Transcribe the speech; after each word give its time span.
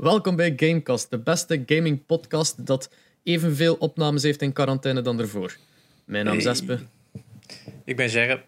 Welkom 0.00 0.36
bij 0.36 0.52
Gamecast, 0.56 1.10
de 1.10 1.18
beste 1.18 1.62
gaming 1.66 2.06
podcast 2.06 2.66
dat 2.66 2.90
evenveel 3.22 3.74
opnames 3.74 4.22
heeft 4.22 4.42
in 4.42 4.52
quarantaine 4.52 5.00
dan 5.02 5.20
ervoor. 5.20 5.56
Mijn 6.04 6.24
naam 6.24 6.36
is 6.36 6.42
Hey. 6.44 6.52
Espe 6.52 6.78
Ik 7.84 7.96
ben 7.96 8.10
Gerrit. 8.10 8.40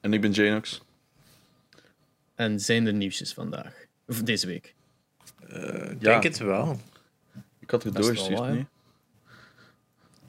En 0.00 0.12
ik 0.12 0.20
ben 0.20 0.30
Janox. 0.30 0.82
en 2.34 2.60
zijn 2.60 2.86
er 2.86 2.92
nieuwsjes 2.92 3.32
vandaag. 3.32 3.74
Of 4.08 4.22
deze 4.22 4.46
week. 4.46 4.74
Eh, 5.48 5.62
Ik 5.64 5.72
Ja. 5.90 5.94
denk 5.98 6.22
het 6.22 6.38
wel. 6.38 6.80
Ik 7.58 7.70
had 7.70 7.82
het 7.82 7.94
doorgestuurd, 7.94 8.40
nee? 8.40 8.66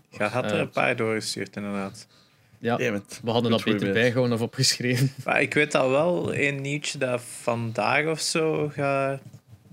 Je 0.09 0.23
had 0.23 0.43
er 0.45 0.51
Eh, 0.53 0.59
een 0.59 0.69
paar 0.69 0.95
doorgestuurd, 0.95 1.55
inderdaad. 1.55 2.07
Ja, 2.57 2.77
Damn 2.77 2.95
it. 2.95 3.19
we 3.23 3.31
hadden 3.31 3.51
dat 3.51 3.59
beter 3.63 3.71
voorbeeld. 3.79 3.93
bijgehouden 3.99 4.35
of 4.37 4.41
opgeschreven. 4.43 5.11
Maar 5.25 5.41
ik 5.41 5.53
weet 5.53 5.75
al 5.75 5.89
wel 5.89 6.35
een 6.35 6.61
nieuwtje 6.61 6.97
dat 6.97 7.21
vandaag 7.21 8.05
of 8.05 8.19
zo 8.19 8.69
gaat. 8.69 9.21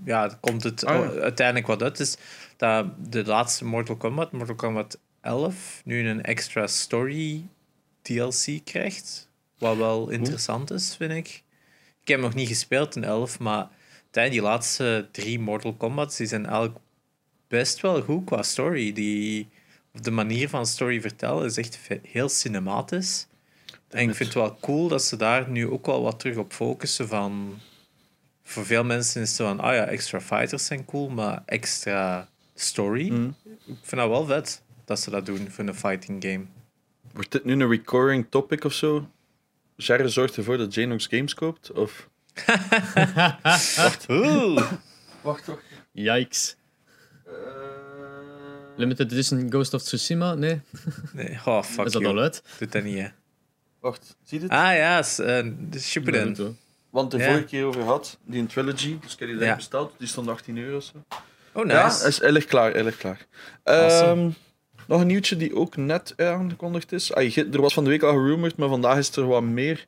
Ja, 0.05 0.37
komt 0.39 0.63
het 0.63 0.85
Ah, 0.85 1.13
ja. 1.13 1.21
uiteindelijk 1.21 1.67
wat 1.67 1.83
uit. 1.83 1.99
Is 1.99 2.17
dat 2.57 2.85
de 3.11 3.25
laatste 3.25 3.65
Mortal 3.65 3.95
Kombat, 3.95 4.31
Mortal 4.31 4.55
Kombat 4.55 4.99
11, 5.21 5.81
nu 5.85 6.07
een 6.09 6.23
extra 6.23 6.67
story 6.67 7.47
DLC 8.01 8.59
krijgt. 8.63 9.27
Wat 9.57 9.77
wel 9.77 10.09
interessant 10.09 10.71
is, 10.71 10.95
vind 10.95 11.11
ik. 11.11 11.43
Ik 12.01 12.07
heb 12.07 12.19
nog 12.19 12.33
niet 12.33 12.47
gespeeld 12.47 12.95
in 12.95 13.03
11, 13.03 13.39
maar 13.39 13.67
tijdens 14.11 14.35
die 14.35 14.45
laatste 14.45 15.07
drie 15.11 15.39
Mortal 15.39 15.73
Kombats 15.73 16.17
die 16.17 16.27
zijn 16.27 16.45
eigenlijk 16.45 16.77
best 17.47 17.79
wel 17.81 18.01
goed 18.01 18.25
qua 18.25 18.43
story. 18.43 18.93
Die, 18.93 19.47
of 19.93 19.99
de 19.99 20.11
manier 20.11 20.49
van 20.49 20.65
story 20.65 21.01
vertellen 21.01 21.45
is 21.45 21.57
echt 21.57 21.79
heel 22.03 22.29
cinematisch. 22.29 23.27
En 23.89 24.09
ik 24.09 24.15
vind 24.15 24.33
het 24.33 24.43
wel 24.43 24.57
cool 24.61 24.87
dat 24.87 25.03
ze 25.03 25.15
daar 25.15 25.49
nu 25.49 25.69
ook 25.69 25.85
wel 25.85 26.01
wat 26.01 26.19
terug 26.19 26.37
op 26.37 26.53
focussen 26.53 27.07
van... 27.07 27.59
Voor 28.49 28.65
veel 28.65 28.83
mensen 28.83 29.21
is 29.21 29.27
het 29.27 29.37
zo 29.37 29.45
van, 29.45 29.59
ah 29.59 29.73
ja, 29.73 29.85
extra 29.85 30.21
fighters 30.21 30.65
zijn 30.65 30.85
cool, 30.85 31.09
maar 31.09 31.41
extra 31.45 32.29
story. 32.55 33.09
Mhm. 33.11 33.27
Ik 33.45 33.77
vind 33.81 34.01
dat 34.01 34.09
wel 34.09 34.25
vet 34.25 34.61
dat 34.85 34.99
ze 34.99 35.09
dat 35.09 35.25
doen 35.25 35.49
voor 35.51 35.67
een 35.67 35.75
fighting 35.75 36.23
game. 36.23 36.45
Wordt 37.13 37.31
dit 37.31 37.45
nu 37.45 37.53
een 37.53 37.69
recurring 37.69 38.25
topic 38.29 38.63
of 38.63 38.73
zo? 38.73 39.09
Jarre 39.75 40.07
zorgt 40.07 40.37
ervoor 40.37 40.57
dat 40.57 40.73
Janox 40.73 41.07
games 41.07 41.33
koopt? 41.33 41.71
Of... 41.71 42.09
Oeh! 44.09 44.71
Wacht, 45.21 45.45
wacht. 45.47 45.63
Yikes. 45.91 46.55
Limited 48.75 49.11
Edition 49.11 49.49
Ghost 49.49 49.73
of 49.73 49.81
Tsushima? 49.83 50.33
Nee, 50.35 50.61
Nee, 51.13 51.39
oh, 51.45 51.63
fuck 51.63 51.85
is 51.85 51.91
dat 51.91 52.01
you. 52.01 52.13
al 52.15 52.21
uit? 52.21 52.43
Doet 52.59 52.71
dat 52.71 52.83
niet, 52.83 52.97
hè. 52.97 53.07
Wacht, 53.79 54.15
zie 54.23 54.37
je 54.39 54.47
dit? 54.47 54.49
Ah 54.57 54.75
ja, 54.75 55.01
s- 55.03 55.19
eh, 55.19 55.47
de 55.69 55.79
Shippuden. 55.79 56.57
Want 56.89 57.11
de 57.11 57.17
Ja. 57.17 57.25
vorige 57.25 57.43
keer 57.43 57.65
over 57.65 57.81
had, 57.83 58.17
die 58.25 58.39
een 58.39 58.47
trilogy, 58.47 58.97
dus 59.01 59.13
ik 59.13 59.19
heb 59.19 59.29
die 59.29 59.39
Ja. 59.39 59.55
besteld, 59.55 59.93
die 59.97 60.07
stond 60.07 60.27
18 60.27 60.57
euro 60.57 60.77
of 60.77 60.83
zo. 60.83 60.91
Oh, 61.53 61.65
Ja, 61.67 61.85
nice. 61.85 62.07
is, 62.07 62.19
hij 62.19 62.31
ligt 62.31 62.47
klaar, 62.47 62.83
ligt 62.83 62.97
klaar. 62.97 63.25
Awesome. 63.63 64.21
Ehm, 64.21 64.29
nog 64.87 65.01
een 65.01 65.07
nieuwtje 65.07 65.35
die 65.37 65.55
ook 65.55 65.75
net 65.77 66.13
aangekondigd 66.17 66.91
is. 66.91 67.13
Ah, 67.13 67.37
er 67.37 67.61
was 67.61 67.73
van 67.73 67.83
de 67.83 67.89
week 67.89 68.03
al 68.03 68.13
gerumored, 68.13 68.57
maar 68.57 68.69
vandaag 68.69 68.97
is 68.97 69.15
er 69.15 69.27
wat 69.27 69.43
meer. 69.43 69.85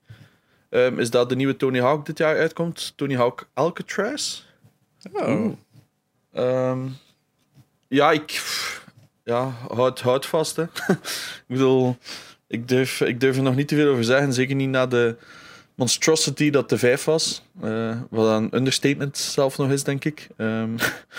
Ehm, 0.70 1.00
is 1.00 1.10
dat 1.10 1.30
de 1.30 1.36
nieuwe 1.36 1.56
Tony 1.56 1.80
Hawk 1.80 2.06
dit 2.06 2.18
jaar 2.18 2.38
uitkomt. 2.38 2.94
Tony 2.96 3.16
Hawk 3.16 3.50
Alcatraz. 3.54 4.44
Oh. 5.14 5.52
Ehm, 6.34 6.80
ja, 7.88 8.12
ik... 8.12 8.42
Ja, 9.24 9.54
houd, 9.74 10.00
houd 10.02 10.26
vast, 10.26 10.56
hè. 10.56 10.64
ik 10.94 11.44
bedoel, 11.48 11.98
ik 12.48 12.68
durf, 12.68 13.02
ik 13.02 13.20
durf 13.20 13.36
er 13.38 13.44
nog 13.44 13.56
niet 13.56 13.68
te 13.68 13.76
veel 13.76 13.92
over 13.92 14.04
zeggen. 14.04 14.34
Zeker 14.34 14.56
niet 14.56 14.70
na 14.70 14.88
de 14.88 15.16
monstrosity 15.82 16.50
dat 16.50 16.70
de 16.70 16.78
5 16.78 17.04
was. 17.04 17.44
Eh, 17.62 18.02
wat 18.10 18.38
een 18.42 18.56
understatement 18.56 19.18
zelf 19.18 19.58
nog 19.58 19.72
is, 19.72 19.84
denk 19.84 20.06
ik. 20.06 20.28
Ehm, 20.38 20.70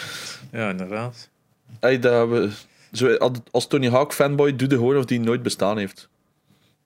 Ja, 0.53 0.71
inderdaad. 0.71 1.29
ey, 1.81 1.99
dat 1.99 2.29
we, 2.29 2.51
zo, 2.93 3.17
als 3.51 3.67
Tony 3.67 3.89
Hawk 3.89 4.13
fanboy, 4.13 4.57
doe 4.57 4.69
de 4.69 4.77
gewoon 4.77 4.97
of 4.97 5.05
die 5.05 5.21
nooit 5.21 5.43
bestaan 5.43 5.79
heeft. 5.79 6.09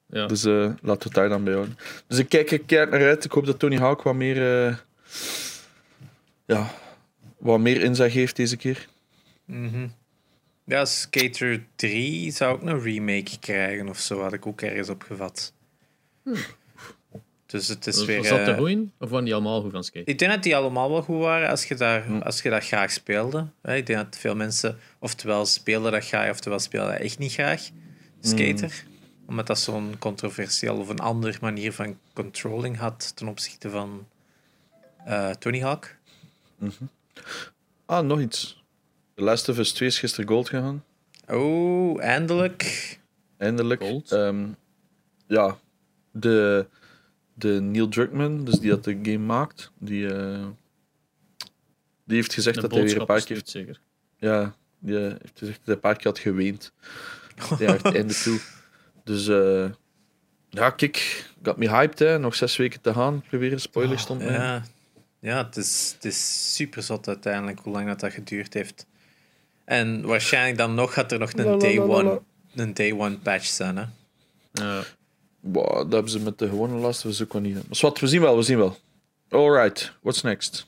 Ja. 0.08 0.26
Dus 0.26 0.44
eh, 0.44 0.52
laten 0.52 0.78
we 0.82 0.92
het 1.04 1.14
daar 1.14 1.28
dan 1.28 1.44
bij 1.44 1.52
houden. 1.52 1.78
Dus 2.06 2.18
ik 2.18 2.28
kijk 2.28 2.50
er 2.50 2.60
keihard 2.60 2.90
naar 2.92 3.06
uit. 3.08 3.24
Ik 3.24 3.32
hoop 3.32 3.46
dat 3.46 3.58
Tony 3.58 3.76
Hawk 3.76 4.02
wat 4.02 4.14
meer... 4.14 4.66
eh, 4.66 4.76
ja, 6.46 6.70
wat 7.38 7.58
meer 7.60 7.82
inzag 7.82 8.12
heeft 8.12 8.36
deze 8.36 8.56
keer. 8.56 8.88
Mhm. 9.44 9.86
Ja, 10.64 10.84
Skater 10.84 11.64
3 11.76 12.30
zou 12.30 12.54
ook 12.54 12.62
een 12.62 12.80
remake 12.82 13.38
krijgen 13.40 13.88
of 13.88 13.98
zo, 13.98 14.20
had 14.20 14.32
ik 14.32 14.46
ook 14.46 14.60
ergens 14.60 14.88
opgevat. 14.88 15.52
Dus 17.46 17.68
het 17.68 17.86
is 17.86 17.96
Was 17.96 18.04
weer... 18.06 18.18
was 18.18 18.28
dat 18.28 18.44
te 18.44 18.50
eh? 18.50 18.78
Of 18.98 19.10
waren 19.10 19.24
die 19.24 19.34
allemaal 19.34 19.60
goed 19.60 19.70
van 19.72 19.84
skate? 19.84 20.10
ik 20.10 20.18
denk 20.18 20.32
dat 20.32 20.42
die 20.42 20.56
allemaal 20.56 20.90
wel 20.90 21.02
goed 21.02 21.18
waren 21.18 21.48
als 21.48 21.64
je, 21.64 21.74
daar, 21.74 22.04
Hm. 22.04 22.18
als 22.18 22.42
je 22.42 22.50
dat 22.50 22.64
graag 22.64 22.90
speelde. 22.90 23.46
Hè, 23.62 23.76
Ik 23.76 23.86
denk 23.86 23.98
dat 23.98 24.16
veel 24.20 24.34
mensen 24.36 24.78
oftewel 24.98 25.46
spelen 25.46 25.92
dat 25.92 26.04
graag, 26.06 26.30
oftewel 26.30 26.58
spelen 26.58 26.86
dat 26.86 27.00
echt 27.00 27.18
niet 27.18 27.32
graag. 27.32 27.68
Skater. 28.20 28.84
Omdat 29.26 29.46
dat 29.46 29.58
zo'n 29.58 29.94
controversieel 29.98 30.76
of 30.76 30.88
een 30.88 30.98
andere 30.98 31.38
manier 31.40 31.72
van 31.72 31.98
controlling 32.12 32.76
had 32.78 33.16
ten 33.16 33.28
opzichte 33.28 33.70
van 33.70 34.06
eh, 35.04 35.30
Tony 35.30 35.60
Hawk. 35.60 35.96
Ah, 37.86 38.06
nog 38.06 38.20
iets. 38.20 38.62
The 39.14 39.22
Last 39.22 39.48
of 39.48 39.58
Us 39.58 39.72
2 39.72 39.88
is 39.88 39.98
gisteren 39.98 40.28
gold 40.28 40.48
gegaan. 40.48 40.84
Oh, 41.28 42.02
eindelijk. 42.02 42.98
Eindelijk. 43.36 43.82
Gold? 43.82 44.12
Ehm, 44.12 44.46
ja, 45.26 45.56
de, 46.10 46.66
de 47.38 47.60
Neil 47.60 47.88
Druckmann, 47.88 48.44
dus 48.44 48.58
die 48.58 48.70
dat 48.70 48.84
de 48.84 48.98
game 49.02 49.18
maakt, 49.18 49.70
die, 49.78 50.14
eh, 50.14 50.46
die 52.04 52.16
heeft 52.16 52.34
gezegd 52.34 52.60
dat 52.60 52.70
hij 52.70 52.82
weer 52.82 53.00
een 53.00 53.06
paar 53.06 53.24
keer... 53.24 53.40
zeker. 53.44 53.80
Ja, 54.18 54.54
die 54.78 54.96
eh, 54.96 55.02
heeft 55.02 55.38
gezegd 55.38 55.58
dat 55.58 55.66
hij 55.66 55.74
een 55.74 55.80
paar 55.80 55.96
keer 55.96 56.06
had 56.06 56.18
geweend. 56.18 56.72
Ja, 57.58 57.72
het 57.72 57.94
einde 57.94 58.14
toe. 58.24 58.40
Dus 59.04 59.28
eh, 59.28 59.70
ja, 60.48 60.70
kijk, 60.70 60.96
ik 61.40 61.46
had 61.46 61.56
me 61.56 61.68
hyped, 61.68 61.98
hè. 61.98 62.18
nog 62.18 62.34
zes 62.34 62.56
weken 62.56 62.80
te 62.80 62.92
gaan. 62.92 63.16
Ik 63.16 63.28
probeer 63.28 63.60
spoilers 63.60 64.02
stond. 64.02 64.22
Ja, 64.22 64.62
ja 65.18 65.44
het, 65.44 65.56
is, 65.56 65.92
het 65.94 66.04
is 66.04 66.54
super 66.54 66.82
zot 66.82 67.08
uiteindelijk 67.08 67.58
hoe 67.58 67.72
lang 67.72 67.86
dat, 67.86 68.00
dat 68.00 68.12
geduurd 68.12 68.54
heeft. 68.54 68.86
En 69.64 70.02
waarschijnlijk 70.02 70.58
dan 70.58 70.74
nog 70.74 70.92
gaat 70.92 71.12
er 71.12 71.18
nog 71.18 71.32
een 71.32 71.58
day 71.58 71.78
one, 71.78 72.20
een 72.54 72.74
day 72.74 72.92
one 72.92 73.18
patch 73.18 73.46
zijn. 73.46 73.76
Hè? 73.76 73.84
Ja. 74.52 74.82
Wow, 75.40 75.76
dat 75.76 75.92
hebben 75.92 76.10
ze 76.10 76.20
met 76.20 76.38
de 76.38 76.48
gewone 76.48 76.74
Last 76.78 77.04
of 77.04 77.10
Us 77.10 77.22
ook 77.22 77.32
wel 77.32 77.42
niet. 77.42 77.54
Maar 77.54 77.78
wat, 77.80 77.98
we 78.00 78.06
zien 78.06 78.20
wel, 78.20 78.36
we 78.36 78.42
zien 78.42 78.58
wel. 78.58 78.76
Alright, 79.30 79.92
what's 80.02 80.22
next? 80.22 80.66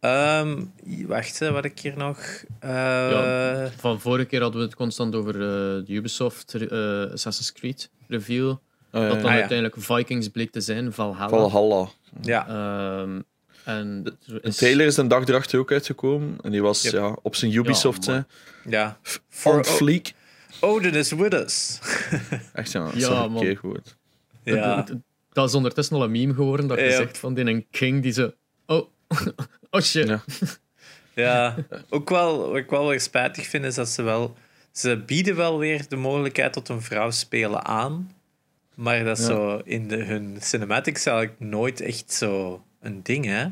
Ehm, 0.00 0.62
wacht, 1.06 1.38
hè, 1.38 1.50
wat 1.52 1.64
ik 1.64 1.78
hier 1.80 1.96
nog. 1.96 2.18
eh, 2.60 2.70
Ja. 2.70 3.70
Van 3.76 4.00
vorige 4.00 4.24
keer 4.24 4.40
hadden 4.40 4.60
we 4.60 4.66
het 4.66 4.76
constant 4.76 5.14
over 5.14 5.34
eh, 5.34 5.40
de 5.86 5.92
Ubisoft 5.92 6.54
eh, 6.54 7.12
Assassin's 7.12 7.52
Creed 7.52 7.90
reveal. 8.08 8.50
Oh, 8.50 9.00
ja, 9.02 9.08
Dat 9.08 9.16
dan 9.16 9.18
Ah, 9.18 9.32
ja. 9.32 9.38
uiteindelijk 9.38 9.76
Vikings 9.78 10.28
bleek 10.28 10.50
te 10.50 10.60
zijn, 10.60 10.92
Valhalla. 10.92 11.28
Valhalla. 11.28 11.88
ja. 12.22 12.48
Ehm, 12.48 13.20
en 13.64 14.02
De 14.02 14.38
is- 14.42 14.56
trailer 14.56 14.86
is 14.86 14.96
een 14.96 15.08
dag 15.08 15.26
erachter 15.26 15.58
ook 15.58 15.72
uitgekomen. 15.72 16.36
En 16.42 16.50
die 16.50 16.62
was 16.62 16.82
Yep. 16.82 16.92
ja, 16.92 17.16
op 17.22 17.34
zijn 17.36 17.52
Ubisoft. 17.54 18.04
Ja, 18.04 18.26
ja. 18.68 18.98
For 19.28 19.64
fleek. 19.64 20.12
Odin 20.60 20.94
is 20.94 21.12
with 21.12 21.32
us. 21.34 21.78
Echt 22.52 22.72
ja, 22.72 23.28
man. 23.28 23.42
keigoed. 23.42 23.96
ja. 24.42 24.86
Dat 25.32 25.48
is 25.48 25.54
ondertussen 25.54 25.96
al 25.96 26.02
een 26.04 26.10
meme 26.10 26.34
geworden 26.34 26.66
dat 26.66 26.78
je 26.78 26.84
Ja. 26.84 26.96
zegt 26.96 27.18
van 27.18 27.34
die 27.34 27.44
een 27.46 27.66
king 27.70 28.02
die 28.02 28.12
zo... 28.12 28.32
Oh, 28.66 28.86
oh 29.70 29.80
shit. 29.80 30.08
Ja. 30.08 30.22
Ja, 31.14 31.56
ook 31.88 32.08
wel, 32.10 32.48
wat 32.48 32.56
ik 32.56 32.70
wel 32.70 32.88
weer 32.88 33.00
spijtig 33.00 33.46
vind, 33.46 33.64
is 33.64 33.74
dat 33.74 33.88
ze 33.88 34.02
wel... 34.02 34.36
Ze 34.72 34.96
bieden 35.06 35.36
wel 35.36 35.58
weer 35.58 35.88
de 35.88 35.96
mogelijkheid 35.96 36.52
tot 36.52 36.68
een 36.68 36.82
vrouw 36.82 37.10
spelen 37.10 37.64
aan. 37.64 38.12
Maar 38.74 39.04
dat 39.04 39.18
is 39.18 39.26
Ja. 39.26 39.30
zo 39.30 39.60
in 39.64 39.88
de, 39.88 39.96
hun 40.04 40.36
cinematics 40.40 41.06
eigenlijk 41.06 41.40
nooit 41.40 41.80
echt 41.80 42.12
zo 42.12 42.64
een 42.80 43.02
ding, 43.02 43.24
hè? 43.24 43.46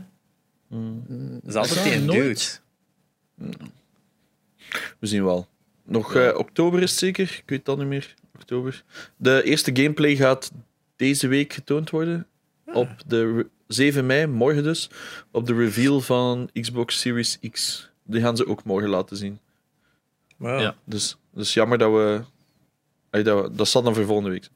Mm. 0.67 1.05
Dat 1.43 1.49
is 1.49 1.55
altijd 1.55 1.85
die 1.85 1.93
een 1.95 2.05
nooit. 2.05 2.63
dude. 3.37 3.57
We 4.99 5.07
zien 5.07 5.25
wel. 5.25 5.49
Nog 5.89 6.15
eh, 6.15 6.35
oktober 6.39 6.83
is 6.83 6.91
het 6.91 6.99
zeker. 6.99 7.23
Ik 7.43 7.43
weet 7.47 7.65
dat 7.65 7.79
niet 7.79 7.87
meer. 7.87 8.15
Oktober. 8.35 8.85
De 9.17 9.43
eerste 9.43 9.71
gameplay 9.77 10.17
gaat 10.17 10.51
deze 10.97 11.29
week 11.29 11.53
getoond 11.53 11.91
worden. 11.91 12.27
Op 12.73 12.89
de 13.07 13.33
re- 13.35 13.49
7 13.67 14.07
mei, 14.07 14.27
morgen 14.27 14.63
dus. 14.63 14.91
Op 15.31 15.47
de 15.47 15.55
reveal 15.55 16.01
van 16.01 16.51
Xbox 16.61 17.01
Series 17.01 17.39
X. 17.51 17.89
Die 18.05 18.21
gaan 18.21 18.37
ze 18.37 18.47
ook 18.47 18.65
morgen 18.65 18.89
laten 18.91 19.17
zien. 19.17 19.39
Wow. 20.37 20.61
Ja. 20.61 20.77
Dus, 20.85 21.17
dus 21.33 21.55
jammer 21.55 21.79
dat 21.79 21.93
we. 21.93 22.21
Dat, 23.23 23.43
we- 23.43 23.51
dat 23.57 23.69
zal 23.69 23.83
dan 23.83 23.95
voor 23.95 24.05
volgende 24.05 24.31
week. 24.31 24.49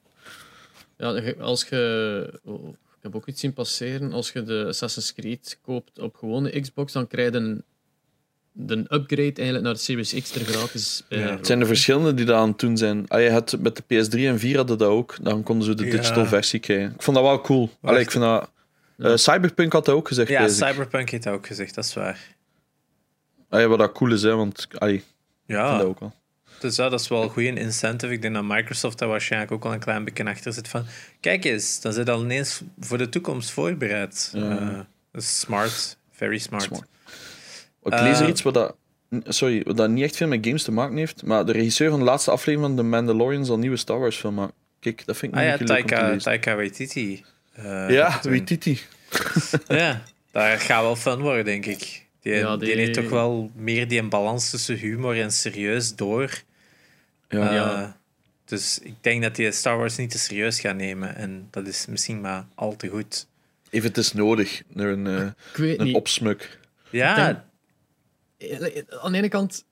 Ja, 0.97 1.33
als 1.39 1.63
je... 1.69 2.39
oh, 2.43 2.67
ik 2.69 2.99
heb 3.01 3.15
ook 3.15 3.27
iets 3.27 3.39
zien 3.39 3.53
passeren. 3.53 4.13
Als 4.13 4.31
je 4.31 4.43
de 4.43 4.65
Assassin's 4.67 5.13
Creed 5.13 5.59
koopt 5.61 5.99
op 5.99 6.15
gewone 6.15 6.59
Xbox, 6.59 6.93
dan 6.93 7.07
krijg 7.07 7.31
je 7.31 7.37
een, 7.37 7.63
de 8.55 8.77
upgrade 8.77 9.33
eigenlijk 9.33 9.61
naar 9.63 9.73
de 9.73 9.79
Series 9.79 10.13
X 10.21 10.35
er 10.35 10.45
gratis 10.45 11.03
bij. 11.09 11.19
Ja. 11.19 11.29
Het 11.35 11.45
zijn 11.45 11.59
de 11.59 11.65
verschillende 11.65 12.13
die 12.13 12.25
dat 12.25 12.35
aan 12.35 12.47
het 12.49 12.59
doen 12.59 12.77
zijn. 12.77 13.07
Ah, 13.07 13.21
je 13.21 13.31
had, 13.31 13.57
met 13.59 13.75
de 13.75 13.83
PS3 13.83 14.19
en 14.19 14.39
4 14.39 14.55
hadden 14.57 14.77
dat 14.77 14.87
ook. 14.89 15.15
Dan 15.21 15.43
konden 15.43 15.65
ze 15.65 15.73
de 15.73 15.85
Ja. 15.85 15.91
digital 15.91 16.25
versie 16.25 16.59
krijgen. 16.59 16.93
Ik 16.93 17.01
vond 17.01 17.17
dat 17.17 17.25
wel 17.25 17.41
cool. 17.41 17.69
Allee, 17.81 18.01
ik 18.01 18.11
vind 18.11 18.23
dat... 18.23 18.49
eh, 18.97 19.15
Cyberpunk 19.15 19.73
had 19.73 19.85
dat 19.85 19.95
ook 19.95 20.07
gezegd. 20.07 20.29
Ja. 20.29 20.47
Cyberpunk 20.47 21.09
heeft 21.09 21.23
dat 21.23 21.33
ook 21.33 21.47
gezegd, 21.47 21.75
dat 21.75 21.85
is 21.85 21.93
waar. 21.93 22.19
Ah, 23.49 23.59
ja, 23.59 23.67
wat 23.67 23.79
dat 23.79 23.91
cool 23.91 24.11
is, 24.11 24.21
hè, 24.21 24.35
want 24.35 24.67
allee, 24.77 24.93
ik 24.95 25.03
vind 25.45 25.59
Ja, 25.59 25.77
dat 25.77 25.85
ook 25.87 25.99
wel. 25.99 26.13
dus 26.59 26.75
ja, 26.75 26.89
dat 26.89 26.99
is 26.99 27.07
wel 27.07 27.23
een 27.23 27.29
goede 27.29 27.53
incentive. 27.59 28.13
Ik 28.13 28.21
denk 28.21 28.33
dat 28.33 28.43
Microsoft 28.43 28.99
daar 28.99 29.09
waarschijnlijk 29.09 29.51
ook 29.51 29.65
al 29.65 29.73
een 29.73 29.79
klein 29.79 30.03
beetje 30.03 30.25
achter 30.25 30.53
zit 30.53 30.67
van... 30.67 30.85
Kijk 31.19 31.43
eens, 31.45 31.81
dan 31.81 31.93
zit 31.93 32.09
al 32.09 32.21
ineens 32.23 32.61
voor 32.79 32.97
de 32.97 33.09
toekomst 33.09 33.51
voorbereid. 33.51 34.29
Ja. 34.33 34.59
Eh, 35.11 35.21
smart. 35.21 35.97
Very 36.11 36.37
smart. 36.37 36.63
Smart. 36.63 36.87
Ik 37.83 37.99
lees 37.99 38.17
er 38.17 38.23
Eh, 38.23 38.29
iets 38.29 38.41
wat 38.41 38.53
dat, 38.53 38.75
sorry, 39.23 39.61
wat 39.65 39.77
dat 39.77 39.89
niet 39.89 40.03
echt 40.03 40.15
veel 40.15 40.27
met 40.27 40.45
games 40.45 40.63
te 40.63 40.71
maken 40.71 40.97
heeft, 40.97 41.23
maar 41.25 41.45
de 41.45 41.51
regisseur 41.51 41.89
van 41.89 41.99
de 41.99 42.05
laatste 42.05 42.31
aflevering 42.31 42.61
van 42.75 42.75
The 42.77 42.89
Mandalorian 42.89 43.45
zal 43.45 43.53
een 43.55 43.59
nieuwe 43.61 43.77
Star 43.77 43.99
Wars 43.99 44.15
film 44.17 44.33
maken. 44.33 44.53
Kijk, 44.79 45.05
dat 45.05 45.17
vind 45.17 45.31
ik 45.33 45.37
Ah 45.39 45.45
ja, 45.45 45.51
beetje 45.57 45.73
leuk 45.73 45.81
om 45.83 45.87
te 45.89 45.93
Taika. 45.95 46.17
Taika 46.17 46.55
Waititi. 46.55 47.23
eh, 47.53 47.89
Ja, 47.89 48.19
die? 48.21 48.81
Ja, 49.67 50.01
daar 50.31 50.59
gaat 50.59 50.81
wel 50.81 50.95
fun 50.95 51.19
worden, 51.19 51.45
denk 51.45 51.65
ik. 51.65 52.05
Die, 52.21 52.33
Ja, 52.33 52.57
die... 52.57 52.67
die- 52.67 52.77
heeft 52.77 52.93
toch 52.93 53.09
wel 53.09 53.51
meer 53.55 53.87
die 53.87 54.03
balans 54.03 54.49
tussen 54.49 54.75
humor 54.77 55.19
en 55.21 55.31
serieus 55.31 55.95
door. 55.95 56.41
Ja. 57.29 57.47
Eh, 57.49 57.53
Ja. 57.53 57.97
Dus 58.45 58.79
ik 58.79 58.93
denk 59.01 59.21
dat 59.23 59.37
hij 59.37 59.51
Star 59.51 59.77
Wars 59.77 59.97
niet 59.97 60.09
te 60.11 60.17
serieus 60.17 60.59
gaat 60.59 60.75
nemen. 60.75 61.15
En 61.15 61.47
dat 61.51 61.67
is 61.67 61.85
misschien 61.85 62.21
maar 62.21 62.45
al 62.55 62.75
te 62.75 62.87
goed. 62.87 63.27
Even, 63.69 63.87
het 63.87 63.97
is 63.97 64.13
nodig, 64.13 64.61
naar 64.67 64.87
een, 64.87 65.07
eh, 65.07 65.25
Ik 65.51 65.57
weet 65.57 65.79
een 65.79 65.85
niet. 65.85 65.95
opsmuk. 65.95 66.59
Ja, 66.89 67.15
denk- 67.25 67.39
Aan 69.01 69.11
de 69.11 69.17
ene 69.17 69.27
kant, 69.27 69.65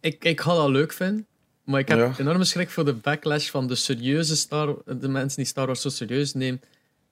ik, 0.00 0.24
ik 0.24 0.40
ga 0.40 0.54
dat 0.54 0.68
leuk 0.68 0.92
vinden. 0.92 1.26
Maar 1.64 1.80
ik 1.80 1.88
heb 1.88 1.98
Ja. 1.98 2.14
enorme 2.18 2.44
schrik 2.44 2.70
voor 2.70 2.84
de 2.84 2.94
backlash 2.94 3.50
van 3.50 3.66
de 3.66 3.74
serieuze 3.74 4.36
Star 4.36 4.76
de 4.86 5.08
mensen 5.08 5.36
die 5.36 5.46
Star 5.46 5.66
Wars 5.66 5.80
zo 5.80 5.88
serieus 5.88 6.34
nemen. 6.34 6.60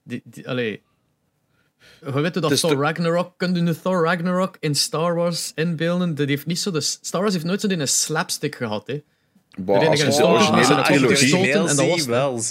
Die, 0.03 0.21
die, 0.25 0.49
allee, 0.49 0.81
we 1.99 2.21
weten 2.21 2.41
dat 2.41 2.59
Thor 2.59 2.75
Ragnarok, 2.75 3.33
kun 3.37 3.55
je 3.55 3.59
een 3.61 3.81
Thor 3.81 4.03
Ragnarok 4.03 4.57
in 4.59 4.75
Star 4.75 5.15
Wars 5.15 5.51
inbeelden? 5.55 6.15
Dat 6.15 6.27
heeft 6.27 6.45
niet 6.45 6.59
zo 6.59 6.71
de, 6.71 6.81
Star 6.81 7.21
Wars 7.21 7.33
heeft 7.33 7.45
nooit 7.45 7.61
zo 7.61 7.67
een 7.69 7.87
slapstick 7.87 8.55
gehad. 8.55 8.87
Hè. 8.87 9.01
Bah, 9.59 9.87
als 9.89 9.99
de 10.17 10.25
originele 10.25 10.81
trilogie... 10.83 11.51
en 11.51 11.75
dat 11.75 11.87
was 11.87 12.05
wel. 12.05 12.41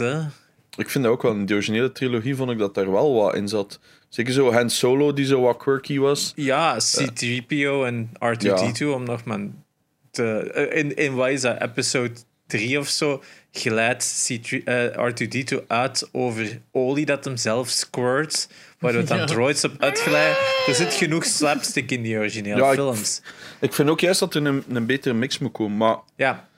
Ik 0.76 0.90
vind 0.90 1.04
dat 1.04 1.12
ook 1.12 1.22
wel. 1.22 1.32
In 1.32 1.46
de 1.46 1.54
originele 1.54 1.92
trilogie 1.92 2.36
vond 2.36 2.50
ik 2.50 2.58
dat 2.58 2.74
daar 2.74 2.90
wel 2.90 3.14
wat 3.14 3.34
in 3.34 3.48
zat. 3.48 3.78
Zeker 4.10 4.32
zo 4.32 4.52
Han 4.52 4.70
Solo, 4.70 5.12
die 5.12 5.24
zo 5.26 5.40
wat 5.40 5.56
quirky 5.56 5.98
was. 5.98 6.32
Ja, 6.36 6.76
C-3PO 6.76 7.84
en 7.86 8.10
R2-D2, 8.24 8.86
om 8.94 9.04
nog 9.04 9.24
maar 9.24 9.40
te... 10.10 10.24
eh, 10.54 10.78
In, 10.78 10.96
in 10.96 11.14
wat 11.14 11.28
is 11.28 11.40
dat, 11.40 11.60
episode 11.62 12.12
3 12.46 12.78
of 12.78 12.88
zo, 12.88 13.22
glijdt 13.52 14.30
C3, 14.32 14.64
eh, 14.64 14.84
R2-D2 15.10 15.66
uit 15.66 16.08
over 16.12 16.60
olie 16.72 17.06
dat 17.06 17.24
hem 17.24 17.36
zelf 17.36 17.68
squirt, 17.68 18.48
waardoor 18.78 19.04
dan 19.04 19.18
Ja. 19.24 19.24
droids 19.24 19.64
op 19.64 19.72
uitglijden. 19.78 20.36
Er 20.66 20.74
zit 20.74 20.94
genoeg 20.94 21.24
slapstick 21.24 21.90
in 21.90 22.02
die 22.02 22.16
originele 22.16 22.62
Ja, 22.64 22.72
films. 22.72 23.22
Ik 23.60 23.72
vind 23.72 23.88
ook 23.88 24.00
juist 24.00 24.20
dat 24.20 24.34
er 24.34 24.46
een, 24.46 24.64
een 24.68 24.86
betere 24.86 25.14
mix 25.14 25.38
moet 25.38 25.52
komen. 25.52 25.76
Maar 25.76 25.96
Ja, 26.16 26.48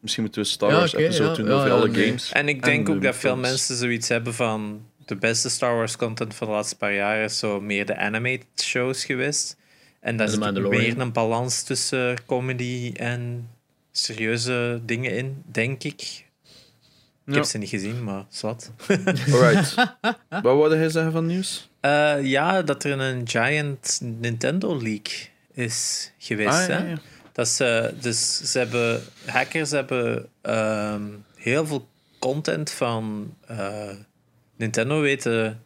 misschien 0.00 0.22
moeten 0.22 0.42
we 0.42 0.48
Star 0.48 0.70
Ja, 0.70 0.76
Wars 0.76 0.94
oké, 0.94 1.02
episode 1.02 1.28
ja. 1.30 1.34
doen 1.36 1.46
Ja, 1.46 1.52
over 1.52 1.66
ja, 1.68 1.72
alle 1.74 1.88
nee. 1.88 2.06
games. 2.06 2.32
en 2.32 2.48
ik 2.48 2.62
denk 2.62 2.86
de 2.86 2.92
ook 2.92 3.02
dat 3.02 3.16
veel 3.16 3.30
films. 3.30 3.48
mensen 3.48 3.76
zoiets 3.76 4.08
hebben 4.08 4.34
van 4.34 4.86
de 5.04 5.16
beste 5.16 5.48
Star 5.48 5.74
Wars 5.76 5.96
content 5.96 6.34
van 6.34 6.46
de 6.46 6.52
laatste 6.52 6.76
paar 6.76 6.94
jaar 6.94 7.24
is 7.24 7.38
zo 7.38 7.60
meer 7.60 7.86
de 7.86 7.96
animated 7.96 8.46
shows 8.62 9.04
geweest. 9.04 9.56
En 10.00 10.20
is 10.20 10.32
de 10.38 10.60
meer 10.68 10.98
een 11.00 11.12
balans 11.12 11.62
tussen 11.62 12.24
comedy 12.26 12.92
en 12.96 13.48
serieuze 13.92 14.80
dingen 14.84 15.16
in, 15.16 15.42
denk 15.46 15.82
ik. 15.82 16.00
Ik 17.26 17.32
Ja. 17.32 17.34
heb 17.34 17.44
ze 17.44 17.58
niet 17.58 17.68
gezien, 17.68 18.04
maar 18.04 18.24
zwart. 18.28 18.70
Alright. 19.32 19.74
wat 20.28 20.42
wilde 20.42 20.76
hij 20.76 20.88
zeggen 20.88 21.12
van 21.12 21.26
nieuws? 21.26 21.70
Eh, 21.80 22.16
ja, 22.22 22.62
dat 22.62 22.84
er 22.84 23.00
een 23.00 23.28
giant 23.28 24.00
Nintendo 24.02 24.82
leak 24.82 25.30
is 25.52 26.10
geweest. 26.18 26.48
Ah, 26.58 26.68
ja, 26.68 26.80
hè? 26.82 26.88
ja. 26.90 26.98
Dat 27.32 27.48
ze, 27.48 27.94
dus 28.00 28.50
ze 28.50 28.58
hebben, 28.58 29.02
hackers 29.26 29.70
hebben 29.70 30.28
ehm, 30.40 31.02
heel 31.36 31.66
veel 31.66 31.88
content 32.18 32.70
van 32.70 33.34
eh, 33.46 33.88
Nintendo 34.62 35.00
weten 35.00 35.62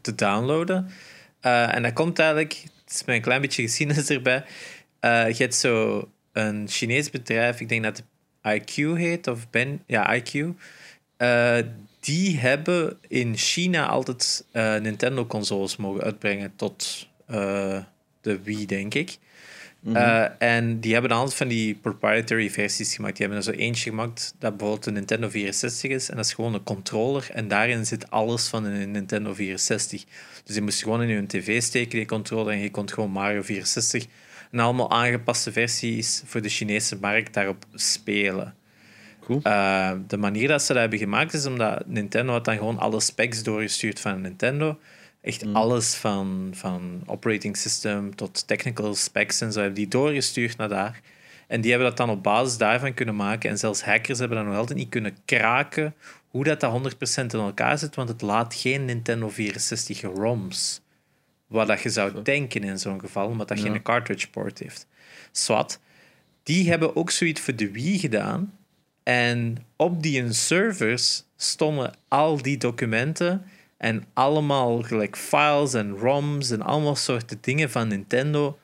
te 0.00 0.14
downloaden. 0.14 0.90
Eh, 1.40 1.74
en 1.74 1.82
dat 1.82 1.92
komt 1.92 2.18
eigenlijk, 2.18 2.52
het 2.84 2.94
is 2.94 3.04
met 3.04 3.16
een 3.16 3.22
klein 3.22 3.40
beetje 3.40 3.62
geschiedenis 3.62 4.10
erbij. 4.16 4.44
Eh, 5.00 5.28
je 5.28 5.42
hebt 5.42 5.54
zo 5.54 6.08
een 6.32 6.68
Chinees 6.68 7.10
bedrijf, 7.10 7.60
ik 7.60 7.68
denk 7.68 7.82
dat 7.82 8.02
het 8.42 8.62
IQ 8.62 8.74
heet, 8.74 9.26
of 9.26 9.50
Ben, 9.50 9.82
ja, 9.86 10.20
IQ. 10.20 10.44
Eh, 11.16 11.58
die 12.00 12.38
hebben 12.38 12.98
in 13.08 13.36
China 13.36 13.86
altijd 13.86 14.44
Nintendo-consoles 14.82 15.76
mogen 15.76 16.02
uitbrengen 16.02 16.52
tot 16.56 17.08
de 18.20 18.42
Wii, 18.42 18.66
denk 18.66 18.94
ik. 18.94 19.18
Eh, 19.84 20.24
en 20.38 20.80
die 20.80 20.92
hebben 20.92 21.10
dan 21.10 21.18
altijd 21.18 21.36
van 21.36 21.48
die 21.48 21.74
proprietary 21.74 22.50
versies 22.50 22.94
gemaakt. 22.94 23.16
Die 23.16 23.26
hebben 23.26 23.46
er 23.46 23.52
zo 23.52 23.58
eentje 23.58 23.90
gemaakt 23.90 24.34
dat 24.38 24.56
bijvoorbeeld 24.56 24.86
een 24.86 24.92
Nintendo 24.92 25.28
64 25.28 25.90
is. 25.90 26.10
En 26.10 26.16
dat 26.16 26.24
is 26.24 26.32
gewoon 26.32 26.54
een 26.54 26.62
controller. 26.62 27.28
En 27.32 27.48
daarin 27.48 27.86
zit 27.86 28.10
alles 28.10 28.48
van 28.48 28.64
een 28.64 28.90
Nintendo 28.90 29.34
64. 29.34 30.04
Dus 30.44 30.54
je 30.54 30.62
moest 30.62 30.82
gewoon 30.82 31.02
in 31.02 31.08
je 31.08 31.26
tv 31.26 31.62
steken, 31.62 31.98
die 31.98 32.06
controller. 32.06 32.52
En 32.52 32.58
je 32.58 32.70
kon 32.70 32.90
gewoon 32.90 33.10
Mario 33.10 33.42
64. 33.42 34.06
En 34.50 34.58
allemaal 34.58 34.90
aangepaste 34.90 35.52
versies 35.52 36.22
voor 36.24 36.42
de 36.42 36.48
Chinese 36.48 36.96
markt 37.00 37.34
daarop 37.34 37.64
spelen. 37.74 38.54
Cool. 39.20 39.40
Eh, 39.42 39.92
de 40.06 40.16
manier 40.16 40.48
dat 40.48 40.62
ze 40.62 40.72
dat 40.72 40.80
hebben 40.80 40.98
gemaakt 40.98 41.32
is 41.32 41.46
omdat 41.46 41.86
Nintendo 41.86 42.32
had 42.32 42.44
dan 42.44 42.56
gewoon 42.56 42.78
alle 42.78 43.00
specs 43.00 43.42
doorgestuurd 43.42 44.00
van 44.00 44.20
Nintendo. 44.20 44.78
Echt 45.20 45.52
alles 45.52 45.94
van, 45.94 46.50
van 46.54 47.02
operating 47.06 47.56
system 47.56 48.16
tot 48.16 48.46
technical 48.46 48.94
specs 48.94 49.40
en 49.40 49.52
zo 49.52 49.58
hebben 49.58 49.76
die 49.78 49.88
doorgestuurd 49.88 50.56
naar 50.56 50.68
daar. 50.68 51.00
En 51.46 51.60
die 51.60 51.70
hebben 51.70 51.88
dat 51.88 51.96
dan 51.96 52.10
op 52.10 52.22
basis 52.22 52.56
daarvan 52.56 52.94
kunnen 52.94 53.16
maken. 53.16 53.50
En 53.50 53.58
zelfs 53.58 53.82
hackers 53.82 54.18
hebben 54.18 54.36
dat 54.38 54.46
nog 54.46 54.56
altijd 54.56 54.78
niet 54.78 54.88
kunnen 54.88 55.16
kraken 55.24 55.94
hoe 56.28 56.44
dat, 56.44 56.60
dat 56.60 56.94
100% 56.94 57.24
in 57.24 57.40
elkaar 57.40 57.78
zit, 57.78 57.94
want 57.94 58.08
het 58.08 58.22
laat 58.22 58.54
geen 58.54 58.84
Nintendo 58.84 59.28
64 59.28 60.00
ROMs. 60.00 60.80
Wat 61.46 61.66
dat 61.66 61.80
je 61.80 61.88
zou 61.88 62.22
denken 62.22 62.64
in 62.64 62.78
zo'n 62.78 63.00
geval, 63.00 63.26
omdat 63.26 63.48
dat 63.48 63.60
Ja. 63.60 63.64
geen 63.64 63.82
cartridge 63.82 64.30
port 64.30 64.58
heeft. 64.58 64.86
Swat. 65.32 65.80
Die 66.42 66.68
hebben 66.68 66.96
ook 66.96 67.10
zoiets 67.10 67.40
voor 67.40 67.54
de 67.56 67.70
Wii 67.70 67.98
gedaan. 67.98 68.58
En 69.02 69.66
op 69.76 70.02
die 70.02 70.32
servers 70.32 71.24
stonden 71.36 71.94
al 72.08 72.42
die 72.42 72.56
documenten 72.56 73.44
en 73.78 74.04
allemaal 74.12 74.82
gelijk 74.82 75.16
files 75.16 75.74
en 75.74 75.90
ROMs 75.90 76.50
en 76.50 76.62
allemaal 76.62 76.96
soorten 76.96 77.38
dingen 77.40 77.70
van 77.70 77.88
Nintendo. 77.88 78.58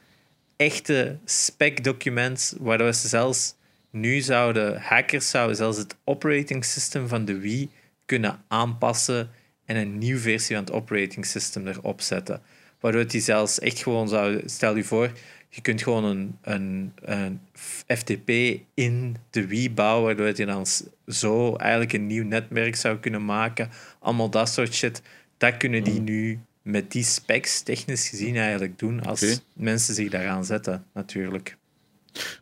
Echte 0.56 1.19
spec-documents, 1.25 2.55
waardoor 2.58 2.93
ze 2.93 3.08
zelfs 3.08 3.55
nu 3.91 4.20
zouden, 4.20 4.81
hackers 4.81 5.31
zouden 5.31 5.56
zelfs 5.56 5.79
het 5.79 5.96
operating 6.05 6.65
system 6.65 7.08
van 7.08 7.24
de 7.24 7.39
Wii 7.39 7.70
kunnen 8.06 8.44
aanpassen 8.48 9.31
en 9.65 9.77
een 9.77 9.98
nieuwe 9.98 10.20
versie 10.20 10.56
van 10.56 10.65
het 10.65 10.74
operating 10.74 11.27
system 11.27 11.67
erop 11.67 12.00
zetten. 12.00 12.43
Waardoor 12.81 13.06
die 13.06 13.20
zelfs 13.20 13.58
echt 13.58 13.82
gewoon 13.82 14.08
zou, 14.08 14.43
stel 14.44 14.77
je 14.77 14.84
voor, 14.84 15.10
je 15.55 15.61
kunt 15.61 15.82
gewoon 15.82 16.05
een, 16.05 16.39
een, 16.43 16.93
een 17.03 17.41
FTP 17.87 18.31
in 18.75 19.17
de 19.31 19.46
Wii 19.46 19.70
bouwen, 19.70 20.05
waardoor 20.05 20.37
je 20.37 20.46
dan 20.46 20.67
zo 21.06 21.56
eigenlijk 21.56 21.93
een 21.93 22.06
nieuw 22.06 22.25
netwerk 22.25 22.77
zou 22.77 22.99
kunnen 22.99 23.25
maken. 23.25 23.70
Allemaal 23.99 24.31
dat 24.31 24.49
soort 24.49 24.75
shit. 24.75 25.03
Dat 25.39 25.56
kunnen 25.56 25.84
die 25.84 26.01
nu 26.01 26.41
met 26.63 26.93
die 26.93 27.05
specs 27.05 27.61
technisch 27.63 28.08
gezien 28.08 28.37
eigenlijk 28.37 28.79
doen 28.79 29.03
als 29.05 29.41
mensen 29.53 29.94
zich 29.94 30.11
daaraan 30.11 30.44
zetten, 30.44 30.84
natuurlijk. 30.94 31.56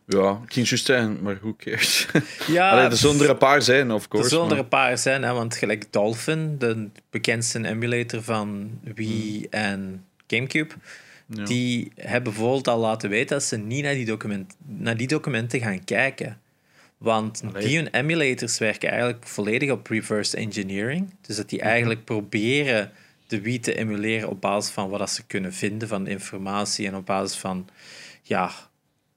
Ja, 0.05 0.41
ik 0.45 0.53
ging 0.53 0.67
juist 0.69 0.85
zeggen, 0.85 1.21
maar 1.21 1.37
who 1.41 1.55
cares? 1.55 2.07
Ja, 2.47 2.69
Allee, 2.69 2.85
er 2.85 2.97
zullen 2.97 3.21
er 3.21 3.29
een 3.29 3.37
paar 3.37 3.61
zijn, 3.61 3.91
of 3.91 4.03
er 4.03 4.09
course. 4.09 4.29
zullen 4.29 4.51
er 4.51 4.57
een 4.57 4.67
paar 4.67 4.97
zijn, 4.97 5.23
hè, 5.23 5.33
want 5.33 5.55
gelijk 5.55 5.91
Dolphin, 5.91 6.55
de 6.57 6.89
bekendste 7.09 7.67
emulator 7.67 8.23
van 8.23 8.79
Wii 8.95 9.47
en 9.49 10.05
Gamecube, 10.27 10.73
ja. 11.27 11.43
die 11.43 11.91
hebben 11.95 12.33
bijvoorbeeld 12.33 12.67
al 12.67 12.79
laten 12.79 13.09
weten 13.09 13.37
dat 13.37 13.43
ze 13.43 13.57
niet 13.57 13.83
naar 13.83 13.93
die, 13.93 14.05
document, 14.05 14.55
naar 14.65 14.97
die 14.97 15.07
documenten 15.07 15.59
gaan 15.59 15.83
kijken. 15.83 16.41
Want 16.97 17.41
Allee. 17.45 17.67
die 17.67 17.77
hun 17.77 17.87
emulators 17.87 18.57
werken 18.57 18.89
eigenlijk 18.89 19.27
volledig 19.27 19.71
op 19.71 19.87
reverse 19.87 20.37
engineering. 20.37 21.13
Dus 21.21 21.35
dat 21.35 21.49
die 21.49 21.59
Mhm. 21.59 21.67
eigenlijk 21.67 22.03
proberen 22.05 22.91
de 23.27 23.41
Wii 23.41 23.59
te 23.59 23.75
emuleren 23.75 24.29
op 24.29 24.41
basis 24.41 24.71
van 24.73 24.89
wat 24.89 24.99
dat 24.99 25.09
ze 25.09 25.25
kunnen 25.25 25.53
vinden 25.53 25.87
van 25.87 26.07
informatie 26.07 26.87
en 26.87 26.95
op 26.95 27.05
basis 27.05 27.37
van 27.37 27.67
ja, 28.21 28.51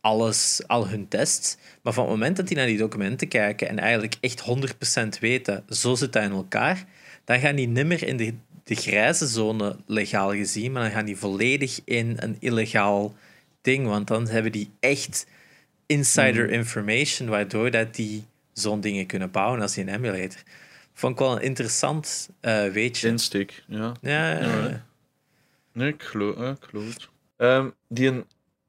alles, 0.01 0.63
al 0.67 0.89
hun 0.89 1.09
tests. 1.09 1.57
Maar 1.83 1.93
van 1.93 2.05
het 2.05 2.13
moment 2.13 2.37
dat 2.37 2.49
die 2.49 2.57
naar 2.57 2.67
die 2.67 2.79
documenten 2.79 3.29
kijken 3.29 3.69
en 3.69 3.79
eigenlijk 3.79 4.17
echt 4.21 4.41
100% 4.41 5.19
weten, 5.21 5.65
zo 5.69 5.95
zit 5.95 6.13
dat 6.13 6.23
in 6.23 6.31
elkaar, 6.31 6.85
dan 7.25 7.41
gaan 7.41 7.57
die 7.57 7.69
nimmer 7.69 8.07
in 8.07 8.17
de, 8.17 8.35
de 8.67 8.75
grijze 8.75 9.27
zone 9.27 9.77
legaal 9.87 10.31
gezien, 10.33 10.73
maar 10.73 10.83
dan 10.83 10.91
gaan 10.91 11.05
die 11.05 11.17
volledig 11.17 11.81
in 11.85 12.17
een 12.21 12.37
illegaal 12.41 13.15
ding. 13.61 13.87
Want 13.87 14.07
dan 14.09 14.29
hebben 14.29 14.53
die 14.53 14.71
echt 14.81 15.27
insider 15.87 16.51
information, 16.51 17.29
waardoor 17.29 17.71
dat 17.71 17.95
die 17.95 18.25
zo'n 18.53 18.81
dingen 18.81 19.07
kunnen 19.07 19.31
bouwen 19.31 19.61
als 19.61 19.75
die 19.75 19.85
een 19.85 19.95
emulator. 19.95 20.41
Vond 20.93 21.13
ik 21.13 21.19
wel 21.19 21.37
een 21.37 21.43
interessant 21.43 22.29
eh 22.41 22.67
weetje. 22.67 23.09
Insteek, 23.09 23.65
ja. 23.67 23.93
Ja, 24.01 24.31
ja, 24.41 24.85
Nee, 25.73 25.93
ik 25.93 26.03
geloof, 26.03 26.37
eh, 26.37 26.49
ik 26.49 26.65
geloof 26.71 26.95
het. 26.95 27.09
Ehm, 27.37 27.69
die 27.89 28.09
een 28.09 28.25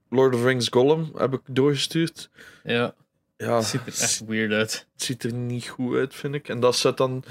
Lord 0.09 0.33
of 0.33 0.39
the 0.39 0.45
Rings 0.45 0.67
Gollum 0.67 1.11
heb 1.15 1.33
ik 1.33 1.41
doorgestuurd. 1.45 2.29
Ja, 2.63 2.93
Ja, 3.37 3.55
het 3.55 3.65
ziet 3.65 3.81
er 3.81 3.87
echt 4.01 4.25
weird 4.25 4.51
uit. 4.51 4.87
het 4.93 5.03
ziet 5.03 5.23
er 5.23 5.33
niet 5.33 5.67
goed 5.67 5.95
uit, 5.95 6.15
vind 6.15 6.35
ik. 6.35 6.49
En 6.49 6.59
dat 6.59 6.75
zit 6.75 6.97
dan... 6.97 7.23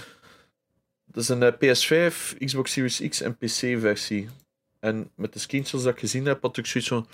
Dat 1.17 1.25
is 1.25 1.31
een 1.31 1.43
eh, 1.43 1.53
PS5, 1.53 2.37
Xbox 2.39 2.73
Series 2.73 3.09
X 3.09 3.21
en 3.21 3.37
PC-versie. 3.37 4.29
En 4.81 5.11
met 5.15 5.33
de 5.33 5.39
screenshots 5.39 5.85
dat 5.85 5.93
ik 5.93 5.99
gezien 5.99 6.25
heb, 6.27 6.43
had 6.43 6.57
ik 6.57 6.67
zoiets 6.67 6.91
van... 6.91 7.09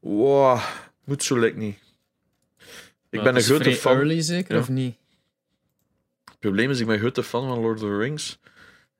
Wow, 0.00 0.62
moet 1.04 1.22
zo 1.22 1.38
lekker 1.38 1.60
niet. 1.60 1.78
Ik 1.78 2.64
Maar 3.10 3.22
ben 3.22 3.26
een 3.26 3.34
het 3.34 3.44
grote 3.44 3.72
fan... 3.72 3.96
early 3.96 4.20
zeker, 4.20 4.54
Ja. 4.54 4.60
of 4.60 4.68
niet? 4.68 4.96
Het 6.24 6.38
probleem 6.38 6.70
is, 6.70 6.80
ik 6.80 6.86
ben 6.86 6.94
een 6.94 7.00
grote 7.00 7.22
fan 7.22 7.48
van 7.48 7.58
Lord 7.58 7.82
of 7.82 7.88
the 7.88 7.96
Rings. 7.96 8.38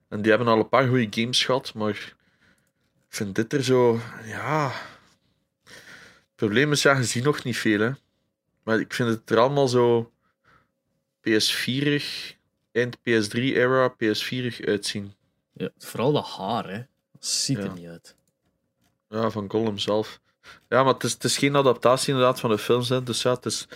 En 0.08 0.23
die 0.23 0.30
hebben 0.30 0.49
al 0.49 0.58
een 0.58 0.68
paar 0.68 0.88
goede 0.88 1.20
games 1.20 1.44
gehad, 1.44 1.75
maar 1.75 1.88
ik 1.88 2.14
vind 3.08 3.34
dit 3.34 3.52
er 3.52 3.64
zo... 3.64 4.00
Ja... 4.25 4.73
Het 5.64 6.34
probleem 6.34 6.73
is, 6.73 6.82
ja, 6.82 6.96
je 6.96 7.04
ziet 7.04 7.25
nog 7.25 7.44
niet 7.44 7.56
veel, 7.56 7.80
hè. 7.80 7.90
Maar 8.62 8.80
ik 8.80 8.94
vind 8.94 9.08
het 9.08 9.30
er 9.30 9.38
allemaal 9.38 9.68
zo... 9.68 10.12
PS4-ig, 11.28 12.34
eind 12.75 12.97
PS3-era, 12.99 13.95
PS4-ig 13.95 14.64
uitzien. 14.66 15.12
Ja, 15.52 15.69
vooral 15.78 16.12
dat 16.12 16.26
haar, 16.26 16.71
hè. 16.71 16.78
Dat 17.12 17.26
ziet 17.26 17.59
er 17.59 17.64
Ja. 17.64 17.73
niet 17.73 17.87
uit. 17.87 18.16
Ja, 19.09 19.31
van 19.31 19.50
Gollum 19.50 19.78
zelf. 19.78 20.21
Ja, 20.69 20.83
maar 20.85 20.95
het 20.95 21.04
is, 21.04 21.12
het 21.12 21.25
is 21.25 21.38
geen 21.38 21.57
adaptatie 21.57 22.12
inderdaad 22.12 22.40
van 22.40 22.50
de 22.50 22.59
films, 22.59 22.88
hè. 22.88 23.02
Dus 23.02 23.23
ja, 23.23 23.31
het 23.35 23.47
is 23.47 23.69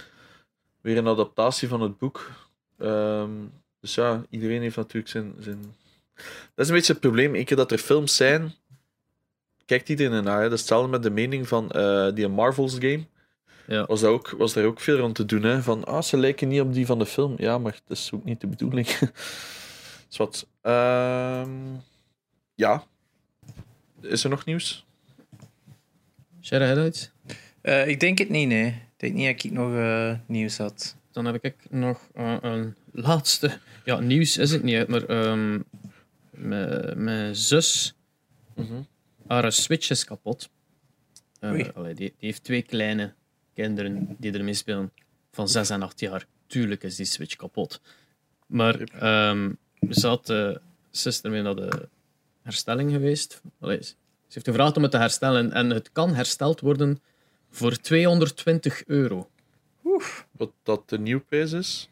weer 0.80 0.96
een 0.96 1.08
adaptatie 1.08 1.68
van 1.68 1.80
het 1.80 1.98
boek. 1.98 2.30
Ehm, 2.78 3.30
dus 3.80 3.94
ja, 3.94 4.22
iedereen 4.30 4.60
heeft 4.62 4.76
natuurlijk 4.76 5.08
zijn, 5.08 5.34
zijn... 5.38 5.76
Dat 6.54 6.64
is 6.64 6.68
een 6.68 6.74
beetje 6.74 6.92
het 6.92 7.00
probleem. 7.00 7.34
Eén 7.34 7.44
keer 7.44 7.56
dat 7.56 7.72
er 7.72 7.78
films 7.78 8.16
zijn, 8.16 8.54
kijkt 9.66 9.88
iedereen 9.88 10.12
ernaar. 10.12 10.36
Hè. 10.36 10.42
Dat 10.42 10.52
is 10.52 10.58
hetzelfde 10.58 10.88
met 10.90 11.02
de 11.02 11.10
mening 11.10 11.48
van 11.48 11.70
eh, 11.70 12.08
die 12.14 12.28
Marvels 12.28 12.74
game. 12.74 13.06
Ja. 13.68 13.86
Was, 13.86 14.00
dat 14.00 14.10
ook, 14.10 14.30
was 14.30 14.52
daar 14.52 14.64
ook 14.64 14.80
veel 14.80 14.96
rond 14.96 15.14
te 15.14 15.24
doen. 15.24 15.42
Hè. 15.42 15.62
Van, 15.62 15.84
ah, 15.84 16.02
ze 16.02 16.16
lijken 16.16 16.48
niet 16.48 16.60
op 16.60 16.74
die 16.74 16.86
van 16.86 16.98
de 16.98 17.06
film. 17.06 17.34
Ja, 17.36 17.58
maar 17.58 17.80
dat 17.86 17.96
is 17.98 18.10
ook 18.14 18.24
niet 18.24 18.40
de 18.40 18.46
bedoeling. 18.46 18.86
Dus 20.08 20.16
wat. 20.16 20.46
Ehm, 20.60 21.50
ja. 22.54 22.84
Is 24.00 24.24
er 24.24 24.30
nog 24.30 24.44
nieuws? 24.44 24.86
Share 26.42 26.64
highlights? 26.64 27.10
Eh, 27.60 27.88
ik 27.88 28.00
denk 28.00 28.18
het 28.18 28.28
niet, 28.28 28.48
nee. 28.48 28.66
Ik 28.66 28.74
denk 28.96 29.14
niet 29.14 29.26
dat 29.26 29.44
ik 29.44 29.50
nog 29.52 29.74
eh, 29.74 30.14
nieuws 30.26 30.58
had. 30.58 30.96
Dan 31.12 31.24
heb 31.24 31.44
ik 31.44 31.54
nog 31.70 32.08
eh, 32.14 32.36
een 32.40 32.74
laatste. 32.92 33.58
Ja, 33.84 34.00
nieuws 34.00 34.36
is 34.36 34.50
het 34.50 34.62
niet, 34.62 34.88
maar 34.88 35.04
ehm, 35.04 35.58
mijn 37.02 37.36
zus, 37.36 37.94
Mhm. 38.54 38.80
haar 39.26 39.52
Switch 39.52 39.90
is 39.90 40.04
kapot. 40.04 40.48
Eh, 41.40 41.68
allee, 41.74 41.94
die, 41.94 42.14
die 42.18 42.28
heeft 42.28 42.44
twee 42.44 42.62
kleine 42.62 43.14
kinderen 43.62 44.16
die 44.18 44.32
ermee 44.32 44.54
spelen 44.54 44.92
van 45.32 45.48
6 45.48 45.70
en 45.70 45.82
8 45.82 46.00
jaar. 46.00 46.26
Tuurlijk 46.46 46.82
is 46.82 46.96
die 46.96 47.06
Switch 47.06 47.36
kapot. 47.36 47.80
Maar 48.46 48.80
ehm 48.80 49.50
ze 49.90 50.06
had, 50.06 50.30
eh, 50.30 50.56
ze 50.90 51.08
is 51.08 51.20
ermee 51.20 51.42
naar 51.42 51.54
de 51.56 51.88
herstelling 52.42 52.90
geweest. 52.90 53.40
Allee, 53.60 53.82
ze 53.82 53.94
heeft 54.28 54.46
gevraagd 54.46 54.76
om 54.76 54.82
het 54.82 54.90
te 54.90 54.98
herstellen 54.98 55.52
en 55.52 55.70
het 55.70 55.92
kan 55.92 56.14
hersteld 56.14 56.60
worden 56.60 57.00
voor 57.50 57.76
220 57.76 58.84
euro. 58.86 59.30
Wat 60.30 60.50
dat 60.62 60.88
de 60.88 60.98
nieuwprijs 60.98 61.52
is? 61.52 61.88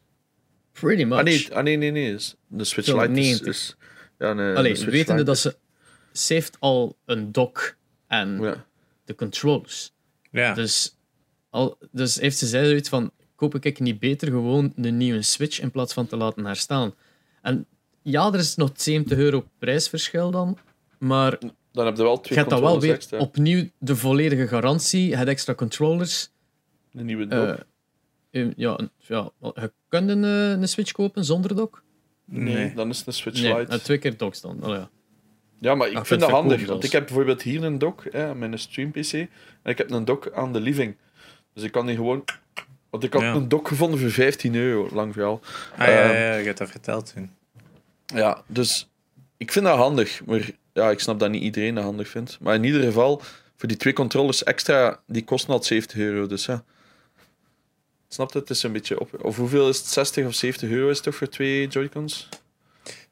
Pretty 0.73 1.05
much. 1.05 1.19
Ah 1.19 1.25
nee, 1.25 1.55
ah, 1.55 1.63
nee, 1.63 1.77
nee, 1.77 1.91
nee. 1.91 2.15
is- 2.15 2.35
De 2.47 2.65
Switch 2.65 2.89
Lite 2.89 2.99
is... 3.21 3.39
290. 3.39 3.47
is 3.47 3.77
ja, 4.19 4.33
nee, 4.33 4.57
Allee, 4.57 4.75
de 4.75 4.85
wetende 4.91 5.13
Lite 5.13 5.25
dat 5.25 5.39
ze... 5.39 5.57
Ze 6.13 6.33
heeft 6.33 6.57
al 6.61 6.97
een 7.05 7.33
dock 7.33 7.77
en 8.07 8.41
Ja. 8.41 8.65
de 9.05 9.15
controllers. 9.15 9.93
Ja. 10.31 10.55
Dus, 10.55 10.96
al, 11.57 11.79
dus 11.91 12.21
heeft 12.21 12.39
ze 12.39 12.47
zei 12.47 12.67
zoiets 12.67 12.89
van... 12.89 13.11
Koop 13.35 13.55
ik 13.65 13.81
niet 13.81 13.99
beter 13.99 14.29
gewoon 14.29 14.73
een 14.77 14.97
nieuwe 14.97 15.23
Switch 15.23 15.61
in 15.61 15.71
plaats 15.71 15.93
van 15.93 16.07
te 16.07 16.17
laten 16.17 16.45
herstellen? 16.45 16.95
En 17.43 17.67
ja, 18.03 18.27
er 18.33 18.39
is 18.39 18.55
nog 18.55 18.71
70 18.75 19.19
euro 19.19 19.45
prijsverschil 19.59 20.31
dan. 20.31 20.59
Maar 20.99 21.39
Dan 21.73 21.87
heb 21.87 21.97
je 21.97 22.03
wel 22.03 22.13
je 22.13 22.21
twee 22.21 22.39
hebt 22.39 22.51
dan 22.51 22.61
wel 22.61 22.81
weer 22.81 22.95
extra. 22.95 23.19
opnieuw 23.19 23.69
de 23.79 23.97
volledige 23.97 24.47
garantie. 24.49 25.17
Het 25.17 25.29
extra 25.29 25.55
controllers. 25.55 26.31
De 26.93 27.03
nieuwe 27.03 27.27
Eh, 27.27 27.47
dock. 27.47 27.59
eh, 28.31 28.47
ja, 28.57 28.79
een- 28.79 28.91
ja, 28.99 29.31
je 29.41 29.73
kunt 29.89 30.09
een, 30.11 30.25
eh, 30.25 30.51
een 30.51 30.69
Switch 30.69 30.93
kopen 30.93 31.25
zonder 31.25 31.57
dock? 31.57 31.83
nee, 32.25 32.55
nee. 32.55 32.75
dan 32.75 32.89
is 32.89 32.99
het 32.99 33.07
een 33.07 33.13
Switch 33.13 33.43
Nee, 33.43 33.59
Lite. 33.59 33.71
en 33.73 33.83
twee 33.83 33.99
keer 33.99 34.17
docks 34.17 34.41
dan. 34.41 34.63
Oh, 34.65 34.69
ja. 34.69 34.91
Ja, 35.61 35.75
maar 35.75 35.89
ik 35.91 35.97
Ah, 35.97 36.05
vind 36.05 36.21
dat 36.21 36.31
handig. 36.31 36.67
Want 36.67 36.85
ik 36.85 36.93
heb 36.93 37.07
bijvoorbeeld 37.07 37.43
hier 37.43 37.65
een 37.65 37.79
dock, 37.79 38.05
hè, 38.11 38.35
mijn 38.35 38.59
stream 38.59 38.91
PC. 38.91 39.13
En 39.13 39.29
ik 39.63 39.79
heb 39.79 39.91
een 39.91 40.05
dock 40.05 40.33
aan 40.33 40.53
de 40.53 40.61
living. 40.61 40.97
Dus 41.57 41.65
ik 41.65 41.73
kan 41.73 41.87
die 41.87 41.97
gewoon... 41.97 42.25
Want 42.91 43.05
ik 43.05 43.13
had 43.13 43.23
Ja. 43.23 43.35
een 43.35 43.49
dock 43.49 43.69
gevonden 43.69 44.01
voor 44.01 44.11
15 44.11 44.55
euro, 44.55 44.89
lang 44.93 45.13
verhaal. 45.13 45.41
Ah, 45.77 45.87
ja, 45.87 46.03
Ehm, 46.03 46.13
ja, 46.15 46.35
je 46.37 46.45
hebt 46.45 46.59
dat 46.59 46.71
verteld 46.71 47.13
toen. 47.15 47.31
Ja, 48.07 48.43
dus 48.47 48.89
ik 49.37 49.53
vind 49.53 49.65
dat 49.65 49.77
handig. 49.77 50.25
Maar 50.25 50.51
ja, 50.73 50.91
ik 50.91 51.01
snap 51.01 51.19
dat 51.19 51.31
niet 51.31 51.43
iedereen 51.43 51.75
dat 51.75 51.85
handig 51.85 52.09
vindt. 52.09 52.39
Maar 52.41 52.55
in 52.55 52.65
ieder 52.65 52.83
geval, 52.83 53.23
voor 53.57 53.69
die 53.69 53.77
twee 53.77 53.93
controllers 53.93 54.43
extra, 54.45 55.01
die 55.07 55.25
kosten 55.25 55.53
al 55.55 55.63
70 55.63 55.99
euro. 55.99 56.27
Dus 56.27 56.47
ja. 56.47 56.65
Snap 58.09 58.33
je? 58.33 58.39
Het 58.39 58.51
is 58.51 58.63
een 58.63 58.73
beetje 58.73 59.01
op. 59.01 59.25
Of 59.25 59.37
hoeveel 59.37 59.69
is 59.69 59.79
het? 59.79 59.87
60 59.87 60.27
of 60.27 60.35
70 60.35 60.71
euro 60.71 60.89
is 60.89 60.95
het 60.97 61.05
toch 61.05 61.15
voor 61.15 61.29
twee 61.29 61.67
Joy-Cons? 61.69 62.29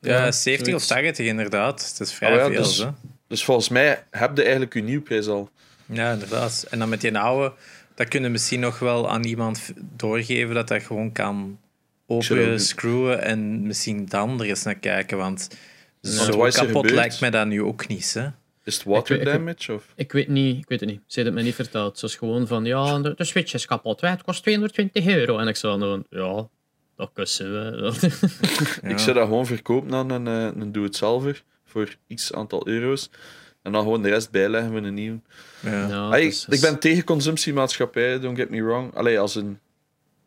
Ja, 0.01 0.25
Ja, 0.25 0.33
70 0.33 0.75
of 0.75 0.83
zoiets. 0.83 0.87
80 1.07 1.27
inderdaad. 1.27 1.89
Het 1.89 2.01
is 2.01 2.13
vrij 2.13 2.31
Oh 2.33 2.37
ja, 2.39 2.47
veel. 2.51 2.63
dus- 2.63 2.79
hè. 2.79 2.89
Dus 3.29 3.45
volgens 3.45 3.69
mij 3.69 4.05
heb 4.11 4.37
je 4.37 4.43
eigenlijk 4.43 4.75
je 4.75 4.83
nieuwprijs 4.83 5.27
al. 5.27 5.51
Ja, 5.87 6.13
inderdaad. 6.13 6.67
En 6.71 6.79
dan 6.79 6.89
met 6.89 7.01
die 7.01 7.19
oude, 7.19 7.53
dat 7.95 8.09
kunnen 8.09 8.29
we 8.29 8.33
misschien 8.33 8.61
nog 8.61 8.79
wel 8.79 9.11
aan 9.11 9.25
iemand 9.25 9.73
doorgeven 9.97 10.55
dat 10.55 10.69
dat 10.69 10.83
gewoon 10.83 11.13
kan 11.13 11.59
zou 12.09 12.41
open 12.41 12.61
screwen 12.61 13.23
en 13.23 13.67
misschien 13.67 14.07
dan 14.07 14.41
er 14.41 14.47
eens 14.47 14.63
naar 14.63 14.75
kijken. 14.79 15.17
Want 15.19 15.49
zo 16.03 16.27
kapot 16.39 16.55
gebeurd? 16.55 16.91
lijkt 16.91 17.21
mij 17.21 17.31
dat 17.31 17.47
nu 17.47 17.63
ook 17.63 17.87
niet. 17.89 18.15
Hè? 18.15 18.27
Is 18.65 18.75
het 18.75 18.85
water 18.85 19.17
Ik 19.17 19.23
weet- 19.25 19.35
ik- 19.35 19.39
damage? 19.41 19.73
Of? 19.75 19.85
Ik 19.97 20.13
weet 20.13 20.29
niet, 20.29 20.57
ik 20.59 20.69
weet 20.69 20.81
het 20.81 20.89
niet. 20.89 20.99
Ze 21.07 21.15
heeft 21.15 21.27
het 21.27 21.35
mij 21.35 21.43
niet 21.43 21.55
verteld. 21.55 21.99
Ze 21.99 22.07
is 22.07 22.15
gewoon 22.17 22.47
van, 22.47 22.65
ja, 22.65 22.99
de, 22.99 23.15
de 23.17 23.25
Switch 23.25 23.55
is 23.55 23.67
kapot. 23.67 24.01
hè. 24.01 24.09
Het 24.09 24.23
kost 24.23 24.43
220 24.43 25.07
euro. 25.07 25.39
En 25.39 25.49
ik 25.49 25.57
zei 25.57 25.79
dan, 25.79 26.05
ja, 26.11 26.49
dat 26.97 27.11
kussen 27.13 27.53
we. 27.53 27.93
Ja. 28.83 28.89
Ik 28.89 28.99
zou 28.99 29.17
dat 29.17 29.27
gewoon 29.29 29.47
verkopen 29.47 29.95
aan 29.95 30.11
een, 30.11 30.27
eh, 30.27 30.61
een 30.63 30.73
doe-het-zelver 30.73 31.43
voor 31.65 31.95
x 32.15 32.33
aantal 32.33 32.69
euro's. 32.69 33.11
En 33.65 33.73
dan 33.73 33.83
gewoon 33.83 34.03
de 34.03 34.09
rest 34.09 34.31
bijleggen 34.31 34.73
met 34.73 34.85
een 34.85 34.95
nieuw. 34.95 35.21
Ja. 35.63 36.15
ik 36.17 36.61
ben 36.61 36.79
tegen 36.79 37.05
consumptiemaatschappij, 37.05 38.21
don't 38.21 38.37
get 38.39 38.51
me 38.51 38.63
wrong. 38.63 38.95
Allee, 38.95 39.19
als 39.21 39.35
een... 39.35 39.59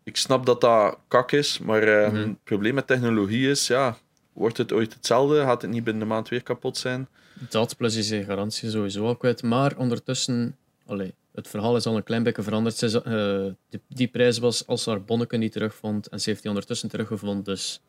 Ik 0.03 0.17
snap 0.17 0.45
dat 0.45 0.61
dat 0.61 0.97
kak 1.07 1.31
is, 1.31 1.59
maar 1.59 1.83
eh, 1.83 2.11
Mhm. 2.11 2.15
het 2.27 2.43
probleem 2.43 2.73
met 2.73 2.87
technologie 2.87 3.49
is, 3.49 3.67
ja, 3.67 3.97
wordt 4.33 4.57
het 4.57 4.71
ooit 4.73 4.93
hetzelfde? 4.93 5.41
Gaat 5.41 5.61
het 5.61 5.71
niet 5.71 5.83
binnen 5.83 6.01
de 6.03 6.09
maand 6.13 6.29
weer 6.29 6.43
kapot 6.43 6.77
zijn? 6.77 7.07
Dat 7.49 7.77
plus 7.77 7.95
is 7.95 8.09
je 8.09 8.23
garantie 8.23 8.69
sowieso 8.69 9.05
al 9.05 9.15
kwijt. 9.15 9.43
Maar 9.43 9.77
ondertussen, 9.77 10.55
allee, 10.85 11.13
het 11.33 11.47
verhaal 11.47 11.75
is 11.75 11.85
al 11.85 11.95
een 11.95 12.03
klein 12.03 12.23
beetje 12.23 12.43
veranderd. 12.43 12.83
Eh, 12.83 13.45
die, 13.69 13.81
die 13.87 14.07
prijs 14.07 14.37
was 14.37 14.67
als 14.67 14.83
ze 14.83 14.89
haar 14.89 15.03
bonneken 15.03 15.39
niet 15.39 15.51
terugvond. 15.51 16.07
En 16.07 16.19
ze 16.21 16.29
heeft 16.29 16.41
die 16.41 16.49
ondertussen 16.51 16.89
teruggevonden. 16.89 17.43
Dus 17.43 17.81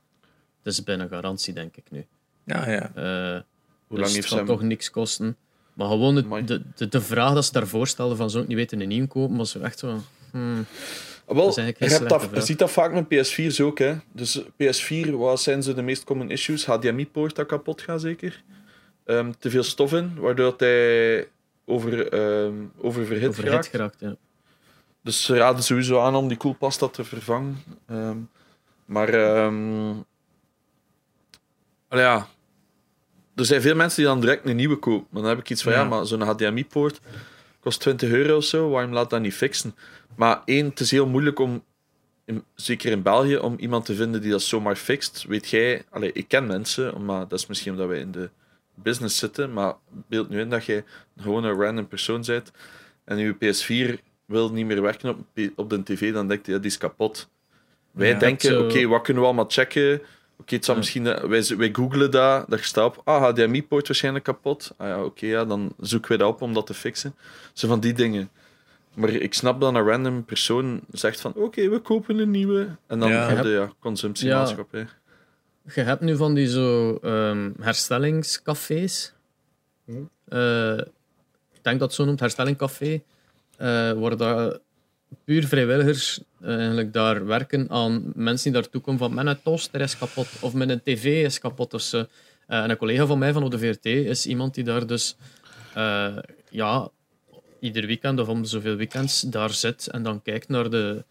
het 0.63 0.73
is 0.73 0.83
bijna 0.85 1.07
garantie, 1.07 1.55
denk 1.55 1.77
ik 1.77 1.91
nu. 1.91 2.07
ja, 2.45 2.71
ja. 2.71 2.91
Eh, 2.95 3.41
Hoe 3.89 3.99
dus 3.99 4.07
lang 4.07 4.15
heeft 4.15 4.15
het 4.17 4.25
ze 4.25 4.39
gaat 4.39 4.49
hem... 4.49 4.57
toch 4.57 4.63
niks 4.63 4.91
kosten. 4.91 5.37
Maar 5.75 5.89
gewoon 5.89 6.25
Amai. 6.25 6.45
de, 6.45 6.63
de, 6.75 6.89
de 6.89 7.01
vraag 7.01 7.35
dat 7.35 7.45
ze 7.45 7.53
daarvoor 7.53 7.87
stelden 7.87 8.17
van 8.17 8.31
zou 8.31 8.43
ik 8.43 8.49
niet 8.49 8.59
weten 8.59 8.81
een 8.81 8.89
nieuw 8.89 9.07
kopen, 9.07 9.37
was 9.37 9.55
echt 9.55 9.79
zo... 9.79 10.01
hmm, 10.31 10.67
Wel, 11.27 11.55
je, 11.55 11.75
hebt 11.79 12.09
dat, 12.09 12.29
je 12.35 12.41
ziet 12.41 12.59
dat 12.59 12.71
vaak 12.71 12.93
met 12.93 13.05
PS4's 13.05 13.61
ook. 13.61 13.79
Hè. 13.79 13.95
Dus 14.13 14.41
PS4, 14.43 15.11
wat 15.11 15.41
zijn 15.41 15.63
zo 15.63 15.75
de 15.75 15.83
meest 15.83 16.05
common 16.05 16.31
issues? 16.31 16.67
HDMI-poort 16.67 17.35
dat 17.37 17.47
kapot 17.47 17.83
gaat, 17.83 18.01
zeker. 18.01 18.43
Ehm, 19.05 19.33
te 19.39 19.51
veel 19.51 19.63
stof 19.63 19.93
in, 19.93 20.15
waardoor 20.19 20.51
dat 20.51 20.61
hij 20.61 21.29
over, 21.65 22.13
ehm 22.13 22.55
oververhit 22.77 23.29
overhit 23.29 23.53
raakt. 23.53 23.67
geraakt. 23.67 24.01
Ja. 24.01 24.17
Dus 25.03 25.25
ze 25.25 25.37
raden 25.37 25.63
sowieso 25.63 26.01
aan 26.01 26.15
om 26.15 26.29
die 26.29 26.37
koelpasta 26.37 26.89
te 26.89 27.05
vervangen. 27.05 27.57
Ehm, 27.87 28.17
maar 28.85 29.09
ehm, 29.09 29.89
ja, 31.89 32.29
er 33.39 33.45
zijn 33.45 33.61
veel 33.63 33.75
mensen 33.75 33.97
die 34.03 34.07
dan 34.11 34.21
direct 34.21 34.47
een 34.47 34.57
nieuwe 34.57 34.77
kopen. 34.77 35.07
Maar 35.11 35.21
dan 35.23 35.31
heb 35.31 35.41
ik 35.41 35.51
iets 35.51 35.63
van, 35.63 35.73
ja, 35.73 35.79
Ja. 35.81 35.85
maar 35.89 36.07
zo'n 36.07 36.21
HDMI-poort 36.23 37.01
kost 37.61 37.81
20 37.81 38.11
euro 38.11 38.37
of 38.37 38.45
zo, 38.45 38.69
waarom 38.71 38.93
laat 38.93 39.11
dat 39.11 39.21
niet 39.21 39.35
fixen? 39.35 39.75
Maar 40.17 40.43
één, 40.45 40.67
het 40.69 40.81
is 40.81 40.91
heel 40.91 41.07
moeilijk 41.07 41.39
om, 41.39 41.65
in- 42.25 42.45
zeker 42.55 42.91
in 42.91 43.03
België, 43.03 43.37
om 43.37 43.55
iemand 43.59 43.85
te 43.85 43.95
vinden 43.95 44.21
die 44.21 44.31
dat 44.31 44.43
zomaar 44.43 44.77
fixt. 44.77 45.25
Weet 45.29 45.49
jij, 45.49 45.83
allee, 45.91 46.13
ik 46.13 46.29
ken 46.29 46.47
mensen, 46.47 47.05
maar 47.05 47.29
dat 47.29 47.39
is 47.39 47.47
misschien 47.47 47.73
omdat 47.73 47.89
wij 47.89 47.99
in 47.99 48.11
de 48.13 48.31
business 48.75 49.19
zitten, 49.19 49.53
maar 49.53 49.75
beeld 50.09 50.29
nu 50.29 50.41
in 50.41 50.51
dat 50.51 50.65
jij 50.65 50.85
gewoon 51.21 51.45
een 51.45 51.61
random 51.61 51.89
persoon 51.89 52.23
bent 52.27 52.51
en 53.05 53.19
je 53.19 53.35
PS4 53.35 54.01
wil 54.25 54.53
niet 54.53 54.67
meer 54.67 54.83
werken 54.83 55.09
op, 55.11 55.19
op 55.57 55.71
de 55.71 55.83
tv, 55.83 56.13
dan 56.13 56.29
denkt 56.29 56.47
hij, 56.47 56.55
ja, 56.55 56.61
die 56.61 56.71
is 56.71 56.79
kapot. 56.79 57.29
Wij 57.91 58.09
Ja, 58.09 58.19
denken, 58.19 58.49
zo- 58.49 58.65
oké, 58.65 58.87
wat 58.87 59.03
kunnen 59.03 59.23
we 59.23 59.29
allemaal 59.29 59.49
checken? 59.49 60.01
Oké, 60.41 60.55
het 60.55 60.65
zal 60.65 60.75
Ja. 60.75 60.81
misschien... 60.81 61.07
eh, 61.07 61.25
Wij, 61.25 61.57
wij 61.57 61.69
googlen 61.73 62.11
dat, 62.11 62.49
dat 62.51 62.59
je 62.59 62.65
staat 62.65 62.87
op, 62.97 63.01
ah, 63.05 63.23
HDMI-poort 63.23 63.87
waarschijnlijk 63.87 64.25
kapot. 64.25 64.75
Ah 64.77 64.87
ja, 64.89 65.05
oké, 65.05 65.27
ja, 65.27 65.45
dan 65.45 65.73
zoeken 65.81 66.09
wij 66.09 66.19
dat 66.19 66.29
op 66.29 66.43
om 66.43 66.55
dat 66.55 66.67
te 66.67 66.75
fixen. 66.75 67.15
Zo 67.53 67.69
van 67.69 67.81
die 67.81 67.93
dingen. 67.93 68.31
Maar 68.95 69.09
ik 69.11 69.35
snap 69.35 69.61
dat 69.61 69.75
een 69.75 69.83
random 69.87 70.25
persoon 70.25 70.81
zegt 70.91 71.21
van 71.21 71.33
oké, 71.35 71.69
we 71.69 71.79
kopen 71.79 72.19
een 72.19 72.31
nieuwe. 72.31 72.69
En 72.87 72.99
dan 72.99 73.11
Ja. 73.11 73.29
heb 73.29 73.45
je 73.45 73.51
ja, 73.51 73.73
consumptiemaatschappij. 73.81 74.87
Je 75.75 75.81
hebt 75.81 76.01
nu 76.01 76.17
van 76.17 76.35
die 76.35 76.49
zo 76.49 76.95
ehm, 77.03 77.51
herstellingscafés. 77.61 79.13
Eh, 80.29 80.79
ik 81.53 81.63
denk 81.63 81.79
dat 81.79 81.89
het 81.89 81.93
zo 81.95 82.05
noemt, 82.05 82.21
herstellingcafé. 82.21 83.03
eh 83.57 83.93
waar 83.93 84.17
dat 84.17 84.61
puur 85.25 85.47
vrijwilligers 85.47 86.21
eh, 86.41 86.57
eigenlijk 86.57 86.93
daar 86.93 87.27
werken 87.27 87.71
aan 87.71 88.13
mensen 88.15 88.53
die 88.53 88.61
daartoe 88.61 88.81
komen 88.81 89.01
van 89.01 89.15
mijn 89.15 89.43
toaster 89.43 89.81
is 89.81 89.99
kapot 89.99 90.29
of 90.41 90.55
mijn 90.55 90.83
tv 90.83 91.25
is 91.25 91.39
kapot. 91.39 91.93
Eh, 91.93 92.05
en 92.47 92.71
een 92.71 92.77
collega 92.77 93.07
van 93.07 93.19
mij 93.19 93.33
van 93.33 93.43
op 93.43 93.51
de 93.51 93.59
VRT 93.59 93.85
is 93.85 94.27
iemand 94.27 94.55
die 94.55 94.65
daar 94.65 94.87
dus 94.87 95.17
eh, 95.75 96.17
ja, 96.51 96.89
ieder 97.61 97.87
weekend 97.87 98.21
of 98.21 98.29
om 98.29 98.45
zoveel 98.45 98.77
weekends 98.77 99.21
daar 99.21 99.51
zit 99.51 99.87
en 99.87 100.03
dan 100.03 100.23
kijkt 100.23 100.49
naar 100.49 100.71
de, 100.71 101.05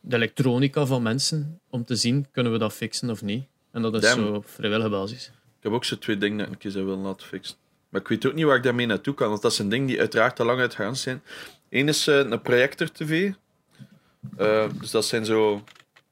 de 0.00 0.16
elektronica 0.16 0.86
van 0.86 1.02
mensen 1.02 1.60
om 1.70 1.84
te 1.84 1.96
zien, 1.96 2.26
kunnen 2.32 2.52
we 2.52 2.58
dat 2.58 2.72
fixen 2.72 3.10
of 3.10 3.22
niet. 3.22 3.44
En 3.70 3.82
dat 3.82 3.94
is 3.94 4.00
Damn. 4.00 4.26
zo 4.26 4.32
op 4.32 4.48
vrijwillige 4.48 4.88
basis. 4.88 5.26
Ik 5.26 5.62
heb 5.62 5.72
ook 5.72 5.84
zo 5.84 5.98
twee 5.98 6.18
dingen 6.18 6.38
dat 6.38 6.46
ik 6.46 6.52
een 6.52 6.58
keer 6.58 6.70
zou 6.70 6.84
willen 6.84 7.00
laten 7.00 7.26
fixen. 7.26 7.56
Maar 7.88 8.00
ik 8.00 8.08
weet 8.08 8.26
ook 8.26 8.34
niet 8.34 8.44
waar 8.44 8.56
ik 8.56 8.62
daarmee 8.62 8.86
naartoe 8.86 9.14
kan, 9.14 9.28
want 9.28 9.42
dat 9.42 9.54
zijn 9.54 9.68
dingen 9.68 9.86
die 9.86 9.98
uiteraard 9.98 10.36
te 10.36 10.44
lang 10.44 10.60
uitgaan 10.60 10.96
zijn. 10.96 11.22
Eén 11.72 11.88
is 11.88 12.06
eh, 12.06 12.18
een 12.18 12.42
projector-tv. 12.42 13.32
Eh, 14.36 14.68
dus 14.80 14.90
dat 14.90 15.04
zijn 15.04 15.24
zo... 15.24 15.64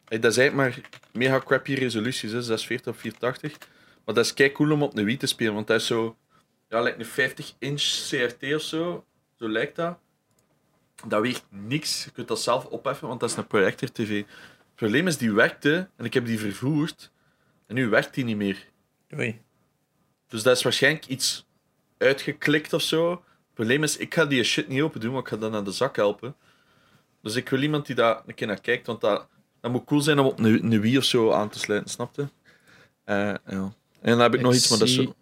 Hey, 0.04 0.18
dat 0.18 0.38
eigenlijk 0.38 0.54
maar 0.54 0.90
mega 1.12 1.40
crappy 1.40 1.74
resoluties, 1.74 2.32
hè, 2.32 2.42
46 2.42 2.92
op 2.92 2.98
480. 2.98 3.68
Maar 4.04 4.14
dat 4.14 4.24
is 4.24 4.34
kei 4.34 4.52
cool 4.52 4.72
om 4.72 4.82
op 4.82 4.96
een 4.96 5.04
Wii 5.04 5.16
te 5.16 5.26
spelen, 5.26 5.54
want 5.54 5.66
dat 5.66 5.80
is 5.80 5.86
zo... 5.86 6.16
Ja, 6.68 6.80
lijkt 6.80 7.00
een 7.00 7.30
50-inch 7.30 8.08
CRT 8.08 8.54
of 8.54 8.62
zo. 8.62 9.04
Zo 9.38 9.48
lijkt 9.48 9.76
dat. 9.76 9.98
Dat 11.06 11.20
weegt 11.20 11.44
niks. 11.48 12.04
Je 12.04 12.10
kunt 12.10 12.28
dat 12.28 12.40
zelf 12.40 12.64
opheffen, 12.64 13.08
want 13.08 13.20
dat 13.20 13.30
is 13.30 13.36
een 13.36 13.46
projector-tv. 13.46 14.16
Het 14.16 14.74
probleem 14.74 15.06
is, 15.06 15.16
die 15.16 15.32
werkte, 15.32 15.88
en 15.96 16.04
ik 16.04 16.14
heb 16.14 16.26
die 16.26 16.38
vervoerd. 16.38 17.10
En 17.66 17.74
nu 17.74 17.88
werkt 17.88 18.14
die 18.14 18.24
niet 18.24 18.36
meer. 18.36 18.66
Oei. 19.14 19.40
Dus 20.28 20.42
dat 20.42 20.56
is 20.56 20.62
waarschijnlijk 20.62 21.06
iets 21.06 21.46
uitgeklikt 21.98 22.72
of 22.72 22.82
zo. 22.82 23.24
Het 23.50 23.68
probleem 23.68 23.82
is, 23.82 23.96
ik 23.96 24.14
ga 24.14 24.24
die 24.24 24.42
shit 24.42 24.68
niet 24.68 24.82
open 24.82 25.00
doen, 25.00 25.12
want 25.12 25.24
ik 25.26 25.32
ga 25.32 25.36
dat 25.38 25.50
naar 25.52 25.64
de 25.64 25.72
zak 25.72 25.96
helpen. 25.96 26.34
Dus 27.22 27.34
ik 27.34 27.48
wil 27.48 27.62
iemand 27.62 27.86
die 27.86 27.94
daar 27.94 28.20
een 28.26 28.34
keer 28.34 28.46
naar 28.46 28.60
kijkt, 28.60 28.86
want 28.86 29.00
dat, 29.00 29.26
dat 29.60 29.70
moet 29.70 29.84
cool 29.84 30.00
zijn 30.00 30.18
om 30.18 30.26
op 30.26 30.38
een, 30.38 30.72
een 30.72 30.80
Wii 30.80 30.96
of 30.98 31.04
zo 31.04 31.32
aan 31.32 31.48
te 31.48 31.58
sluiten, 31.58 31.90
snapte? 31.90 32.28
Eh 33.04 33.16
ja. 33.46 33.72
En 34.00 34.10
dan 34.10 34.20
heb 34.20 34.32
ik, 34.32 34.38
Ik 34.38 34.44
nog 34.44 34.54
iets, 34.54 34.68
maar 34.68 34.78
dat 34.78 34.88
is 34.88 34.94
zie- 34.94 35.04
zo... 35.04 35.14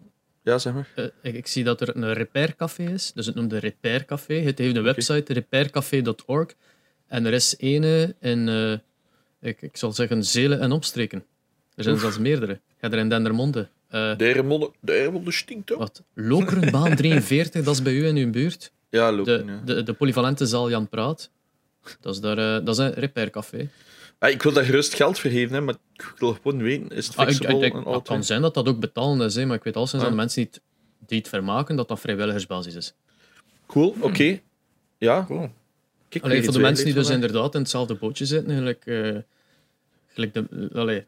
Ja, 0.42 0.58
zeg 0.58 0.72
maar. 0.74 0.88
Eh, 0.94 1.04
ik, 1.22 1.34
ik 1.34 1.46
zie 1.46 1.64
dat 1.64 1.80
er 1.80 1.96
een 1.96 2.12
repaircafé 2.12 2.82
is, 2.82 3.12
dus 3.12 3.26
het 3.26 3.34
noemt 3.34 3.50
de 3.50 3.58
Repaircafé. 3.58 4.34
Het 4.34 4.58
heeft 4.58 4.76
een 4.76 4.82
website, 4.82 5.32
repaircafé.org. 5.32 6.54
En 7.06 7.26
er 7.26 7.32
is 7.32 7.54
ene 7.58 8.16
in, 8.20 8.48
eh, 8.48 8.72
ik, 9.50 9.62
ik 9.62 9.76
zal 9.76 9.92
zeggen, 9.92 10.24
Zelen 10.24 10.60
en 10.60 10.72
omstreken. 10.72 11.24
Er 11.74 11.82
zijn 11.82 11.94
Oef. 11.94 12.00
zelfs 12.00 12.18
meerdere. 12.18 12.60
Ga 12.80 12.90
er 12.90 12.98
in 12.98 13.08
Dendermonde. 13.08 13.68
Eh, 13.88 14.16
De 14.16 14.24
Eremonde, 14.26 14.70
de 14.80 14.92
Eremonde 14.94 15.30
stinkt 15.32 15.72
ook. 15.72 15.78
wat? 15.78 16.02
Lokerenbaan 16.14 16.96
43, 16.96 17.64
dat 17.64 17.74
is 17.74 17.82
bij 17.82 17.92
u 17.92 18.06
in 18.06 18.16
uw 18.16 18.30
buurt. 18.30 18.72
Ja, 18.90 19.12
lopen, 19.12 19.46
De, 19.46 19.52
ja. 19.52 19.60
de, 19.64 19.82
de 19.82 19.92
polyvalente 19.92 20.46
zaal 20.46 20.70
Jan 20.70 20.88
Praat. 20.88 21.30
Dat 22.00 22.14
is, 22.14 22.20
daar, 22.20 22.38
eh, 22.38 22.64
dat 22.64 22.68
is 22.78 22.84
een 22.84 22.92
repaircafé. 22.92 23.68
Ah, 24.18 24.30
ik 24.30 24.42
wil 24.42 24.52
daar 24.52 24.64
gerust 24.64 24.94
geld 24.94 25.18
voor 25.18 25.30
geven, 25.30 25.54
hè, 25.54 25.60
maar 25.60 25.74
ik 25.94 26.14
wil 26.18 26.32
gewoon 26.42 26.62
weten, 26.62 26.88
is 26.96 27.06
het 27.06 27.16
Ah, 27.16 27.28
ik, 27.30 27.42
en 27.42 27.60
het 27.92 28.02
kan 28.02 28.24
zijn 28.24 28.42
dat 28.42 28.54
dat 28.54 28.68
ook 28.68 28.80
betalend 28.80 29.22
is, 29.22 29.34
hè, 29.34 29.46
maar 29.46 29.56
ik 29.56 29.62
weet 29.64 29.76
al 29.76 29.86
sinds 29.86 30.04
Ah. 30.04 30.10
de 30.10 30.16
mensen 30.16 30.42
die 30.42 30.50
het, 30.52 30.62
die 31.08 31.18
het 31.18 31.28
vermaken, 31.28 31.76
dat 31.76 31.88
dat 31.88 32.00
vrijwilligersbasis 32.00 32.74
is. 32.74 32.94
Cool, 33.66 33.94
oké. 34.00 34.40
Ja, 34.98 35.24
Cool. 35.26 35.50
kijk, 36.08 36.24
Allee, 36.24 36.44
voor 36.44 36.52
de 36.52 36.58
mensen 36.58 36.84
die 36.84 36.94
dus 36.94 37.08
inderdaad 37.10 37.54
in 37.54 37.60
hetzelfde 37.60 37.94
bootje 37.94 38.24
zitten, 38.26 38.56
gelijk, 38.56 38.86
eh, 38.86 39.16
gelijk 40.08 40.34
de, 40.34 40.68
allee, 40.72 41.04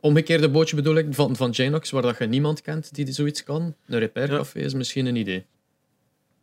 omgekeerde 0.00 0.48
bootje 0.48 0.76
bedoel 0.76 0.96
ik, 0.96 1.06
van, 1.10 1.36
van 1.36 1.50
Janox, 1.50 1.90
waar 1.90 2.02
dat 2.02 2.18
je 2.18 2.26
niemand 2.26 2.62
kent 2.62 2.94
die 2.94 3.12
zoiets 3.12 3.44
kan. 3.44 3.74
Een 3.86 3.98
repaircafé 3.98 4.58
is 4.58 4.74
misschien 4.74 5.06
een 5.06 5.16
idee. 5.16 5.46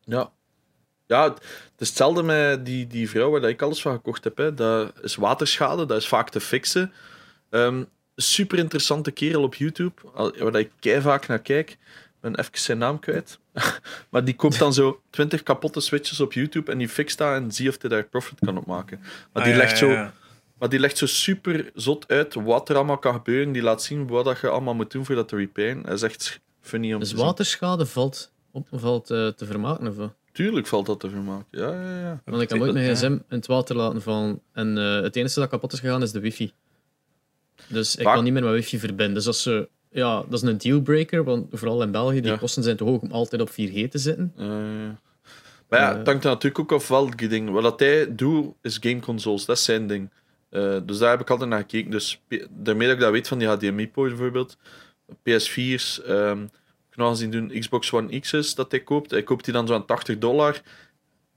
Ja. 0.04 0.32
Ja, 1.06 1.24
het 1.24 1.42
is 1.78 1.88
hetzelfde 1.88 2.24
met 2.24 2.66
die, 2.66 2.88
die 2.88 3.10
vrouw 3.10 3.30
waar 3.30 3.50
ik 3.50 3.62
alles 3.62 3.82
van 3.82 3.94
gekocht 3.94 4.24
heb. 4.24 4.38
Hè. 4.38 4.54
Dat 4.54 4.94
is 5.02 5.16
waterschade, 5.16 5.86
dat 5.86 5.98
is 5.98 6.08
vaak 6.08 6.30
te 6.30 6.40
fixen. 6.40 6.94
Ehm 7.50 7.84
super 8.18 8.58
interessante 8.58 9.12
kerel 9.12 9.44
op 9.44 9.56
YouTube, 9.56 9.94
waar 10.14 10.56
ik 10.56 10.72
kei 10.80 11.02
vaak 11.02 11.28
naar 11.28 11.40
kijk. 11.40 11.70
Ik 11.72 11.78
ben 12.20 12.40
even 12.40 12.60
zijn 12.60 12.78
naam 12.78 13.00
kwijt. 13.00 13.40
maar 14.10 14.24
die 14.24 14.36
koopt 14.36 14.60
dan 14.60 14.74
zo 14.74 15.02
20 15.10 15.44
kapotte 15.44 15.80
switches 15.80 16.20
op 16.20 16.34
YouTube 16.34 16.72
en 16.72 16.78
die 16.78 16.90
fixt 16.90 17.18
dat 17.18 17.34
en 17.34 17.52
zie 17.52 17.70
of 17.70 17.76
hij 17.82 17.90
daar 17.90 18.04
profit 18.04 18.40
kan 18.40 18.58
op 18.58 18.66
maken. 18.66 19.00
Maar 19.34 19.44
die, 19.44 19.54
Ah, 19.54 19.58
ja, 19.60 19.66
legt 19.66 19.72
ja, 19.72 19.78
zo, 19.78 19.92
ja. 19.92 20.14
Maar 20.60 20.70
die 20.70 20.80
legt 20.80 20.98
zo 20.98 21.06
super 21.06 21.72
zot 21.74 22.08
uit 22.08 22.34
wat 22.34 22.70
er 22.70 22.76
allemaal 22.76 22.98
kan 22.98 23.14
gebeuren. 23.14 23.52
Die 23.52 23.62
laat 23.62 23.84
zien 23.84 24.08
wat 24.08 24.26
dat 24.26 24.40
je 24.40 24.48
allemaal 24.50 24.74
moet 24.76 24.92
doen 24.92 25.06
voor 25.06 25.16
dat 25.16 25.28
te 25.28 25.36
repairen. 25.36 25.82
Dat 25.84 25.94
is 25.94 26.02
echt 26.02 26.40
funny 26.62 26.94
om 26.94 27.00
Dus 27.00 27.10
te 27.10 27.16
zien. 27.16 27.26
waterschade 27.26 27.86
valt, 27.86 28.32
op, 28.52 28.68
valt 28.72 29.10
eh, 29.12 29.28
te 29.28 29.46
vermaken. 29.46 29.88
Of? 29.88 30.10
Tuurlijk 30.32 30.68
valt 30.68 30.86
dat 30.86 31.00
te 31.00 31.10
vermaken. 31.10 31.46
Ja, 31.52 31.72
ja, 31.82 32.00
ja. 32.00 32.22
Want 32.26 32.42
ik 32.42 32.50
heb 32.50 32.62
ooit 32.62 32.74
mijn 32.74 32.96
gsm 32.96 33.06
in 33.12 33.24
het 33.30 33.48
water 33.48 33.76
laten 33.76 34.02
vallen 34.02 34.42
en 34.54 34.78
eh, 34.78 35.02
het 35.02 35.16
enige 35.16 35.40
dat 35.40 35.50
kapot 35.50 35.74
is 35.74 35.80
gegaan 35.80 36.02
is 36.02 36.12
de 36.12 36.20
wifi. 36.20 36.52
Dus 37.68 37.96
ik 37.96 38.04
Vaak- 38.04 38.14
kan 38.16 38.24
niet 38.24 38.34
meer 38.34 38.42
mijn 38.44 38.56
wifi 38.56 38.80
verbinden. 38.80 39.14
Dus 39.14 39.24
dat 39.24 39.34
is, 39.36 39.46
eh, 39.46 39.60
ja, 39.92 40.24
dat 40.30 40.44
is 40.44 40.50
een 40.50 40.58
dealbreaker, 40.58 41.24
want 41.24 41.48
vooral 41.52 41.82
in 41.82 41.92
België, 41.92 42.22
die 42.22 42.32
Ja. 42.32 42.38
kosten 42.38 42.64
zijn 42.64 42.78
te 42.78 42.84
hoog 42.84 43.02
om 43.02 43.12
altijd 43.12 43.42
op 43.42 43.50
4G 43.50 43.88
te 43.92 43.98
zitten. 43.98 44.34
Maar 45.70 45.80
ja, 45.80 45.98
het 45.98 46.08
hangt 46.08 46.24
natuurlijk 46.24 46.60
ook 46.60 46.72
af 46.72 46.88
welke 46.88 47.28
ding. 47.28 47.50
Wat 47.50 47.80
hij 47.80 48.16
doet, 48.16 48.54
is 48.62 48.78
gameconsoles. 48.82 49.46
Dat 49.46 49.58
is 49.58 49.64
zijn 49.64 49.88
ding. 49.88 50.10
Eh, 50.58 50.78
dus 50.84 50.98
daar 50.98 51.10
heb 51.10 51.22
ik 51.22 51.30
altijd 51.30 51.50
naar 51.50 51.60
gekeken. 51.60 51.92
Dus 51.92 52.22
daarmee 52.50 52.88
dat 52.88 52.96
ik 52.96 53.02
dat 53.02 53.12
weet 53.12 53.28
van 53.28 53.38
die 53.38 53.48
HDMI-poort 53.48 54.10
bijvoorbeeld. 54.10 54.58
PS4's. 55.12 56.02
ehm 56.02 56.42
ik 56.42 56.94
heb 56.94 57.00
nog 57.00 57.10
eens 57.10 57.20
zien 57.20 57.32
doen 57.32 57.60
Xbox 57.60 57.94
One 57.94 58.20
X's 58.20 58.56
dat 58.56 58.72
hij 58.72 58.80
koopt. 58.80 59.12
Hij 59.12 59.24
koopt 59.24 59.46
die 59.46 59.54
dan 59.54 59.68
zo 59.68 59.74
aan 59.74 59.86
80 59.86 60.18
dollar. 60.18 60.62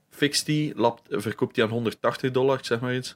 Fixt 0.09 0.45
die, 0.45 0.75
lapt, 0.75 1.01
verkoopt 1.09 1.55
die 1.55 1.63
aan 1.63 1.69
180 1.69 2.31
dollar, 2.31 2.59
zeg 2.61 2.79
maar 2.79 2.95
iets. 2.95 3.15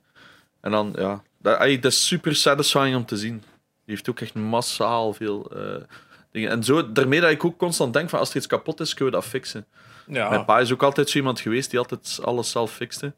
En 0.62 0.72
dan, 0.72 0.94
ja, 0.98 1.24
dat, 1.38 1.60
ey, 1.60 1.80
dat 1.80 1.92
is 1.92 2.08
super 2.08 2.36
satisfying 2.36 2.96
om 2.96 3.06
te 3.06 3.18
zien. 3.18 3.38
Die 3.86 3.96
heeft 3.96 4.10
ook 4.10 4.20
echt 4.20 4.34
massaal 4.34 5.14
veel 5.14 5.52
eh, 5.56 5.84
dingen. 6.32 6.50
En 6.50 6.64
zo, 6.64 6.92
daarmee 6.92 7.22
dat 7.22 7.32
ik 7.32 7.46
ook 7.46 7.58
constant 7.58 7.94
denk 7.94 8.10
van 8.10 8.20
als 8.20 8.30
er 8.30 8.36
iets 8.36 8.48
kapot 8.48 8.80
is, 8.80 8.94
kunnen 8.94 9.14
we 9.14 9.20
dat 9.20 9.30
fixen. 9.30 9.66
Ja. 10.08 10.30
Mijn 10.30 10.46
pa 10.46 10.60
is 10.60 10.74
ook 10.74 10.84
altijd 10.84 11.10
zo 11.10 11.18
iemand 11.18 11.40
geweest 11.40 11.70
die 11.70 11.80
altijd 11.80 12.20
alles 12.22 12.52
zelf 12.52 12.72
fixte. 12.72 13.14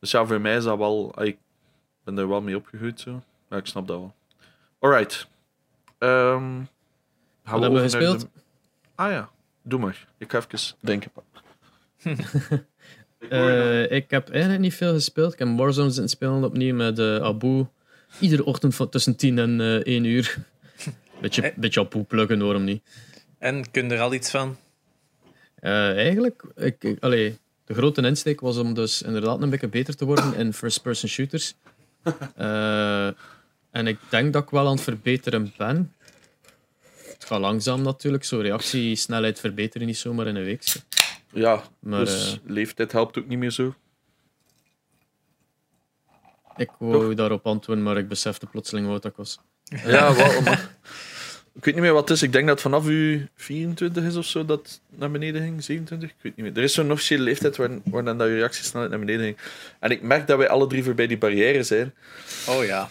Dus 0.00 0.10
ja, 0.10 0.26
voor 0.26 0.40
mij 0.40 0.56
is 0.56 0.64
dat 0.64 0.78
wel... 0.78 1.22
Ik 1.22 1.36
ben 2.04 2.18
er 2.18 2.28
wel 2.28 2.40
mee 2.40 2.56
opgegroeid, 2.56 3.00
zo. 3.00 3.22
Maar 3.48 3.58
ik 3.58 3.66
snap 3.66 3.86
dat 3.86 3.98
wel. 3.98 4.14
Alright. 4.78 5.26
Ehm 5.98 6.40
gaan 7.44 7.60
Wat 7.60 7.60
hebben 7.62 7.82
we 7.82 7.90
gespeeld? 7.90 8.20
de- 8.20 8.26
Ah 8.94 9.10
ja, 9.10 9.30
doe 9.62 9.80
maar. 9.80 10.06
Ik 10.18 10.30
ga 10.30 10.38
even 10.50 10.76
denken. 10.80 11.10
Ik. 13.18 13.30
Eh, 13.30 13.90
ik 13.90 14.10
heb 14.10 14.30
eigenlijk 14.30 14.60
niet 14.62 14.74
veel 14.74 14.92
gespeeld. 14.92 15.32
Ik 15.32 15.38
heb 15.38 15.48
Warzone 15.56 15.90
zitten 15.90 16.08
spelen 16.08 16.44
opnieuw 16.44 16.74
met 16.74 16.98
eh, 16.98 17.16
Abu. 17.16 17.66
Iedere 18.20 18.44
ochtend 18.44 18.74
van 18.74 18.88
tussen 18.88 19.16
10 19.16 19.38
en 19.38 19.60
eh 19.60 19.94
1 19.94 20.04
uur. 20.04 20.36
Beetje, 21.20 21.52
beetje 21.56 21.80
Abu 21.80 22.02
pluggen, 22.02 22.38
waarom 22.44 22.64
niet? 22.64 22.82
En 23.38 23.70
kun 23.70 23.88
je 23.88 23.94
er 23.94 24.00
al 24.00 24.14
iets 24.14 24.30
van? 24.30 24.56
Eh, 25.54 25.96
eigenlijk, 25.96 26.42
ik, 26.56 26.84
ik- 26.84 27.02
allee, 27.02 27.38
de 27.64 27.74
grote 27.74 28.02
insteek 28.02 28.40
was 28.40 28.56
om 28.56 28.74
dus 28.74 29.02
inderdaad 29.02 29.42
een 29.42 29.50
beetje 29.50 29.68
beter 29.68 29.96
te 29.96 30.04
worden 30.04 30.34
in 30.34 30.52
first-person 30.52 31.08
shooters. 31.08 31.54
Eh, 32.36 33.06
en 33.70 33.86
ik 33.86 33.98
denk 34.08 34.32
dat 34.32 34.42
ik 34.42 34.50
wel 34.50 34.66
aan 34.66 34.72
het 34.74 34.80
verbeteren 34.82 35.52
ben. 35.56 35.94
Het 37.04 37.24
gaat 37.24 37.40
langzaam 37.40 37.82
natuurlijk, 37.82 38.24
zo 38.24 38.38
reactiesnelheid 38.40 39.40
verbeteren 39.40 39.86
niet 39.86 39.96
zomaar 39.96 40.26
in 40.26 40.36
een 40.36 40.44
week. 40.44 40.74
Ja, 41.32 41.62
Maar 41.78 42.04
dus 42.04 42.32
eh, 42.32 42.50
leeftijd 42.50 42.92
helpt 42.92 43.18
ook 43.18 43.26
niet 43.26 43.38
meer 43.38 43.50
zo. 43.50 43.74
ik 46.56 46.70
wou 46.78 47.14
daarop 47.14 47.46
antwoorden, 47.46 47.84
maar 47.84 47.96
ik 47.96 48.08
besefte 48.08 48.46
plotseling 48.46 48.86
wat 48.86 49.02
dat 49.02 49.16
was. 49.16 49.38
Ja, 49.64 50.14
wel. 50.16 50.40
maar- 50.40 50.70
Ik 51.54 51.64
weet 51.64 51.74
niet 51.74 51.82
meer 51.82 51.92
wat 51.92 52.08
het 52.08 52.16
is. 52.16 52.22
Ik 52.22 52.32
denk 52.32 52.46
dat 52.46 52.60
vanaf 52.60 52.86
u 52.86 53.28
24 53.36 54.04
is 54.04 54.16
of 54.16 54.24
zo 54.24 54.44
dat 54.44 54.80
naar 54.88 55.10
beneden 55.10 55.42
ging. 55.42 55.64
27? 55.64 56.08
Ik 56.08 56.14
weet 56.22 56.36
niet 56.36 56.46
meer. 56.46 56.56
Er 56.56 56.62
is 56.62 56.74
zo'n 56.74 56.92
officiële 56.92 57.22
leeftijd 57.22 57.56
waar, 57.56 57.70
waar 57.84 58.04
dan 58.04 58.18
dat 58.18 58.28
je 58.28 58.34
reactiesnelheid 58.34 58.90
naar 58.90 59.00
beneden 59.00 59.24
ging. 59.24 59.36
En 59.80 59.90
ik 59.90 60.02
merk 60.02 60.26
dat 60.26 60.38
wij 60.38 60.48
alle 60.48 60.66
drie 60.66 60.84
voorbij 60.84 61.06
die 61.06 61.18
barrière 61.18 61.62
zijn. 61.62 61.94
Oh 62.48 62.64
ja. 62.64 62.90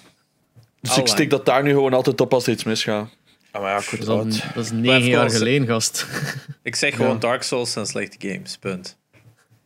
Dus 0.79 0.89
Allang. 0.91 1.07
ik 1.07 1.13
stik 1.13 1.29
dat 1.29 1.45
daar 1.45 1.63
nu 1.63 1.69
gewoon 1.69 1.93
altijd 1.93 2.21
op 2.21 2.33
als 2.33 2.47
er 2.47 2.53
iets 2.53 2.63
misgaat. 2.63 3.09
Ah, 3.51 3.61
maar 3.61 3.71
ja, 3.71 3.77
ik 3.77 4.05
Dat 4.05 4.25
is, 4.25 4.43
dat 4.53 4.63
is 4.65 4.71
negen 4.71 5.09
jaar 5.09 5.29
geleden, 5.29 5.67
gast. 5.67 6.05
Ik 6.63 6.75
zeg 6.75 6.95
gewoon 6.95 7.11
Ja. 7.13 7.17
Dark 7.19 7.43
Souls 7.43 7.71
zijn 7.71 7.85
slechte 7.85 8.27
games. 8.27 8.57
Punt. 8.57 8.97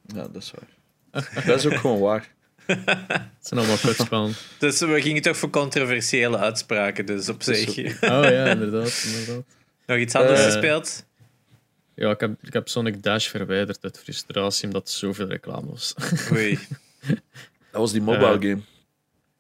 Ja, 0.05 0.27
dat 0.31 0.36
is 0.36 0.53
waar. 1.12 1.23
dat 1.45 1.58
is 1.58 1.65
ook 1.65 1.75
gewoon 1.75 1.99
waar. 1.99 2.34
Het 3.38 3.47
zijn 3.47 3.60
allemaal 3.60 3.78
kutspellen. 3.78 4.34
Dus 4.60 4.80
we 4.80 5.01
gingen 5.01 5.21
toch 5.21 5.38
voor 5.38 5.49
controversiële 5.49 6.38
uitspraken, 6.38 7.06
dus 7.06 7.30
op 7.30 7.39
is 7.39 7.45
zich. 7.45 7.75
Oh 8.01 8.23
ja, 8.23 8.45
inderdaad. 8.45 9.04
inderdaad. 9.06 9.43
Nog 9.86 9.97
iets 9.97 10.15
anders 10.15 10.39
Eh, 10.39 10.45
gespeeld? 10.45 11.06
Ja, 11.95 12.10
ik 12.12 12.19
heb, 12.19 12.43
ik 12.43 12.54
heb 12.54 12.67
Sonic 12.67 13.04
Dash 13.04 13.28
verwijderd 13.30 13.84
uit 13.84 13.99
frustratie 13.99 14.65
omdat 14.67 14.88
er 14.88 14.93
zoveel 14.93 15.28
reclame 15.28 15.69
was. 15.69 15.95
Oei. 16.34 16.60
Dat 17.71 17.82
was 17.82 17.91
die 17.91 18.01
mobile 18.01 18.25
Eh, 18.34 18.41
game. 18.41 18.62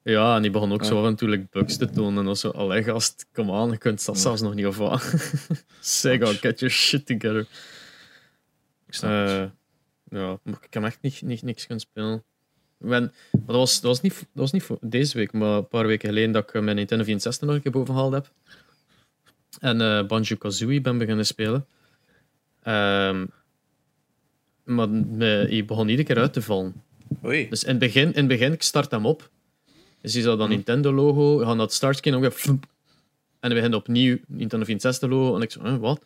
Ja, 0.03 0.35
en 0.35 0.41
die 0.41 0.51
begon 0.51 0.73
ook 0.73 0.81
Ja. 0.81 0.87
zo 0.87 0.99
af 1.01 1.07
en 1.07 1.15
toe 1.15 1.29
like, 1.29 1.47
bugs 1.51 1.77
te 1.77 1.89
tonen. 1.89 2.19
En 2.19 2.25
dan 2.25 2.35
zo, 2.35 2.49
allee 2.49 2.83
gast, 2.83 3.25
kom 3.33 3.51
aan, 3.51 3.69
je 3.71 3.77
kunt 3.77 4.05
dat 4.05 4.19
zelfs 4.19 4.41
nog 4.41 4.53
niet 4.53 4.65
of 4.65 4.77
wat. 4.77 5.13
Sega, 5.79 6.25
get 6.33 6.59
your 6.59 6.73
shit 6.75 7.05
together. 7.05 7.47
Ik 8.87 8.93
snap 8.93 9.11
het. 9.11 9.29
Eh, 9.29 10.19
ja, 10.19 10.39
ik 10.45 10.73
heb 10.73 10.83
echt 10.83 10.97
niet, 11.01 11.21
niet, 11.21 11.41
niks 11.41 11.65
kunnen 11.65 11.85
spelen. 11.91 12.23
Ben- 12.77 13.13
maar 13.31 13.41
dat, 13.45 13.55
was, 13.55 13.73
dat, 13.73 13.83
was 13.83 14.01
niet, 14.01 14.13
dat 14.13 14.25
was 14.33 14.51
niet 14.51 14.63
voor 14.63 14.77
deze 14.81 15.17
week, 15.17 15.31
maar 15.33 15.57
een 15.57 15.67
paar 15.67 15.87
weken 15.87 16.09
geleden 16.09 16.31
dat 16.31 16.43
ik 16.43 16.53
eh, 16.53 16.61
mijn 16.61 16.75
Nintendo 16.75 17.03
64 17.03 17.47
nog 17.47 17.55
een 17.55 17.61
keer 17.61 17.71
bovengehaald 17.71 18.13
heb. 18.13 18.31
En 19.59 19.81
eh 19.81 20.05
Banjo-Kazooie 20.07 20.81
ben 20.81 20.97
beginnen 20.97 21.25
spelen. 21.25 21.65
Ehm, 22.63 23.25
maar 24.63 24.89
me- 24.89 25.47
je 25.49 25.65
begon 25.65 25.89
iedere 25.89 26.07
keer 26.07 26.17
uit 26.17 26.33
te 26.33 26.41
vallen. 26.41 26.83
Oei. 27.25 27.49
Dus 27.49 27.63
in 27.63 27.69
het 27.69 27.79
begin, 27.79 28.07
in 28.07 28.13
het 28.15 28.27
begin 28.27 28.51
ik 28.53 28.61
start 28.61 28.91
hem 28.91 29.05
op. 29.05 29.29
Dus 30.01 30.13
je 30.13 30.21
ziet 30.21 30.37
dat 30.37 30.49
Nintendo-logo, 30.49 31.39
je 31.39 31.45
gaat 31.45 31.55
naar 31.55 31.65
het 31.65 31.73
startscreen, 31.73 32.31
flump. 32.31 32.65
En 33.39 33.49
dan 33.49 33.53
begint 33.59 33.73
opnieuw 33.75 34.17
Nintendo 34.27 34.65
64-logo. 34.65 35.35
En 35.35 35.41
ik 35.41 35.51
zo, 35.51 35.79
wat? 35.79 36.03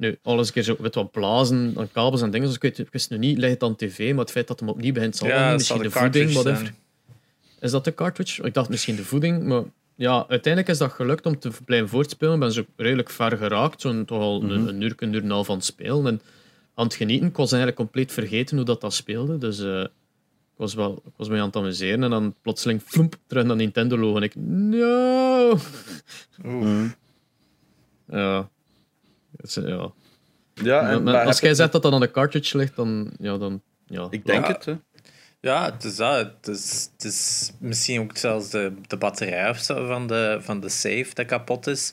Nu, 0.00 0.18
alles 0.22 0.46
een 0.46 0.52
keer 0.52 0.62
zo 0.62 0.76
met 0.78 0.94
wat 0.94 1.10
blazen, 1.10 1.74
dan 1.74 1.92
kabels 1.92 2.22
en 2.22 2.30
dingen. 2.30 2.46
Dus 2.46 2.56
ik, 2.56 2.62
weet, 2.62 2.78
ik 2.78 2.88
wist 2.92 3.10
nu 3.10 3.18
niet, 3.18 3.38
ligt 3.38 3.52
het 3.52 3.62
aan 3.62 3.76
tv, 3.76 4.10
maar 4.10 4.20
het 4.20 4.30
feit 4.30 4.46
dat 4.48 4.60
hem 4.60 4.68
opnieuw 4.68 4.92
begint, 4.92 5.16
zal 5.16 5.28
Ja, 5.28 5.50
niet. 5.50 5.58
het 5.58 5.66
zal 5.66 5.76
Misschien 5.78 6.02
de 6.02 6.08
de 6.10 6.18
voeding, 6.18 6.32
whatever. 6.32 6.64
zijn. 6.66 6.76
Is 7.60 7.70
dat 7.70 7.84
de 7.84 7.94
cartridge? 7.94 8.42
Ik 8.42 8.54
dacht 8.54 8.68
misschien 8.68 8.96
de 8.96 9.04
voeding, 9.04 9.42
maar 9.44 9.62
ja, 9.94 10.24
uiteindelijk 10.28 10.72
is 10.72 10.78
dat 10.78 10.92
gelukt 10.92 11.26
om 11.26 11.38
te 11.38 11.50
blijven 11.64 11.88
voortspelen. 11.88 12.34
Ik 12.34 12.40
ben 12.40 12.52
zo 12.52 12.64
redelijk 12.76 13.10
ver 13.10 13.36
geraakt, 13.36 13.80
zo'n 13.80 14.04
toch 14.04 14.20
al 14.20 14.42
een, 14.42 14.68
een 14.68 14.80
uur, 14.80 14.94
een 14.96 15.12
uur 15.12 15.22
en 15.22 15.30
half 15.30 15.50
aan 15.50 15.56
het 15.56 15.64
spelen. 15.64 16.06
En 16.06 16.20
aan 16.74 16.84
het 16.84 16.94
genieten, 16.94 17.26
ik 17.28 17.36
was 17.36 17.48
eigenlijk 17.52 17.80
compleet 17.80 18.12
vergeten 18.12 18.56
hoe 18.56 18.66
dat, 18.66 18.80
dat 18.80 18.94
speelde. 18.94 19.38
Dus 19.38 19.60
eh, 19.60 19.80
ik 19.80 20.56
was 20.56 20.74
wel 20.74 21.02
ik 21.06 21.12
was 21.16 21.28
me 21.28 21.38
aan 21.40 21.46
het 21.46 21.56
amuseren 21.56 22.02
en 22.04 22.10
dan 22.10 22.34
plotseling 22.42 22.82
floemp, 22.84 23.16
terug 23.26 23.44
naar 23.44 23.56
Nintendo-logo. 23.56 24.16
En 24.16 24.22
ik, 24.22 24.34
no! 24.36 25.58
Oeh. 26.44 26.90
Ja. 28.10 28.48
Ja. 29.42 29.90
Ja, 30.54 30.82
Maar- 30.82 30.90
en, 30.92 31.02
maar 31.02 31.14
maar 31.14 31.26
als 31.26 31.40
jij 31.40 31.54
zegt 31.54 31.72
dat 31.72 31.82
dat 31.82 31.92
aan 31.92 32.00
de 32.00 32.10
cartridge 32.10 32.56
ligt, 32.56 32.76
dan... 32.76 33.10
Ja, 33.18 33.38
dan 33.38 33.62
ja, 33.86 34.06
Ik 34.10 34.26
denk 34.26 34.46
Ja. 34.46 34.52
het, 34.52 34.64
hè. 34.64 34.74
Ja, 35.40 35.72
het 35.72 35.84
is 35.84 35.96
dat. 35.96 36.18
Het 36.40 36.48
is, 36.48 36.88
het 36.92 37.04
is 37.04 37.52
misschien 37.58 38.00
ook 38.00 38.16
zelfs 38.16 38.50
de, 38.50 38.72
de 38.86 38.96
batterij 38.96 39.48
of 39.50 39.58
zo 39.58 39.86
van 39.86 40.06
de, 40.06 40.38
van 40.40 40.60
de 40.60 40.68
save 40.68 41.06
dat 41.14 41.26
kapot 41.26 41.66
is, 41.66 41.92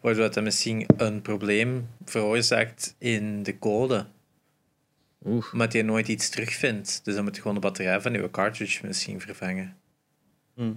waardoor 0.00 0.30
dat 0.30 0.44
misschien 0.44 0.86
een 0.96 1.22
probleem 1.22 1.88
veroorzaakt 2.04 2.94
in 2.98 3.42
de 3.42 3.58
code. 3.58 4.06
Oeh. 5.26 5.52
Omdat 5.52 5.72
je 5.72 5.82
nooit 5.82 6.08
iets 6.08 6.28
terugvindt. 6.28 7.00
Dus 7.04 7.14
dan 7.14 7.24
moet 7.24 7.34
je 7.34 7.40
gewoon 7.40 7.56
de 7.56 7.62
batterij 7.62 8.00
van 8.00 8.12
je 8.12 8.30
cartridge 8.30 8.86
misschien 8.86 9.20
vervangen. 9.20 9.76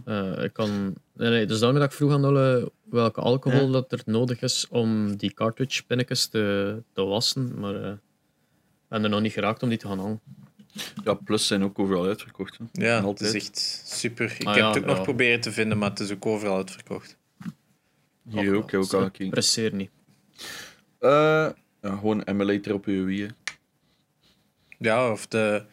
Eh, 0.05 0.43
ik 0.43 0.53
kan... 0.53 0.95
Nee, 1.13 1.29
nee, 1.29 1.45
dus 1.45 1.59
daarom 1.59 1.79
dat 1.79 1.87
ik 1.89 1.95
vroeg 1.95 2.11
aan 2.11 2.21
Nolle 2.21 2.71
welke 2.83 3.21
alcohol 3.21 3.65
Ja. 3.65 3.71
dat 3.71 3.91
er 3.91 4.01
nodig 4.05 4.41
is 4.41 4.67
om 4.69 5.15
die 5.15 5.33
cartridge 5.33 5.83
pinnetjes 5.85 6.27
te, 6.27 6.77
te 6.93 7.01
wassen, 7.03 7.59
maar 7.59 7.75
eh, 7.83 7.89
ik 7.91 7.97
ben 8.87 9.03
er 9.03 9.09
nog 9.09 9.21
niet 9.21 9.31
geraakt 9.33 9.63
om 9.63 9.69
die 9.69 9.77
te 9.77 9.87
gaan 9.87 9.99
halen. 9.99 10.19
Ja, 11.03 11.13
Plus 11.13 11.47
zijn 11.47 11.63
ook 11.63 11.79
overal 11.79 12.05
uitverkocht. 12.05 12.57
Hè. 12.57 12.85
Ja, 12.85 12.89
het 12.95 12.99
is 13.01 13.05
altijd. 13.05 13.33
echt 13.35 13.57
super. 13.85 14.35
Ik 14.39 14.47
Ah, 14.47 14.53
heb 14.53 14.63
ja, 14.63 14.67
het 14.69 14.77
ook 14.77 14.85
nog 14.85 15.01
proberen 15.01 15.41
te 15.41 15.51
vinden, 15.51 15.77
maar 15.77 15.89
het 15.89 15.99
is 15.99 16.11
ook 16.11 16.25
overal 16.25 16.55
uitverkocht. 16.57 17.17
Hier 18.29 18.55
ook, 18.55 18.73
ook 18.73 18.93
al 18.93 19.01
gekeken. 19.03 19.29
Presseer 19.29 19.73
niet. 19.73 19.89
Eh, 20.99 21.09
ja, 21.81 21.95
gewoon 21.95 22.21
emulator 22.21 22.73
op 22.73 22.85
je 22.85 23.01
Wii. 23.01 23.21
hè. 23.21 23.27
Ja, 24.79 25.11
of 25.11 25.27
de... 25.27 25.63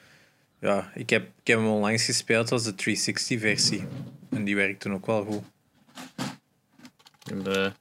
Ja, 0.64 0.90
ik 0.94 1.11
heb, 1.11 1.22
ik 1.40 1.46
heb 1.46 1.59
hem 1.59 1.68
onlangs 1.68 2.05
gespeeld 2.05 2.53
als 2.53 2.64
de 2.64 2.72
360-versie. 2.72 3.83
En 4.31 4.44
die 4.44 4.57
werkt 4.57 4.81
toen 4.81 4.92
ook 4.94 5.07
wel 5.07 5.24
goed. 5.24 5.42
Heb 7.22 7.44
de 7.44 7.72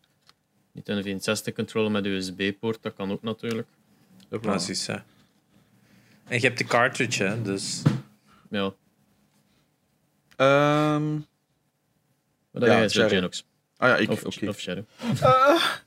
Nintendo 0.71 1.01
64 1.01 1.53
controller 1.53 1.91
met 1.91 2.05
USB-poort, 2.05 2.81
dat 2.81 2.93
kan 2.93 3.11
ook 3.11 3.21
natuurlijk. 3.21 3.67
Ja, 4.29 4.39
hè. 4.59 4.93
En 6.27 6.39
je 6.39 6.39
hebt 6.39 6.57
de 6.57 6.63
cartridge, 6.63 7.23
hè, 7.23 7.41
dus... 7.41 7.81
Ja, 8.49 8.73
Ehm, 10.35 11.13
maar 11.13 12.61
dat 12.61 12.63
Ja, 12.67 12.81
is. 12.83 12.93
Genox. 12.93 13.45
ah 13.77 13.89
ja, 13.89 13.95
ik, 13.95 14.09
Of, 14.09 14.23
oké. 14.23 14.47
of 14.47 14.59
Shadow. 14.59 14.83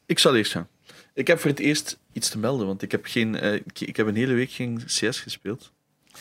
ik 0.07 0.19
zal 0.19 0.37
eerst 0.37 0.53
gaan. 0.53 0.69
Ik 1.15 1.27
heb 1.27 1.39
voor 1.39 1.51
het 1.51 1.59
eerst 1.59 1.99
iets 2.13 2.29
te 2.29 2.39
melden, 2.39 2.67
want 2.67 2.83
ik 2.83 2.91
heb, 2.91 3.05
geen, 3.05 3.37
eh, 3.37 3.55
ik, 3.55 3.81
ik 3.81 3.97
heb 3.97 4.07
een 4.07 4.17
hele 4.17 4.35
week 4.35 4.51
geen 4.51 4.81
CS 4.87 5.21
gespeeld. 5.21 5.73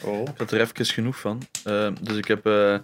Oh. 0.04 0.22
Ik 0.22 0.38
had 0.38 0.52
er 0.52 0.62
even 0.62 0.86
genoeg 0.86 1.20
van. 1.20 1.42
Ehm, 1.64 1.94
dus 2.02 2.18
ik 2.18 2.28
heb 2.28 2.46
eh, 2.46 2.78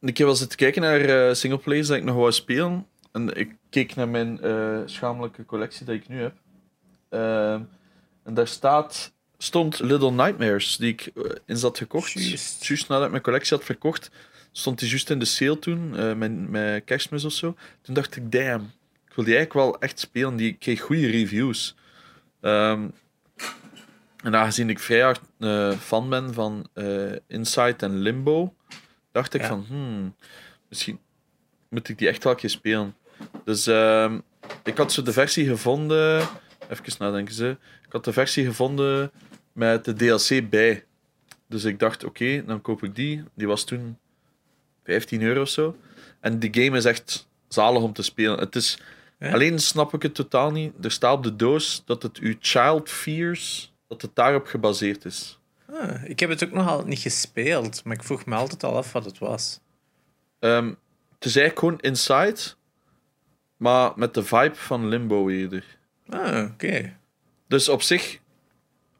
een 0.00 0.12
keer 0.12 0.26
wel 0.26 0.36
zitten 0.36 0.58
kijken 0.58 0.82
naar 0.82 1.00
eh 1.00 1.34
singleplayers 1.34 1.88
dat 1.88 1.96
ik 1.96 2.04
nog 2.04 2.16
wou 2.16 2.32
spelen. 2.32 2.86
En 3.12 3.36
ik 3.36 3.56
keek 3.70 3.94
naar 3.94 4.08
mijn 4.08 4.40
eh, 4.40 4.78
schamelijke 4.84 5.44
collectie 5.44 5.86
die 5.86 5.94
ik 5.94 6.08
nu 6.08 6.20
heb. 6.20 6.34
Ehm, 7.08 7.60
en 8.24 8.34
daar 8.34 8.48
staat, 8.48 9.12
stond 9.38 9.80
Little 9.80 10.10
Nightmares, 10.10 10.76
die 10.76 10.92
ik 10.92 11.12
eens 11.46 11.62
had 11.62 11.78
gekocht. 11.78 12.12
Juist. 12.12 12.66
Juist 12.66 12.88
nadat 12.88 13.04
ik 13.04 13.10
mijn 13.10 13.22
collectie 13.22 13.56
had 13.56 13.66
verkocht, 13.66 14.10
stond 14.52 14.78
die 14.78 14.88
juist 14.88 15.10
in 15.10 15.18
de 15.18 15.24
sale 15.24 15.58
toen, 15.58 15.96
eh, 15.96 16.14
met, 16.14 16.50
met 16.50 16.84
kerstmis 16.84 17.24
of 17.24 17.32
zo. 17.32 17.56
Toen 17.82 17.94
dacht 17.94 18.16
ik, 18.16 18.32
damn, 18.32 18.72
ik 19.08 19.14
wil 19.14 19.24
die 19.24 19.36
eigenlijk 19.36 19.52
wel 19.52 19.80
echt 19.80 19.98
spelen. 19.98 20.36
Die 20.36 20.52
kreeg 20.52 20.80
goede 20.80 21.10
reviews. 21.10 21.74
Ehm, 22.40 22.88
en 24.22 24.36
aangezien 24.36 24.70
ik 24.70 24.78
vrij 24.78 25.00
hard 25.02 25.20
eh, 25.38 25.70
fan 25.70 26.08
ben 26.08 26.34
van 26.34 26.68
eh 26.74 27.12
Inside 27.26 27.76
en 27.76 27.98
Limbo, 27.98 28.54
dacht 29.12 29.34
ik 29.34 29.40
Ja. 29.40 29.46
van, 29.48 29.64
hmm, 29.68 30.14
misschien 30.68 31.00
moet 31.68 31.88
ik 31.88 31.98
die 31.98 32.08
echt 32.08 32.24
wel 32.24 32.32
een 32.32 32.38
keer 32.38 32.50
spelen. 32.50 32.94
Dus 33.44 33.66
ehm, 33.66 34.18
ik 34.64 34.76
had 34.76 34.92
zo 34.92 35.02
de 35.02 35.12
versie 35.12 35.46
gevonden, 35.46 36.28
even 36.68 36.94
nadenken 36.98 37.34
ze, 37.34 37.56
ik 37.86 37.92
had 37.92 38.04
de 38.04 38.12
versie 38.12 38.44
gevonden 38.44 39.10
met 39.52 39.84
de 39.84 39.94
DLC 39.94 40.50
bij. 40.50 40.84
Dus 41.48 41.64
ik 41.64 41.78
dacht, 41.78 42.04
oké, 42.04 42.44
dan 42.44 42.60
koop 42.60 42.82
ik 42.82 42.94
die. 42.94 43.24
Die 43.34 43.46
was 43.46 43.64
toen 43.64 43.98
15 44.84 45.22
euro 45.22 45.40
of 45.40 45.48
zo. 45.48 45.76
En 46.20 46.38
die 46.38 46.62
game 46.62 46.76
is 46.76 46.84
echt 46.84 47.28
zalig 47.48 47.82
om 47.82 47.92
te 47.92 48.02
spelen. 48.02 48.38
Het 48.38 48.56
is, 48.56 48.78
Ja? 49.18 49.32
Alleen 49.32 49.58
snap 49.58 49.94
ik 49.94 50.02
het 50.02 50.14
totaal 50.14 50.50
niet. 50.50 50.72
Er 50.84 50.90
staat 50.90 51.16
op 51.16 51.22
de 51.22 51.36
doos 51.36 51.82
dat 51.84 52.02
het 52.02 52.18
uw 52.18 52.34
Child 52.40 52.90
Fears, 52.90 53.71
dat 53.92 54.02
het 54.02 54.14
daarop 54.14 54.46
gebaseerd 54.46 55.04
is. 55.04 55.38
Ah, 55.72 56.04
ik 56.04 56.20
heb 56.20 56.30
het 56.30 56.44
ook 56.44 56.52
nog 56.52 56.68
altijd 56.68 56.88
niet 56.88 56.98
gespeeld, 56.98 57.84
maar 57.84 57.96
ik 57.96 58.02
vroeg 58.02 58.26
me 58.26 58.34
altijd 58.34 58.64
al 58.64 58.76
af 58.76 58.92
wat 58.92 59.04
het 59.04 59.18
was. 59.18 59.60
Ehm, 60.38 60.68
het 61.14 61.24
is 61.24 61.36
eigenlijk 61.36 61.58
gewoon 61.58 61.80
Inside, 61.80 62.40
maar 63.56 63.92
met 63.96 64.14
de 64.14 64.24
vibe 64.24 64.54
van 64.54 64.88
Limbo 64.88 65.28
eerder. 65.28 65.64
Ah, 66.08 66.50
oké. 66.52 66.96
Dus 67.46 67.68
op 67.68 67.82
zich 67.82 68.18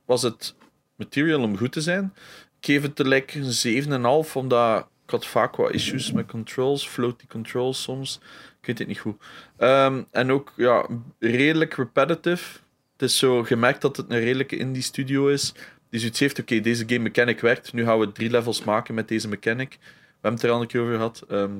was 0.04 0.22
het 0.22 0.54
material 0.96 1.42
om 1.42 1.56
goed 1.56 1.72
te 1.72 1.80
zijn. 1.80 2.14
Ik 2.60 2.66
geef 2.66 2.82
het 2.82 2.98
like 2.98 3.38
een 3.38 4.24
7,5, 4.26 4.36
omdat 4.36 4.88
ik 5.04 5.10
had 5.10 5.26
vaak 5.26 5.56
wat 5.56 5.72
issues 5.72 6.12
met 6.12 6.26
controls, 6.26 6.88
floaty 6.88 7.26
controls 7.26 7.82
soms. 7.82 8.20
Ik 8.60 8.66
weet 8.66 8.78
het 8.78 8.88
niet 8.88 8.98
goed. 8.98 9.22
Ehm, 9.56 10.02
en 10.10 10.30
ook 10.30 10.52
ja, 10.56 10.86
redelijk 11.18 11.74
repetitive. 11.74 12.61
Het 13.02 13.10
is 13.10 13.18
zo 13.18 13.42
gemerkt 13.42 13.80
dat 13.80 13.96
het 13.96 14.10
een 14.10 14.20
redelijke 14.20 14.56
indie 14.56 14.82
studio 14.82 15.28
is. 15.28 15.54
Die 15.90 16.00
zoiets 16.00 16.20
heeft, 16.20 16.38
oké, 16.38 16.60
deze 16.60 16.84
game 16.86 16.98
mechanic 16.98 17.40
werkt. 17.40 17.72
Nu 17.72 17.84
gaan 17.84 17.98
we 17.98 18.12
drie 18.12 18.30
levels 18.30 18.64
maken 18.64 18.94
met 18.94 19.08
deze 19.08 19.28
mechanic. 19.28 19.78
We 19.80 19.86
hebben 20.12 20.40
het 20.40 20.42
er 20.42 20.50
al 20.50 20.60
een 20.60 20.66
keer 20.66 20.80
over 20.80 20.94
gehad. 20.94 21.24
Ehm, 21.28 21.52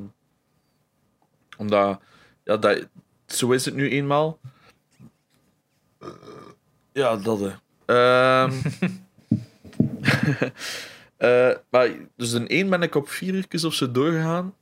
omdat, 1.57 2.01
ja, 2.45 2.57
dat, 2.57 2.89
zo 3.27 3.51
is 3.51 3.65
het 3.65 3.75
nu 3.75 3.91
eenmaal. 3.91 4.39
Ja, 6.93 7.17
dat. 7.17 7.41
hè. 7.41 7.53
Ehm 7.85 8.53
eh, 11.17 11.57
maar 11.71 11.91
dus 12.17 12.33
in 12.33 12.49
één 12.49 12.71
ben 12.71 12.83
ik 12.83 12.95
op 12.95 13.09
vier 13.09 13.35
uur 13.35 13.67
of 13.67 13.75
zo 13.75 13.91
doorgegaan. 13.91 14.55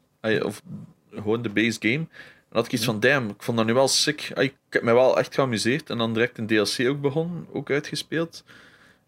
Of 0.43 0.62
gewoon 1.11 1.43
de 1.43 1.51
base 1.51 1.79
game. 1.81 2.07
En 2.51 2.57
had 2.57 2.65
ik 2.65 2.73
iets 2.73 2.85
van, 2.85 3.01
damn, 3.01 3.29
ik 3.29 3.43
vond 3.43 3.57
dat 3.57 3.67
nu 3.67 3.75
wel 3.75 3.89
sick. 3.89 4.31
Ay, 4.35 4.45
Ik 4.45 4.55
heb 4.71 4.83
me 4.83 4.93
wel 4.93 5.19
echt 5.19 5.35
geamuseerd. 5.35 5.91
En 5.91 5.99
dan 5.99 6.13
direct 6.13 6.39
een 6.39 6.47
DLC 6.47 6.89
ook 6.89 7.01
begonnen, 7.01 7.47
ook 7.53 7.71
uitgespeeld. 7.71 8.45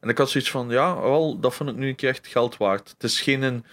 En 0.01 0.09
ik 0.09 0.19
had 0.19 0.31
zoiets 0.31 0.51
van, 0.51 0.69
ja, 0.71 1.01
wel, 1.01 1.39
dat 1.41 1.55
vond 1.55 1.71
ik 1.71 1.77
nu 1.77 1.89
een 1.89 1.95
keer 1.95 2.09
echt 2.09 2.27
geld 2.27 2.57
waard. 2.57 2.89
Het 2.91 3.03
is 3.05 3.21
geen 3.21 3.43
een 3.43 3.65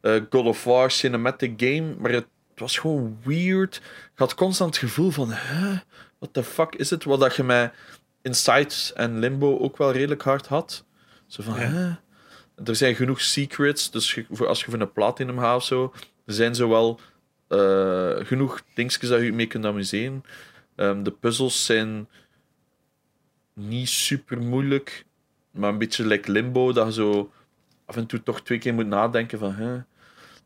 eh, 0.00 0.14
God 0.30 0.46
of 0.46 0.64
War 0.64 0.90
cinematic 0.90 1.52
game, 1.56 1.94
maar 1.98 2.10
het 2.12 2.26
was 2.54 2.78
gewoon 2.78 3.18
weird. 3.24 3.76
Ik 4.12 4.18
had 4.18 4.34
constant 4.34 4.74
het 4.74 4.84
gevoel 4.84 5.10
van, 5.10 5.28
huh, 5.32 5.78
what 6.18 6.32
the 6.32 6.42
fuck 6.44 6.74
is 6.74 6.90
het? 6.90 7.04
Wat 7.04 7.20
dat 7.20 7.36
je 7.36 7.42
met 7.42 7.72
Inside 8.22 8.74
en 8.94 9.18
Limbo 9.18 9.58
ook 9.58 9.76
wel 9.76 9.92
redelijk 9.92 10.22
hard 10.22 10.46
had. 10.46 10.84
Zo 11.26 11.42
van, 11.42 11.54
Ja. 11.60 11.68
huh? 11.70 11.94
Er 12.64 12.76
zijn 12.76 12.94
genoeg 12.94 13.20
secrets, 13.20 13.90
dus 13.90 14.18
voor, 14.30 14.46
als 14.46 14.64
je 14.64 14.70
voor 14.70 14.80
een 14.80 14.92
platinum 14.92 15.38
gaat 15.38 15.56
of 15.56 15.64
zo, 15.64 15.92
er 16.26 16.34
zijn 16.34 16.54
zowel 16.54 17.00
eh 17.52 18.26
genoeg 18.26 18.62
dingetjes 18.74 19.08
dat 19.08 19.20
je 19.22 19.32
mee 19.32 19.46
kunt 19.46 19.64
amuseren. 19.64 20.24
Ehm, 20.76 21.02
de 21.02 21.10
puzzels 21.10 21.64
zijn 21.64 22.08
niet 23.54 23.88
super 23.88 24.38
moeilijk, 24.38 25.04
maar 25.50 25.70
een 25.70 25.78
beetje 25.78 26.06
like 26.06 26.30
Limbo, 26.30 26.72
dat 26.72 26.86
je 26.86 26.92
zo 26.92 27.30
af 27.86 27.96
en 27.96 28.06
toe 28.06 28.22
toch 28.22 28.40
twee 28.42 28.58
keer 28.58 28.74
moet 28.74 28.86
nadenken 28.86 29.38
van... 29.38 29.52
Hè. 29.54 29.72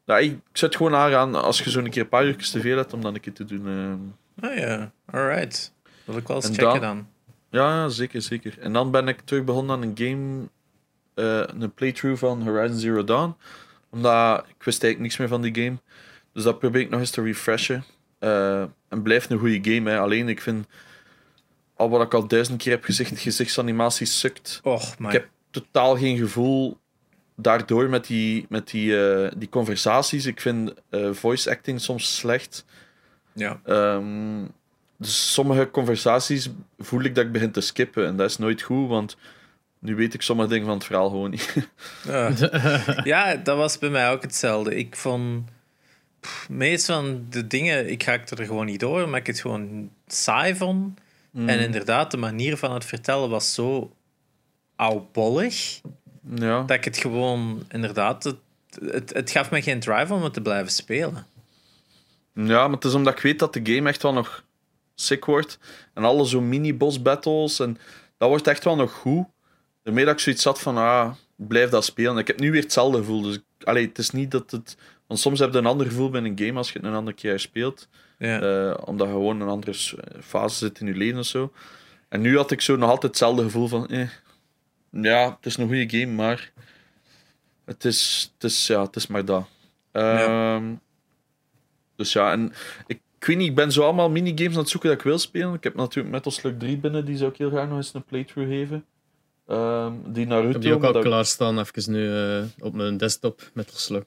Ja, 0.05 0.19
ik, 0.19 0.33
ik 0.33 0.39
zet 0.53 0.77
gewoon 0.77 0.95
aan 0.95 1.35
als 1.35 1.61
je 1.63 1.71
zo'n 1.71 1.91
keer 1.91 2.03
een 2.03 2.09
paar 2.09 2.27
uur 2.27 2.37
te 2.37 2.61
veel 2.61 2.77
hebt 2.77 2.93
om 2.93 3.03
dan 3.03 3.15
een 3.15 3.21
keer 3.21 3.33
te 3.33 3.45
doen. 3.45 3.67
eh. 4.41 4.49
Oh 4.51 4.57
ja, 4.57 4.93
alright. 5.05 5.73
Wil 6.05 6.17
ik 6.17 6.27
wel 6.27 6.37
eens 6.37 6.47
En 6.49 6.55
checken 6.55 6.81
dan- 6.81 6.81
dan. 6.81 7.07
Ja, 7.51 7.75
ja, 7.83 7.89
zeker, 7.89 8.23
zeker. 8.23 8.59
En 8.59 8.73
dan 8.73 8.91
ben 8.91 9.09
ik 9.09 9.21
terug 9.21 9.45
begonnen 9.45 9.77
aan 9.77 9.83
een 9.83 9.93
game, 9.95 10.49
eh, 11.15 11.55
een 11.63 11.73
playthrough 11.75 12.19
van 12.21 12.43
Horizon 12.43 12.79
Zero 12.79 13.05
Dawn. 13.05 13.35
Omdat 13.91 14.39
ik 14.39 14.63
wist 14.65 14.83
eigenlijk 14.83 14.99
niks 15.01 15.17
meer 15.17 15.29
van 15.29 15.43
die 15.43 15.65
game. 15.65 15.77
Dus 16.37 16.45
dat 16.45 16.59
probeer 16.59 16.81
ik 16.81 16.91
nog 16.91 17.01
eens 17.01 17.11
te 17.11 17.23
refreshen. 17.23 17.85
Eh, 18.19 18.61
en 18.89 19.03
blijft 19.03 19.31
een 19.31 19.39
goede 19.39 19.73
game. 19.73 19.91
Hè. 19.91 19.99
Alleen 19.99 20.29
ik 20.29 20.41
vind, 20.41 20.67
al 21.75 21.89
wat 21.91 22.03
ik 22.03 22.15
al 22.15 22.27
duizend 22.27 22.63
keer 22.63 22.73
heb 22.73 22.85
gezegd, 22.85 23.19
gezichtsanimatie 23.19 24.07
sukt. 24.07 24.61
Och, 24.63 24.95
Ik 24.99 25.13
heb 25.13 25.29
totaal 25.51 25.97
geen 25.97 26.17
gevoel 26.17 26.79
daardoor 27.37 27.89
met 27.89 28.07
die, 28.07 28.47
met 28.49 28.71
die, 28.71 29.05
eh, 29.05 29.33
die 29.37 29.49
conversaties. 29.49 30.27
Ik 30.27 30.41
vind 30.41 30.75
eh, 30.91 31.13
voice 31.13 31.51
acting 31.51 31.81
soms 31.81 32.17
slecht. 32.17 32.65
ja. 33.33 33.61
Ehm, 33.65 34.45
dus 34.99 35.33
sommige 35.33 35.71
conversaties 35.71 36.51
voel 36.79 37.03
ik 37.03 37.15
dat 37.15 37.25
ik 37.25 37.33
begin 37.33 37.51
te 37.51 37.61
skippen. 37.61 38.07
En 38.07 38.17
dat 38.17 38.31
is 38.31 38.39
nooit 38.39 38.63
goed, 38.63 38.89
want 38.89 39.17
nu 39.79 39.95
weet 39.95 40.15
ik 40.15 40.23
sommige 40.23 40.49
dingen 40.49 40.67
van 40.67 40.75
het 40.75 40.85
verhaal 40.85 41.09
gewoon 41.09 41.31
niet. 41.31 41.55
Ja. 42.05 42.33
ja, 43.05 43.37
dat 43.37 43.57
was 43.57 43.79
bij 43.79 43.91
mij 43.91 44.11
ook 44.11 44.23
hetzelfde. 44.23 44.75
Ik 44.75 44.97
vond 44.97 45.55
meest 46.49 46.87
van 46.87 47.27
de 47.31 47.47
dingen, 47.47 47.91
ik 47.91 48.03
er 48.07 48.45
gewoon 48.45 48.67
niet 48.67 48.81
door, 48.81 49.03
omdat 49.03 49.21
ik 49.21 49.27
het 49.27 49.41
gewoon 49.41 49.91
saai 50.07 50.57
vond. 50.57 51.01
Mm. 51.31 51.49
En 51.49 51.61
inderdaad, 51.61 52.11
de 52.11 52.17
manier 52.17 52.57
van 52.57 52.73
het 52.73 52.85
vertellen 52.85 53.31
was 53.31 53.55
zo 53.55 53.93
oudbollig, 54.77 55.81
Ja. 56.35 56.63
dat 56.63 56.77
ik 56.77 56.85
het 56.85 56.97
gewoon, 56.97 57.65
inderdaad, 57.69 58.25
het, 58.25 58.37
het, 58.81 59.13
het 59.13 59.31
gaf 59.31 59.51
me 59.51 59.63
geen 59.63 59.81
drive 59.81 60.15
om 60.15 60.23
het 60.23 60.33
te 60.33 60.41
blijven 60.41 60.73
spelen. 60.73 61.27
ja, 62.33 62.67
maar 62.67 62.77
het 62.77 62.85
is 62.85 62.95
omdat 62.95 63.13
ik 63.15 63.21
weet 63.21 63.39
dat 63.39 63.53
de 63.53 63.61
game 63.75 63.89
echt 63.89 64.03
wel 64.03 64.13
nog 64.13 64.45
sick 64.95 65.25
wordt. 65.25 65.59
En 65.95 66.05
alle 66.05 66.25
zo'n 66.25 66.49
mini-boss 66.49 67.03
battles. 67.03 67.61
En 67.61 67.79
dat 68.19 68.29
wordt 68.29 68.47
echt 68.47 68.65
wel 68.65 68.77
nog 68.77 68.93
goed. 68.93 69.27
Daarmee 69.83 70.05
dat 70.05 70.15
ik 70.15 70.21
zoiets 70.21 70.45
had 70.45 70.61
van, 70.61 70.77
ah, 70.77 71.13
blijf 71.37 71.71
dat 71.71 71.85
spelen. 71.85 72.19
Ik 72.19 72.27
heb 72.27 72.41
nu 72.41 72.51
weer 72.51 72.63
hetzelfde 72.63 72.99
gevoel. 72.99 73.23
Dus 73.23 73.39
allee, 73.63 73.87
het 73.87 73.99
is 73.99 74.11
niet 74.11 74.31
dat 74.31 74.51
het... 74.51 74.77
Want 75.07 75.21
soms 75.21 75.39
heb 75.39 75.53
je 75.53 75.59
een 75.59 75.67
ander 75.67 75.87
gevoel 75.87 76.11
bij 76.11 76.23
een 76.23 76.39
game 76.39 76.59
als 76.59 76.73
je 76.73 76.79
het 76.79 76.89
een 76.89 76.95
andere 76.95 77.17
keer 77.17 77.41
speelt. 77.41 77.89
Ja. 78.19 78.41
Eh, 78.41 78.77
omdat 78.85 79.07
je 79.07 79.13
gewoon 79.13 79.41
een 79.41 79.49
andere 79.49 79.75
fase 80.21 80.57
zit 80.57 80.81
in 80.81 80.87
je 80.87 80.95
leven 80.95 81.19
of 81.19 81.27
zo. 81.27 81.53
En 82.09 82.21
nu 82.21 82.37
had 82.37 82.51
ik 82.51 82.61
zo 82.61 82.77
nog 82.77 82.91
altijd 82.91 83.13
hetzelfde 83.13 83.43
gevoel 83.43 83.69
van... 83.69 83.89
Eh, 83.89 84.09
ja, 84.91 85.31
het 85.37 85.47
is 85.47 85.57
een 85.57 85.67
goede 85.67 85.99
game, 85.99 86.13
maar... 86.13 86.53
Het 87.65 87.85
is, 87.85 88.31
het 88.35 88.45
is, 88.45 88.67
ja, 88.67 88.83
het 88.83 88.97
is 88.97 89.07
maar 89.07 89.25
dat. 89.25 89.47
Ehm, 89.93 90.75
Dus 91.97 92.13
ja, 92.13 92.33
en 92.33 92.53
ik, 92.87 93.01
ik 93.19 93.27
weet 93.27 93.37
niet, 93.37 93.49
ik 93.49 93.55
ben 93.55 93.73
zo 93.73 93.83
allemaal 93.83 94.11
minigames 94.11 94.53
aan 94.53 94.61
het 94.61 94.69
zoeken 94.69 94.89
dat 94.89 94.99
ik 94.99 95.05
wil 95.05 95.19
spelen. 95.19 95.55
Ik 95.55 95.65
heb 95.65 95.75
natuurlijk 95.75 96.15
Metal 96.15 96.33
Slug 96.33 96.55
3 96.59 96.77
binnen, 96.77 97.05
die 97.05 97.17
zou 97.17 97.31
ik 97.31 97.37
heel 97.37 97.51
graag 97.51 97.69
nog 97.69 97.77
eens 97.77 97.95
een 97.95 98.05
playthrough 98.05 98.51
geven. 98.51 98.85
Ehm, 99.47 99.93
die 100.07 100.27
Naruto. 100.27 100.47
Ik 100.47 100.53
heb 100.53 100.63
die 100.63 100.75
ook 100.75 100.85
al 100.85 101.01
klaarstaan, 101.01 101.59
even 101.59 101.93
nu 101.93 102.15
eh, 102.15 102.45
op 102.59 102.75
mijn 102.75 102.97
desktop 102.97 103.51
met 103.53 103.71
Slug. 103.75 104.03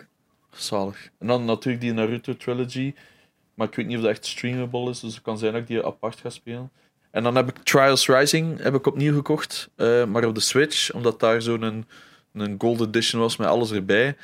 Zalig. 0.56 1.10
En 1.20 1.28
dan 1.28 1.46
natuurlijk 1.46 1.84
die 1.84 1.94
Naruto 1.94 2.38
Trilogy. 2.38 2.94
Maar 3.54 3.68
ik 3.68 3.76
weet 3.76 3.86
niet 3.86 3.96
of 3.96 4.02
dat 4.02 4.12
echt 4.12 4.26
streamable 4.26 4.90
is, 4.90 5.00
dus 5.00 5.14
het 5.14 5.24
kan 5.24 5.38
zijn 5.38 5.52
dat 5.52 5.62
ik 5.62 5.68
die 5.68 5.86
apart 5.86 6.20
ga 6.20 6.30
spelen. 6.30 6.72
En 7.12 7.24
dan 7.24 7.36
heb 7.36 7.50
ik 7.50 7.58
Trials 7.64 8.08
Rising 8.08 8.62
heb 8.62 8.76
ik 8.76 8.88
opnieuw 8.88 9.16
gekocht, 9.16 9.70
eh, 9.76 10.06
maar 10.06 10.26
op 10.26 10.36
de 10.36 10.42
Switch, 10.42 10.92
omdat 10.92 11.20
daar 11.20 11.42
zo'n 11.42 11.62
een, 11.62 11.86
een 12.34 12.56
gold 12.58 12.82
edition 12.82 13.22
was 13.22 13.38
met 13.38 13.48
alles 13.48 13.72
erbij. 13.72 14.16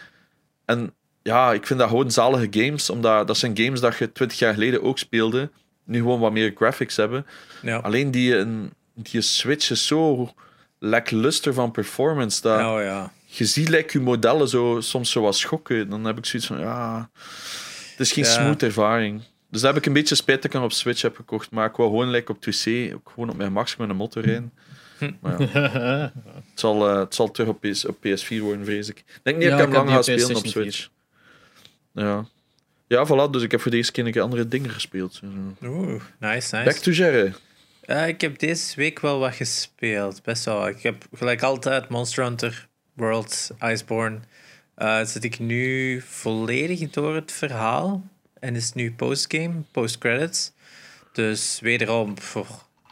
En 0.65 0.93
ja, 1.21 1.53
ik 1.53 1.67
vind 1.67 1.79
dat 1.79 1.89
gewoon 1.89 2.11
zalige 2.11 2.47
games, 2.49 2.89
omdat 2.89 3.27
dat 3.27 3.37
zijn 3.37 3.57
games 3.57 3.79
dat 3.79 3.97
je 3.97 4.11
20 4.11 4.39
jaar 4.39 4.53
geleden 4.53 4.83
ook 4.83 4.97
speelde, 4.97 5.49
nu 5.83 5.97
gewoon 5.97 6.19
wat 6.19 6.31
meer 6.31 6.53
graphics 6.55 6.95
hebben. 6.95 7.25
ja. 7.61 7.77
Alleen 7.77 8.11
die, 8.11 8.37
een, 8.37 8.73
die 8.93 9.21
Switch 9.21 9.69
is 9.69 9.87
zo 9.87 10.29
lackluster 10.79 11.53
van 11.53 11.71
performance, 11.71 12.41
dat 12.41 12.59
Oh 12.59 12.81
ja. 12.81 13.11
Je 13.37 13.45
ziet 13.45 13.69
like, 13.69 13.97
je 13.97 14.03
modellen 14.03 14.47
zo, 14.47 14.77
soms 14.81 15.11
zo 15.11 15.21
wat 15.21 15.35
schokken. 15.35 15.89
Dan 15.89 16.05
heb 16.05 16.17
ik 16.17 16.25
zoiets 16.25 16.47
van, 16.47 16.59
ja, 16.59 17.09
het 17.91 17.99
is 17.99 18.11
geen 18.11 18.23
Ja. 18.23 18.29
smooth 18.29 18.63
ervaring. 18.63 19.21
Dus 19.49 19.61
daar 19.61 19.73
heb 19.73 19.81
ik 19.81 19.87
een 19.87 19.93
beetje 19.93 20.15
spijt 20.15 20.37
dat 20.37 20.45
ik 20.45 20.53
hem 20.53 20.63
op 20.63 20.71
Switch 20.71 21.01
heb 21.01 21.15
gekocht. 21.15 21.51
Maar 21.51 21.69
ik 21.69 21.75
wou 21.75 21.89
gewoon 21.89 22.09
like, 22.09 22.31
op 22.31 22.37
2C, 22.41 22.93
ook 22.93 23.09
gewoon 23.13 23.29
op 23.29 23.37
mijn 23.37 23.51
max 23.51 23.75
met 23.75 23.89
een 23.89 23.95
motor 23.95 24.23
rijden. 24.23 24.53
Maar 25.21 25.41
ja, 25.41 25.47
het, 26.49 26.59
zal, 26.59 26.89
eh, 26.89 26.99
het 26.99 27.15
zal 27.15 27.31
terug 27.31 27.49
op, 27.49 27.61
PS, 27.61 27.85
op 27.85 27.97
PS4 27.97 28.39
worden, 28.39 28.65
vrees 28.65 28.89
ik. 28.89 28.97
Ik 28.97 29.19
denk 29.23 29.37
niet 29.37 29.49
dat 29.49 29.59
ik 29.59 29.65
ik 29.67 29.73
hem 29.73 29.85
lang 29.85 29.95
ga 29.95 30.01
spelen 30.01 30.35
op 30.35 30.45
Switch. 30.47 30.89
Ja. 31.93 32.25
Ja, 32.87 33.05
voilà. 33.07 33.29
Dus 33.31 33.41
ik 33.41 33.51
heb 33.51 33.61
voor 33.61 33.71
deze 33.71 33.91
keer 33.91 34.05
een 34.05 34.11
keer 34.11 34.21
andere 34.21 34.47
dingen 34.47 34.69
gespeeld. 34.69 35.21
Oeh, 35.63 36.01
nice, 36.19 36.55
Back 36.55 36.65
nice. 36.65 36.79
to 36.81 36.91
Jerry. 36.91 37.33
Eh, 37.81 38.07
ik 38.07 38.21
heb 38.21 38.39
deze 38.39 38.75
week 38.75 38.99
wel 38.99 39.19
wat 39.19 39.35
gespeeld. 39.35 40.23
Best 40.23 40.45
wel. 40.45 40.67
Ik 40.67 40.81
heb 40.81 41.05
gelijk 41.13 41.41
altijd 41.43 41.89
Monster 41.89 42.23
Hunter 42.23 42.67
World 42.95 43.49
Iceborne. 43.63 44.19
Eh 44.75 45.03
zit 45.05 45.23
ik 45.23 45.39
nu 45.39 46.01
volledig 46.07 46.89
door 46.89 47.15
het 47.15 47.31
verhaal. 47.31 48.03
En 48.39 48.55
is 48.55 48.73
nu 48.73 48.93
postgame, 48.93 49.53
postcredits. 49.71 50.51
Dus 51.13 51.59
wederom 51.61 52.13
pff, 52.13 52.37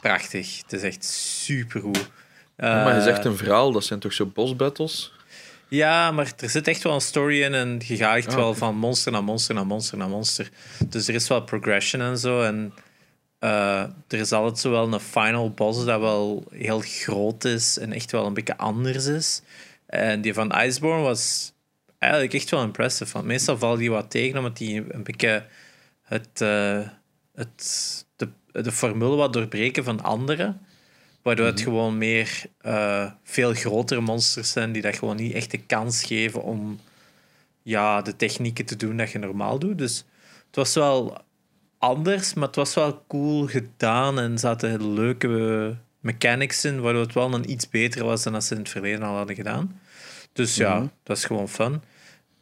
prachtig. 0.01 0.61
Het 0.61 0.73
is 0.73 0.81
echt 0.81 1.03
supergoed. 1.05 2.09
maar 2.55 2.87
je 2.93 2.97
Eh, 2.99 3.03
zegt 3.03 3.25
een 3.25 3.37
verhaal, 3.37 3.71
dat 3.71 3.83
zijn 3.83 3.99
toch 3.99 4.13
zo 4.13 4.25
boss 4.25 4.55
battles? 4.55 5.13
Ja, 5.67 6.11
maar 6.11 6.33
er 6.39 6.49
zit 6.49 6.67
echt 6.67 6.83
wel 6.83 6.93
een 6.93 7.01
story 7.01 7.41
in 7.43 7.53
en 7.53 7.81
je 7.85 7.95
gaat 7.95 8.15
echt 8.15 8.27
Ah, 8.27 8.35
wel 8.35 8.53
van 8.53 8.75
monster 8.75 9.11
naar 9.11 9.23
monster 9.23 9.55
naar 9.55 9.65
monster 9.65 9.97
naar 9.97 10.09
monster. 10.09 10.49
Dus 10.87 11.07
er 11.07 11.15
is 11.15 11.27
wel 11.27 11.41
progression 11.41 12.01
en 12.01 12.17
zo. 12.17 12.41
En 12.41 12.73
eh, 13.39 13.79
er 14.07 14.19
is 14.19 14.31
altijd 14.31 14.59
zo 14.59 14.69
wel 14.71 14.93
een 14.93 14.99
final 14.99 15.51
boss 15.51 15.85
dat 15.85 15.99
wel 15.99 16.43
heel 16.51 16.79
groot 16.85 17.43
is 17.43 17.77
en 17.77 17.93
echt 17.93 18.11
wel 18.11 18.25
een 18.25 18.33
beetje 18.33 18.57
anders 18.57 19.05
is. 19.05 19.41
En 19.93 20.21
die 20.21 20.33
van 20.33 20.51
Iceborne 20.61 21.01
was 21.01 21.53
eigenlijk 21.97 22.33
echt 22.33 22.49
wel 22.49 22.63
impressive. 22.63 23.13
Want 23.13 23.25
meestal 23.25 23.57
valt 23.57 23.77
die 23.77 23.91
wat 23.91 24.11
tegen 24.11 24.37
omdat 24.37 24.57
die 24.57 24.93
een 24.93 25.03
beetje 25.03 25.45
het, 26.01 26.41
eh, 26.41 26.87
het, 27.35 28.05
de, 28.15 28.29
de 28.51 28.71
formule 28.71 29.15
wat 29.15 29.33
doorbreken 29.33 29.83
van 29.83 30.01
anderen. 30.01 30.61
Waardoor 31.21 31.45
het 31.45 31.61
gewoon 31.61 31.97
meer 31.97 32.41
eh, 32.57 33.11
veel 33.23 33.53
grotere 33.53 34.01
monsters 34.01 34.51
zijn 34.51 34.71
die 34.71 34.81
dat 34.81 34.97
gewoon 34.97 35.15
niet 35.15 35.33
echt 35.33 35.51
de 35.51 35.65
kans 35.65 36.03
geven 36.03 36.43
om 36.43 36.79
ja, 37.61 38.01
de 38.01 38.15
technieken 38.15 38.65
te 38.65 38.75
doen 38.75 38.97
dat 38.97 39.11
je 39.11 39.19
normaal 39.19 39.59
doet. 39.59 39.77
Dus 39.77 40.05
het 40.45 40.55
was 40.55 40.73
wel 40.73 41.21
anders, 41.77 42.33
maar 42.33 42.47
het 42.47 42.55
was 42.55 42.73
wel 42.73 43.03
cool 43.07 43.47
gedaan 43.47 44.19
en 44.19 44.31
er 44.31 44.39
zaten 44.39 44.93
leuke 44.93 45.77
mechanics 45.99 46.65
in, 46.65 46.81
waardoor 46.81 47.01
het 47.01 47.13
wel 47.13 47.33
een 47.33 47.51
iets 47.51 47.69
beter 47.69 48.05
was 48.05 48.23
dan 48.23 48.35
als 48.35 48.47
ze 48.47 48.53
in 48.53 48.59
het 48.59 48.69
verleden 48.69 49.03
al 49.03 49.15
hadden 49.15 49.35
gedaan. 49.35 49.81
Dus 50.33 50.55
ja, 50.55 50.75
Mhm. 50.75 50.87
dat 51.03 51.17
is 51.17 51.25
gewoon 51.25 51.49
fun. 51.49 51.81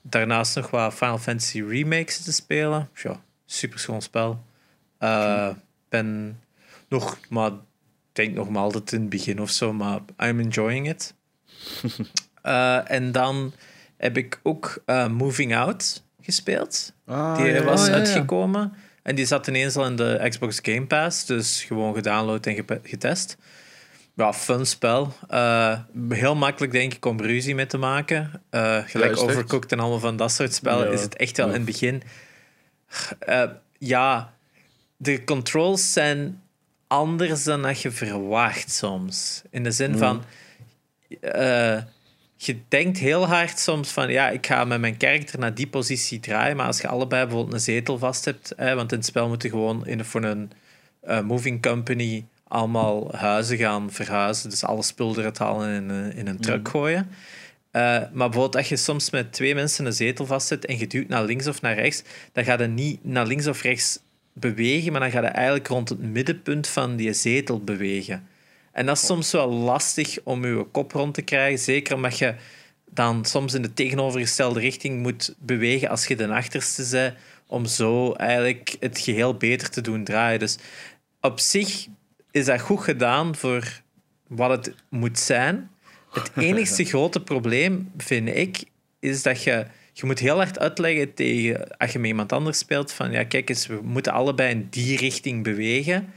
Daarnaast 0.02 0.56
nog 0.56 0.70
wat 0.70 0.94
Final 0.94 1.18
Fantasy 1.18 1.62
remakes 1.64 2.24
te 2.24 2.34
spelen. 2.34 2.90
Ja, 3.04 3.22
super 3.46 3.80
schoon 3.80 4.02
spel. 4.02 4.44
Eh, 4.98 5.50
ben 5.90 6.40
nog, 6.90 7.20
maar 7.30 7.52
ik 7.52 7.58
denk 8.12 8.36
nog 8.36 8.50
maar 8.50 8.62
altijd 8.64 8.92
in 8.92 9.00
het 9.02 9.10
begin 9.10 9.42
of 9.42 9.50
zo, 9.50 9.74
maar 9.74 10.00
I'm 10.20 10.40
enjoying 10.40 10.90
it. 10.90 11.14
Eh, 12.42 12.92
en 12.92 13.12
dan 13.12 13.54
heb 13.98 14.18
ik 14.18 14.40
ook 14.44 14.82
eh, 14.86 15.08
Moving 15.08 15.56
Out 15.56 16.04
gespeeld. 16.22 16.94
Ah, 17.06 17.38
Die 17.38 17.46
ja. 17.46 17.64
was 17.64 17.82
Oh, 17.82 17.88
ja. 17.88 17.94
uitgekomen. 17.94 18.74
En 19.04 19.16
die 19.16 19.26
zat 19.26 19.48
ineens 19.48 19.76
al 19.76 19.86
in 19.86 19.96
de 19.96 20.26
Xbox 20.30 20.60
Game 20.62 20.86
Pass. 20.86 21.26
Dus 21.26 21.64
gewoon 21.64 21.94
gedownload 21.94 22.46
en 22.46 22.66
getest. 22.84 23.38
Ja, 24.22 24.34
fun 24.34 24.66
spel. 24.66 25.14
Eh, 25.30 25.80
heel 26.10 26.36
makkelijk, 26.36 26.72
denk 26.72 26.94
ik, 26.94 27.06
om 27.06 27.22
ruzie 27.22 27.56
mee 27.56 27.66
te 27.66 27.78
maken. 27.78 28.32
Eh, 28.50 28.62
Ja, 28.62 28.82
gelijk 28.82 29.12
echt? 29.12 29.20
Overcooked 29.22 29.72
en 29.72 29.80
allemaal 29.80 30.00
van 30.00 30.16
dat 30.18 30.32
soort 30.32 30.54
spellen 30.54 30.88
Ja. 30.88 30.92
is 30.94 31.02
het 31.02 31.16
echt 31.16 31.38
wel 31.38 31.46
Ja. 31.48 31.54
in 31.54 31.58
het 31.62 31.70
begin. 31.70 32.04
Eh, 33.20 33.44
ja, 33.78 34.34
de 34.98 35.24
controls 35.24 35.94
zijn 35.94 36.42
anders 36.88 37.44
dan 37.44 37.62
dat 37.62 37.82
je 37.82 37.92
verwacht 37.92 38.72
soms. 38.72 39.42
In 39.50 39.64
de 39.64 39.72
zin 39.72 39.92
Mm. 39.92 39.98
van... 39.98 40.24
je 42.38 42.56
denkt 42.68 42.98
heel 42.98 43.28
hard 43.28 43.60
soms 43.60 43.92
van 43.92 44.10
ja, 44.12 44.30
ik 44.30 44.46
ga 44.48 44.64
met 44.66 44.80
mijn 44.80 44.98
karakter 44.98 45.40
naar 45.40 45.54
die 45.54 45.68
positie 45.68 46.20
draaien, 46.20 46.56
maar 46.58 46.66
als 46.66 46.82
je 46.82 46.88
allebei 46.88 47.24
bijvoorbeeld 47.26 47.54
een 47.54 47.60
zetel 47.60 47.98
vast 47.98 48.26
hebt, 48.26 48.54
hè, 48.56 48.76
want 48.76 48.92
in 48.92 48.98
het 48.98 49.08
spel 49.08 49.28
moet 49.28 49.44
je 49.44 49.50
gewoon 49.50 49.88
in, 49.88 50.06
voor 50.06 50.24
een 50.24 50.52
moving 51.26 51.62
company 51.62 52.26
allemaal 52.52 53.16
huizen 53.16 53.58
gaan 53.58 53.92
verhuizen, 53.92 54.50
dus 54.50 54.64
alle 54.64 54.84
spul 54.84 55.18
eruit 55.18 55.38
halen 55.38 55.68
en 55.70 55.84
in, 55.84 55.90
een- 55.90 56.14
in 56.16 56.28
een 56.28 56.40
truck 56.40 56.68
gooien. 56.70 57.10
Eh, 57.72 57.82
maar 57.82 58.10
bijvoorbeeld 58.30 58.56
als 58.56 58.70
je 58.70 58.76
soms 58.76 59.10
met 59.10 59.34
twee 59.34 59.56
mensen 59.56 59.86
een 59.86 59.94
zetel 59.94 60.26
vastzet 60.26 60.66
en 60.66 60.78
je 60.78 60.88
duwt 60.88 61.08
naar 61.08 61.24
links 61.24 61.48
of 61.48 61.62
naar 61.62 61.74
rechts, 61.76 62.04
dan 62.32 62.44
gaat 62.44 62.60
je 62.60 62.68
niet 62.68 63.04
naar 63.04 63.26
links 63.28 63.48
of 63.48 63.62
rechts 63.62 64.00
bewegen, 64.34 64.92
maar 64.92 65.02
dan 65.02 65.12
gaat 65.12 65.24
je 65.24 65.30
eigenlijk 65.30 65.68
rond 65.68 65.90
het 65.90 66.00
middenpunt 66.02 66.68
van 66.68 66.96
die 66.96 67.14
zetel 67.14 67.60
bewegen. 67.64 68.28
En 68.72 68.86
dat 68.86 68.98
is 68.98 69.06
soms 69.06 69.32
wel 69.32 69.50
lastig 69.52 70.18
om 70.24 70.46
je 70.46 70.66
kop 70.72 70.92
rond 70.92 71.14
te 71.14 71.22
krijgen, 71.22 71.60
zeker 71.60 71.96
omdat 71.96 72.18
je 72.18 72.36
dan 72.90 73.26
soms 73.26 73.54
in 73.54 73.62
de 73.62 73.74
tegenovergestelde 73.74 74.60
richting 74.60 75.02
moet 75.02 75.36
bewegen 75.40 75.90
als 75.90 76.08
je 76.08 76.16
de 76.16 76.28
achterste 76.28 76.88
bent, 76.92 77.14
om 77.48 77.66
zo 77.66 78.14
eigenlijk 78.14 78.76
het 78.80 79.00
geheel 79.00 79.36
beter 79.36 79.70
te 79.70 79.82
doen 79.82 80.04
draaien. 80.04 80.40
Dus 80.40 80.58
op 81.22 81.40
zich 81.40 81.88
is 82.32 82.46
dat 82.46 82.62
goed 82.62 82.80
gedaan 82.80 83.36
voor 83.36 83.82
wat 84.28 84.50
het 84.50 84.76
moet 84.90 85.20
zijn. 85.20 85.72
Het 86.12 86.32
enigste 86.50 86.86
grote 86.86 87.22
probleem, 87.22 87.92
vind 87.98 88.28
ik, 88.28 88.64
is 89.00 89.24
dat 89.24 89.44
je... 89.44 89.66
Je 89.94 90.06
moet 90.06 90.20
heel 90.20 90.36
hard 90.36 90.60
uitleggen 90.60 91.14
tegen... 91.14 91.78
Als 91.78 91.92
je 91.92 92.00
met 92.00 92.08
iemand 92.08 92.32
anders 92.32 92.58
speelt, 92.58 92.92
van 92.92 93.12
ja, 93.12 93.24
kijk 93.24 93.50
eens, 93.50 93.68
we 93.68 93.80
moeten 93.84 94.14
allebei 94.14 94.50
in 94.50 94.68
die 94.70 94.98
richting 94.98 95.44
bewegen. 95.44 96.14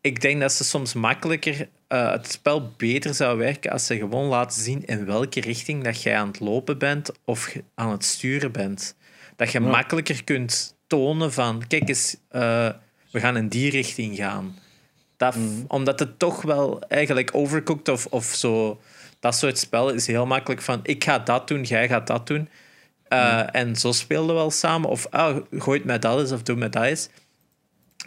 Ik 0.00 0.20
denk 0.20 0.40
dat 0.40 0.52
ze 0.52 0.64
soms 0.64 0.94
makkelijker... 0.94 1.68
Uh, 1.88 2.10
het 2.10 2.30
spel 2.30 2.72
beter 2.76 3.14
zou 3.14 3.38
werken 3.38 3.70
als 3.70 3.86
ze 3.86 3.96
gewoon 3.96 4.26
laten 4.26 4.62
zien 4.62 4.84
in 4.84 5.04
welke 5.04 5.40
richting 5.40 5.84
dat 5.84 6.02
jij 6.02 6.16
aan 6.16 6.26
het 6.26 6.40
lopen 6.40 6.78
bent 6.78 7.12
of 7.24 7.56
aan 7.74 7.90
het 7.90 8.04
sturen 8.04 8.52
bent. 8.52 8.96
Dat 9.36 9.52
je 9.52 9.60
makkelijker 9.60 10.24
kunt 10.24 10.76
tonen 10.86 11.32
van... 11.32 11.66
Kijk 11.66 11.88
eens, 11.88 12.16
uh, 12.32 12.68
we 13.10 13.20
gaan 13.20 13.36
in 13.36 13.48
die 13.48 13.70
richting 13.70 14.16
gaan. 14.16 14.58
Mm. 15.32 15.64
Omdat 15.68 15.98
het 15.98 16.18
toch 16.18 16.42
wel 16.42 16.80
eigenlijk 16.88 17.30
overcooked 17.32 17.88
of, 17.88 18.06
of 18.06 18.24
zo 18.24 18.80
dat 19.20 19.34
soort 19.34 19.58
spel 19.58 19.90
is 19.90 20.06
heel 20.06 20.26
makkelijk 20.26 20.62
van 20.62 20.80
ik 20.82 21.04
ga 21.04 21.18
dat 21.18 21.48
doen, 21.48 21.62
jij 21.62 21.88
gaat 21.88 22.06
dat 22.06 22.26
doen. 22.26 22.48
Uh, 23.08 23.54
En 23.54 23.76
zo 23.76 23.92
speelden 23.92 24.34
we 24.34 24.40
wel 24.40 24.50
samen. 24.50 24.90
Of 24.90 25.06
oh, 25.10 25.36
gooi 25.50 25.78
het 25.78 25.86
met 25.86 26.02
dat 26.02 26.20
eens 26.20 26.32
of 26.32 26.42
doe 26.42 26.56
met 26.56 26.72
dat 26.72 26.84
eens. 26.84 27.08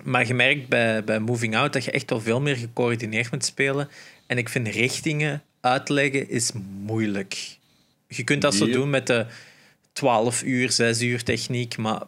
Maar 0.03 0.27
je 0.27 0.33
merkt 0.33 0.67
bij, 0.67 1.03
bij 1.03 1.19
Moving 1.19 1.55
Out 1.55 1.73
dat 1.73 1.83
je 1.83 1.91
echt 1.91 2.09
wel 2.09 2.21
veel 2.21 2.41
meer 2.41 2.55
gecoördineerd 2.55 3.31
moet 3.31 3.45
spelen. 3.45 3.89
En 4.27 4.37
ik 4.37 4.49
vind 4.49 4.67
richtingen 4.67 5.43
uitleggen 5.61 6.29
is 6.29 6.51
moeilijk. 6.81 7.57
Je 8.07 8.23
kunt 8.23 8.41
dat 8.41 8.55
zo 8.55 8.69
doen 8.69 8.89
met 8.89 9.07
de 9.07 9.25
12 9.93 10.43
uur, 10.43 10.71
6 10.71 11.01
uur 11.01 11.23
techniek, 11.23 11.77
maar 11.77 12.01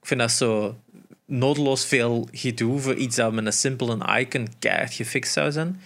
ik 0.00 0.06
vind 0.06 0.20
dat 0.20 0.30
zo 0.30 0.78
nodeloos 1.32 1.86
veel 1.86 2.28
gedoe 2.32 2.80
voor 2.80 2.94
iets 2.94 3.16
dat 3.16 3.32
met 3.32 3.46
een 3.46 3.52
simpele 3.52 4.18
icon 4.18 4.48
keihard 4.58 4.94
gefixt 4.94 5.32
zou 5.32 5.52
zijn. 5.52 5.80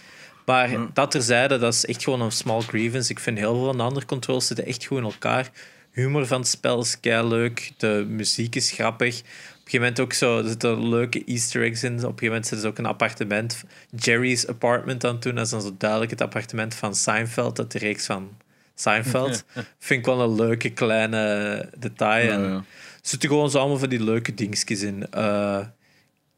Maar 0.44 0.70
ja. 0.70 0.88
dat 0.92 1.11
terzijde, 1.11 1.59
dat 1.59 1.74
is 1.74 1.85
echt 1.85 2.04
gewoon 2.04 2.20
een 2.20 2.32
small 2.32 2.61
grievance. 2.61 3.11
Ik 3.11 3.18
vind 3.18 3.38
heel 3.38 3.54
veel 3.54 3.64
van 3.64 3.76
de 3.76 3.82
andere 3.82 4.06
controls 4.06 4.46
zitten 4.46 4.66
echt 4.66 4.85
goed 4.85 4.98
in 4.98 5.04
elkaar. 5.04 5.50
Humor 5.92 6.26
van 6.26 6.40
het 6.40 6.48
spel 6.48 6.80
is 6.80 7.00
kei 7.00 7.28
leuk. 7.28 7.72
De 7.76 8.06
muziek 8.09 8.54
is 8.54 8.70
grappig. 8.70 9.18
Op 9.18 9.24
een 9.24 9.72
gegeven 9.72 9.80
moment 9.80 10.00
ook 10.00 10.12
zo, 10.12 10.38
er 10.38 10.48
zitten 10.48 10.88
leuke 10.88 11.24
easter 11.24 11.62
eggs 11.62 11.82
in. 11.82 11.92
Op 11.92 11.98
een 11.98 12.02
gegeven 12.02 12.26
moment 12.26 12.46
zit 12.46 12.62
er 12.62 12.68
ook 12.68 12.78
een 12.78 12.87
appartement. 12.87 13.62
Jerry's 13.96 14.46
apartment 14.46 15.04
aan 15.04 15.18
toen. 15.18 15.35
Dat 15.35 15.44
is 15.44 15.50
dan 15.50 15.62
zo 15.62 15.74
duidelijk 15.78 16.11
het 16.11 16.20
appartement 16.20 16.74
van 16.74 16.94
Seinfeld. 16.94 17.56
Dat 17.56 17.72
de 17.72 17.78
reeks 17.78 18.06
van 18.06 18.30
Seinfeld. 18.74 19.44
Vind 19.78 20.00
ik 20.00 20.06
wel 20.06 20.20
een 20.20 20.35
leuke 20.35 20.70
kleine 20.70 21.68
detail. 21.78 22.30
En 22.30 22.40
er 22.40 22.64
zitten 23.09 23.29
gewoon 23.29 23.51
zo 23.51 23.59
allemaal 23.59 23.79
van 23.79 23.88
die 23.88 24.05
leuke 24.05 24.35
dingetjes 24.35 24.83
in. 24.83 25.07
Uh, 25.14 25.66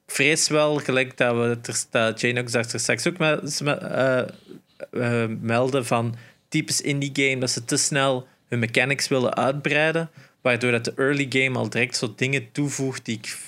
vrees 0.06 0.48
wel, 0.48 0.76
gelijk 0.76 1.16
dat 1.16 1.34
we 1.34 1.58
dat 1.90 2.20
Jane 2.20 2.40
ook 2.40 2.48
zegt 2.48 2.72
er 2.72 2.80
straks 2.80 3.06
ook 3.06 3.18
met, 3.18 3.60
uh, 4.90 5.26
melden 5.40 5.86
van 5.86 6.16
typisch 6.48 6.80
indie 6.80 7.10
game 7.12 7.38
dat 7.38 7.50
ze 7.50 7.64
te 7.64 7.76
snel 7.76 8.26
hun 8.48 8.58
mechanics 8.58 9.08
willen 9.08 9.36
uitbreiden, 9.36 10.10
waardoor 10.40 10.70
dat 10.70 10.84
de 10.84 10.92
early 10.96 11.26
game 11.28 11.58
al 11.58 11.68
direct 11.68 11.96
zo 11.96 12.12
dingen 12.16 12.52
toevoegt 12.52 13.04
die 13.04 13.16
ik 13.16 13.38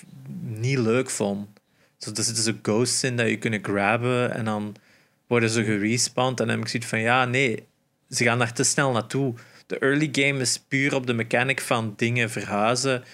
niet 0.43 0.79
leuk 0.79 1.11
vond. 1.11 1.49
Zo, 1.99 2.11
er 2.11 2.23
zitten 2.23 2.45
zo 2.45 2.53
ghosts 2.63 3.05
in 3.05 3.17
dat 3.17 3.29
je 3.29 3.39
kunnen 3.39 3.65
grabben 3.65 4.35
en 4.35 4.45
dan 4.45 4.77
worden 5.27 5.51
ze 5.51 5.65
gerespawned 5.65 6.41
en 6.41 6.47
dan 6.47 6.55
heb 6.57 6.65
ik 6.65 6.71
zoiets 6.71 6.89
van 6.89 7.01
ja, 7.01 7.25
nee, 7.25 7.65
ze 8.11 8.25
gaan 8.25 8.39
daar 8.39 8.53
te 8.53 8.65
snel 8.65 8.93
naartoe. 8.93 9.35
De 9.71 9.79
early 9.79 10.09
game 10.13 10.41
is 10.41 10.59
puur 10.69 10.95
op 10.95 11.07
de 11.07 11.13
mechanic 11.13 11.61
van 11.61 11.93
dingen 11.97 12.31
verhuizen 12.31 13.05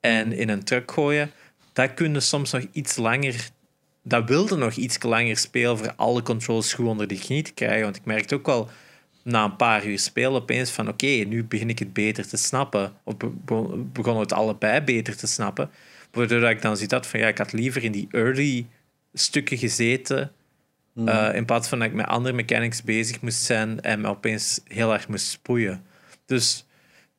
en 0.00 0.32
in 0.32 0.48
een 0.48 0.64
truck 0.64 0.92
gooien 0.92 1.30
dat 1.72 1.94
kunnen 1.94 2.22
soms 2.22 2.52
nog 2.52 2.66
iets 2.72 2.96
langer. 2.96 3.48
Dat 4.02 4.28
wilde 4.28 4.56
nog 4.56 4.74
iets 4.74 5.02
langer 5.02 5.36
spelen 5.36 5.78
voor 5.78 5.94
alle 5.96 6.22
controls 6.22 6.72
goed 6.72 6.86
onder 6.86 7.06
de 7.06 7.18
knie 7.18 7.42
te 7.42 7.52
krijgen. 7.52 7.82
Want 7.82 7.96
ik 7.96 8.04
merkte 8.04 8.34
ook 8.34 8.46
wel 8.46 8.70
na 9.22 9.44
een 9.44 9.56
paar 9.56 9.86
uur 9.86 9.98
spelen 9.98 10.32
opeens 10.32 10.70
van 10.70 10.88
oké, 10.88 11.06
nu 11.06 11.44
begin 11.44 11.68
ik 11.68 11.78
het 11.78 11.92
beter 11.92 12.28
te 12.28 12.36
snappen. 12.36 12.92
Of 13.04 13.14
begonnen 13.92 14.22
het 14.22 14.32
allebei 14.32 14.80
beter 14.80 15.16
te 15.16 15.26
snappen. 15.26 15.70
Waardoor 16.10 16.50
ik 16.50 16.62
dan 16.62 16.76
zie 16.76 16.88
dat 16.88 17.06
van 17.06 17.20
ja, 17.20 17.26
ik 17.26 17.38
had 17.38 17.52
liever 17.52 17.84
in 17.84 17.92
die 17.92 18.08
early 18.10 18.66
stukken 19.12 19.58
gezeten. 19.58 20.32
Mm. 20.92 21.08
Uh, 21.08 21.34
in 21.34 21.44
plaats 21.44 21.68
van 21.68 21.78
dat 21.78 21.88
ik 21.88 21.94
met 21.94 22.06
andere 22.06 22.34
mechanics 22.34 22.82
bezig 22.82 23.20
moest 23.20 23.42
zijn 23.42 23.80
en 23.80 24.00
me 24.00 24.08
opeens 24.08 24.60
heel 24.64 24.92
erg 24.92 25.08
moest 25.08 25.26
spoeien. 25.26 25.84
Dus 26.26 26.66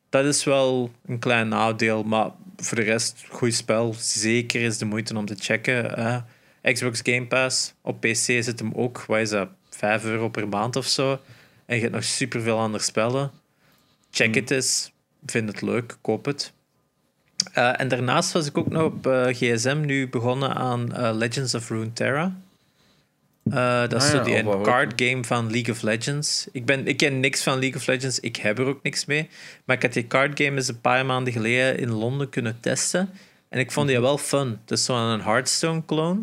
dat 0.08 0.24
is 0.24 0.44
wel 0.44 0.90
een 1.06 1.18
klein 1.18 1.48
nadeel. 1.48 2.02
Maar 2.02 2.30
voor 2.56 2.76
de 2.76 2.82
rest, 2.82 3.24
goed 3.28 3.54
spel. 3.54 3.94
Zeker 3.98 4.60
is 4.60 4.78
de 4.78 4.84
moeite 4.84 5.16
om 5.16 5.26
te 5.26 5.34
checken. 5.38 6.24
Xbox 6.62 7.00
Game 7.02 7.26
Pass. 7.26 7.74
Op 7.82 8.00
PC 8.00 8.16
zit 8.16 8.58
hem 8.58 8.72
ook, 8.74 9.04
wat 9.04 9.18
is 9.18 9.30
dat, 9.30 9.48
5 9.70 10.04
euro 10.04 10.28
per 10.28 10.48
maand 10.48 10.76
of 10.76 10.86
zo. 10.86 11.20
En 11.66 11.76
je 11.76 11.82
hebt 11.82 11.94
nog 11.94 12.04
superveel 12.04 12.58
andere 12.58 12.84
spellen. 12.84 13.30
Check 14.10 14.26
hmm. 14.26 14.36
het 14.36 14.50
eens. 14.50 14.92
Vind 15.26 15.48
het 15.48 15.62
leuk. 15.62 15.96
Koop 16.00 16.24
het. 16.24 16.52
Uh, 17.54 17.80
en 17.80 17.88
daarnaast 17.88 18.32
was 18.32 18.46
ik 18.46 18.58
ook 18.58 18.68
nog 18.68 18.82
op 18.82 19.06
uh, 19.06 19.26
gsm 19.26 19.80
nu 19.80 20.08
begonnen 20.08 20.54
aan 20.54 20.88
uh, 20.92 21.10
Legends 21.12 21.54
of 21.54 21.68
Runeterra. 21.68 22.36
Uh, 23.50 23.88
dat 23.88 24.02
is 24.02 24.12
ah, 24.12 24.24
die 24.24 24.60
card 24.62 24.92
game 25.02 25.24
van 25.24 25.50
League 25.50 25.74
of 25.74 25.82
Legends. 25.82 26.48
Ik, 26.52 26.64
ben, 26.64 26.86
ik 26.86 26.96
ken 26.96 27.20
niks 27.20 27.42
van 27.42 27.58
League 27.58 27.76
of 27.76 27.86
Legends, 27.86 28.20
ik 28.20 28.36
heb 28.36 28.58
er 28.58 28.66
ook 28.66 28.82
niks 28.82 29.04
mee. 29.04 29.28
Maar 29.64 29.76
ik 29.76 29.82
had 29.82 29.92
die 29.92 30.06
card 30.06 30.40
game 30.40 30.56
eens 30.56 30.68
een 30.68 30.80
paar 30.80 31.06
maanden 31.06 31.32
geleden 31.32 31.78
in 31.78 31.90
Londen 31.90 32.28
kunnen 32.28 32.60
testen. 32.60 33.10
En 33.48 33.58
ik 33.58 33.72
vond 33.72 33.88
die 33.88 34.00
wel 34.00 34.18
fun. 34.18 34.58
Het 34.60 34.70
is 34.70 34.84
zo'n 34.84 35.20
Hearthstone-clone. 35.20 36.20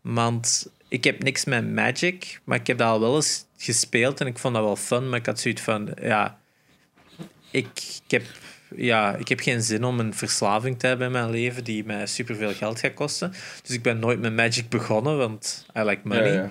Want 0.00 0.68
ik 0.88 1.04
heb 1.04 1.22
niks 1.22 1.44
met 1.44 1.72
Magic, 1.72 2.40
maar 2.44 2.58
ik 2.58 2.66
heb 2.66 2.78
dat 2.78 2.88
al 2.88 3.00
wel 3.00 3.16
eens 3.16 3.44
gespeeld 3.58 4.20
en 4.20 4.26
ik 4.26 4.38
vond 4.38 4.54
dat 4.54 4.64
wel 4.64 4.76
fun. 4.76 5.08
Maar 5.08 5.18
ik 5.18 5.26
had 5.26 5.40
zoiets 5.40 5.62
van, 5.62 5.90
ja, 6.00 6.38
ik, 7.50 7.66
ik 8.04 8.10
heb 8.10 8.22
ja, 8.76 9.14
ik 9.14 9.28
heb 9.28 9.40
geen 9.40 9.62
zin 9.62 9.84
om 9.84 10.00
een 10.00 10.14
verslaving 10.14 10.78
te 10.78 10.86
hebben 10.86 11.06
in 11.06 11.12
mijn 11.12 11.30
leven 11.30 11.64
die 11.64 11.84
mij 11.84 12.06
superveel 12.06 12.52
geld 12.52 12.80
gaat 12.80 12.94
kosten. 12.94 13.32
Dus 13.62 13.70
ik 13.70 13.82
ben 13.82 13.98
nooit 13.98 14.20
met 14.20 14.34
Magic 14.34 14.68
begonnen, 14.68 15.18
want 15.18 15.66
I 15.76 15.80
like 15.80 16.00
money. 16.04 16.32
Ja, 16.32 16.50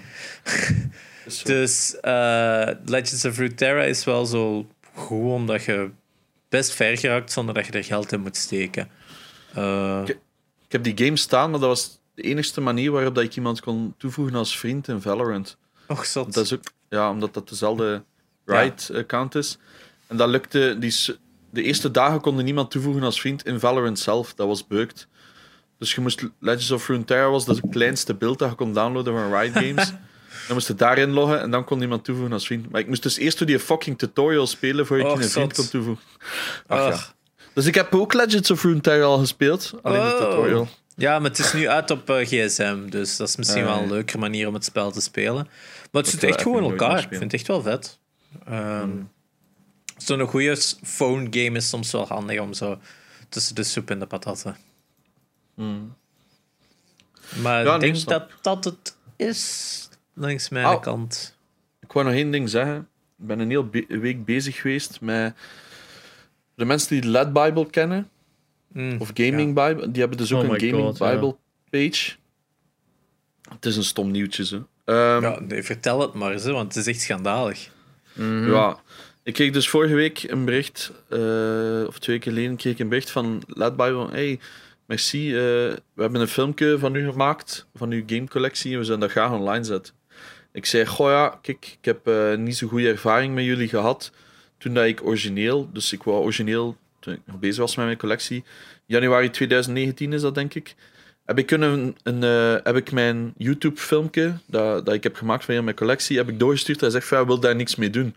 dus 1.44 1.96
uh, 2.02 2.70
Legends 2.86 3.26
of 3.26 3.38
Runeterra 3.38 3.84
is 3.84 4.04
wel 4.04 4.26
zo 4.26 4.68
goed 4.94 5.32
omdat 5.32 5.64
je 5.64 5.90
best 6.50 6.72
ver 6.72 6.98
geraakt 6.98 7.32
zonder 7.32 7.56
dat 7.56 7.66
je 7.66 7.72
er 7.72 7.84
geld 7.84 8.12
in 8.12 8.22
moet 8.22 8.38
steken. 8.38 8.90
Uh, 9.58 10.02
ik, 10.06 10.18
ik, 10.66 10.72
heb 10.72 10.84
die 10.84 11.06
game 11.06 11.18
staan, 11.18 11.52
maar 11.52 11.60
dat 11.60 11.70
was 11.70 12.00
de 12.16 12.22
enige 12.22 12.62
manier 12.62 12.92
waarop 12.92 13.16
dat 13.16 13.24
ik 13.24 13.36
iemand 13.36 13.62
kon 13.62 13.94
toevoegen 13.98 14.36
als 14.36 14.58
vriend 14.58 14.88
in 14.88 15.02
Valorant. 15.02 15.58
Och, 15.88 16.06
zot. 16.06 16.34
Dat 16.34 16.46
is 16.46 16.54
ook, 16.54 16.64
ja, 16.90 17.10
omdat 17.10 17.34
dat 17.34 17.50
dezelfde 17.50 18.04
right-account 18.46 19.36
is. 19.36 19.58
En 20.08 20.18
dat 20.18 20.30
lukte, 20.30 20.76
die, 20.80 20.94
de 21.54 21.64
eerste 21.64 21.92
dagen 21.92 22.22
kon 22.22 22.44
niemand 22.44 22.72
toevoegen 22.72 23.04
als 23.04 23.20
vriend 23.20 23.46
in 23.46 23.60
Valorant 23.60 24.00
zelf. 24.00 24.34
Dat 24.34 24.48
was 24.48 24.68
bugged. 24.68 25.08
Dus 25.78 25.96
je 25.96 26.02
moest 26.02 26.24
Legends 26.40 26.72
of 26.72 26.88
Runeterra 26.88 27.30
was 27.30 27.46
het 27.46 27.62
kleinste 27.70 28.14
beeld 28.14 28.40
dat 28.40 28.50
je 28.50 28.56
kon 28.56 28.74
downloaden 28.74 29.14
van 29.14 29.40
Riot 29.40 29.54
Games. 29.64 29.88
dan 30.48 30.54
moest 30.54 30.68
je 30.68 30.76
daarin 30.76 31.12
loggen 31.12 31.42
en 31.42 31.52
dan 31.52 31.64
kon 31.64 31.80
niemand 31.80 32.04
toevoegen 32.04 32.34
als 32.34 32.46
vriend. 32.46 32.72
Maar 32.72 32.82
ik 32.82 32.88
moest 32.88 33.04
dus 33.04 33.18
eerst 33.18 33.38
door 33.38 33.48
die 33.48 33.60
fucking 33.60 33.98
tutorial 33.98 34.48
spelen 34.48 34.86
voor 34.86 35.00
ik 35.00 35.06
een 35.06 35.24
vriend 35.24 35.54
kon 35.54 35.70
toevoegen. 35.70 36.04
Ach, 36.68 36.90
ja. 36.90 37.14
Dus 37.54 37.66
ik 37.66 37.76
heb 37.76 37.96
ook 37.96 38.14
Legends 38.14 38.52
of 38.52 38.64
Runeterra 38.64 39.04
al 39.04 39.18
gespeeld, 39.18 39.74
alleen 39.82 40.02
de 40.02 40.08
oh. 40.08 40.18
tutorial. 40.18 40.68
Ja, 40.96 41.20
maar 41.20 41.30
het 41.30 41.40
is 41.40 41.54
nu 41.54 41.68
uit 41.68 41.92
op 41.92 42.10
uh, 42.10 42.18
gsm, 42.18 42.90
dus 42.90 43.18
dat 43.18 43.28
is 43.28 43.36
misschien 43.36 43.64
wel 43.64 43.78
een 43.78 43.90
leuke 43.90 44.18
manier 44.18 44.48
om 44.48 44.54
het 44.54 44.66
spel 44.66 44.92
te 44.92 45.02
spelen. 45.02 45.48
Maar 45.92 46.02
het 46.02 46.12
zit 46.12 46.24
echt 46.24 46.46
in 46.46 46.54
elkaar. 46.54 47.00
Ik 47.00 47.08
vind 47.10 47.22
het 47.22 47.34
echt 47.34 47.48
wel 47.48 47.62
vet. 47.62 48.00
Um, 48.50 49.10
Zo'n 50.06 50.28
goede 50.28 50.56
phone 50.84 51.28
game 51.30 51.58
is 51.58 51.70
soms 51.70 51.92
wel 51.92 52.08
handig 52.08 52.40
om 52.40 52.54
zo 52.54 52.80
tussen 53.30 53.56
de 53.56 53.64
soep 53.64 53.90
en 53.90 54.00
de 54.00 54.06
patatten. 54.06 54.58
Mm. 55.56 55.96
Maar 57.42 57.66
ik 57.66 57.80
denk 57.80 58.06
dat 58.06 58.30
dat 58.42 58.64
het 58.64 58.96
is 59.16 59.90
langs 60.14 60.50
mijn 60.50 60.66
oh. 60.66 60.82
kant. 60.82 61.38
Ik 61.80 61.92
wou 61.92 62.06
nog 62.06 62.16
één 62.16 62.32
ding 62.32 62.50
zeggen. 62.50 62.78
Ik 63.20 63.28
ben 63.28 63.40
een 63.40 63.50
hele 63.50 64.00
week 64.00 64.26
bezig 64.26 64.56
geweest 64.62 65.02
met 65.02 65.36
de 66.56 66.66
mensen 66.66 66.90
die 66.90 67.02
de 67.02 67.08
LED 67.08 67.34
Bible 67.34 67.70
kennen. 67.70 68.10
Mm, 68.68 68.96
of 69.00 69.12
Gaming 69.14 69.56
Bible. 69.56 69.92
Die 69.92 70.00
hebben 70.02 70.18
dus 70.18 70.34
ook 70.34 70.44
oh 70.44 70.50
een 70.50 70.60
Gaming 70.60 70.98
Bible 70.98 71.36
page. 71.70 72.16
Het 73.50 73.66
is 73.66 73.76
een 73.76 73.84
stom 73.84 74.12
nieuwtje. 74.12 74.46
Zo. 74.46 74.56
Um, 74.56 75.22
ja, 75.22 75.40
nee, 75.40 75.64
vertel 75.64 76.00
het 76.00 76.14
maar 76.14 76.32
eens, 76.32 76.46
want 76.46 76.76
het 76.76 76.88
is 76.88 76.94
echt 76.94 77.02
schandalig. 77.02 77.70
Mm 78.14 78.52
Ja, 78.52 78.82
ik 79.24 79.34
kreeg 79.34 79.52
dus 79.52 79.70
vorige 79.70 79.94
week 79.94 80.24
een 80.24 80.46
bericht, 80.46 80.92
uh, 81.10 81.88
of 81.88 82.00
twee 82.00 82.20
keer 82.20 82.32
geleden, 82.32 82.56
kreeg 82.56 82.80
een 82.80 82.90
bericht 82.90 83.12
van 83.12 83.44
Let 83.48 83.76
Bible. 83.76 84.08
Hey, 84.12 84.40
merci, 84.86 85.28
uh, 85.28 85.36
we 85.94 86.02
hebben 86.02 86.22
een 86.22 86.28
filmpje 86.28 86.80
van 86.80 86.96
u 86.96 87.12
gemaakt, 87.12 87.68
van 87.76 87.92
uw 87.92 88.04
gamecollectie, 88.06 88.72
en 88.72 88.78
we 88.78 88.84
zullen 88.84 89.00
dat 89.00 89.12
graag 89.12 89.32
online 89.32 89.64
zetten. 89.64 89.94
Ik 90.52 90.66
zei, 90.66 90.86
goh 90.86 91.10
ja, 91.10 91.40
kijk, 91.42 91.78
ik 91.80 91.86
heb 91.86 92.08
uh, 92.08 92.36
niet 92.36 92.58
zo 92.58 92.68
goede 92.68 92.90
ervaring 92.90 93.34
met 93.34 93.44
jullie 93.44 93.68
gehad 93.68 94.12
toen 94.58 94.74
dat 94.74 94.86
ik 94.86 95.06
origineel, 95.06 95.70
dus 95.74 95.94
ik 95.94 96.04
wou 96.04 96.24
origineel, 96.24 96.78
toen 97.00 97.14
ik 97.14 97.20
nog 97.26 97.40
bezig 97.40 97.58
was 97.58 97.76
met 97.76 97.86
mijn 97.86 97.98
collectie, 97.98 98.44
januari 98.86 99.30
2019 99.30 100.14
is 100.14 100.22
dat 100.22 100.36
denk 100.36 100.54
ik, 100.54 100.76
heb 101.26 101.38
ik, 101.38 101.46
kunnen 101.46 101.96
een, 102.04 102.24
eh, 102.24 102.56
heb 102.64 102.76
ik 102.76 102.92
mijn 102.92 103.34
YouTube-filmpje 103.38 104.34
dat, 104.46 104.86
dat 104.86 104.94
ik 104.94 105.04
heb 105.04 105.16
gemaakt 105.16 105.46
van 105.46 105.64
mijn 105.64 105.76
collectie, 105.76 106.18
heb 106.18 106.30
ik 106.30 106.40
doorgestuurd. 106.40 106.82
Hij 106.82 106.90
zegt 106.90 107.08
van, 107.08 107.18
ja, 107.18 107.26
wil 107.26 107.40
daar 107.40 107.56
niks 107.56 107.76
mee 107.76 107.90
doen. 107.90 108.16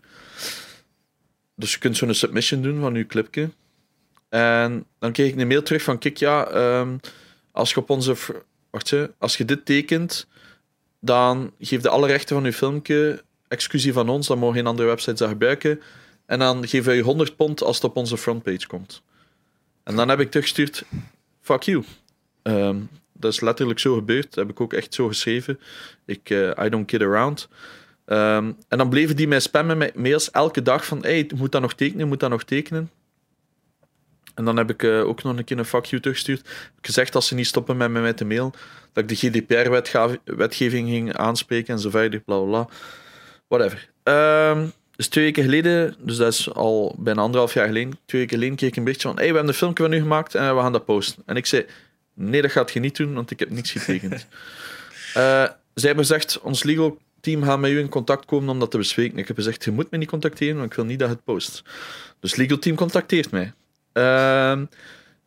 Dus 1.57 1.71
je 1.73 1.79
kunt 1.79 1.97
zo'n 1.97 2.13
submission 2.13 2.61
doen 2.61 2.79
van 2.79 2.95
je 2.95 3.05
clipje. 3.05 3.49
En 4.29 4.85
dan 4.99 5.11
kreeg 5.11 5.31
ik 5.31 5.39
een 5.39 5.47
mail 5.47 5.63
terug 5.63 5.81
van, 5.83 5.97
kijk, 5.97 6.17
ja, 6.17 6.47
ehm, 6.47 6.97
als 7.51 7.69
je 7.69 7.79
op 7.79 7.89
onze... 7.89 8.15
Wacht, 8.69 8.95
als 9.17 9.37
je 9.37 9.45
dit 9.45 9.65
tekent, 9.65 10.27
dan 10.99 11.51
geef 11.59 11.81
je 11.81 11.89
alle 11.89 12.07
rechten 12.07 12.35
van 12.35 12.45
je 12.45 12.53
filmpje 12.53 13.23
exclusief 13.47 13.93
van 13.93 14.09
ons, 14.09 14.27
dan 14.27 14.37
mogen 14.37 14.55
geen 14.55 14.67
andere 14.67 14.87
websites 14.87 15.19
dat 15.19 15.29
gebruiken. 15.29 15.81
En 16.25 16.39
dan 16.39 16.67
geven 16.67 16.91
we 16.91 16.97
je 16.97 17.03
100 17.03 17.35
pond 17.35 17.63
als 17.63 17.75
het 17.75 17.85
op 17.85 17.95
onze 17.95 18.17
frontpage 18.17 18.67
komt. 18.67 19.01
En 19.83 19.95
dan 19.95 20.09
heb 20.09 20.19
ik 20.19 20.31
teruggestuurd, 20.31 20.83
fuck 21.41 21.63
you. 21.63 21.83
Ehm, 22.41 22.79
dat 23.13 23.33
is 23.33 23.39
letterlijk 23.39 23.79
zo 23.79 23.95
gebeurd. 23.95 24.23
Dat 24.23 24.35
heb 24.35 24.49
ik 24.49 24.61
ook 24.61 24.73
echt 24.73 24.93
zo 24.93 25.07
geschreven. 25.07 25.59
Ik, 26.05 26.29
eh, 26.29 26.65
I 26.65 26.69
don't 26.69 26.85
kid 26.85 27.01
around. 27.01 27.47
Ehm, 28.07 28.51
en 28.67 28.77
dan 28.77 28.89
bleven 28.89 29.15
die 29.15 29.27
mij 29.27 29.39
spammen 29.39 29.77
met 29.77 29.95
mails 29.95 30.31
elke 30.31 30.61
dag 30.61 30.85
van 30.85 31.01
hey, 31.01 31.29
moet 31.35 31.51
dat 31.51 31.61
nog 31.61 31.73
tekenen, 31.73 32.07
moet 32.07 32.19
dat 32.19 32.29
nog 32.29 32.43
tekenen. 32.43 32.89
En 34.35 34.45
dan 34.45 34.57
heb 34.57 34.69
ik 34.69 34.83
eh, 34.83 35.07
ook 35.07 35.23
nog 35.23 35.37
een 35.37 35.43
keer 35.43 35.57
een 35.57 35.65
fuck 35.65 35.85
you 35.85 36.01
teruggestuurd. 36.01 36.37
Heb 36.37 36.77
ik 36.77 36.85
gezegd 36.85 37.15
als 37.15 37.27
ze 37.27 37.35
niet 37.35 37.47
stoppen 37.47 37.77
met 37.77 37.91
mij 37.91 38.13
te 38.13 38.25
mailen, 38.25 38.51
dat 38.93 39.03
ik 39.03 39.09
de 39.09 39.15
GDPR-wetgeving 39.15 40.89
ging 40.89 41.13
aanspreken 41.13 41.73
en 41.73 41.79
zo 41.79 41.89
verder, 41.89 42.19
bla 42.19 42.39
bla 42.39 42.45
bla. 42.45 42.67
Whatever. 43.47 43.89
Ehm, 44.03 44.67
dus 44.95 45.07
twee 45.07 45.23
weken 45.23 45.43
geleden, 45.43 45.95
dus 45.99 46.17
dat 46.17 46.33
is 46.33 46.53
al 46.53 46.95
bijna 46.99 47.21
anderhalf 47.21 47.53
jaar 47.53 47.67
geleden, 47.67 47.99
twee 48.05 48.21
weken 48.21 48.37
geleden 48.37 48.57
kreeg 48.57 48.69
ik 48.69 48.75
een 48.75 48.83
berichtje 48.83 49.07
van 49.07 49.17
hey, 49.17 49.27
we 49.27 49.33
hebben 49.33 49.51
een 49.51 49.59
filmpje 49.59 49.83
van 49.83 49.93
u 49.93 49.99
gemaakt 49.99 50.35
en 50.35 50.55
we 50.55 50.61
gaan 50.61 50.71
dat 50.71 50.85
posten. 50.85 51.23
En 51.25 51.35
ik 51.35 51.45
zei, 51.45 51.65
nee, 52.13 52.41
dat 52.41 52.51
gaat 52.51 52.71
je 52.71 52.79
niet 52.79 52.97
doen, 52.97 53.13
want 53.13 53.31
ik 53.31 53.39
heb 53.39 53.49
niks 53.49 53.71
getekend. 53.71 54.27
Eh, 55.07 55.43
zij 55.73 55.87
hebben 55.87 56.05
gezegd, 56.05 56.39
ons 56.41 56.63
legal 56.63 56.97
team 57.27 57.43
gaat 57.43 57.59
met 57.59 57.71
u 57.71 57.79
in 57.79 57.89
contact 57.89 58.25
komen 58.25 58.49
om 58.49 58.59
dat 58.59 58.71
te 58.71 58.77
bespreken. 58.77 59.17
Ik 59.17 59.27
heb 59.27 59.35
gezegd, 59.35 59.63
je 59.63 59.71
moet 59.71 59.91
me 59.91 59.97
niet 59.97 60.09
contacteren, 60.09 60.55
want 60.55 60.69
ik 60.69 60.75
wil 60.75 60.85
niet 60.85 60.99
dat 60.99 61.07
je 61.07 61.13
het 61.13 61.23
post. 61.23 61.63
Dus 62.19 62.35
legal 62.35 62.57
team 62.57 62.75
contacteert 62.75 63.31
mij. 63.31 63.53
Ehm, 63.93 64.65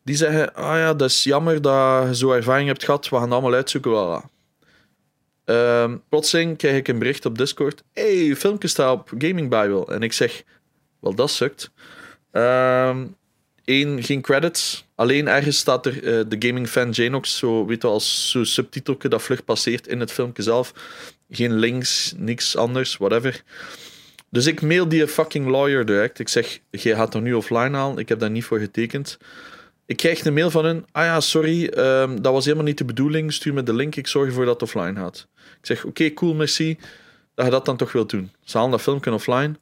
die 0.03 0.15
zeggen, 0.15 0.53
ah 0.53 0.77
ja, 0.77 0.93
dat 0.93 1.09
is 1.09 1.23
jammer 1.23 1.61
dat 1.61 2.07
je 2.07 2.15
zo 2.15 2.31
ervaring 2.31 2.67
hebt 2.67 2.83
gehad, 2.83 3.09
we 3.09 3.15
gaan 3.15 3.31
allemaal 3.31 3.53
uitzoeken, 3.53 3.91
voilà. 3.91 4.29
Ehm, 5.45 5.97
plotseling 6.09 6.57
krijg 6.57 6.75
ik 6.75 6.87
een 6.87 6.99
bericht 6.99 7.25
op 7.25 7.37
Discord, 7.37 7.83
hey, 7.93 8.15
je 8.15 8.35
filmpje 8.35 8.67
staat 8.67 8.93
op 8.93 9.11
Gaming 9.17 9.49
Bible. 9.49 9.85
En 9.85 10.03
ik 10.03 10.13
zeg, 10.13 10.43
wel, 10.99 11.15
dat 11.15 11.31
sukt. 11.31 11.71
Ehm 12.31 13.03
Eén, 13.65 14.03
geen 14.03 14.21
credits. 14.21 14.85
Alleen 14.95 15.27
ergens 15.27 15.57
staat 15.57 15.85
er 15.85 15.95
eh, 15.95 16.25
de 16.27 16.47
gaming 16.47 16.67
fan 16.67 16.89
Janox, 16.89 17.37
zo 17.37 17.65
weet 17.65 17.81
je 17.81 17.87
als 17.87 18.31
zo'n 18.31 18.45
subtitelje 18.45 19.09
dat 19.09 19.21
vlug 19.21 19.43
passeert 19.45 19.87
in 19.87 19.99
het 19.99 20.11
filmpje 20.11 20.43
zelf. 20.43 20.73
Geen 21.31 21.53
links, 21.53 22.13
niks 22.17 22.57
anders, 22.57 22.97
whatever. 22.97 23.43
Dus 24.29 24.45
ik 24.45 24.61
mail 24.61 24.87
die 24.87 25.07
fucking 25.07 25.47
lawyer 25.47 25.85
direct. 25.85 26.19
Ik 26.19 26.29
zeg, 26.29 26.59
jij 26.69 26.95
gaat 26.95 27.13
er 27.13 27.21
nu 27.21 27.33
offline 27.33 27.77
halen. 27.77 27.97
Ik 27.97 28.09
heb 28.09 28.19
daar 28.19 28.31
niet 28.31 28.43
voor 28.43 28.59
getekend. 28.59 29.17
Ik 29.85 29.97
krijg 29.97 30.25
een 30.25 30.33
mail 30.33 30.51
van 30.51 30.65
hun. 30.65 30.85
Ah 30.91 31.03
ja, 31.03 31.19
sorry, 31.19 31.65
ehm, 31.65 32.21
dat 32.21 32.33
was 32.33 32.43
helemaal 32.45 32.65
niet 32.65 32.77
de 32.77 32.85
bedoeling. 32.85 33.33
Stuur 33.33 33.53
me 33.53 33.63
de 33.63 33.73
link, 33.73 33.95
ik 33.95 34.07
zorg 34.07 34.27
ervoor 34.27 34.45
dat 34.45 34.61
het 34.61 34.69
offline 34.69 34.99
gaat. 34.99 35.27
Ik 35.35 35.65
zeg, 35.65 35.85
oké, 35.85 36.13
cool, 36.13 36.33
merci. 36.33 36.77
Dat 37.35 37.45
je 37.45 37.51
dat 37.51 37.65
dan 37.65 37.77
toch 37.77 37.91
wilt 37.91 38.09
doen. 38.09 38.31
Ze 38.43 38.57
halen 38.57 38.71
dat 38.71 38.81
filmpje 38.81 39.13
offline. 39.13 39.55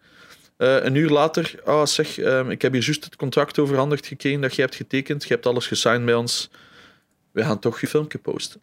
Eh, 0.58 0.84
een 0.84 0.96
uur 0.96 1.10
later, 1.10 1.56
ah 1.66 1.86
zeg, 1.86 2.18
ehm, 2.18 2.50
ik 2.50 2.62
heb 2.62 2.74
hier 2.74 2.84
juist 2.84 3.04
het 3.04 3.16
contract 3.16 3.60
overhandigd 3.60 4.06
gekregen 4.06 4.42
dat 4.42 4.56
je 4.56 4.62
hebt 4.62 4.76
getekend. 4.76 5.24
Je 5.24 5.34
hebt 5.34 5.46
alles 5.46 5.68
gesigned 5.68 6.06
bij 6.06 6.16
ons. 6.16 6.50
We 7.32 7.44
gaan 7.44 7.60
toch 7.60 7.82
je 7.82 7.88
filmpje 7.88 8.18
posten. 8.18 8.62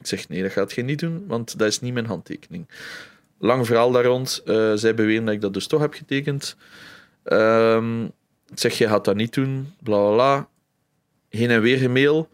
Ik 0.00 0.06
zeg, 0.06 0.28
nee, 0.28 0.42
dat 0.42 0.52
gaat 0.52 0.72
je 0.72 0.82
niet 0.82 0.98
doen, 0.98 1.24
want 1.26 1.58
dat 1.58 1.68
is 1.68 1.80
niet 1.80 1.92
mijn 1.92 2.06
handtekening. 2.06 2.68
Lang 3.38 3.66
verhaal 3.66 3.90
daar 3.90 4.04
rond. 4.04 4.42
Eh, 4.44 4.72
zij 4.74 4.94
beweren 4.94 5.24
dat 5.24 5.34
ik 5.34 5.40
dat 5.40 5.54
dus 5.54 5.66
toch 5.66 5.80
heb 5.80 5.94
getekend. 5.94 6.56
Ehm, 7.24 8.04
ik 8.04 8.58
zeg, 8.58 8.78
je 8.78 8.88
gaat 8.88 9.04
dat 9.04 9.16
niet 9.16 9.34
doen, 9.34 9.74
bla 9.82 9.98
bla 9.98 10.12
bla. 10.12 10.48
Heen 11.28 11.50
en 11.50 11.60
weer 11.60 11.78
gemail. 11.78 12.28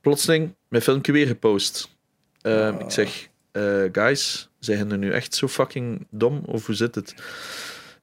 Plotseling, 0.00 0.54
mijn 0.68 0.82
filmpje 0.82 1.12
weer 1.12 1.26
gepost. 1.26 1.96
Ehm, 2.40 2.78
Ik 2.78 2.90
zeg, 2.90 3.28
eh, 3.52 3.82
guys, 3.92 4.48
zijn 4.58 4.90
er 4.90 4.98
nu 4.98 5.10
echt 5.10 5.34
zo 5.34 5.48
fucking 5.48 6.06
dom? 6.10 6.42
Of 6.46 6.66
hoe 6.66 6.74
zit 6.74 6.94
het? 6.94 7.14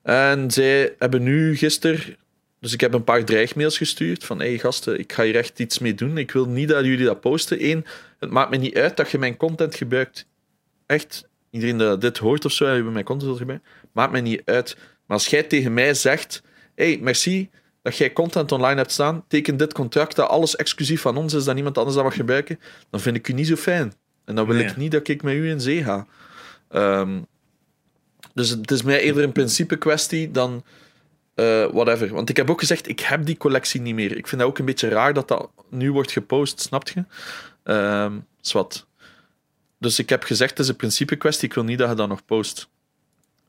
En 0.01 0.51
zij 0.51 0.95
hebben 0.97 1.23
nu 1.23 1.57
gisteren... 1.57 2.17
Dus 2.59 2.73
ik 2.73 2.81
heb 2.81 2.93
een 2.93 3.03
paar 3.03 3.23
dreigmails 3.25 3.77
gestuurd 3.77 4.23
van 4.23 4.39
hey 4.39 4.57
gasten, 4.57 4.99
ik 4.99 5.13
ga 5.13 5.23
hier 5.23 5.35
echt 5.35 5.59
iets 5.59 5.79
mee 5.79 5.93
doen. 5.93 6.17
Ik 6.17 6.31
wil 6.31 6.45
niet 6.45 6.69
dat 6.69 6.85
jullie 6.85 7.05
dat 7.05 7.19
posten. 7.19 7.65
Eén, 7.69 7.85
het 8.19 8.29
maakt 8.29 8.49
me 8.49 8.57
niet 8.57 8.75
uit 8.75 8.97
dat 8.97 9.11
je 9.11 9.17
mijn 9.17 9.37
content 9.37 9.75
gebruikt. 9.75 10.25
Echt, 10.85 11.27
iedereen 11.49 11.77
dat 11.77 12.01
dit 12.01 12.17
hoort 12.17 12.45
of 12.45 12.51
zo, 12.51 12.65
en 12.65 12.75
je 12.75 12.83
mijn 12.83 13.05
content 13.05 13.23
wilt 13.27 13.37
gebruiken, 13.37 13.67
maakt 13.91 14.11
me 14.11 14.19
niet 14.19 14.41
uit. 14.45 14.77
Maar 15.05 15.17
als 15.17 15.27
jij 15.27 15.43
tegen 15.43 15.73
mij 15.73 15.93
zegt, 15.93 16.41
hey, 16.75 16.99
merci 17.01 17.49
dat 17.81 17.97
jij 17.97 18.13
content 18.13 18.51
online 18.51 18.75
hebt 18.75 18.91
staan, 18.91 19.23
teken 19.27 19.57
dit 19.57 19.73
contract 19.73 20.15
dat 20.15 20.29
alles 20.29 20.55
exclusief 20.55 21.01
van 21.01 21.17
ons 21.17 21.33
is, 21.33 21.43
dat 21.43 21.55
niemand 21.55 21.77
anders 21.77 21.95
dat 21.95 22.05
mag 22.05 22.15
gebruiken, 22.15 22.59
dan 22.89 22.99
vind 22.99 23.15
ik 23.15 23.27
u 23.27 23.33
niet 23.33 23.47
zo 23.47 23.55
fijn. 23.55 23.93
En 24.25 24.35
dan 24.35 24.45
wil 24.45 24.55
Nee. 24.55 24.65
ik 24.65 24.77
niet 24.77 24.91
dat 24.91 25.07
ik 25.07 25.23
met 25.23 25.33
u 25.33 25.49
in 25.49 25.61
zee 25.61 25.83
ga. 25.83 26.07
Ehm, 26.69 27.19
dus 28.33 28.49
het 28.49 28.71
is 28.71 28.83
mij 28.83 29.01
eerder 29.01 29.23
een 29.23 29.31
principe 29.31 29.77
kwestie 29.77 30.31
dan 30.31 30.63
eh, 31.39 31.71
whatever. 31.71 32.13
Want 32.13 32.29
ik 32.29 32.37
heb 32.37 32.49
ook 32.49 32.59
gezegd, 32.59 32.87
ik 32.87 32.99
heb 32.99 33.25
die 33.25 33.37
collectie 33.37 33.81
niet 33.81 33.95
meer. 33.95 34.17
Ik 34.17 34.27
vind 34.27 34.41
dat 34.41 34.49
ook 34.49 34.59
een 34.59 34.65
beetje 34.65 34.87
raar 34.87 35.13
dat 35.13 35.27
dat 35.27 35.49
nu 35.69 35.91
wordt 35.91 36.11
gepost, 36.11 36.61
snap 36.61 36.89
je? 36.89 37.03
Ehm 37.63 38.13
zwart. 38.41 38.87
Dus 39.77 39.99
ik 39.99 40.09
heb 40.09 40.23
gezegd, 40.23 40.49
het 40.49 40.59
is 40.59 40.67
een 40.67 40.75
principe 40.75 41.15
kwestie, 41.15 41.47
ik 41.47 41.53
wil 41.53 41.63
niet 41.63 41.77
dat 41.77 41.89
je 41.89 41.95
dat 41.95 42.07
nog 42.07 42.25
post. 42.25 42.69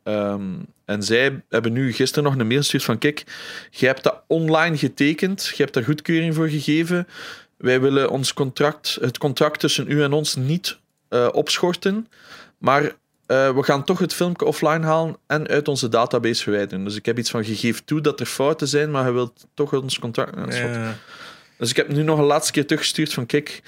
Ehm, 0.02 0.54
en 0.84 1.02
zij 1.02 1.42
hebben 1.48 1.72
nu 1.72 1.92
gisteren 1.92 2.24
nog 2.24 2.38
een 2.38 2.46
mail 2.46 2.58
gestuurd 2.58 2.84
van 2.84 2.98
kijk, 2.98 3.24
je 3.70 3.86
hebt 3.86 4.02
dat 4.02 4.22
online 4.26 4.76
getekend, 4.76 5.46
je 5.56 5.62
hebt 5.62 5.74
daar 5.74 5.84
goedkeuring 5.84 6.34
voor 6.34 6.48
gegeven. 6.48 7.08
Wij 7.56 7.80
willen 7.80 8.10
ons 8.10 8.32
contract, 8.32 8.98
het 9.00 9.18
contract 9.18 9.60
tussen 9.60 9.90
u 9.90 10.02
en 10.02 10.12
ons 10.12 10.36
niet 10.36 10.78
eh, 11.08 11.28
opschorten, 11.32 12.08
maar 12.58 12.92
eh, 13.30 13.54
we 13.54 13.62
gaan 13.62 13.84
toch 13.84 13.98
het 13.98 14.14
filmpje 14.14 14.46
offline 14.46 14.86
halen 14.86 15.16
en 15.26 15.48
uit 15.48 15.68
onze 15.68 15.88
database 15.88 16.42
verwijderen. 16.42 16.84
Dus 16.84 16.96
ik 16.96 17.06
heb 17.06 17.18
iets 17.18 17.30
van, 17.30 17.44
geeft 17.44 17.86
toe 17.86 18.00
dat 18.00 18.20
er 18.20 18.26
fouten 18.26 18.68
zijn, 18.68 18.90
maar 18.90 19.06
je 19.06 19.12
wilt 19.12 19.46
toch 19.54 19.72
ons 19.74 19.98
contract... 19.98 20.54
Ja. 20.54 20.66
Ja. 20.72 20.94
Dus 21.56 21.70
ik 21.70 21.76
heb 21.76 21.88
nu 21.88 22.02
nog 22.02 22.18
een 22.18 22.24
laatste 22.24 22.52
keer 22.52 22.66
teruggestuurd 22.66 23.12
van 23.12 23.26
kijk, 23.26 23.62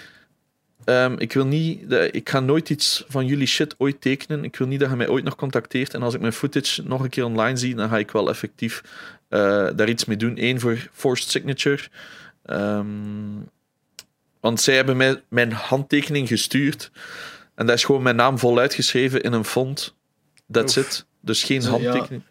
ehm, 0.84 1.14
ik 1.18 1.32
wil 1.32 1.46
niet, 1.46 1.90
de- 1.90 2.10
ik 2.10 2.28
ga 2.28 2.40
nooit 2.40 2.70
iets 2.70 3.04
van 3.08 3.26
jullie 3.26 3.46
shit 3.46 3.74
ooit 3.78 4.00
tekenen. 4.00 4.44
Ik 4.44 4.56
wil 4.56 4.66
niet 4.66 4.80
dat 4.80 4.90
je 4.90 4.96
mij 4.96 5.08
ooit 5.08 5.24
nog 5.24 5.36
contacteert. 5.36 5.94
En 5.94 6.02
als 6.02 6.14
ik 6.14 6.20
mijn 6.20 6.32
footage 6.32 6.82
nog 6.82 7.02
een 7.02 7.08
keer 7.10 7.24
online 7.24 7.56
zie, 7.56 7.74
dan 7.74 7.88
ga 7.88 7.98
ik 7.98 8.10
wel 8.10 8.28
effectief 8.28 8.82
eh, 9.28 9.66
daar 9.76 9.88
iets 9.88 10.04
mee 10.04 10.16
doen. 10.16 10.34
Eén 10.36 10.60
voor 10.60 10.88
forced 10.92 11.30
signature. 11.30 11.82
Ehm, 12.44 12.86
want 14.40 14.60
zij 14.60 14.74
hebben 14.76 14.96
mij 14.96 15.22
mijn 15.28 15.52
handtekening 15.52 16.28
gestuurd. 16.28 16.90
En 17.54 17.66
daar 17.66 17.74
is 17.74 17.84
gewoon 17.84 18.02
mijn 18.02 18.16
naam 18.16 18.38
voluit 18.38 18.74
geschreven 18.74 19.20
in 19.22 19.32
een 19.32 19.44
font. 19.44 19.94
That's 20.50 20.76
Oef. 20.76 20.84
it. 20.86 21.06
Dus 21.20 21.42
geen 21.42 21.62
Zo, 21.62 21.78
ja. 21.78 21.82
handtekening. 21.90 22.22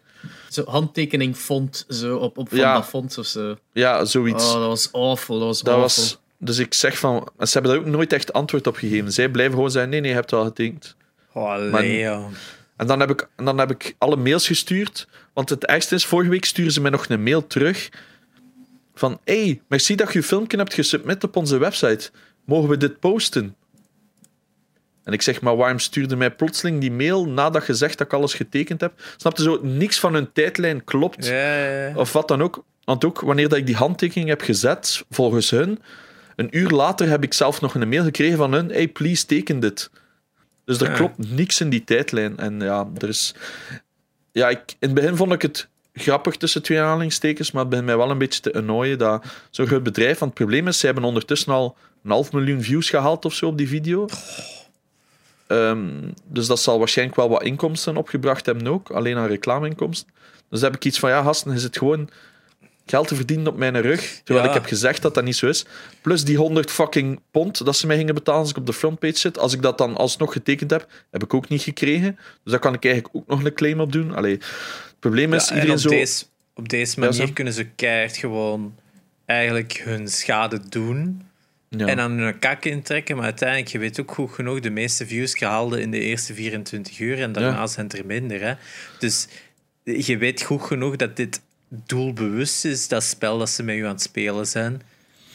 Zo 0.48 0.64
handtekening 0.66 1.36
font, 1.36 1.84
zo 1.88 2.16
op, 2.16 2.38
op 2.38 2.48
van 2.48 2.58
Ja. 2.58 2.74
dat 2.74 2.84
font 2.86 3.18
of 3.18 3.26
zo. 3.26 3.56
Ja, 3.72 4.04
zoiets. 4.04 4.44
Oh, 4.46 4.52
dat 4.60 4.66
was 4.68 4.92
awful, 4.92 5.38
dat 5.38 5.46
was 5.48 5.60
Dat 5.62 5.74
awful. 5.74 6.02
was, 6.02 6.18
dus 6.38 6.58
ik 6.58 6.74
zeg 6.74 6.98
van, 6.98 7.28
ze 7.38 7.52
hebben 7.52 7.70
daar 7.72 7.80
ook 7.80 7.86
nooit 7.86 8.12
echt 8.12 8.32
antwoord 8.32 8.66
op 8.66 8.76
gegeven. 8.76 9.12
Zij 9.12 9.28
blijven 9.28 9.54
gewoon 9.54 9.70
zeggen: 9.70 9.90
nee, 9.90 10.00
nee, 10.00 10.08
je 10.10 10.16
hebt 10.16 10.32
al 10.32 10.44
getekend. 10.44 10.96
Oh, 11.32 11.70
Maar- 11.70 11.84
ja. 11.84 12.28
En 12.76 12.86
dan 12.86 13.00
heb, 13.00 13.10
ik, 13.10 13.28
en 13.36 13.44
dan 13.44 13.58
heb 13.58 13.70
ik 13.70 13.94
alle 13.98 14.16
mails 14.16 14.46
gestuurd. 14.46 15.08
Want 15.32 15.48
het 15.48 15.64
ergste 15.66 15.94
is, 15.94 16.04
vorige 16.06 16.30
week 16.30 16.44
sturen 16.44 16.72
ze 16.72 16.80
mij 16.80 16.90
nog 16.90 17.08
een 17.08 17.22
mail 17.22 17.46
terug. 17.46 17.88
Van, 18.94 19.18
hey, 19.24 19.60
merci 19.68 19.94
dat 19.94 20.12
je 20.12 20.18
je 20.18 20.24
filmpje 20.24 20.56
hebt 20.56 20.74
gesubmit 20.74 21.24
op 21.24 21.36
onze 21.36 21.58
website. 21.58 22.10
Mogen 22.44 22.68
we 22.68 22.76
dit 22.76 22.98
posten? 23.00 23.56
En 25.04 25.12
ik 25.12 25.22
zeg, 25.22 25.40
maar 25.40 25.56
waarom 25.56 25.78
stuurde 25.78 26.16
mij 26.16 26.30
plotseling 26.30 26.80
die 26.80 26.92
mail 26.92 27.28
nadat 27.28 27.66
je 27.66 27.74
zegt 27.74 27.98
dat 27.98 28.06
ik 28.06 28.12
alles 28.12 28.34
getekend 28.34 28.80
heb? 28.80 28.92
Snapte 29.16 29.42
zo, 29.42 29.58
niks 29.62 30.00
van 30.00 30.14
hun 30.14 30.32
tijdlijn 30.32 30.84
klopt. 30.84 31.26
Ja, 31.26 31.56
ja, 31.56 31.86
ja. 31.86 31.96
Of 31.96 32.12
wat 32.12 32.28
dan 32.28 32.42
ook. 32.42 32.64
Want 32.84 33.04
ook 33.04 33.20
wanneer 33.20 33.48
dat 33.48 33.58
ik 33.58 33.66
die 33.66 33.76
handtekening 33.76 34.28
heb 34.28 34.40
gezet, 34.40 35.04
volgens 35.10 35.50
hun, 35.50 35.78
een 36.36 36.56
uur 36.56 36.70
later 36.70 37.08
heb 37.08 37.22
ik 37.22 37.32
zelf 37.32 37.60
nog 37.60 37.74
een 37.74 37.88
mail 37.88 38.04
gekregen 38.04 38.36
van 38.36 38.52
hun, 38.52 38.68
hey, 38.68 38.88
please 38.88 39.26
teken 39.26 39.60
dit. 39.60 39.90
Dus 40.64 40.80
er 40.80 40.90
klopt 40.90 41.30
niks 41.30 41.60
in 41.60 41.70
die 41.70 41.84
tijdlijn. 41.84 42.38
En 42.38 42.60
ja, 42.60 42.88
er 42.98 43.08
is... 43.08 43.34
Ja, 44.32 44.48
ik, 44.48 44.60
in 44.78 44.88
het 44.88 44.94
begin 44.94 45.16
vond 45.16 45.32
ik 45.32 45.42
het 45.42 45.68
grappig 45.92 46.36
tussen 46.36 46.62
twee 46.62 46.80
aanhalingstekens, 46.80 47.50
maar 47.50 47.60
het 47.60 47.70
begint 47.70 47.88
mij 47.88 47.96
wel 47.96 48.10
een 48.10 48.18
beetje 48.18 48.40
te 48.40 48.52
annoyen 48.52 48.98
dat 48.98 49.24
zo'n 49.50 49.66
groot 49.66 49.82
bedrijf... 49.82 50.18
Want 50.18 50.30
het 50.30 50.40
probleem 50.40 50.68
is, 50.68 50.78
ze 50.78 50.86
hebben 50.86 51.04
ondertussen 51.04 51.52
al 51.52 51.76
een 52.04 52.10
half 52.10 52.32
miljoen 52.32 52.62
views 52.62 52.90
gehaald 52.90 53.24
of 53.24 53.34
zo 53.34 53.46
op 53.46 53.58
die 53.58 53.68
video. 53.68 54.06
Ehm, 55.52 56.10
dus 56.24 56.46
dat 56.46 56.60
zal 56.60 56.78
waarschijnlijk 56.78 57.16
wel 57.16 57.28
wat 57.28 57.42
inkomsten 57.42 57.96
opgebracht 57.96 58.46
hebben 58.46 58.66
ook, 58.66 58.90
alleen 58.90 59.16
aan 59.16 59.26
reclameinkomsten. 59.26 60.08
Dus 60.50 60.60
heb 60.60 60.74
ik 60.74 60.84
iets 60.84 60.98
van, 60.98 61.10
ja, 61.10 61.22
gasten, 61.22 61.52
is 61.52 61.62
het 61.62 61.78
gewoon 61.78 62.08
geld 62.86 63.08
te 63.08 63.14
verdienen 63.14 63.46
op 63.46 63.56
mijn 63.56 63.80
rug. 63.80 64.20
Terwijl 64.24 64.46
Ja. 64.46 64.52
ik 64.54 64.60
heb 64.60 64.68
gezegd 64.68 65.02
dat 65.02 65.14
dat 65.14 65.24
niet 65.24 65.36
zo 65.36 65.46
is. 65.46 65.64
Plus 66.00 66.24
die 66.24 66.36
100 66.36 66.70
fucking 66.70 67.20
pond 67.30 67.64
dat 67.64 67.76
ze 67.76 67.86
mij 67.86 67.96
gingen 67.96 68.14
betalen 68.14 68.40
als 68.40 68.50
ik 68.50 68.56
op 68.56 68.66
de 68.66 68.72
frontpage 68.72 69.18
zit. 69.18 69.38
Als 69.38 69.52
ik 69.52 69.62
dat 69.62 69.78
dan 69.78 69.96
alsnog 69.96 70.32
getekend 70.32 70.70
heb, 70.70 70.86
heb 71.10 71.22
ik 71.22 71.34
ook 71.34 71.48
niet 71.48 71.62
gekregen. 71.62 72.16
Dus 72.42 72.52
daar 72.52 72.58
kan 72.58 72.74
ik 72.74 72.84
eigenlijk 72.84 73.14
ook 73.16 73.26
nog 73.26 73.44
een 73.44 73.54
claim 73.54 73.80
op 73.80 73.92
doen. 73.92 74.14
Allee, 74.14 74.32
het 74.32 74.96
probleem 74.98 75.34
is, 75.34 75.48
Ja, 75.48 75.54
iedereen 75.54 75.74
op, 75.74 75.80
zo... 75.80 75.88
deze, 75.88 76.24
op 76.54 76.68
deze 76.68 77.00
manier 77.00 77.32
kunnen 77.32 77.52
ze 77.52 77.64
keihard 77.64 78.16
gewoon 78.16 78.74
eigenlijk 79.26 79.80
hun 79.84 80.08
schade 80.08 80.60
doen. 80.68 81.22
Ja. 81.76 81.86
En 81.86 81.96
dan 81.96 82.10
hun 82.12 82.38
kak 82.38 82.64
intrekken. 82.64 83.16
Maar 83.16 83.24
uiteindelijk, 83.24 83.68
je 83.70 83.78
weet 83.78 84.00
ook 84.00 84.10
goed 84.14 84.30
genoeg, 84.32 84.60
de 84.60 84.70
meeste 84.70 85.06
views 85.06 85.34
gehaald 85.34 85.74
in 85.76 85.90
de 85.90 85.98
eerste 85.98 86.34
24 86.34 86.98
uur. 86.98 87.20
En 87.20 87.32
daarna 87.32 87.50
Ja. 87.50 87.66
zijn 87.66 87.86
het 87.86 87.98
er 87.98 88.06
minder. 88.06 88.40
Hè. 88.40 88.54
Dus 88.98 89.28
je 89.84 90.16
weet 90.18 90.42
goed 90.42 90.62
genoeg 90.62 90.96
dat 90.96 91.16
dit 91.16 91.40
doelbewust 91.68 92.64
is, 92.64 92.88
dat 92.88 93.02
spel 93.02 93.38
dat 93.38 93.50
ze 93.50 93.62
met 93.62 93.76
je 93.76 93.82
aan 93.84 93.88
het 93.92 94.02
spelen 94.02 94.46
zijn. 94.46 94.82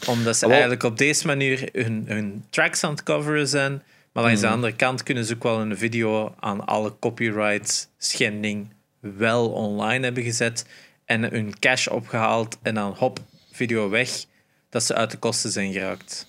Omdat 0.06 0.36
ze 0.36 0.44
Ah, 0.44 0.50
eigenlijk 0.50 0.82
op 0.82 0.98
deze 0.98 1.26
manier 1.26 1.68
hun, 1.72 2.04
hun 2.08 2.44
tracks 2.50 2.84
aan 2.84 2.90
het 2.90 3.02
coveren 3.02 3.48
zijn. 3.48 3.82
Maar 4.12 4.24
langs 4.24 4.40
de 4.40 4.48
andere 4.48 4.76
kant 4.76 5.02
kunnen 5.02 5.24
ze 5.24 5.34
ook 5.34 5.42
wel 5.42 5.60
een 5.60 5.78
video 5.78 6.34
aan 6.40 6.66
alle 6.66 6.92
copyright 7.00 7.88
schending 7.98 8.68
wel 9.00 9.48
online 9.50 10.04
hebben 10.04 10.22
gezet. 10.22 10.66
En 11.04 11.22
hun 11.30 11.58
cash 11.58 11.86
opgehaald 11.86 12.58
en 12.62 12.74
dan 12.74 12.94
hop, 12.96 13.18
video 13.52 13.88
weg. 13.88 14.24
Dat 14.68 14.82
ze 14.82 14.94
uit 14.94 15.10
de 15.10 15.16
kosten 15.16 15.50
zijn 15.50 15.72
geraakt. 15.72 16.26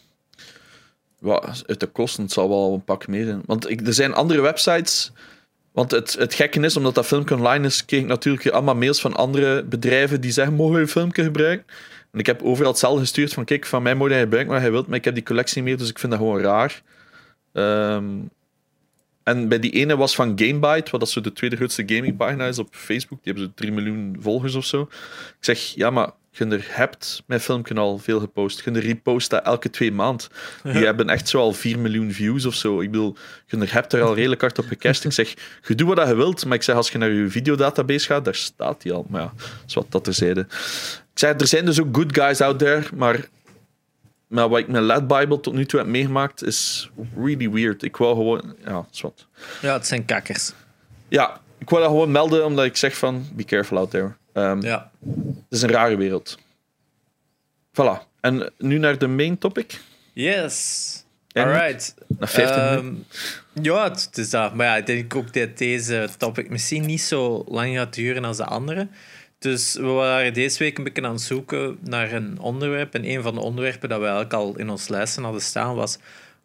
Wat, 1.19 1.63
uit 1.67 1.79
de 1.79 1.87
kosten, 1.87 2.23
het 2.23 2.31
zal 2.31 2.49
wel 2.49 2.73
een 2.73 2.83
pak 2.83 3.07
meer 3.07 3.25
zijn. 3.25 3.41
Want 3.45 3.69
ik, 3.69 3.87
er 3.87 3.93
zijn 3.93 4.13
andere 4.13 4.41
websites. 4.41 5.11
Want 5.71 5.91
het, 5.91 6.13
het 6.13 6.33
gekke 6.33 6.59
is, 6.59 6.77
omdat 6.77 6.95
dat 6.95 7.05
filmpje 7.05 7.35
online 7.35 7.65
is, 7.65 7.85
kreeg 7.85 8.01
ik 8.01 8.07
natuurlijk 8.07 8.47
allemaal 8.47 8.75
mails 8.75 9.01
van 9.01 9.13
andere 9.13 9.63
bedrijven 9.63 10.21
die 10.21 10.31
zeggen: 10.31 10.55
mogen 10.55 10.79
je 10.79 10.87
filmpje 10.87 11.23
gebruiken? 11.23 11.65
En 12.11 12.19
ik 12.19 12.25
heb 12.25 12.41
overal 12.41 12.71
hetzelfde 12.71 12.99
gestuurd: 12.99 13.33
van 13.33 13.45
kijk, 13.45 13.65
van 13.65 13.83
mij 13.83 13.95
moet 13.95 14.09
hij 14.09 14.19
gebruiken 14.19 14.53
wat 14.53 14.61
hij 14.61 14.71
wilt, 14.71 14.87
maar 14.87 14.97
ik 14.97 15.05
heb 15.05 15.13
die 15.13 15.23
collectie 15.23 15.63
meer, 15.63 15.77
dus 15.77 15.89
ik 15.89 15.99
vind 15.99 16.11
dat 16.11 16.21
gewoon 16.21 16.41
raar. 16.41 16.81
Ehm, 17.53 18.05
en 19.23 19.47
bij 19.47 19.59
die 19.59 19.71
ene 19.71 19.97
was 19.97 20.15
van 20.15 20.39
Gamebyte, 20.39 20.91
wat 20.91 20.99
dat 20.99 21.09
zo 21.09 21.21
de 21.21 21.33
tweede 21.33 21.55
grootste 21.55 21.83
gamingpagina 21.85 22.47
is 22.47 22.59
op 22.59 22.67
Facebook. 22.71 23.23
Die 23.23 23.33
hebben 23.33 23.43
zo 23.43 23.51
3 23.55 23.71
miljoen 23.71 24.17
volgers 24.19 24.55
of 24.55 24.65
zo. 24.65 24.81
Ik 24.81 25.35
zeg, 25.39 25.59
ja, 25.59 25.89
maar 25.89 26.11
je 26.39 26.45
er 26.45 26.65
hebt 26.69 27.23
mijn 27.25 27.39
filmpje 27.39 27.75
al 27.75 27.97
veel 27.97 28.19
gepost. 28.19 28.61
Je 28.65 28.71
er 28.71 28.79
repost 28.79 29.29
dat 29.29 29.43
elke 29.43 29.69
twee 29.69 29.91
maanden. 29.91 30.27
Die 30.63 30.85
hebben 30.85 31.09
echt 31.09 31.27
zo 31.29 31.39
al 31.39 31.53
4 31.53 31.79
miljoen 31.79 32.11
views 32.11 32.45
of 32.45 32.53
zo. 32.53 32.81
Ik 32.81 32.91
bedoel, 32.91 33.15
je 33.45 33.57
er 33.57 33.73
hebt 33.73 33.93
er 33.93 34.01
al 34.01 34.15
redelijk 34.15 34.41
hard 34.41 34.59
op 34.59 34.65
gecast. 34.67 35.05
Ik 35.05 35.11
zeg, 35.11 35.33
je 35.67 35.75
doet 35.75 35.95
wat 35.95 36.07
je 36.07 36.15
wilt, 36.15 36.45
maar 36.45 36.55
ik 36.55 36.63
zeg, 36.63 36.75
als 36.75 36.91
je 36.91 36.97
naar 36.97 37.11
je 37.11 37.29
videodatabase 37.29 38.05
gaat, 38.05 38.25
daar 38.25 38.35
staat 38.35 38.81
die 38.81 38.93
al. 38.93 39.05
Maar 39.09 39.21
ja, 39.21 39.33
dat 39.37 39.63
is 39.67 39.73
wat 39.73 39.85
dat 39.89 40.03
terzijde. 40.03 40.41
Ik 41.13 41.19
zeg, 41.19 41.39
er 41.39 41.47
zijn 41.47 41.65
dus 41.65 41.81
ook 41.81 41.95
good 41.95 42.15
guys 42.15 42.41
out 42.41 42.59
there, 42.59 42.83
maar, 42.95 43.27
maar 44.27 44.49
wat 44.49 44.59
ik 44.59 44.67
met 44.67 44.81
Led 44.81 45.07
Bible 45.07 45.39
tot 45.39 45.53
nu 45.53 45.65
toe 45.65 45.79
heb 45.79 45.87
meegemaakt, 45.87 46.43
is 46.43 46.89
really 47.15 47.49
weird. 47.49 47.83
Ik 47.83 47.97
wou 47.97 48.15
gewoon... 48.15 48.55
Ja, 48.65 48.71
dat 48.71 48.87
is 48.91 49.01
wat. 49.01 49.27
Ja, 49.61 49.73
het 49.73 49.87
zijn 49.87 50.05
kakkers. 50.05 50.51
Ja, 51.07 51.41
ik 51.57 51.69
wou 51.69 51.81
dat 51.81 51.91
gewoon 51.91 52.11
melden, 52.11 52.45
omdat 52.45 52.65
ik 52.65 52.77
zeg 52.77 52.97
van, 52.97 53.27
be 53.33 53.43
careful 53.43 53.77
out 53.77 53.89
there. 53.89 54.11
Ehm, 54.39 54.61
Ja. 54.61 54.91
Het 55.05 55.45
is 55.49 55.61
een 55.61 55.69
rare 55.71 55.97
wereld. 55.97 56.37
Voilà. 57.71 58.07
En 58.21 58.51
nu 58.57 58.77
naar 58.77 58.97
de 58.97 59.07
main 59.07 59.37
topic. 59.37 59.79
Yes. 60.13 61.03
Alright. 61.33 61.95
Na 62.07 62.27
50 62.27 62.55
minuten. 62.55 63.05
Ehm, 63.55 63.63
ja, 63.63 63.89
het 63.91 64.17
is 64.17 64.29
dat. 64.29 64.53
Maar 64.53 64.65
ja, 64.65 64.75
ik 64.77 64.85
denk 64.85 65.15
ook 65.15 65.33
dat 65.33 65.57
deze 65.57 66.09
topic 66.17 66.49
misschien 66.49 66.85
niet 66.85 67.01
zo 67.01 67.43
lang 67.47 67.75
gaat 67.75 67.93
duren 67.93 68.25
als 68.25 68.37
de 68.37 68.45
andere. 68.45 68.87
Dus 69.39 69.73
we 69.73 69.85
waren 69.87 70.33
deze 70.33 70.59
week 70.59 70.77
een 70.77 70.83
beetje 70.83 71.03
aan 71.03 71.11
het 71.11 71.21
zoeken 71.21 71.77
naar 71.81 72.11
een 72.11 72.39
onderwerp. 72.39 72.93
En 72.93 73.09
een 73.09 73.21
van 73.21 73.33
de 73.33 73.39
onderwerpen 73.41 73.89
dat 73.89 73.97
we 73.97 74.03
eigenlijk 74.05 74.33
al 74.33 74.57
in 74.57 74.69
ons 74.69 74.87
lijsten 74.87 75.23
hadden 75.23 75.41
staan 75.41 75.75
was 75.75 75.97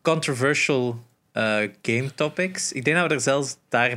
controversial 0.03 0.99
eh, 1.33 1.57
game 1.83 2.15
topics. 2.15 2.73
Ik 2.73 2.85
denk 2.85 2.97
dat 2.97 3.09
we 3.09 3.15
er 3.15 3.21
zelfs 3.21 3.57
daar 3.69 3.97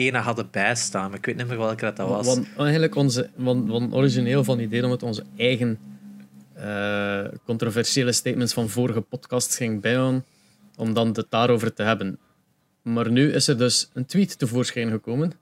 ene 0.00 0.18
hadden 0.18 0.48
bij 0.50 0.74
staan. 0.74 1.08
Maar 1.08 1.18
ik 1.18 1.26
weet 1.26 1.36
niet 1.36 1.46
meer 1.46 1.58
welke 1.58 1.84
dat, 1.84 1.96
dat 1.96 2.08
was. 2.08 2.26
Want 2.26 2.46
eigenlijk 2.56 2.94
onze, 2.94 3.30
want, 3.34 3.68
want 3.68 3.92
origineel 3.92 4.44
van 4.44 4.56
het 4.56 4.66
idee 4.66 4.84
om 4.84 4.90
het 4.90 5.02
onze 5.02 5.24
eigen 5.36 5.78
eh, 6.52 7.24
controversiële 7.44 8.12
statements 8.12 8.52
van 8.52 8.68
vorige 8.68 9.00
podcasts 9.00 9.56
ging 9.56 9.80
bijhouden, 9.80 10.24
om 10.76 10.94
dan 10.94 11.08
het 11.08 11.26
daarover 11.28 11.74
te 11.74 11.82
hebben. 11.82 12.18
Maar 12.82 13.10
nu 13.10 13.32
is 13.32 13.48
er 13.48 13.58
dus 13.58 13.90
een 13.92 14.06
tweet 14.06 14.38
tevoorschijn 14.38 14.90
gekomen. 14.90 15.32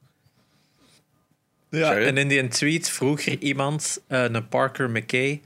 Ja, 1.71 1.97
en 1.97 2.17
in 2.17 2.29
die 2.29 2.49
tweet 2.49 2.91
vroeg 2.91 3.21
er 3.21 3.39
iemand, 3.39 4.03
eh, 4.07 4.25
een 4.25 4.49
Parker 4.49 4.91
McKay, 4.91 5.41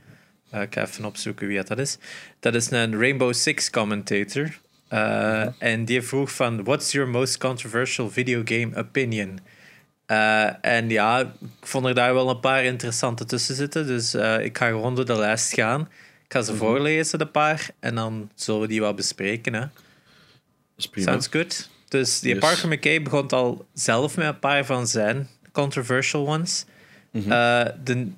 eh, 0.50 0.62
ik 0.62 0.74
ga 0.74 0.82
even 0.82 1.04
opzoeken 1.04 1.46
wie 1.46 1.62
dat 1.64 1.78
is. 1.78 1.98
Dat 2.40 2.54
is 2.54 2.70
een 2.70 2.98
Rainbow 2.98 3.34
Six 3.34 3.70
commentator. 3.70 4.60
Eh, 4.93 5.47
En 5.59 5.84
die 5.84 6.03
vroeg 6.03 6.32
van, 6.32 6.64
what's 6.64 6.93
your 6.93 7.09
most 7.09 7.38
controversial 7.38 8.11
video 8.11 8.40
game 8.45 8.76
opinion? 8.76 9.38
Eh, 10.07 10.64
en 10.64 10.88
ja, 10.88 11.20
ik 11.20 11.66
vond 11.66 11.86
er 11.86 11.95
daar 11.95 12.14
wel 12.14 12.30
een 12.30 12.40
paar 12.40 12.64
interessante 12.64 13.24
tussen 13.24 13.55
zitten. 13.55 13.86
Dus 13.86 14.14
eh, 14.14 14.45
ik 14.45 14.59
ga 14.59 14.66
gewoon 14.66 14.95
door 14.95 15.05
de 15.05 15.16
lijst 15.16 15.55
gaan. 15.55 15.80
Ik 16.24 16.32
ga 16.32 16.43
ze 16.43 16.57
voorlezen, 16.57 17.18
de 17.18 17.26
paar. 17.26 17.70
En 17.80 17.95
dan 17.95 18.30
zullen 18.34 18.61
we 18.61 18.66
die 18.66 18.80
wat 18.80 18.97
bespreken. 18.97 19.55
Hè. 19.55 19.64
Sounds 20.76 21.28
good. 21.30 21.70
Dus 21.88 22.20
die 22.20 22.34
Yes. 22.34 22.40
Parker 22.40 22.68
McKay 22.68 23.03
begon 23.03 23.28
al 23.28 23.66
zelf 23.74 24.16
met 24.16 24.26
een 24.26 24.38
paar 24.38 24.64
van 24.64 24.86
zijn 24.86 25.28
controversial 25.53 26.26
ones. 26.26 26.64
Mhm. 27.11 27.28
De 27.84 28.11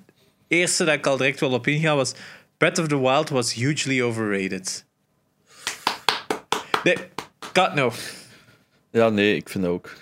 eerste 0.49 0.85
dat 0.85 0.95
ik 0.95 1.07
al 1.07 1.17
direct 1.17 1.41
wel 1.41 1.53
op 1.53 1.67
inga 1.67 1.97
was... 1.97 2.15
Breath 2.57 2.79
of 2.79 2.89
the 2.89 3.01
Wild 3.01 3.29
was 3.29 3.53
hugely 3.53 4.03
overrated. 4.03 4.85
Nee, 6.85 6.97
cut 7.53 7.75
no. 7.75 7.93
Ja, 8.91 9.09
nee, 9.09 9.37
ik 9.37 9.49
vind 9.49 9.65
dat 9.65 9.73
ook. 9.73 9.93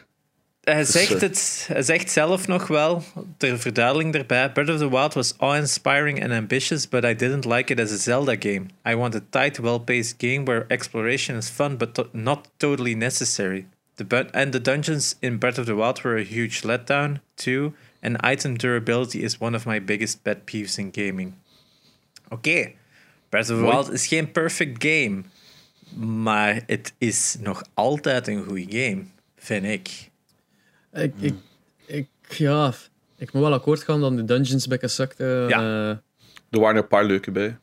Hij 0.63 0.75
Dus, 0.77 0.91
zegt, 0.91 1.13
eh, 1.13 1.21
het, 1.21 1.65
hij 1.73 1.83
zegt 1.83 2.11
zelf 2.11 2.47
nog 2.47 2.67
wel, 2.67 3.05
ter 3.37 3.59
verduidelijking 3.59 4.15
daarbij, 4.15 4.53
Breath 4.53 4.69
of 4.69 4.79
the 4.79 4.91
Wild 4.91 5.15
was 5.15 5.35
awe-inspiring 5.39 6.23
and 6.23 6.33
ambitious, 6.33 6.89
but 6.89 7.05
I 7.05 7.15
didn't 7.15 7.45
like 7.45 7.73
it 7.73 7.81
as 7.81 7.93
a 7.93 7.97
Zelda 7.97 8.37
game. 8.39 8.67
I 8.89 8.95
want 8.95 9.15
a 9.15 9.21
tight, 9.31 9.59
well-paced 9.59 10.15
game 10.19 10.45
where 10.45 10.65
exploration 10.69 11.37
is 11.37 11.49
fun, 11.49 11.77
but 11.77 11.95
to- 11.95 12.09
not 12.13 12.49
totally 12.57 12.95
necessary. 12.95 13.67
The 13.95 14.27
and 14.33 14.53
the 14.53 14.61
dungeons 14.61 15.17
in 15.21 15.39
Breath 15.39 15.59
of 15.59 15.67
the 15.67 15.75
Wild 15.75 16.03
were 16.03 16.17
a 16.17 16.25
huge 16.25 16.63
letdown, 16.63 17.21
too, 17.35 17.73
and 18.01 18.17
item 18.25 18.57
durability 18.57 19.23
is 19.23 19.41
one 19.41 19.57
of 19.57 19.65
my 19.67 19.81
biggest 19.81 20.23
pet 20.23 20.45
peeves 20.45 20.79
in 20.79 20.91
gaming. 20.93 21.35
Oké, 22.29 22.73
Breath 23.29 23.51
of 23.51 23.59
the. 23.59 23.65
Wild 23.65 23.93
is 23.93 24.07
geen 24.07 24.33
perfect 24.33 24.79
game, 24.81 25.25
maar 25.97 26.63
het 26.67 26.95
is 26.99 27.37
nog 27.41 27.63
altijd 27.75 28.29
een 28.29 28.45
goede 28.45 28.67
game, 28.69 29.05
vind 29.37 29.65
ik. 29.65 30.11
Ik, 30.93 31.15
ik, 31.21 31.35
ik, 31.87 32.09
ja, 32.29 32.75
ik 33.17 33.33
moet 33.33 33.43
wel 33.43 33.53
akkoord 33.53 33.83
gaan 33.83 34.01
dat 34.01 34.17
de 34.17 34.25
dungeons 34.25 34.67
bekken 34.67 34.91
zakten. 34.91 35.49
Ja. 35.49 35.59
Eh, 35.59 35.97
Er 36.51 36.61
waren 36.61 36.83
een 36.83 36.89
paar 36.89 37.05
leuke 37.05 37.31
bij. 37.31 37.59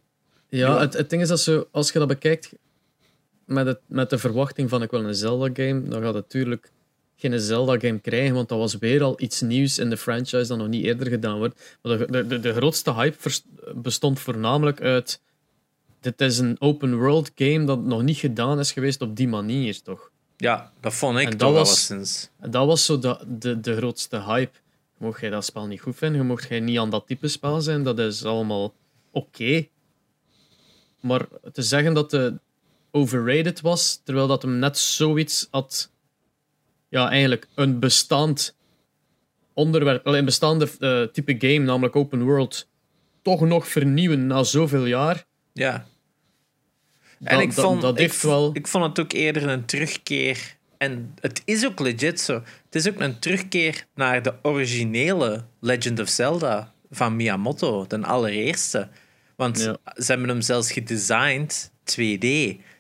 Ja, 0.50 0.80
Het, 0.80 0.94
het 0.94 1.10
ding 1.10 1.22
is 1.22 1.28
dat 1.28 1.40
zo, 1.40 1.68
als 1.72 1.92
je 1.92 2.00
dat 2.00 2.08
bekijkt 2.08 2.54
met, 3.46 3.66
het, 3.66 3.80
met 3.88 4.10
de 4.10 4.18
verwachting 4.18 4.70
van 4.70 4.82
ik 4.82 4.92
wil 4.92 5.06
een 5.06 5.16
Zelda-game, 5.16 5.82
dan 5.82 6.02
gaat 6.02 6.14
het 6.14 6.24
natuurlijk 6.24 6.72
geen 7.16 7.40
Zelda-game 7.40 8.00
krijgen, 8.00 8.36
want 8.36 8.50
dat 8.50 8.58
was 8.58 8.78
weer 8.78 9.04
al 9.04 9.22
iets 9.22 9.42
nieuws 9.42 9.78
in 9.80 9.90
de 9.90 9.98
franchise 9.98 10.48
dat 10.48 10.58
nog 10.58 10.68
niet 10.68 10.86
eerder 10.86 11.08
gedaan 11.08 11.38
wordt. 11.38 11.78
Maar 11.82 11.98
de, 11.98 12.28
de, 12.28 12.40
de, 12.40 12.54
grootste 12.54 12.94
hype 12.94 13.18
bestond 13.76 14.20
voornamelijk 14.20 14.82
uit 14.82 15.22
dit 16.00 16.22
is 16.22 16.38
een 16.38 16.56
open-world 16.60 17.32
game 17.36 17.66
dat 17.66 17.84
nog 17.84 18.02
niet 18.02 18.18
gedaan 18.18 18.60
is 18.60 18.72
geweest 18.72 19.02
op 19.02 19.16
die 19.16 19.28
manier, 19.28 19.82
toch? 19.82 20.12
Ja, 20.38 20.72
dat 20.80 20.94
vond 20.94 21.18
ik 21.18 21.30
En 21.30 21.38
dat 21.38 21.66
toch. 21.66 22.30
En 22.40 22.52
dat 22.52 22.66
was 22.66 22.86
zo 22.86 23.00
de, 23.00 23.18
de, 23.28 23.60
de 23.60 23.76
grootste 23.76 24.22
hype. 24.22 24.58
Mocht 24.98 25.22
jij 25.22 25.30
dat 25.30 25.46
spel 25.46 25.66
niet 25.66 25.82
goed 25.82 25.96
vinden, 25.96 26.26
mocht 26.26 26.48
jij 26.48 26.60
niet 26.60 26.78
aan 26.78 26.90
dat 26.90 27.08
type 27.08 27.28
spel 27.28 27.62
zijn, 27.62 27.84
dat 27.84 28.00
is 28.00 28.26
allemaal 28.26 28.74
oké. 29.12 29.68
Maar 31.00 31.28
te 31.54 31.62
zeggen 31.62 31.94
dat 31.94 32.12
het 32.12 32.40
overrated 32.92 33.62
was, 33.62 34.02
terwijl 34.04 34.28
dat 34.28 34.42
hem 34.42 34.60
net 34.60 34.78
zoiets 34.78 35.48
had... 35.52 35.92
Ja, 36.90 37.10
eigenlijk 37.10 37.48
een 37.56 37.80
bestaand 37.80 38.56
onderwerp, 39.54 40.04
wel, 40.04 40.18
een 40.18 40.26
bestaande 40.26 40.70
eh, 40.80 41.04
type 41.04 41.36
game, 41.38 41.66
namelijk 41.66 41.96
open 41.96 42.24
world, 42.24 42.68
toch 43.22 43.42
nog 43.42 43.68
vernieuwen 43.68 44.28
na 44.28 44.44
zoveel 44.44 44.86
jaar. 44.86 45.26
Ja. 45.60 45.86
Dat, 47.20 47.32
en 47.34 47.40
ik 47.40 47.56
dat- 47.56 47.66
vond, 47.66 47.82
dat 47.82 47.94
ik, 47.94 48.00
heeft 48.00 48.16
v- 48.16 48.24
wel... 48.24 48.50
ik 48.54 48.68
vond 48.68 48.86
het 48.86 49.00
ook 49.00 49.12
eerder 49.12 49.48
een 49.48 49.66
terugkeer. 49.66 50.58
En 50.78 51.14
het 51.20 51.42
is 51.46 51.66
ook 51.66 51.80
legit 51.80 52.20
zo. 52.22 52.34
Het 52.66 52.76
is 52.76 52.88
ook 52.90 53.00
een 53.00 53.20
terugkeer 53.20 53.86
naar 53.96 54.22
de 54.22 54.34
originele 54.42 55.46
Legend 55.60 56.00
of 56.00 56.10
Zelda 56.10 56.74
van 56.92 57.16
Miyamoto, 57.16 57.86
de 57.88 58.02
allereerste. 58.02 58.90
Want 59.36 59.60
Ja. 59.60 59.78
ze 59.96 60.12
hebben 60.12 60.30
hem 60.30 60.42
zelfs 60.42 60.72
gedesigned 60.72 61.72
2D. 61.84 62.28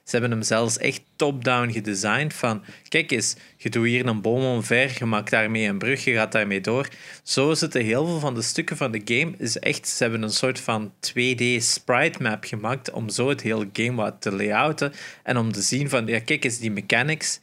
Ze 0.09 0.17
hebben 0.17 0.31
hem 0.31 0.41
zelfs 0.41 0.77
echt 0.77 1.01
top-down 1.15 1.71
gedesigned. 1.71 2.33
Van, 2.33 2.63
kijk 2.87 3.11
eens, 3.11 3.35
je 3.57 3.69
doet 3.69 3.85
hier 3.85 4.05
een 4.05 4.21
boom 4.21 4.43
omver, 4.43 4.95
je 4.97 5.05
maakt 5.05 5.29
daarmee 5.29 5.67
een 5.67 5.77
brug, 5.77 6.03
je 6.03 6.13
gaat 6.13 6.31
daarmee 6.31 6.61
door. 6.61 6.89
Zo 7.23 7.53
zitten 7.53 7.83
heel 7.83 8.05
veel 8.05 8.19
van 8.19 8.35
de 8.35 8.41
stukken 8.41 8.77
van 8.77 8.91
de 8.91 9.01
game. 9.05 9.33
Is 9.37 9.59
echt, 9.59 9.87
ze 9.87 10.03
hebben 10.03 10.21
een 10.21 10.31
soort 10.31 10.59
van 10.59 10.93
2D 11.09 11.43
sprite 11.57 12.21
map 12.21 12.43
gemaakt 12.43 12.91
om 12.91 13.09
zo 13.09 13.29
het 13.29 13.41
hele 13.41 13.69
game 13.73 13.95
wat 13.95 14.21
te 14.21 14.31
layouten. 14.31 14.93
En 15.23 15.37
om 15.37 15.51
te 15.51 15.61
zien 15.61 15.89
van, 15.89 16.07
ja, 16.07 16.19
kijk 16.19 16.43
eens, 16.43 16.59
die 16.59 16.71
mechanics 16.71 17.39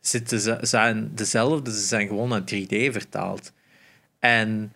zitten, 0.00 0.66
zijn 0.66 1.10
dezelfde, 1.14 1.72
ze 1.72 1.86
zijn 1.86 2.06
gewoon 2.06 2.28
naar 2.28 2.44
3D 2.54 2.92
vertaald. 2.92 3.52
En 4.18 4.72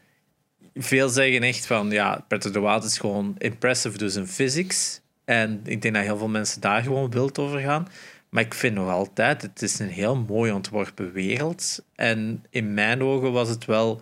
veel 0.75 1.09
zeggen 1.09 1.43
echt 1.43 1.67
van, 1.67 1.91
ja, 1.91 2.25
Breath 2.29 2.47
of 2.47 2.53
the 2.53 2.61
Wild 2.61 2.85
is 2.85 2.99
gewoon 2.99 3.35
impressive, 3.39 3.99
dus 3.99 4.17
in 4.17 4.27
physics. 4.27 5.00
En 5.31 5.61
ik 5.65 5.83
denk 5.83 5.95
dat 5.95 6.05
heel 6.05 6.17
veel 6.17 6.29
mensen 6.29 6.61
daar 6.61 6.83
gewoon 6.83 7.11
wild 7.11 7.39
over 7.39 7.61
gaan. 7.61 7.89
Maar 8.29 8.43
ik 8.43 8.55
vind 8.55 8.75
nog 8.75 8.91
altijd, 8.91 9.43
het 9.43 9.63
is 9.63 9.79
een 9.79 9.89
heel 9.89 10.17
mooi 10.17 10.53
ontworpen 10.53 11.13
wereld. 11.13 11.85
En 11.95 12.45
in 12.51 12.75
mijn 12.75 13.03
ogen 13.03 13.33
was 13.33 13.49
het 13.49 13.65
wel 13.65 14.01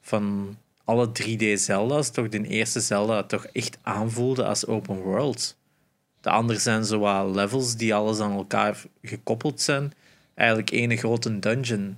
van 0.00 0.56
alle 0.84 1.08
3D 1.08 1.52
Zelda's, 1.54 2.10
toch 2.10 2.28
de 2.28 2.46
eerste 2.46 2.80
Zelda 2.80 3.22
toch 3.22 3.44
echt 3.46 3.78
aanvoelde 3.82 4.44
als 4.44 4.66
open 4.66 4.96
world. 4.96 5.56
De 6.20 6.30
andere 6.30 6.58
zijn 6.58 6.84
zo 6.84 6.98
wat 6.98 7.34
levels 7.34 7.76
die 7.76 7.94
alles 7.94 8.20
aan 8.20 8.32
elkaar 8.32 8.82
gekoppeld 9.02 9.60
zijn. 9.60 9.92
Eigenlijk 10.34 10.70
één 10.70 10.96
grote 10.96 11.38
dungeon 11.38 11.96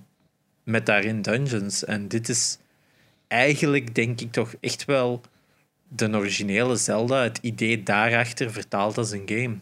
met 0.65 0.87
daarin 0.87 1.23
dungeons. 1.23 1.85
En 1.85 2.09
dit 2.09 2.29
is 2.29 2.59
eigenlijk, 3.29 3.95
denk 3.95 4.21
ik, 4.21 4.33
toch 4.33 4.55
echt 4.61 4.85
wel 4.85 5.21
de 5.95 6.17
originele 6.17 6.77
Zelda, 6.77 7.23
het 7.23 7.39
idee 7.43 7.83
daarachter 7.83 8.53
vertaald 8.53 8.99
als 8.99 9.11
een 9.11 9.23
game. 9.27 9.57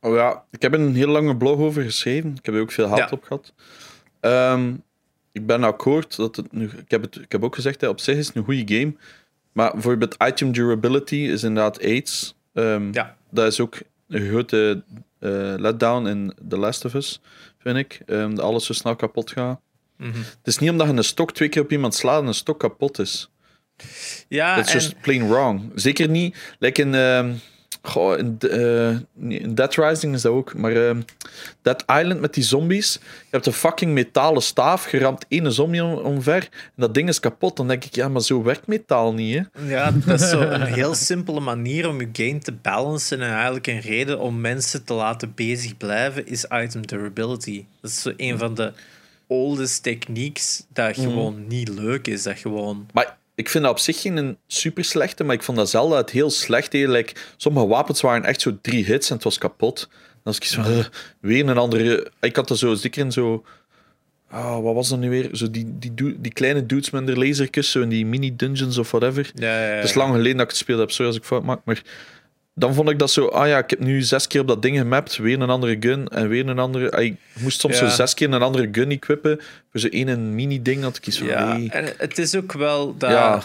Oh 0.00 0.14
ja, 0.14 0.44
ik 0.50 0.62
heb 0.62 0.72
een 0.72 0.94
heel 0.94 1.08
lange 1.08 1.36
blog 1.36 1.58
over 1.58 1.82
geschreven. 1.82 2.30
Ik 2.30 2.46
heb 2.46 2.54
er 2.54 2.60
ook 2.60 2.72
veel 2.72 2.88
haat 2.88 3.12
op 3.12 3.22
gehad. 3.22 3.52
Ehm, 4.20 4.74
ik 5.32 5.46
ben 5.46 5.64
akkoord 5.64 6.16
dat 6.16 6.36
het 6.36 6.52
nu. 6.52 6.64
Ik 6.64 6.90
heb, 6.90 7.02
het, 7.02 7.16
ik 7.16 7.32
heb 7.32 7.44
ook 7.44 7.54
gezegd, 7.54 7.80
dat 7.80 7.90
op 7.90 8.00
zich 8.00 8.16
is 8.16 8.26
het 8.26 8.36
een 8.36 8.44
goede 8.44 8.74
game. 8.74 8.94
Maar 9.52 9.72
bijvoorbeeld 9.72 10.16
item 10.24 10.52
durability 10.52 11.16
is 11.16 11.42
inderdaad 11.42 11.82
AIDS. 11.82 12.36
Um, 12.52 12.92
ja. 12.92 13.16
Dat 13.30 13.46
is 13.46 13.60
ook 13.60 13.78
een 14.08 14.28
grote 14.28 14.82
uh, 15.20 15.54
letdown 15.56 16.06
in 16.06 16.34
The 16.48 16.56
Last 16.58 16.84
of 16.84 16.94
Us, 16.94 17.20
vind 17.58 17.76
ik. 17.76 18.00
Um, 18.06 18.34
dat 18.34 18.44
alles 18.44 18.66
zo 18.66 18.72
snel 18.72 18.96
kapot 18.96 19.30
gaat. 19.30 19.60
Mhm. 19.96 20.18
Het 20.18 20.38
is 20.46 20.58
niet 20.58 20.70
omdat 20.70 20.86
je 20.86 20.92
een 20.92 21.04
stok 21.04 21.32
twee 21.32 21.48
keer 21.48 21.62
op 21.62 21.72
iemand 21.72 21.94
slaat 21.94 22.20
en 22.20 22.26
een 22.26 22.34
stok 22.34 22.58
kapot 22.58 22.98
is. 22.98 23.30
Ja, 24.28 24.56
Dat 24.56 24.66
is 24.66 24.72
just 24.72 25.00
plain 25.00 25.28
wrong. 25.28 25.72
Zeker 25.74 26.08
niet. 26.08 26.36
Like 26.58 26.82
in, 26.82 26.94
uh, 26.94 27.24
goh, 27.82 28.18
in, 28.18 28.38
uh, 28.40 28.90
in, 29.40 29.54
Dead 29.54 29.74
Rising 29.74 30.14
is 30.14 30.22
dat 30.22 30.32
ook. 30.32 30.54
Maar 30.54 30.72
uh, 30.72 30.96
Dead 31.62 31.84
Island 31.86 32.20
met 32.20 32.34
die 32.34 32.44
zombies. 32.44 32.92
Je 33.02 33.28
hebt 33.30 33.46
een 33.46 33.52
fucking 33.52 33.92
metalen 33.92 34.42
staaf. 34.42 34.84
geramt 34.84 35.24
één 35.28 35.52
zombie 35.52 35.84
omver. 35.84 36.42
En 36.52 36.72
dat 36.76 36.94
ding 36.94 37.08
is 37.08 37.20
kapot. 37.20 37.56
Dan 37.56 37.68
denk 37.68 37.84
ik, 37.84 37.94
ja, 37.94 38.08
maar 38.08 38.22
zo 38.22 38.42
werkt 38.42 38.66
metaal 38.66 39.14
niet. 39.14 39.36
Hè? 39.36 39.68
Ja, 39.68 39.90
dat 39.90 40.20
is 40.20 40.30
zo 40.30 40.40
een 40.40 40.62
heel 40.80 40.94
simpele 40.94 41.40
manier 41.40 41.88
om 41.88 42.00
je 42.00 42.08
game 42.12 42.38
te 42.38 42.52
balancen. 42.52 43.20
En 43.20 43.32
eigenlijk 43.32 43.66
een 43.66 43.80
reden 43.80 44.20
om 44.20 44.40
mensen 44.40 44.84
te 44.84 44.94
laten 44.94 45.32
bezig 45.34 45.76
blijven 45.76 46.26
is 46.26 46.46
item 46.50 46.86
durability. 46.86 47.64
Dat 47.80 47.90
is 47.90 48.02
zo 48.02 48.12
een 48.16 48.38
van 48.38 48.54
de 48.54 48.72
oldest 49.26 49.82
techniques 49.82 50.64
dat 50.72 50.96
mhm. 50.96 51.06
gewoon 51.06 51.46
niet 51.46 51.68
leuk 51.68 52.06
is. 52.06 52.22
Dat 52.22 52.38
gewoon... 52.38 52.86
Maar 52.92 53.16
ik 53.38 53.48
vind 53.48 53.64
dat 53.64 53.72
op 53.72 53.78
zich 53.78 54.00
geen 54.00 54.38
super 54.46 54.84
slechte, 54.84 55.24
maar 55.24 55.34
ik 55.34 55.42
vond 55.42 55.58
dat 55.58 55.70
zelden 55.70 55.98
het 55.98 56.10
heel 56.10 56.30
slecht. 56.30 56.72
Like, 56.72 57.12
sommige 57.36 57.66
wapens 57.66 58.00
waren 58.00 58.24
echt 58.24 58.40
zo 58.40 58.58
drie 58.62 58.84
hits 58.84 59.08
en 59.08 59.14
het 59.14 59.24
was 59.24 59.38
kapot. 59.38 59.88
Dan 59.90 60.20
was 60.22 60.36
ik 60.36 60.44
zo, 60.44 60.60
uh, 60.60 60.84
weer 61.20 61.48
een 61.48 61.58
andere. 61.58 62.10
Ik 62.20 62.36
had 62.36 62.50
er 62.50 62.58
zo 62.58 62.74
zeker 62.74 63.04
in 63.04 63.12
zo. 63.12 63.44
Oh, 64.32 64.62
wat 64.62 64.74
was 64.74 64.88
dat 64.88 64.98
nu 64.98 65.10
weer? 65.10 65.28
Zo 65.32 65.50
die, 65.50 65.78
die, 65.78 66.20
die 66.20 66.32
kleine 66.32 66.66
dudes 66.66 66.90
met 66.90 67.06
de 67.06 67.18
laserkus, 67.18 67.70
zo 67.70 67.80
in 67.80 67.88
die 67.88 68.06
mini-dungeons 68.06 68.78
of 68.78 68.90
whatever. 68.90 69.30
Ja, 69.34 69.60
ja, 69.60 69.68
ja. 69.68 69.74
Het 69.74 69.84
is 69.84 69.94
lang 69.94 70.10
geleden 70.10 70.36
dat 70.36 70.42
ik 70.42 70.48
het 70.48 70.58
gespeeld 70.58 70.80
heb, 70.80 70.90
sorry 70.90 71.06
als 71.06 71.16
ik 71.16 71.24
fout 71.24 71.44
maak. 71.44 71.60
Maar 71.64 71.82
dan 72.58 72.74
vond 72.74 72.90
ik 72.90 72.98
dat 72.98 73.10
zo, 73.10 73.26
ah 73.26 73.48
ja, 73.48 73.58
ik 73.58 73.70
heb 73.70 73.78
nu 73.78 74.02
zes 74.02 74.26
keer 74.26 74.40
op 74.40 74.48
dat 74.48 74.62
ding 74.62 74.78
gemapt, 74.78 75.16
weer 75.16 75.40
een 75.40 75.50
andere 75.50 75.76
gun 75.80 76.08
en 76.08 76.28
weer 76.28 76.48
een 76.48 76.58
andere. 76.58 76.90
Ah, 76.90 77.04
ik 77.04 77.16
moest 77.38 77.60
soms 77.60 77.76
zo 77.76 77.88
zes 77.88 78.14
keer 78.14 78.32
een 78.32 78.42
andere 78.42 78.68
gun 78.72 78.90
equippen 78.90 79.40
voor 79.70 79.80
zo'n 79.80 79.90
één 79.90 80.34
mini-ding 80.34 80.82
dat 80.82 80.96
ik 80.96 81.02
kies 81.02 81.18
van. 81.18 81.26
Ja, 81.26 81.58
en 81.68 81.94
het 81.96 82.18
is 82.18 82.36
ook 82.36 82.52
wel 82.52 82.96
dat. 82.96 83.10
Ja, 83.10 83.42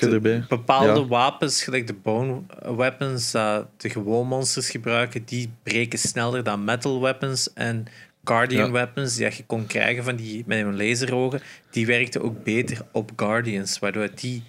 erbij. 0.00 0.44
Bepaalde 0.48 1.06
wapens, 1.06 1.62
gelijk 1.62 1.86
de 1.86 1.94
bone 1.94 2.40
weapons, 2.76 3.30
dat 3.30 3.66
de 3.76 3.90
gewoon 3.90 4.26
monsters 4.26 4.70
gebruiken, 4.70 5.22
die 5.24 5.50
breken 5.62 5.98
sneller 5.98 6.42
dan 6.42 6.64
metal 6.64 7.00
weapons. 7.00 7.52
En 7.52 7.86
Guardian 8.24 8.72
weapons, 8.72 9.16
die 9.16 9.24
je 9.24 9.44
kon 9.46 9.66
krijgen 9.66 10.04
van 10.04 10.16
die, 10.16 10.42
met 10.46 10.58
een 10.58 10.76
laserogen, 10.76 11.40
die 11.70 11.86
werkten 11.86 12.22
ook 12.22 12.44
beter 12.44 12.78
op 12.92 13.10
Guardians, 13.16 13.78
waardoor 13.78 14.08
die 14.14 14.42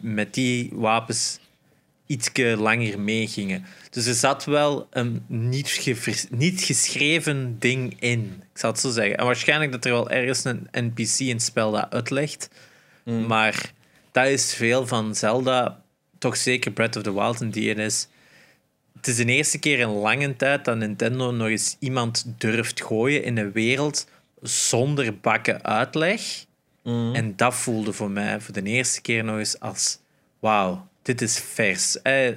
met 0.00 0.34
die 0.34 0.70
wapens 0.72 1.38
iets 2.08 2.30
langer 2.34 3.00
meegingen. 3.00 3.64
Dus 3.90 4.06
er 4.06 4.14
zat 4.14 4.44
wel 4.44 4.86
een 4.90 5.24
niet, 5.26 6.28
niet 6.30 6.62
geschreven 6.62 7.56
ding 7.58 7.96
in. 7.98 8.42
Ik 8.52 8.58
zal 8.58 8.70
het 8.70 8.80
zo 8.80 8.90
zeggen. 8.90 9.16
En 9.16 9.24
waarschijnlijk 9.24 9.72
dat 9.72 9.84
er 9.84 9.92
wel 9.92 10.10
ergens 10.10 10.44
een 10.44 10.68
NPC 10.72 11.18
in 11.18 11.34
het 11.34 11.42
spel 11.42 11.70
dat 11.70 11.90
uitlegt. 11.90 12.50
Mm. 13.04 13.26
Maar 13.26 13.72
dat 14.12 14.26
is 14.26 14.54
veel 14.54 14.86
van 14.86 15.14
Zelda, 15.14 15.82
toch 16.18 16.36
zeker 16.36 16.70
Breath 16.70 16.96
of 16.96 17.02
the 17.02 17.14
Wild 17.14 17.40
en 17.40 17.78
is. 17.78 18.08
Het 18.96 19.06
is 19.06 19.16
de 19.16 19.24
eerste 19.24 19.58
keer 19.58 19.78
in 19.78 19.88
lange 19.88 20.36
tijd 20.36 20.64
dat 20.64 20.76
Nintendo 20.76 21.30
nog 21.30 21.48
eens 21.48 21.76
iemand 21.78 22.24
durft 22.38 22.82
gooien 22.82 23.24
in 23.24 23.36
een 23.36 23.52
wereld 23.52 24.06
zonder 24.42 25.18
bakken 25.18 25.64
uitleg. 25.64 26.44
Mm. 26.82 27.14
En 27.14 27.36
dat 27.36 27.54
voelde 27.54 27.92
voor 27.92 28.10
mij 28.10 28.40
voor 28.40 28.54
de 28.54 28.62
eerste 28.62 29.00
keer 29.00 29.24
nog 29.24 29.38
eens 29.38 29.60
als: 29.60 29.98
wauw, 30.38 30.87
dit 31.08 31.22
is 31.22 31.38
vers. 31.38 32.02
Eh, 32.02 32.28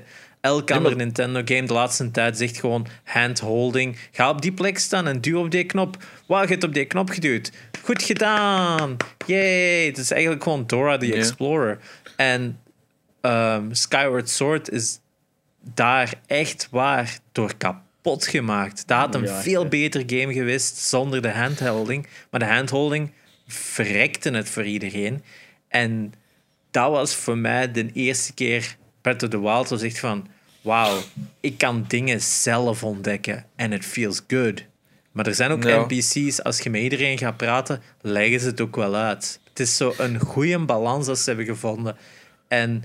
elk 0.41 0.71
andere 0.71 0.95
Nintendo 0.95 1.41
game 1.45 1.63
de 1.63 1.73
laatste 1.73 2.11
tijd 2.11 2.37
zegt 2.37 2.59
gewoon 2.59 2.87
handholding. 3.03 3.97
Ga 4.11 4.29
op 4.29 4.41
die 4.41 4.51
plek 4.51 4.79
staan 4.79 5.07
en 5.07 5.21
duw 5.21 5.39
op 5.39 5.51
die 5.51 5.65
knop. 5.65 5.97
Wauw, 6.27 6.41
je 6.41 6.47
hebt 6.47 6.63
op 6.63 6.73
die 6.73 6.85
knop 6.85 7.09
geduwd. 7.09 7.51
Goed 7.83 8.03
gedaan. 8.03 8.97
Yay. 9.25 9.85
Het 9.85 9.97
is 9.97 10.11
eigenlijk 10.11 10.43
gewoon 10.43 10.63
Dora 10.67 10.97
the 10.97 11.13
Explorer. 11.13 11.79
En 12.15 12.59
um, 13.21 13.73
Skyward 13.73 14.29
Sword 14.29 14.69
is 14.69 14.99
daar 15.73 16.13
echt 16.27 16.67
waar 16.71 17.19
door 17.31 17.53
kapot 17.57 18.27
gemaakt. 18.27 18.87
Dat 18.87 18.97
had 18.97 19.15
een 19.15 19.27
veel 19.27 19.67
beter 19.67 20.03
game 20.05 20.33
geweest 20.33 20.77
zonder 20.77 21.21
de 21.21 21.31
handholding. 21.31 22.07
Maar 22.29 22.39
de 22.39 22.45
handholding 22.45 23.11
verrekte 23.47 24.29
het 24.29 24.49
voor 24.49 24.65
iedereen. 24.65 25.23
En 25.67 26.13
dat 26.71 26.91
was 26.91 27.15
voor 27.15 27.37
mij 27.37 27.71
de 27.71 27.91
eerste 27.91 28.33
keer 28.33 28.77
Breath 29.01 29.23
of 29.23 29.29
the 29.29 29.41
Wild 29.41 29.69
was 29.69 29.81
echt 29.81 29.99
van 29.99 30.27
wauw, 30.61 30.99
ik 31.39 31.57
kan 31.57 31.85
dingen 31.87 32.21
zelf 32.21 32.83
ontdekken 32.83 33.45
en 33.55 33.71
it 33.71 33.85
feels 33.85 34.21
good. 34.27 34.65
Maar 35.11 35.27
er 35.27 35.35
zijn 35.35 35.51
ook 35.51 35.63
NPC's, 35.63 36.41
als 36.43 36.59
je 36.59 36.69
met 36.69 36.81
iedereen 36.81 37.17
gaat 37.17 37.37
praten, 37.37 37.81
leggen 38.01 38.39
ze 38.39 38.45
het 38.45 38.61
ook 38.61 38.75
wel 38.75 38.95
uit. 38.95 39.39
Het 39.49 39.59
is 39.59 39.77
zo 39.77 39.93
een 39.97 40.19
goede 40.19 40.59
balans 40.59 41.05
dat 41.05 41.19
ze 41.19 41.29
hebben 41.29 41.45
gevonden. 41.45 41.97
En 42.47 42.83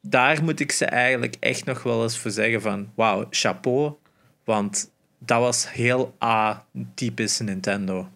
daar 0.00 0.44
moet 0.44 0.60
ik 0.60 0.72
ze 0.72 0.84
eigenlijk 0.84 1.36
echt 1.40 1.64
nog 1.64 1.82
wel 1.82 2.02
eens 2.02 2.18
voor 2.18 2.30
zeggen 2.30 2.62
van 2.62 2.92
wauw, 2.94 3.26
chapeau. 3.30 3.92
Want 4.44 4.90
dat 5.18 5.40
was 5.40 5.72
heel 5.72 6.14
A-typisch 6.22 7.38
Nintendo. 7.38 8.08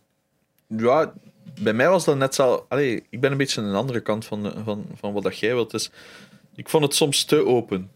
Ja, 0.66 1.12
bij 1.58 1.72
mij 1.72 1.88
was 1.88 2.04
dat 2.04 2.16
net 2.16 2.34
zo. 2.34 2.66
Allee, 2.68 3.04
ik 3.10 3.20
ben 3.20 3.32
een 3.32 3.36
beetje 3.36 3.60
aan 3.60 3.70
de 3.70 3.76
andere 3.76 4.00
kant 4.00 4.24
van, 4.24 4.52
van, 4.64 4.86
van 5.00 5.12
wat 5.12 5.22
dat 5.22 5.38
jij 5.38 5.54
wilt. 5.54 5.70
Dus 5.70 5.90
ik 6.54 6.68
vond 6.68 6.84
het 6.84 6.94
soms 6.94 7.24
te 7.24 7.46
open. 7.46 7.90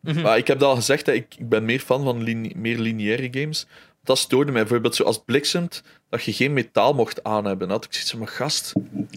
Mhm. 0.00 0.20
Maar 0.20 0.36
ik 0.36 0.46
heb 0.46 0.62
al 0.62 0.74
gezegd 0.74 1.04
dat 1.04 1.14
ik, 1.14 1.34
ik 1.38 1.48
ben 1.48 1.64
meer 1.64 1.80
fan 1.80 2.04
van 2.04 2.22
meer 2.60 2.78
lineaire 2.78 3.28
games. 3.30 3.66
Dat 4.02 4.18
stoorde 4.18 4.52
mij 4.52 4.60
bijvoorbeeld 4.60 4.94
zoals 4.94 5.22
Bliksemt, 5.24 5.82
dat 6.10 6.24
je 6.24 6.32
geen 6.32 6.52
metaal 6.52 6.94
mocht 6.94 7.24
aan 7.24 7.44
hebben. 7.44 7.70
had 7.70 7.84
ik 7.84 7.92
zoiets 7.92 8.10
van, 8.10 8.18
mijn 8.18 8.30
gast, 8.30 8.72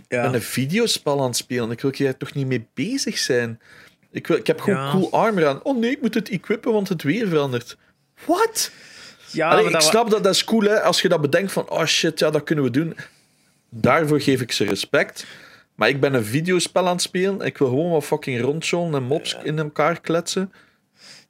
ja. 0.07 0.21
ben 0.21 0.33
een 0.33 0.41
videospel 0.41 1.19
aan 1.19 1.25
het 1.27 1.35
spelen. 1.35 1.71
Ik 1.71 1.81
wil 1.81 1.91
hier 1.95 2.17
toch 2.17 2.33
niet 2.33 2.47
mee 2.47 2.67
bezig 2.73 3.17
zijn. 3.17 3.59
Ik, 4.11 4.27
wil, 4.27 4.37
ik 4.37 4.47
heb 4.47 4.61
gewoon 4.61 4.91
cool 4.91 5.11
armor 5.11 5.47
aan. 5.47 5.63
Oh 5.63 5.77
nee, 5.77 5.91
ik 5.91 6.01
moet 6.01 6.13
het 6.13 6.29
equippen, 6.29 6.71
want 6.71 6.89
het 6.89 7.03
weer 7.03 7.27
verandert. 7.27 7.77
What? 8.25 8.71
Ja, 9.31 9.59
ik 9.59 9.79
snap 9.79 10.09
dat, 10.09 10.23
dat 10.23 10.33
is 10.33 10.43
cool, 10.43 10.61
hè, 10.61 10.81
als 10.81 11.01
je 11.01 11.09
dat 11.09 11.21
bedenkt 11.21 11.51
van, 11.51 11.69
oh 11.69 11.85
shit, 11.85 12.19
ja, 12.19 12.29
dat 12.29 12.43
kunnen 12.43 12.63
we 12.63 12.71
doen 12.71 12.95
daarvoor 13.69 14.21
geef 14.21 14.41
ik 14.41 14.51
ze 14.51 14.63
respect. 14.63 15.25
Maar 15.75 15.89
ik 15.89 15.99
ben 15.99 16.13
een 16.13 16.25
videospel 16.25 16.85
aan 16.85 16.93
het 16.93 17.01
spelen. 17.01 17.41
Ik 17.41 17.57
wil 17.57 17.67
gewoon 17.67 17.91
wat 17.91 18.03
fucking 18.03 18.41
rondjolen 18.41 18.93
en 18.93 19.03
mobs 19.03 19.37
in 19.43 19.59
elkaar 19.59 20.01
kletsen. 20.01 20.51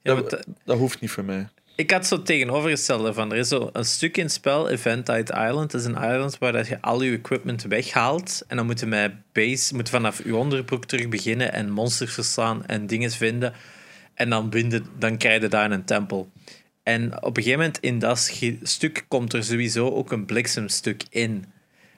dat, 0.02 0.44
dat 0.64 0.78
hoeft 0.78 1.00
niet 1.00 1.10
voor 1.10 1.24
mij. 1.24 1.48
Ik 1.80 1.90
had 1.90 2.06
zo 2.06 2.22
tegenovergestelde 2.22 3.12
van. 3.12 3.32
Er 3.32 3.38
is 3.38 3.48
zo 3.48 3.70
een 3.72 3.84
stuk 3.84 4.16
in 4.16 4.24
het 4.24 4.32
spel, 4.32 4.68
Eventide 4.68 5.32
Island. 5.32 5.70
Dat 5.70 5.80
is 5.80 5.86
een 5.86 5.94
island 5.94 6.38
waar 6.38 6.52
dat 6.52 6.68
je 6.68 6.80
al 6.80 7.02
je 7.02 7.16
equipment 7.16 7.62
weghaalt. 7.62 8.44
En 8.46 8.56
dan 8.56 8.66
moeten 8.66 8.88
met 8.88 9.12
base, 9.32 9.74
moet 9.74 9.88
vanaf 9.88 10.24
je 10.24 10.36
onderbroek 10.36 10.84
terug 10.84 11.08
beginnen 11.08 11.52
en 11.52 11.70
monsters 11.70 12.14
verslaan 12.14 12.66
en 12.66 12.86
dingen 12.86 13.10
vinden. 13.10 13.52
En 14.14 14.30
dan, 14.30 14.50
binden, 14.50 14.86
dan 14.98 15.16
krijg 15.16 15.42
je 15.42 15.48
daar 15.48 15.70
een 15.70 15.84
tempel. 15.84 16.30
En 16.82 17.22
op 17.22 17.36
een 17.36 17.42
gegeven 17.42 17.64
moment 17.64 17.78
in 17.80 17.98
dat 17.98 18.32
stuk 18.62 19.04
komt 19.08 19.32
er 19.32 19.44
sowieso 19.44 19.90
ook 19.90 20.12
een 20.12 20.26
bliksemstuk 20.26 21.02
in. 21.10 21.44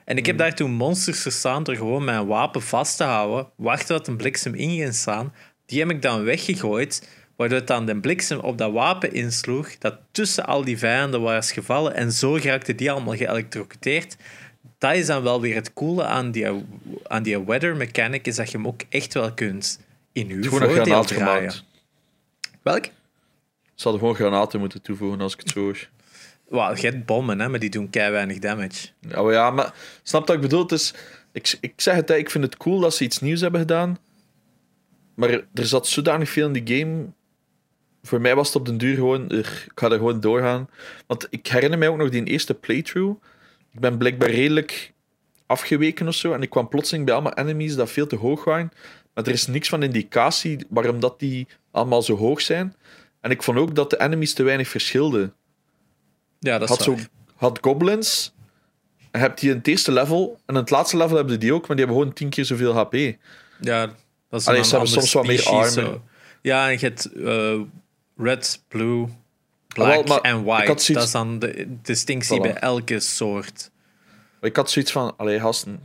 En 0.05 0.17
ik 0.17 0.25
heb 0.25 0.37
daar 0.37 0.55
toen 0.55 0.71
monsters 0.71 1.21
gestaan 1.21 1.63
door 1.63 1.75
gewoon 1.75 2.03
mijn 2.03 2.27
wapen 2.27 2.61
vast 2.61 2.97
te 2.97 3.03
houden, 3.03 3.47
wachten 3.55 3.95
tot 3.95 4.07
een 4.07 4.17
bliksem 4.17 4.53
in 4.53 4.69
ging 4.69 4.93
staan. 4.93 5.33
Die 5.65 5.79
heb 5.79 5.89
ik 5.89 6.01
dan 6.01 6.23
weggegooid, 6.23 7.09
waardoor 7.35 7.57
het 7.57 7.67
dan 7.67 7.85
de 7.85 7.99
bliksem 7.99 8.39
op 8.39 8.57
dat 8.57 8.71
wapen 8.71 9.13
insloeg, 9.13 9.77
dat 9.77 9.97
tussen 10.11 10.45
al 10.45 10.63
die 10.63 10.77
vijanden 10.77 11.21
was 11.21 11.51
gevallen 11.51 11.93
en 11.95 12.11
zo 12.11 12.37
raakte 12.37 12.75
die 12.75 12.91
allemaal 12.91 13.15
geëlectrocuteerd. 13.15 14.15
Dat 14.77 14.95
is 14.95 15.05
dan 15.05 15.23
wel 15.23 15.41
weer 15.41 15.55
het 15.55 15.73
coole 15.73 16.03
aan 16.03 16.31
die, 16.31 16.45
aan 17.07 17.23
die 17.23 17.43
weather 17.43 17.75
mechanic, 17.75 18.27
is 18.27 18.35
dat 18.35 18.51
je 18.51 18.57
hem 18.57 18.67
ook 18.67 18.81
echt 18.89 19.13
wel 19.13 19.33
kunt 19.33 19.79
in 20.11 20.29
uw 20.29 20.43
voordeel 20.43 20.83
draaien. 20.83 21.07
Gemaakt. 21.07 21.63
Welk? 22.61 22.85
Ze 23.75 23.83
hadden 23.83 23.99
gewoon 23.99 24.15
granaten 24.15 24.59
moeten 24.59 24.81
toevoegen 24.81 25.21
als 25.21 25.33
ik 25.33 25.39
het 25.39 25.49
zo 25.49 25.59
hoor. 25.59 25.89
Well, 26.53 26.75
hebt 26.75 27.05
bommen, 27.05 27.39
hè, 27.39 27.49
maar 27.49 27.59
die 27.59 27.69
doen 27.69 27.89
kei 27.89 28.11
weinig 28.11 28.39
damage. 28.39 28.87
Maar, 29.07 29.31
ja, 29.31 29.49
maar 29.49 29.73
snap 30.03 30.27
wat 30.27 30.35
ik 30.35 30.41
bedoel? 30.41 30.65
is, 30.67 30.93
ik, 31.31 31.57
ik 31.61 31.73
zeg 31.75 31.95
het, 31.95 32.09
ik 32.09 32.29
vind 32.29 32.43
het 32.43 32.57
cool 32.57 32.79
dat 32.79 32.95
ze 32.95 33.03
iets 33.03 33.19
nieuws 33.19 33.41
hebben 33.41 33.59
gedaan. 33.59 33.97
Maar 35.13 35.29
er 35.29 35.65
zat 35.65 35.87
zodanig 35.87 36.29
veel 36.29 36.47
in 36.47 36.63
die 36.63 36.77
game. 36.77 37.05
Voor 38.03 38.21
mij 38.21 38.35
was 38.35 38.47
het 38.47 38.55
op 38.55 38.65
den 38.65 38.77
duur 38.77 38.95
gewoon, 38.95 39.31
ik 39.31 39.67
ga 39.75 39.89
er 39.89 39.97
gewoon 39.97 40.19
doorgaan. 40.19 40.69
Want 41.07 41.27
ik 41.29 41.47
herinner 41.47 41.79
mij 41.79 41.87
ook 41.87 41.97
nog 41.97 42.09
die 42.09 42.23
eerste 42.23 42.53
playthrough. 42.53 43.23
Ik 43.71 43.79
ben 43.79 43.97
blijkbaar 43.97 44.29
redelijk 44.29 44.93
afgeweken 45.45 46.07
of 46.07 46.15
zo. 46.15 46.33
En 46.33 46.41
ik 46.41 46.49
kwam 46.49 46.67
plotseling 46.67 47.05
bij 47.05 47.13
allemaal 47.13 47.33
enemies 47.33 47.75
dat 47.75 47.91
veel 47.91 48.07
te 48.07 48.15
hoog 48.15 48.43
waren. 48.43 48.71
Maar 49.13 49.23
er 49.23 49.31
is 49.33 49.47
niks 49.47 49.69
van 49.69 49.83
indicatie 49.83 50.65
waarom 50.69 50.99
dat 50.99 51.19
die 51.19 51.47
allemaal 51.71 52.01
zo 52.01 52.15
hoog 52.15 52.41
zijn. 52.41 52.75
En 53.21 53.31
ik 53.31 53.43
vond 53.43 53.57
ook 53.57 53.75
dat 53.75 53.89
de 53.89 53.99
enemies 53.99 54.33
te 54.33 54.43
weinig 54.43 54.67
verschilden. 54.67 55.33
Ja, 56.43 56.57
dat 56.57 56.69
had, 56.69 56.81
zo, 56.81 56.97
had 57.35 57.59
goblins, 57.61 58.33
heb 59.11 59.39
die 59.39 59.49
in 59.49 59.57
het 59.57 59.67
eerste 59.67 59.91
level, 59.91 60.39
en 60.45 60.55
in 60.55 60.61
het 60.61 60.69
laatste 60.69 60.97
level 60.97 61.15
hebben 61.15 61.39
die 61.39 61.53
ook, 61.53 61.67
maar 61.67 61.75
die 61.75 61.85
hebben 61.85 62.01
gewoon 62.01 62.13
tien 62.17 62.29
keer 62.29 62.45
zoveel 62.45 62.73
HP. 62.73 62.93
Ja, 63.59 63.85
dat 64.29 64.41
is 64.41 64.47
Allee, 64.47 64.63
ze 64.63 64.69
hebben 64.69 64.89
soms 64.89 65.13
wat 65.13 65.25
meer 65.25 65.45
armen. 65.45 66.01
Ja, 66.41 66.69
en 66.69 66.71
je 66.71 66.79
hebt 66.79 67.09
uh, 67.15 67.61
red, 68.17 68.63
blue, 68.67 69.07
black 69.67 70.07
en 70.07 70.43
white. 70.43 70.65
Dat 70.65 70.89
is 70.89 71.11
dan 71.11 71.39
de 71.39 71.67
distinctie 71.81 72.41
bij 72.41 72.53
elke 72.53 72.99
soort. 72.99 73.71
Ik 74.41 74.55
had 74.55 74.71
zoiets 74.71 74.91
van, 74.91 75.13
allee, 75.17 75.39
gasten, 75.39 75.79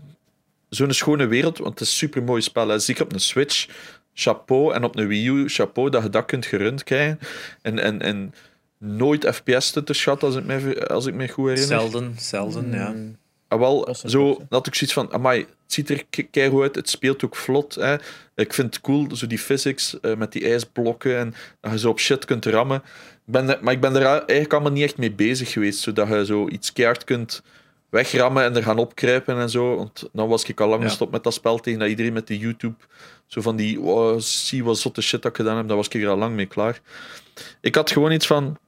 zo'n 0.69 0.93
schone 0.93 1.27
wereld, 1.27 1.59
want 1.59 1.71
het 1.71 1.81
is 1.81 1.89
een 1.89 1.97
super 1.97 2.23
mooi 2.23 2.43
spel. 2.43 2.81
Zeker 2.81 3.05
op 3.05 3.13
een 3.13 3.21
Switch, 3.21 3.69
chapeau. 4.15 4.75
En 4.75 4.85
op 4.85 4.97
een 4.97 5.07
Wii 5.07 5.29
U, 5.29 5.49
chapeau 5.49 5.91
dat 5.91 6.03
je 6.03 6.09
dat 6.09 6.25
kunt 6.25 6.47
gerund 6.47 6.85
krijgen. 6.85 7.19
En, 7.63 7.79
en, 7.79 8.03
en 8.03 8.35
nooit 8.79 9.27
FPS 9.35 9.71
te 9.71 9.95
schatten, 9.95 10.29
als 10.29 10.37
ik 10.37 10.45
me, 10.45 10.89
als 10.89 11.07
ik 11.07 11.15
me 11.15 11.29
goed 11.29 11.49
herinner. 11.49 11.81
Zelden, 11.81 12.15
zelden, 12.19 12.73
ja. 12.73 12.95
Ah, 13.49 13.59
wel, 13.59 13.95
zo 14.05 14.41
dat 14.49 14.67
ik 14.67 14.75
zoiets 14.75 14.97
van, 14.97 15.13
amai, 15.13 15.39
het 15.39 15.73
ziet 15.73 15.91
er 15.91 16.05
keihard 16.31 16.63
uit, 16.63 16.75
het 16.75 16.89
speelt 16.89 17.25
ook 17.25 17.37
vlot. 17.37 17.75
Hè. 17.75 17.97
Ik 18.35 18.55
vind 18.55 18.75
het 18.75 18.81
cool, 18.81 19.17
zo 19.17 19.27
die 19.27 19.39
physics 19.39 19.97
uh, 20.03 20.17
met 20.17 20.33
die 20.33 20.45
ijsblokken 20.45 21.19
en 21.19 21.35
dat 21.61 21.73
je 21.73 21.79
zo 21.79 21.89
op 21.89 22.01
shit 22.01 22.25
kunt 22.25 22.45
rammen. 22.45 22.83
Ben, 23.25 23.59
maar 23.61 23.73
ik 23.73 23.81
ben 23.81 23.97
er 23.97 24.05
eigenlijk 24.07 24.53
allemaal 24.53 24.73
niet 24.73 24.85
echt 24.85 24.97
mee 24.97 25.13
bezig 25.13 25.53
geweest, 25.53 25.81
zodat 25.81 26.09
je 26.09 26.25
zo 26.25 26.49
iets 26.49 26.73
keihard 26.73 27.05
kunt 27.05 27.43
wegrammen 27.89 28.45
en 28.45 28.57
er 28.57 28.63
gaan 28.63 28.79
opkruipen 28.79 29.39
en 29.39 29.51
zo. 29.51 29.77
Want 29.77 30.09
dan 30.13 30.29
was 30.29 30.45
ik 30.45 30.61
al 30.61 30.69
lang 30.69 30.83
gestopt 30.83 31.13
met 31.13 31.25
dat 31.25 31.35
spel 31.35 31.59
tegen 31.59 31.79
dat 31.79 31.89
iedereen 31.89 32.13
met 32.13 32.27
de 32.27 32.39
YouTube 32.39 32.85
zo 33.27 33.41
van 33.41 33.57
die, 33.57 33.81
oh, 33.81 34.19
zie 34.19 34.65
wat 34.65 34.79
zotte 34.79 35.01
shit 35.01 35.23
dat 35.23 35.31
ik 35.31 35.37
gedaan 35.37 35.57
heb, 35.57 35.69
daar 35.69 35.77
was 35.77 35.89
ik 35.89 36.03
er 36.03 36.09
al 36.09 36.17
lang 36.17 36.35
mee 36.35 36.47
klaar. 36.47 36.81
Ik 37.61 37.75
had 37.75 37.91
gewoon 37.91 38.13
iets 38.13 38.27
van, 38.27 38.59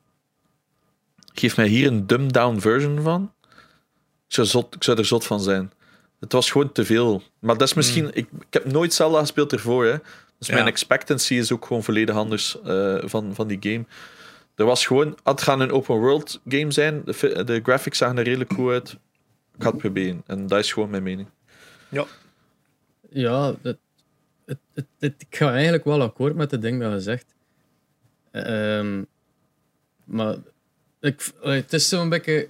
geef 1.32 1.56
mij 1.56 1.66
hier 1.66 1.86
een 1.86 2.06
dumbed-down 2.06 2.58
version 2.58 3.02
van. 3.02 3.32
Ik 4.26 4.36
zou, 4.36 4.46
zot, 4.46 4.74
ik 4.74 4.84
zou 4.84 4.98
er 4.98 5.04
zot 5.04 5.26
van 5.26 5.40
zijn. 5.40 5.72
Het 6.20 6.32
was 6.32 6.50
gewoon 6.50 6.72
te 6.72 6.84
veel. 6.84 7.22
Maar 7.38 7.56
dat 7.56 7.68
is 7.68 7.74
misschien... 7.74 8.04
Hmm. 8.04 8.12
Ik, 8.14 8.28
ik, 8.40 8.46
heb 8.50 8.64
nooit 8.64 8.94
Zelda 8.94 9.20
gespeeld 9.20 9.52
ervoor, 9.52 9.86
hè. 9.86 9.96
Dus 10.38 10.50
mijn 10.50 10.66
expectancy 10.66 11.34
is 11.34 11.52
ook 11.52 11.66
gewoon 11.66 11.82
volledig 11.82 12.14
anders 12.14 12.58
uh, 12.66 13.02
van, 13.04 13.34
van 13.34 13.48
die 13.48 13.58
game. 13.60 13.84
Er 14.54 14.64
was 14.64 14.86
gewoon... 14.86 15.18
Het 15.22 15.42
gaat 15.42 15.60
een 15.60 15.72
open 15.72 15.96
world 15.96 16.40
game 16.46 16.72
zijn. 16.72 17.02
De, 17.04 17.44
de 17.44 17.60
graphics 17.62 17.98
zagen 17.98 18.18
er 18.18 18.24
redelijk 18.24 18.52
goed 18.52 18.70
uit. 18.70 18.92
Ik 19.54 19.62
ga 19.62 19.68
het 19.68 19.78
proberen. 19.78 20.22
En 20.26 20.46
dat 20.46 20.58
is 20.58 20.72
gewoon 20.72 20.90
mijn 20.90 21.02
mening. 21.02 21.28
Ja. 21.88 22.06
Ja, 23.10 23.54
het, 23.62 23.78
het, 24.46 24.86
het, 24.98 25.14
ik 25.28 25.36
ga 25.36 25.52
eigenlijk 25.52 25.84
wel 25.84 26.02
akkoord 26.02 26.34
met 26.34 26.50
het 26.50 26.62
ding 26.62 26.80
dat 26.80 26.92
je 26.92 27.00
zegt. 27.00 27.34
Um, 28.32 29.06
maar 30.04 30.36
ik, 31.00 31.32
het 31.40 31.72
is 31.72 31.88
zo'n 31.88 32.08
beetje. 32.08 32.48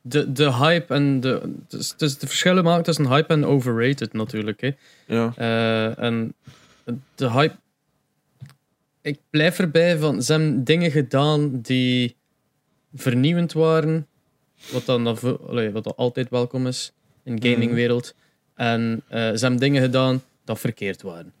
De, 0.00 0.32
de 0.32 0.54
hype 0.54 0.94
en 0.94 1.20
de. 1.20 1.54
Het 1.68 1.94
is, 1.98 2.18
de 2.18 2.26
verschillen 2.26 2.64
maken 2.64 2.84
tussen 2.84 3.08
hype 3.08 3.32
en 3.32 3.44
overrated 3.44 4.12
natuurlijk. 4.12 4.60
Hè. 4.60 4.70
Ja. 5.06 5.34
Uh, 5.38 5.98
en 5.98 6.34
de 7.14 7.30
hype. 7.30 7.56
Ik 9.00 9.18
blijf 9.30 9.58
erbij 9.58 9.98
van. 9.98 10.22
Ze 10.22 10.32
hebben 10.32 10.64
dingen 10.64 10.90
gedaan 10.90 11.60
die 11.60 12.16
vernieuwend 12.94 13.52
waren. 13.52 14.06
Wat 14.72 14.84
dan 14.84 15.06
allee, 15.46 15.70
wat 15.70 15.84
dan 15.84 15.96
altijd 15.96 16.30
welkom 16.30 16.66
is 16.66 16.92
in 17.22 17.36
de 17.36 17.50
gamingwereld. 17.50 18.14
En 18.54 19.02
uh, 19.10 19.10
ze 19.10 19.38
hebben 19.38 19.56
dingen 19.56 19.82
gedaan 19.82 20.22
dat 20.44 20.60
verkeerd 20.60 21.02
waren. 21.02 21.32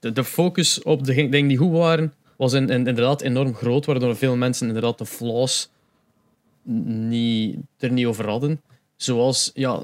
De, 0.00 0.12
de 0.12 0.24
focus 0.24 0.82
op 0.82 1.04
de 1.04 1.28
dingen 1.28 1.48
die 1.48 1.56
goed 1.56 1.72
waren, 1.72 2.14
was 2.38 2.52
in, 2.52 2.68
in, 2.68 2.86
inderdaad 2.86 3.20
enorm 3.20 3.54
groot, 3.54 3.86
waardoor 3.86 4.16
veel 4.16 4.36
mensen 4.36 4.66
inderdaad 4.66 4.98
de 4.98 5.06
flaws 5.06 5.70
niet, 6.62 7.56
er 7.78 7.92
niet 7.92 8.06
over 8.06 8.28
hadden. 8.28 8.60
Zoals 8.96 9.50
ja, 9.54 9.82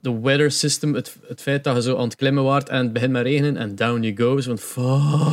de 0.00 0.20
weather 0.20 0.50
system, 0.50 0.94
het, 0.94 1.16
het 1.28 1.40
feit 1.40 1.64
dat 1.64 1.76
je 1.76 1.82
zo 1.82 1.96
aan 1.96 2.04
het 2.04 2.16
klimmen 2.16 2.44
waart 2.44 2.68
en 2.68 2.78
het 2.78 2.92
begint 2.92 3.12
met 3.12 3.22
regenen 3.22 3.56
en 3.56 3.74
down 3.74 4.02
you 4.02 4.16
go. 4.16 4.40
Zo 4.40 4.56
van 4.56 4.86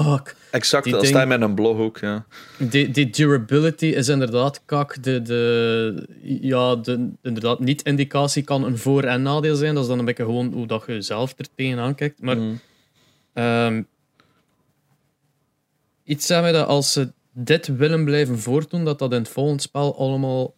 fuck. 0.06 0.36
Exact, 0.52 0.84
die 0.84 1.12
dat 1.12 1.28
met 1.28 1.42
een 1.42 1.56
blog 1.56 1.78
ook, 1.78 1.98
ja. 1.98 2.26
Die, 2.58 2.92
die 2.92 3.10
durability 3.10 3.86
is 3.86 4.08
inderdaad 4.08 4.62
kak. 4.66 5.04
De, 5.04 5.22
de, 5.22 6.08
ja, 6.42 6.76
de 6.76 7.10
inderdaad, 7.22 7.60
niet-indicatie 7.60 8.44
kan 8.44 8.64
een 8.64 8.78
voor- 8.78 9.04
en 9.04 9.22
nadeel 9.22 9.56
zijn. 9.56 9.74
Dat 9.74 9.84
is 9.84 9.90
dan 9.90 10.00
een 10.00 10.06
beetje 10.06 10.24
gewoon 10.24 10.54
hoe 10.54 10.68
dat 10.68 10.84
je 10.88 11.02
zelf 11.02 11.34
er 11.38 11.46
tegenaan 11.56 11.96
kijkt. 11.96 12.22
Maar 12.22 12.38
mm. 12.38 12.60
um, 13.34 13.88
iets 16.12 16.26
zeggen 16.26 16.54
dat 16.54 16.68
als 16.68 16.92
ze 16.92 17.12
dit 17.32 17.68
willen 17.68 18.06
blijven 18.06 18.40
voortdoen, 18.40 18.86
dat 18.86 19.00
dat 19.00 19.12
in 19.12 19.18
het 19.18 19.30
volgende 19.30 19.62
spel 19.62 19.98
allemaal 19.98 20.56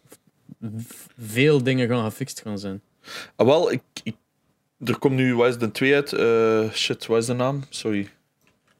veel 1.18 1.62
dingen 1.62 1.88
gaan 1.88 2.04
gefixt 2.04 2.40
gaan 2.40 2.58
zijn. 2.58 2.82
Ah, 3.36 3.46
wel, 3.46 3.72
ik, 3.72 3.82
ik, 4.02 4.16
er 4.84 4.98
komt 4.98 5.14
nu, 5.14 5.34
wat 5.34 5.48
is 5.48 5.58
de 5.58 5.70
2 5.70 5.94
uit? 5.94 6.12
Uh, 6.12 6.70
shit, 6.72 7.06
wat 7.06 7.18
is 7.18 7.26
de 7.26 7.32
naam? 7.32 7.64
Sorry. 7.68 8.08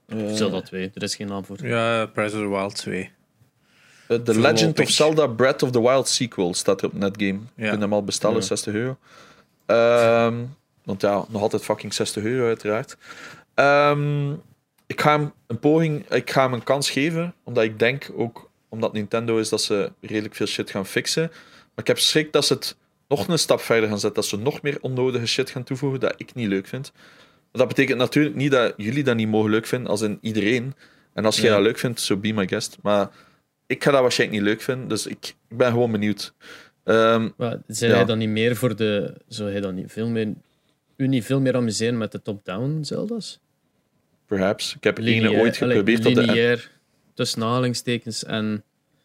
Uh, 0.07 0.33
Zelda 0.33 0.61
2, 0.61 0.91
er 0.95 1.03
is 1.03 1.17
geen 1.17 1.27
naam 1.27 1.45
voor. 1.45 1.67
Ja, 1.67 2.07
Breath 2.07 2.33
of 2.33 2.39
the 2.39 2.49
Wild 2.49 2.75
2. 2.75 3.11
Uh, 4.09 4.19
the 4.19 4.41
Legend 4.41 4.81
of 4.81 4.91
Zelda 4.91 5.27
Breath 5.27 5.63
of 5.63 5.71
the 5.71 5.81
Wild 5.81 6.09
sequel 6.09 6.55
staat 6.55 6.81
er 6.81 6.87
op 6.87 6.93
Netgame. 6.93 7.39
Ja. 7.57 7.65
Je 7.65 7.69
kunt 7.69 7.81
hem 7.81 7.93
al 7.93 8.05
bestellen, 8.05 8.37
ja. 8.37 8.43
60 8.43 8.75
euro. 8.75 8.97
Um, 9.67 10.57
want 10.85 11.01
ja, 11.01 11.25
nog 11.29 11.43
altijd 11.43 11.65
fucking 11.65 11.95
60 11.95 12.25
euro 12.25 12.47
uiteraard. 12.47 12.97
Um, 13.55 14.43
ik 14.95 15.01
ga 15.01 15.19
hem 15.19 15.33
een 15.47 15.59
poging, 15.59 16.11
ik 16.11 16.31
ga 16.31 16.43
hem 16.43 16.53
een 16.53 16.63
kans 16.63 16.91
geven, 16.91 17.35
omdat 17.45 17.65
ik 17.65 17.79
denk 17.79 18.11
ook 18.17 18.51
omdat 18.69 18.93
Nintendo 18.93 19.39
is 19.39 19.49
dat 19.49 19.63
ze 19.63 19.93
redelijk 20.01 20.35
veel 20.35 20.47
shit 20.47 20.71
gaan 20.71 20.87
fixen. 20.87 21.27
Maar 21.31 21.85
ik 21.85 21.87
heb 21.87 21.99
schrik 21.99 22.33
dat 22.33 22.45
ze 22.45 22.53
het 22.53 22.77
nog 23.09 23.29
een 23.29 23.39
stap 23.39 23.61
verder 23.61 23.89
gaan 23.89 23.99
zetten, 23.99 24.23
dat 24.23 24.31
ze 24.31 24.39
nog 24.39 24.63
meer 24.63 24.79
onnodige 24.81 25.27
shit 25.27 25.51
gaan 25.51 25.65
toevoegen 25.65 26.01
dat 26.01 26.15
ik 26.17 26.35
niet 26.35 26.49
leuk 26.49 26.67
vind. 26.67 26.93
dat 27.53 27.69
betekent 27.69 27.99
natuurlijk 27.99 28.35
niet 28.35 28.51
dat 28.51 28.75
jullie 28.77 29.05
dat 29.05 29.17
niet 29.17 29.29
mogen 29.29 29.51
leuk 29.51 29.67
vinden, 29.67 29.91
als 29.91 30.01
in 30.01 30.19
iedereen. 30.21 30.75
En 31.13 31.25
als 31.25 31.37
jij 31.37 31.51
dat 31.51 31.63
leuk 31.63 31.79
vindt, 31.79 32.01
so 32.01 32.17
be 32.17 32.33
my 32.33 32.49
guest. 32.49 32.79
Maar 32.83 33.11
ik 33.67 33.85
ga 33.85 33.91
dat 33.91 34.01
waarschijnlijk 34.01 34.41
niet 34.41 34.49
leuk 34.51 34.63
vinden, 34.63 34.89
dus 34.89 35.07
ik, 35.07 35.35
ik 35.49 35.57
ben 35.57 35.71
gewoon 35.71 35.93
benieuwd. 35.93 36.35
Um, 36.85 37.35
maar 37.37 37.59
zijn 37.67 37.91
ja. 37.91 38.05
dan 38.05 38.19
niet 38.19 38.29
meer 38.29 38.57
voor 38.57 38.77
de. 38.77 39.15
Zou 39.29 39.51
hij 39.51 39.61
dan 39.61 39.75
niet 39.75 39.93
veel 39.93 40.09
meer. 40.09 40.33
U 40.97 41.09
niet 41.09 41.25
veel 41.25 41.41
meer 41.41 41.57
amuseren 41.57 41.99
met 41.99 42.13
de 42.13 42.23
top-down 42.23 42.83
Zelda's? 42.83 43.41
Perhaps. 44.27 44.75
Ik 44.75 44.85
heb 44.85 44.99
ene 44.99 45.33
ooit 45.33 45.57
geprobeerd. 45.57 46.03
tot 46.03 46.17
lineair, 46.17 46.71
tussen 47.15 47.43
aanhalingstekens. 47.43 48.25
En 48.25 48.65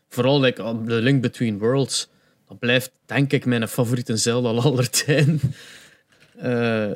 vooral 0.09 0.39
like, 0.39 0.83
de 0.85 0.93
Link 0.93 1.21
Between 1.21 1.57
Worlds. 1.57 2.09
Dat 2.47 2.59
blijft, 2.59 2.91
denk 3.05 3.31
ik, 3.31 3.45
mijn 3.45 3.67
favoriete 3.67 4.17
Zelda 4.17 4.49
al 4.49 4.61
aller 4.61 4.89
tijden. 4.89 5.39
Uh, 6.37 6.43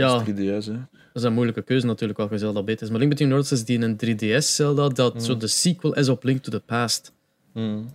ja. 0.00 0.18
Dat 0.18 0.28
is 0.28 0.34
3DS, 0.34 0.66
hè? 0.66 0.78
Dat 1.12 1.22
is 1.22 1.28
een 1.28 1.32
moeilijke 1.32 1.62
keuze 1.62 1.86
natuurlijk, 1.86 2.18
welke 2.18 2.38
Zelda 2.38 2.62
beter 2.62 2.82
is. 2.82 2.90
Maar 2.90 2.98
Link 2.98 3.10
Between 3.10 3.30
Worlds 3.30 3.52
is 3.52 3.64
die 3.64 3.80
een 3.80 4.00
3DS 4.04 4.46
Zelda 4.46 4.88
dat 4.88 5.14
mm. 5.14 5.20
zo 5.20 5.36
de 5.36 5.46
sequel 5.46 5.94
is 5.94 6.08
op 6.08 6.24
Link 6.24 6.42
to 6.42 6.50
the 6.50 6.60
Past. 6.60 7.12
Mm. 7.52 7.92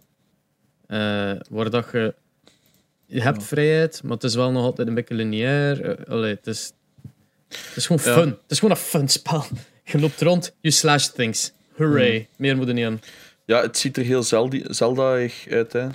Uh, 0.87 1.31
waar 1.49 1.69
dat 1.69 1.87
je... 1.91 2.15
Je 3.05 3.21
hebt 3.21 3.43
vrijheid, 3.43 4.03
maar 4.03 4.11
het 4.11 4.23
is 4.23 4.35
wel 4.35 4.51
nog 4.51 4.63
altijd 4.63 4.87
een 4.87 4.93
beetje 4.93 5.15
lineair. 5.15 5.99
Uh, 5.99 6.05
allee, 6.05 6.35
het 6.35 6.47
is, 6.47 6.71
het 7.49 7.71
is 7.75 7.85
gewoon 7.85 8.01
fun. 8.15 8.29
Het 8.29 8.51
is 8.51 8.59
gewoon 8.59 8.75
een 8.75 8.81
fun 8.83 9.07
spel. 9.07 9.45
Je 9.91 9.99
loopt 9.99 10.21
rond, 10.21 10.55
you 10.61 10.73
slash 10.73 11.05
things. 11.07 11.51
Hooray. 11.75 12.27
Meer 12.37 12.55
moet 12.55 12.67
er 12.67 12.73
niet 12.73 12.85
aan. 12.85 13.01
Ja, 13.45 13.61
het 13.61 13.77
ziet 13.77 13.97
er 13.97 14.03
heel 14.03 14.23
Zelda- 14.23 14.73
Zelda-ig 14.73 15.47
uit. 15.49 15.73
Hè. 15.73 15.87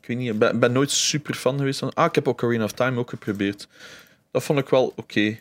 Ik 0.00 0.06
weet 0.06 0.16
niet, 0.16 0.32
ik 0.32 0.38
ben, 0.38 0.58
ben 0.60 0.72
nooit 0.72 0.90
super 0.90 1.34
fan 1.34 1.58
geweest 1.58 1.78
van. 1.78 1.92
Ah, 1.94 2.04
ik 2.04 2.14
heb 2.14 2.26
Ocarina 2.26 2.64
of 2.64 2.72
Time 2.72 2.98
ook 2.98 3.10
geprobeerd. 3.10 3.68
Dat 4.30 4.44
vond 4.44 4.58
ik 4.58 4.68
wel 4.68 4.92
oké. 4.96 5.38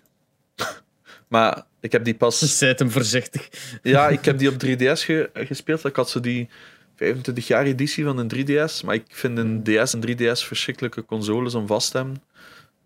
maar 1.28 1.64
ik 1.80 1.92
heb 1.92 2.04
die 2.04 2.16
pas. 2.16 2.40
Zijt 2.58 2.80
hem 2.80 2.92
voorzichtig. 2.92 3.50
Ja, 3.82 4.08
ik 4.08 4.26
heb 4.26 4.38
die 4.38 4.50
op 4.50 4.64
3DS 4.66 5.00
ge- 5.06 5.30
gespeeld. 5.34 5.86
Ik 5.86 5.96
had 5.96 6.10
zo 6.10 6.20
die 6.20 6.50
25 6.96 7.48
jaar 7.48 7.66
editie 7.66 8.04
van 8.04 8.18
een 8.18 8.32
3DS. 8.36 8.86
Maar 8.86 8.96
ik 8.96 9.06
vind 9.08 9.38
een 9.38 9.64
DS 9.64 9.94
en 9.94 10.02
3DS 10.08 10.46
verschrikkelijke 10.46 11.06
consoles 11.06 11.54
om 11.56 11.68
vast 11.68 11.92
te 11.92 11.98
hebben. 11.98 12.22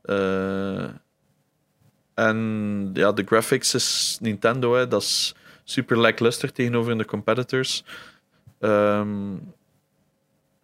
Eh, 0.02 0.90
en 2.20 2.90
ja, 2.94 3.12
de 3.12 3.24
graphics 3.26 3.74
is 3.74 4.18
Nintendo, 4.22 4.76
hè. 4.76 4.88
dat 4.88 5.02
is 5.02 5.36
super 5.64 5.98
lackluster 5.98 6.52
tegenover 6.52 6.98
de 6.98 7.06
competitors. 7.06 7.84
Ehm, 8.60 9.36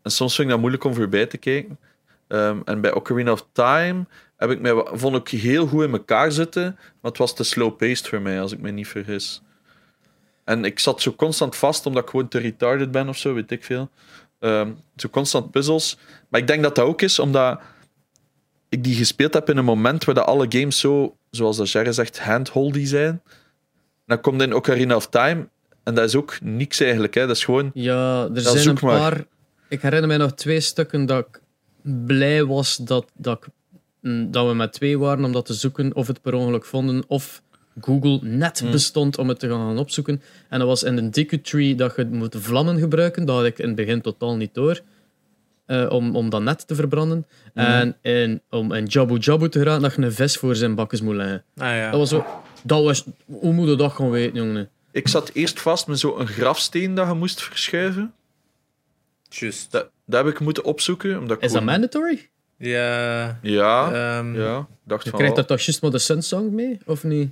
en 0.02 0.12
soms 0.12 0.36
vind 0.36 0.48
ik 0.48 0.54
dat 0.54 0.60
moeilijk 0.60 0.84
om 0.84 0.94
voorbij 0.94 1.26
te 1.26 1.38
kijken. 1.38 1.80
Ehm, 2.28 2.62
en 2.66 2.82
bij 2.82 2.94
Ocarina 2.94 3.32
of 3.32 3.48
Time 3.52 4.06
heb 4.38 4.50
ik 4.50 4.60
mij, 4.60 4.86
vond 4.92 5.16
ik 5.16 5.40
heel 5.40 5.68
goed 5.68 5.84
in 5.84 5.92
elkaar 5.92 6.32
zitten, 6.32 6.64
maar 6.76 7.12
het 7.12 7.18
was 7.18 7.36
te 7.36 7.44
slow-paced 7.44 8.08
voor 8.08 8.22
mij, 8.22 8.42
als 8.42 8.52
ik 8.52 8.60
me 8.60 8.72
niet 8.72 8.88
vergis. 8.88 9.42
En 10.44 10.66
ik 10.66 10.80
zat 10.80 11.02
zo 11.02 11.14
constant 11.14 11.56
vast, 11.56 11.86
omdat 11.86 12.04
ik 12.04 12.10
gewoon 12.10 12.28
te 12.28 12.40
retarded 12.40 12.92
ben 12.92 13.10
of 13.10 13.18
zo, 13.18 13.34
weet 13.34 13.52
ik 13.52 13.64
veel. 13.64 13.90
Ehm, 14.40 14.72
zo 14.96 15.10
constant 15.10 15.52
puzzels. 15.52 15.98
Maar 16.30 16.42
ik 16.42 16.48
denk 16.48 16.64
dat 16.64 16.76
dat 16.76 16.86
ook 16.86 17.02
is 17.02 17.20
omdat 17.20 17.60
ik 18.70 18.84
die 18.84 18.96
gespeeld 18.96 19.34
heb 19.34 19.50
in 19.50 19.58
een 19.58 19.66
moment 19.66 20.04
waar 20.04 20.22
alle 20.22 20.46
games 20.50 20.80
zo, 20.80 21.18
zoals 21.36 21.58
dat 21.58 21.68
zegt, 21.96 22.20
handholdy 22.20 22.86
zijn. 22.86 23.22
Dan 24.06 24.22
komt 24.22 24.42
in 24.42 24.54
Ocarina 24.56 24.96
of 24.96 25.08
Time 25.10 25.48
en 25.84 25.96
dat 25.96 26.04
is 26.04 26.16
ook 26.16 26.38
niks 26.42 26.80
eigenlijk. 26.80 27.14
Hè. 27.14 27.28
Dat 27.28 27.36
is 27.36 27.44
gewoon 27.46 27.72
Ja, 27.74 28.30
er 28.34 28.42
zijn 28.42 28.68
een 28.68 28.78
maar. 28.82 29.00
paar. 29.00 29.26
Ik 29.70 29.82
herinner 29.82 30.08
mij 30.08 30.18
nog 30.18 30.34
twee 30.34 30.60
stukken 30.60 31.06
dat 31.06 31.20
ik 31.28 31.40
blij 32.06 32.46
was 32.46 32.78
dat, 32.78 33.06
dat, 33.14 33.38
ik, 33.38 33.48
mm, 34.02 34.32
dat 34.32 34.48
we 34.48 34.54
met 34.54 34.74
twee 34.74 35.00
waren 35.00 35.26
om 35.26 35.32
dat 35.32 35.46
te 35.46 35.54
zoeken, 35.54 35.96
of 35.96 36.08
het 36.08 36.22
per 36.22 36.34
ongeluk 36.34 36.66
vonden, 36.66 37.04
of 37.08 37.42
Google 37.82 38.20
net 38.22 38.60
Hmm. 38.60 38.72
bestond 38.72 39.18
om 39.18 39.30
het 39.30 39.40
te 39.40 39.50
gaan 39.50 39.78
opzoeken. 39.78 40.22
En 40.50 40.60
dat 40.60 40.68
was 40.68 40.84
in 40.84 40.98
een 40.98 41.12
Deku 41.12 41.42
Tree 41.42 41.76
dat 41.76 41.96
je 41.96 42.06
moet 42.06 42.36
vlammen 42.40 42.80
gebruiken. 42.80 43.26
Dat 43.26 43.36
had 43.36 43.46
ik 43.46 43.60
in 43.60 43.68
het 43.68 43.76
begin 43.76 44.02
totaal 44.02 44.36
niet 44.36 44.54
door. 44.54 44.82
Eh, 45.66 45.86
om, 45.90 46.16
om 46.16 46.30
dat 46.30 46.42
net 46.42 46.68
te 46.68 46.76
verbranden. 46.76 47.26
Hmm. 47.54 47.64
En 47.66 47.98
in, 48.02 48.42
om 48.50 48.72
in 48.74 48.86
Jabu 48.86 49.18
Jabu 49.18 49.50
te 49.50 49.60
geraken, 49.60 49.82
dat 49.82 49.96
je 49.96 50.02
een 50.02 50.14
vis 50.14 50.38
voor 50.38 50.56
zijn 50.56 50.76
bakjes 50.76 51.02
moet 51.02 51.16
leggen. 51.16 51.44
Ah, 51.58 51.68
ja. 51.68 51.90
Dat 51.92 52.00
was 52.00 52.10
zo... 52.10 52.26
Dat 52.64 52.84
was... 52.84 53.06
Hoe 53.26 53.54
moet 53.54 53.68
je 53.70 53.76
dat 53.76 53.92
gaan 53.94 54.10
weten, 54.10 54.36
jongen? 54.36 54.70
Ik 54.92 55.08
zat 55.08 55.30
eerst 55.34 55.62
vast 55.62 55.88
met 55.88 56.00
zo'n 56.00 56.28
grafsteen 56.28 56.96
dat 56.96 57.08
je 57.08 57.14
moest 57.14 57.42
verschuiven. 57.44 58.14
Juist. 59.30 59.72
Dat, 59.72 59.90
dat 60.06 60.26
heb 60.26 60.34
ik 60.34 60.40
moeten 60.40 60.64
opzoeken. 60.64 61.20
Omdat 61.20 61.38
ik 61.38 61.44
Is 61.44 61.52
dat 61.52 61.62
gewoon- 61.62 61.74
mandatory? 61.80 62.30
Ja. 62.58 63.40
Ja, 63.42 63.92
ehm, 64.18 64.36
ja. 64.36 64.68
Dacht 64.84 65.04
Je 65.04 65.10
van, 65.10 65.20
krijgt 65.20 65.36
daar 65.36 65.46
toch 65.46 65.62
juist 65.62 65.82
maar 65.82 65.92
de 65.92 65.98
Sunsong 66.00 66.52
mee, 66.52 66.78
of 66.86 67.04
niet? 67.04 67.30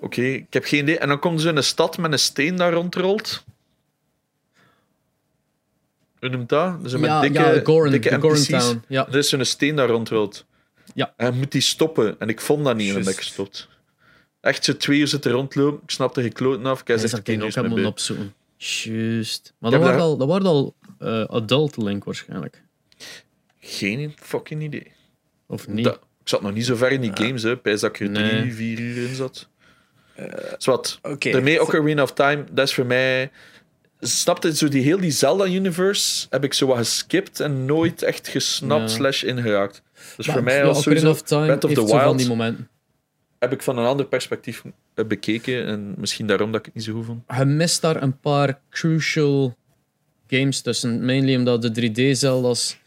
oké, 0.00 0.22
ik 0.22 0.52
heb 0.52 0.64
geen 0.64 0.80
idee. 0.82 0.98
En 0.98 1.08
dan 1.08 1.18
komt 1.18 1.40
ze 1.40 1.48
in 1.48 1.56
een 1.56 1.64
stad 1.64 1.98
met 1.98 2.12
een 2.12 2.18
steen 2.18 2.56
daar 2.56 2.72
rondrolt. 2.72 3.44
Hoe 6.24 6.32
noemt 6.36 6.48
dat? 6.48 6.82
Dus 6.82 6.92
met 6.92 7.04
ja, 7.04 7.20
dikke, 7.20 7.38
ja, 7.38 7.60
Goron, 7.64 7.90
dikke 7.90 8.16
NPC's. 8.16 8.46
Town. 8.46 8.82
Ja. 8.88 9.06
Er 9.08 9.16
is 9.16 9.28
zo'n 9.28 9.44
steen 9.44 9.76
daar 9.76 9.88
rondrolt. 9.88 10.44
Ja. 10.94 11.14
En 11.16 11.32
je 11.32 11.38
moet 11.38 11.52
die 11.52 11.60
stoppen. 11.60 12.16
En 12.18 12.28
ik 12.28 12.40
vond 12.40 12.64
dat 12.64 12.76
niet 12.76 12.88
en 12.88 12.94
dan 12.94 13.02
ben 13.02 13.12
ik 13.12 13.18
Juist. 13.18 13.28
gestopt. 13.28 13.68
Echt 14.40 14.64
zo 14.64 14.76
twee 14.76 14.98
uur 14.98 15.08
zitten 15.08 15.32
rondlopen. 15.32 15.80
Ik 15.82 15.90
snapte 15.90 16.20
geen 16.22 16.32
kloten 16.32 16.66
af. 16.66 16.80
Ik 16.80 16.88
heb 16.88 16.98
ik 17.00 17.26
nu 17.26 17.42
ook 17.42 17.54
helemaal 17.54 17.86
opzoeken. 17.86 18.34
Juist. 18.56 19.52
Maar 19.58 19.70
dat 19.70 19.82
daar- 19.82 19.98
al, 19.98 20.16
dat 20.16 20.28
waren 20.28 20.46
al 20.46 20.74
eh, 20.98 21.24
adult 21.24 21.76
link 21.76 22.04
waarschijnlijk. 22.04 22.62
Geen 23.60 24.12
fucking 24.16 24.62
idee. 24.62 24.92
Of 25.46 25.68
niet? 25.68 25.84
Dat- 25.84 25.94
ik 26.20 26.28
zat 26.30 26.42
nog 26.42 26.52
niet 26.52 26.66
zo 26.66 26.76
ver 26.76 26.92
in 26.92 27.00
die 27.00 27.10
games, 27.14 27.42
hè. 27.42 27.56
Pijs 27.56 27.80
dat 27.80 27.90
ik 27.90 28.00
er 28.00 28.08
Nee. 28.10 28.40
drie, 28.40 28.54
vier 28.54 28.78
uur 28.78 29.08
in 29.08 29.14
zat. 29.14 29.48
Zwat. 30.58 30.98
Oké. 31.02 31.30
Daarmee 31.30 31.62
Ocarina 31.62 32.02
of 32.02 32.12
Time, 32.12 32.44
dat 32.52 32.68
is 32.68 32.74
voor 32.74 32.86
mij... 32.86 33.30
Snapte 34.00 34.56
zo 34.56 34.68
die 34.68 34.82
heel 34.82 35.00
die 35.00 35.10
Zelda-universe 35.10 36.26
heb 36.30 36.44
ik 36.44 36.52
zo 36.54 36.66
wat 36.66 36.76
geskipt 36.76 37.40
en 37.40 37.64
nooit 37.64 38.02
echt 38.02 38.28
gesnapt 38.28 38.90
Ja. 38.90 38.96
slash 38.96 39.22
ingeraakt. 39.22 39.82
Dus 40.16 40.26
Maar 40.26 40.34
voor 40.36 40.44
mij 40.44 40.56
Ocarina 40.64 40.80
sowieso 40.80 41.10
of 41.10 41.24
Breath 41.24 41.64
of 41.64 41.72
the 41.72 41.84
Wild 41.84 42.18
die 42.18 42.26
momenten. 42.28 42.68
heb 43.38 43.52
ik 43.52 43.62
van 43.62 43.78
een 43.78 43.86
ander 43.86 44.06
perspectief 44.06 44.62
eh, 44.94 45.04
bekeken 45.04 45.66
en 45.66 45.94
misschien 45.98 46.26
daarom 46.26 46.50
dat 46.50 46.60
ik 46.60 46.66
het 46.66 46.74
niet 46.74 46.84
zo 46.84 46.92
goed 46.92 47.04
vond. 47.04 47.22
Je 47.38 47.44
mist 47.44 47.80
daar 47.80 48.02
een 48.02 48.18
paar 48.20 48.60
crucial 48.70 49.56
games 50.26 50.60
tussen. 50.60 51.04
Mainly 51.04 51.36
omdat 51.36 51.62
de 51.62 51.90
3D-Zelda's 51.90 52.78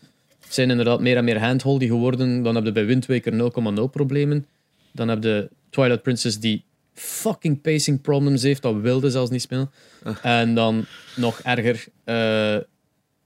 zijn 0.49 0.69
inderdaad 0.69 1.01
meer 1.01 1.17
en 1.17 1.23
meer 1.23 1.39
handholdy 1.39 1.87
geworden. 1.87 2.43
Dan 2.43 2.55
heb 2.55 2.63
je 2.65 2.71
bij 2.71 2.85
Wind 2.85 3.05
Waker 3.05 3.33
0,0 3.77 3.83
problemen. 3.91 4.47
Dan 4.91 5.07
heb 5.07 5.23
je 5.23 5.49
Twilight 5.69 6.01
Princess 6.01 6.39
die 6.39 6.63
fucking 6.99 7.61
pacing 7.61 8.01
problems 8.01 8.41
heeft. 8.41 8.61
Dat 8.61 8.75
wilde 8.75 9.09
zelfs 9.09 9.29
niet 9.31 9.41
spelen. 9.41 9.71
En 10.21 10.55
dan 10.55 10.85
nog 11.15 11.39
erger, 11.39 11.85
eh 12.03 12.57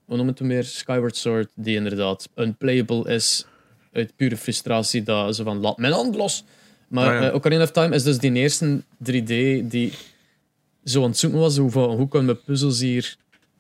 hoe 0.06 0.18
noem 0.20 0.28
het 0.28 0.40
hem 0.40 0.48
weer? 0.48 0.64
Skyward 0.64 1.16
Sword, 1.16 1.50
die 1.56 1.76
inderdaad 1.76 2.30
unplayable 2.36 3.10
is 3.14 3.46
uit 3.92 4.16
pure 4.16 4.38
frustratie. 4.38 5.04
Dat 5.04 5.36
ze 5.36 5.44
van, 5.44 5.60
laat 5.60 5.78
mijn 5.78 5.94
hand 5.94 6.16
los. 6.16 6.44
Maar 6.88 7.16
Ah, 7.16 7.22
ja. 7.22 7.30
eh, 7.30 7.36
Ocarina 7.36 7.64
of 7.64 7.72
Time 7.72 7.96
is 7.96 8.04
dus 8.04 8.18
die 8.18 8.34
eerste 8.34 8.82
3D 9.04 9.26
die 9.70 9.94
zo 10.84 11.04
aan 11.04 11.10
het 11.10 11.18
zoeken 11.18 11.40
was. 11.40 11.58
Hoe, 11.58 11.72
hoe 11.72 12.08
kunnen 12.08 12.36
we 12.36 12.42
puzzels 12.46 12.80
hier 12.80 13.16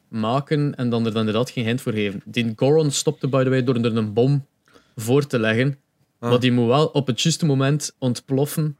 maken 0.07 0.75
en 0.75 0.89
dan 0.89 1.05
er 1.05 1.11
dan 1.11 1.19
inderdaad 1.19 1.49
geen 1.49 1.65
hint 1.65 1.81
voor 1.81 1.93
geven. 1.93 2.21
Die 2.25 2.53
Goron 2.55 2.91
stopte, 2.91 3.27
by 3.27 3.43
the 3.43 3.49
way, 3.49 3.63
door 3.63 3.75
er 3.75 3.95
een 3.97 4.13
bom 4.13 4.45
voor 4.95 5.27
te 5.27 5.39
leggen. 5.39 5.77
Ah. 6.19 6.29
Maar 6.29 6.39
die 6.39 6.51
moet 6.51 6.67
wel 6.67 6.85
op 6.85 7.07
het 7.07 7.21
juiste 7.21 7.45
moment 7.45 7.95
ontploffen 7.97 8.77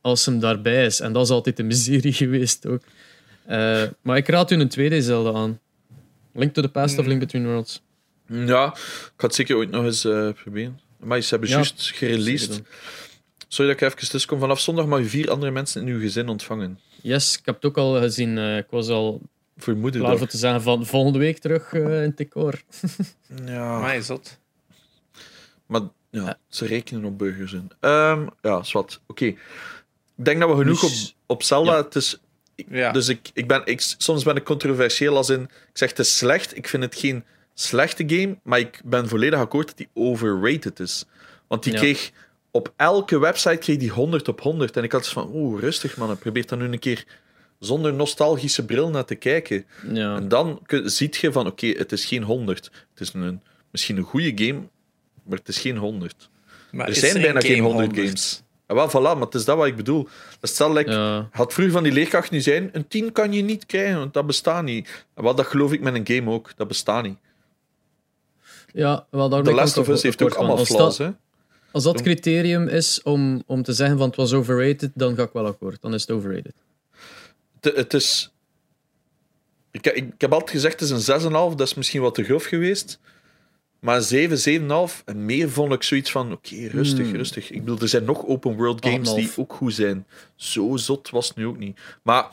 als 0.00 0.26
hem 0.26 0.40
daarbij 0.40 0.84
is. 0.84 1.00
En 1.00 1.12
dat 1.12 1.24
is 1.24 1.30
altijd 1.30 1.58
een 1.58 1.66
miserie 1.66 2.12
geweest 2.22 2.66
ook. 2.66 2.82
Eh, 3.46 3.82
maar 4.02 4.16
ik 4.16 4.28
raad 4.28 4.50
u 4.50 4.56
een 4.56 4.68
tweede 4.68 5.02
Zelda 5.02 5.32
aan. 5.38 5.60
Link 6.32 6.54
to 6.54 6.62
the 6.62 6.68
Past 6.68 6.98
of 6.98 7.06
Link 7.06 7.20
Between 7.20 7.46
Worlds. 7.46 7.82
Ja, 8.26 8.66
ik 8.74 9.12
ga 9.16 9.26
het 9.26 9.34
zeker 9.34 9.56
ooit 9.56 9.70
nog 9.70 9.84
eens 9.84 10.04
eh, 10.04 10.28
proberen. 10.42 10.80
Maar 10.98 11.20
ze 11.20 11.28
hebben 11.28 11.48
Ja, 11.48 11.54
juist 11.54 11.90
gereleased. 11.94 12.62
Sorry 13.48 13.72
dat 13.72 13.80
ik 13.82 13.88
even 13.88 14.08
tussenkom. 14.08 14.38
Vanaf 14.38 14.60
zondag 14.60 14.86
mag 14.86 14.98
je 14.98 15.04
vier 15.04 15.30
andere 15.30 15.50
mensen 15.50 15.82
in 15.82 15.88
uw 15.88 16.00
gezin 16.00 16.28
ontvangen. 16.28 16.78
Yes, 17.02 17.38
ik 17.38 17.46
heb 17.46 17.54
het 17.54 17.64
ook 17.64 17.76
al 17.76 18.00
gezien. 18.00 18.38
eh, 18.38 18.56
ik 18.56 18.66
was 18.70 18.88
al 18.88 19.20
Voor 19.56 19.90
klaar 19.90 20.18
voor 20.18 20.26
te 20.26 20.38
zeggen 20.38 20.62
van 20.62 20.86
volgende 20.86 21.18
week 21.18 21.38
terug 21.38 21.72
eh, 21.72 22.02
in 22.02 22.12
Decor. 22.14 22.62
Ja. 23.46 23.78
Maar 23.80 23.96
is 23.96 24.06
dat? 24.06 24.38
Maar 25.66 25.80
ja, 26.10 26.38
ze 26.48 26.66
rekenen 26.66 27.04
op 27.04 27.18
burgers 27.18 27.52
in. 27.52 27.70
Ehm, 27.80 28.26
ja, 28.42 28.62
zwart. 28.62 29.00
Oké. 29.06 29.34
Denk 30.24 30.40
dat 30.40 30.48
we 30.50 30.56
genoeg 30.56 30.82
op, 30.82 30.88
Dus- 30.90 31.16
op 31.26 31.42
Zelda. 31.42 31.72
Ja. 31.76 31.82
Het 31.84 31.94
is, 31.94 32.18
Ja. 32.70 32.92
Dus 32.92 33.08
ik, 33.08 33.30
ik 33.32 33.48
ben, 33.48 33.62
ik, 33.64 33.80
soms 33.98 34.24
ben 34.24 34.36
ik 34.36 34.44
controversieel 34.44 35.16
als 35.16 35.28
in... 35.30 35.42
Ik 35.42 35.50
zeg 35.72 35.88
het 35.88 35.98
is 35.98 36.16
slecht. 36.16 36.56
Ik 36.56 36.68
vind 36.68 36.82
het 36.82 36.94
geen 36.94 37.24
slechte 37.54 38.04
game. 38.06 38.38
Maar 38.42 38.58
ik 38.58 38.80
ben 38.84 39.08
volledig 39.08 39.38
akkoord 39.38 39.66
dat 39.66 39.76
die 39.76 39.88
overrated 39.94 40.80
is. 40.80 41.04
Want 41.48 41.62
die 41.62 41.72
Ja. 41.72 41.78
kreeg... 41.78 42.10
Op 42.50 42.72
elke 42.76 43.18
website 43.18 43.56
kreeg 43.56 43.76
die 43.78 43.90
100 43.90 44.28
op 44.28 44.40
100. 44.40 44.76
En 44.76 44.82
ik 44.84 44.92
had 44.92 45.02
dus 45.02 45.12
van... 45.12 45.30
Oeh, 45.32 45.60
rustig 45.60 45.96
man. 45.96 46.18
Probeer 46.18 46.46
dan 46.46 46.58
nu 46.58 46.64
een 46.64 46.78
keer 46.78 47.04
zonder 47.58 47.92
nostalgische 47.94 48.64
bril 48.64 48.90
naar 48.90 49.04
te 49.04 49.14
kijken. 49.14 49.66
Ja. 49.92 50.16
En 50.16 50.28
dan 50.28 50.60
ziet 50.84 51.16
je 51.16 51.32
van... 51.32 51.46
Oké, 51.46 51.66
het 51.66 51.92
is 51.92 52.04
geen 52.04 52.22
100. 52.22 52.64
Het 52.64 53.00
is 53.00 53.12
een, 53.14 53.42
misschien 53.70 53.96
een 53.96 54.02
goede 54.02 54.32
game. 54.44 54.60
Maar 55.24 55.38
het 55.38 55.48
is 55.48 55.58
geen 55.58 55.76
100. 55.76 56.28
Maar 56.70 56.88
Er 56.88 56.94
zijn 56.94 57.20
bijna 57.22 57.40
geen 57.40 57.56
game 57.56 57.68
100 57.68 57.94
games. 57.96 58.42
En 58.68 58.74
wel, 58.74 58.88
voilà, 58.88 58.92
maar 58.92 59.16
het 59.20 59.34
is 59.34 59.44
dat 59.44 59.56
wat 59.56 59.66
ik 59.66 59.76
bedoel. 59.76 60.08
Dat 60.40 60.50
stel, 60.50 60.72
like, 60.72 60.90
Ja. 60.90 61.28
had 61.32 61.52
vroeger 61.52 61.74
van 61.74 61.82
die 61.82 61.92
leerkracht 61.92 62.30
nu 62.30 62.40
zijn, 62.40 62.68
een 62.72 62.88
10 62.88 63.12
kan 63.12 63.32
je 63.32 63.42
niet 63.42 63.66
krijgen, 63.66 63.98
want 63.98 64.14
dat 64.14 64.26
bestaat 64.26 64.62
niet. 64.64 65.06
En 65.14 65.22
wat 65.22 65.36
dat 65.36 65.46
geloof 65.46 65.72
ik 65.72 65.80
met 65.80 65.94
een 65.94 66.16
game 66.16 66.30
ook, 66.30 66.50
dat 66.56 66.68
bestaat 66.68 67.02
niet. 67.02 67.18
Ja, 68.72 69.06
wel, 69.10 69.28
daarmee 69.28 69.52
The 69.52 69.58
Last 69.60 69.76
ik 69.76 69.82
of 69.82 69.88
Us 69.88 70.02
heeft 70.02 70.22
ook 70.22 70.34
allemaal 70.34 70.56
Als 70.58 70.68
flaws, 70.68 70.96
dat- 70.96 71.06
hè. 71.06 71.12
Als 71.72 71.84
dat 71.84 72.02
criterium 72.02 72.68
is 72.68 73.02
om, 73.02 73.42
om 73.46 73.62
te 73.62 73.72
zeggen 73.72 73.98
van 73.98 74.06
het 74.06 74.16
was 74.16 74.32
overrated, 74.32 74.90
dan 74.94 75.14
ga 75.16 75.22
ik 75.22 75.32
wel 75.32 75.46
akkoord. 75.46 75.80
Dan 75.82 75.94
is 75.94 76.00
het 76.00 76.10
overrated. 76.10 76.54
Het, 77.60 77.76
het 77.76 77.94
is... 77.94 78.32
Ik, 79.70 79.86
ik, 79.86 79.96
ik 79.96 80.20
heb 80.20 80.32
altijd 80.32 80.50
gezegd, 80.50 80.80
het 80.80 80.90
is 80.90 81.08
een 81.08 81.20
6,5, 81.20 81.30
dat 81.56 81.60
is 81.60 81.74
misschien 81.74 82.00
wat 82.00 82.14
te 82.14 82.24
grof 82.24 82.44
geweest. 82.44 82.98
Maar 83.80 83.96
een 83.96 84.02
7, 84.02 84.38
7,5 84.90 85.02
en 85.04 85.24
meer 85.24 85.50
vond 85.50 85.72
ik 85.72 85.82
zoiets 85.82 86.10
van, 86.10 86.32
oké, 86.32 86.66
rustig, 86.66 87.06
Hmm. 87.06 87.16
rustig. 87.16 87.50
Ik 87.50 87.60
bedoel, 87.64 87.78
er 87.80 87.88
zijn 87.88 88.04
nog 88.04 88.26
open 88.26 88.56
world 88.56 88.86
games 88.86 89.14
die 89.14 89.26
8,5. 89.28 89.38
ook 89.38 89.52
goed 89.52 89.74
zijn. 89.74 90.06
Zo 90.36 90.76
zot 90.76 91.10
was 91.10 91.28
het 91.28 91.36
nu 91.36 91.46
ook 91.46 91.58
niet. 91.58 91.80
Maar 92.02 92.26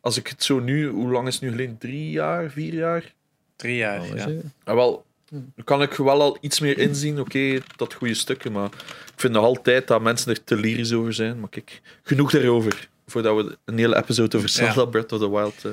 als 0.00 0.16
ik 0.16 0.26
het 0.26 0.44
zo 0.44 0.58
nu, 0.58 0.88
hoe 0.88 1.10
lang 1.10 1.26
is 1.26 1.34
het 1.34 1.42
nu 1.42 1.50
geleden? 1.50 1.78
Drie 1.78 2.10
jaar, 2.10 2.50
vier 2.50 2.74
jaar? 2.74 3.14
Drie 3.56 3.76
jaar, 3.76 4.00
Oh, 4.00 4.06
ja. 4.08 4.28
het? 4.28 4.44
Ah, 4.64 4.74
wel, 4.74 5.04
nu 5.30 5.62
kan 5.64 5.82
ik 5.82 5.92
wel 5.92 6.20
al 6.20 6.38
iets 6.40 6.60
meer 6.60 6.78
inzien. 6.78 7.20
Oké, 7.20 7.58
dat 7.76 7.94
goede 7.94 8.14
stukken, 8.14 8.52
maar 8.52 8.66
ik 9.14 9.14
vind 9.16 9.32
nog 9.32 9.44
altijd 9.44 9.86
dat 9.86 10.02
mensen 10.02 10.30
er 10.32 10.44
te 10.44 10.56
lyrisch 10.56 10.92
over 10.92 11.12
zijn. 11.12 11.40
Maar 11.40 11.48
kijk, 11.48 11.80
genoeg 12.02 12.30
daarover. 12.30 12.88
voordat 13.06 13.36
we 13.36 13.58
een 13.64 13.78
hele 13.78 13.96
episode 13.96 14.36
over 14.36 14.48
Zelda 14.48 14.84
Breath 14.84 15.12
of 15.12 15.18
the 15.20 15.30
Wild... 15.30 15.64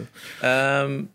Uh. 0.41 0.81
Um, 0.81 1.11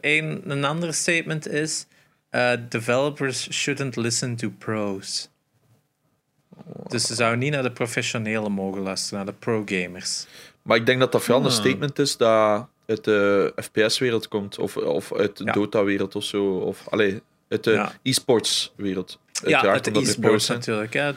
een, 0.00 0.42
een 0.50 0.64
ander 0.64 0.94
statement 0.94 1.48
is... 1.48 1.86
Uh, 2.30 2.52
developers 2.68 3.48
shouldn't 3.52 3.96
listen 3.96 4.36
to 4.36 4.50
pros. 4.58 5.28
Dus 6.88 7.06
ze 7.06 7.14
zouden 7.14 7.38
niet 7.38 7.52
naar 7.52 7.62
de 7.62 7.72
professionelen 7.72 8.52
mogen 8.52 8.80
luisteren, 8.80 9.24
naar 9.24 9.34
de 9.34 9.38
pro-gamers. 9.38 10.26
Maar 10.62 10.76
ik 10.76 10.86
denk 10.86 11.00
dat 11.00 11.12
dat 11.12 11.22
vooral 11.22 11.40
een 11.40 11.50
ah. 11.50 11.56
statement 11.56 11.98
is 11.98 12.16
dat 12.16 12.68
uit 12.86 13.04
de 13.04 13.52
FPS-wereld 13.56 14.28
komt, 14.28 14.58
of, 14.58 14.76
of 14.76 15.14
uit 15.14 15.36
de 15.36 15.44
Dota-wereld 15.44 16.16
of 16.16 16.24
zo. 16.24 16.56
Of 16.56 16.88
allee, 16.88 17.20
uit 17.48 17.64
de 17.64 17.88
e-sports-wereld. 18.02 19.18
Ja, 19.44 19.62
uit 19.66 19.84
de 19.84 20.00
e-sports 20.00 20.48
natuurlijk. 20.48 20.92
Ja, 20.92 21.14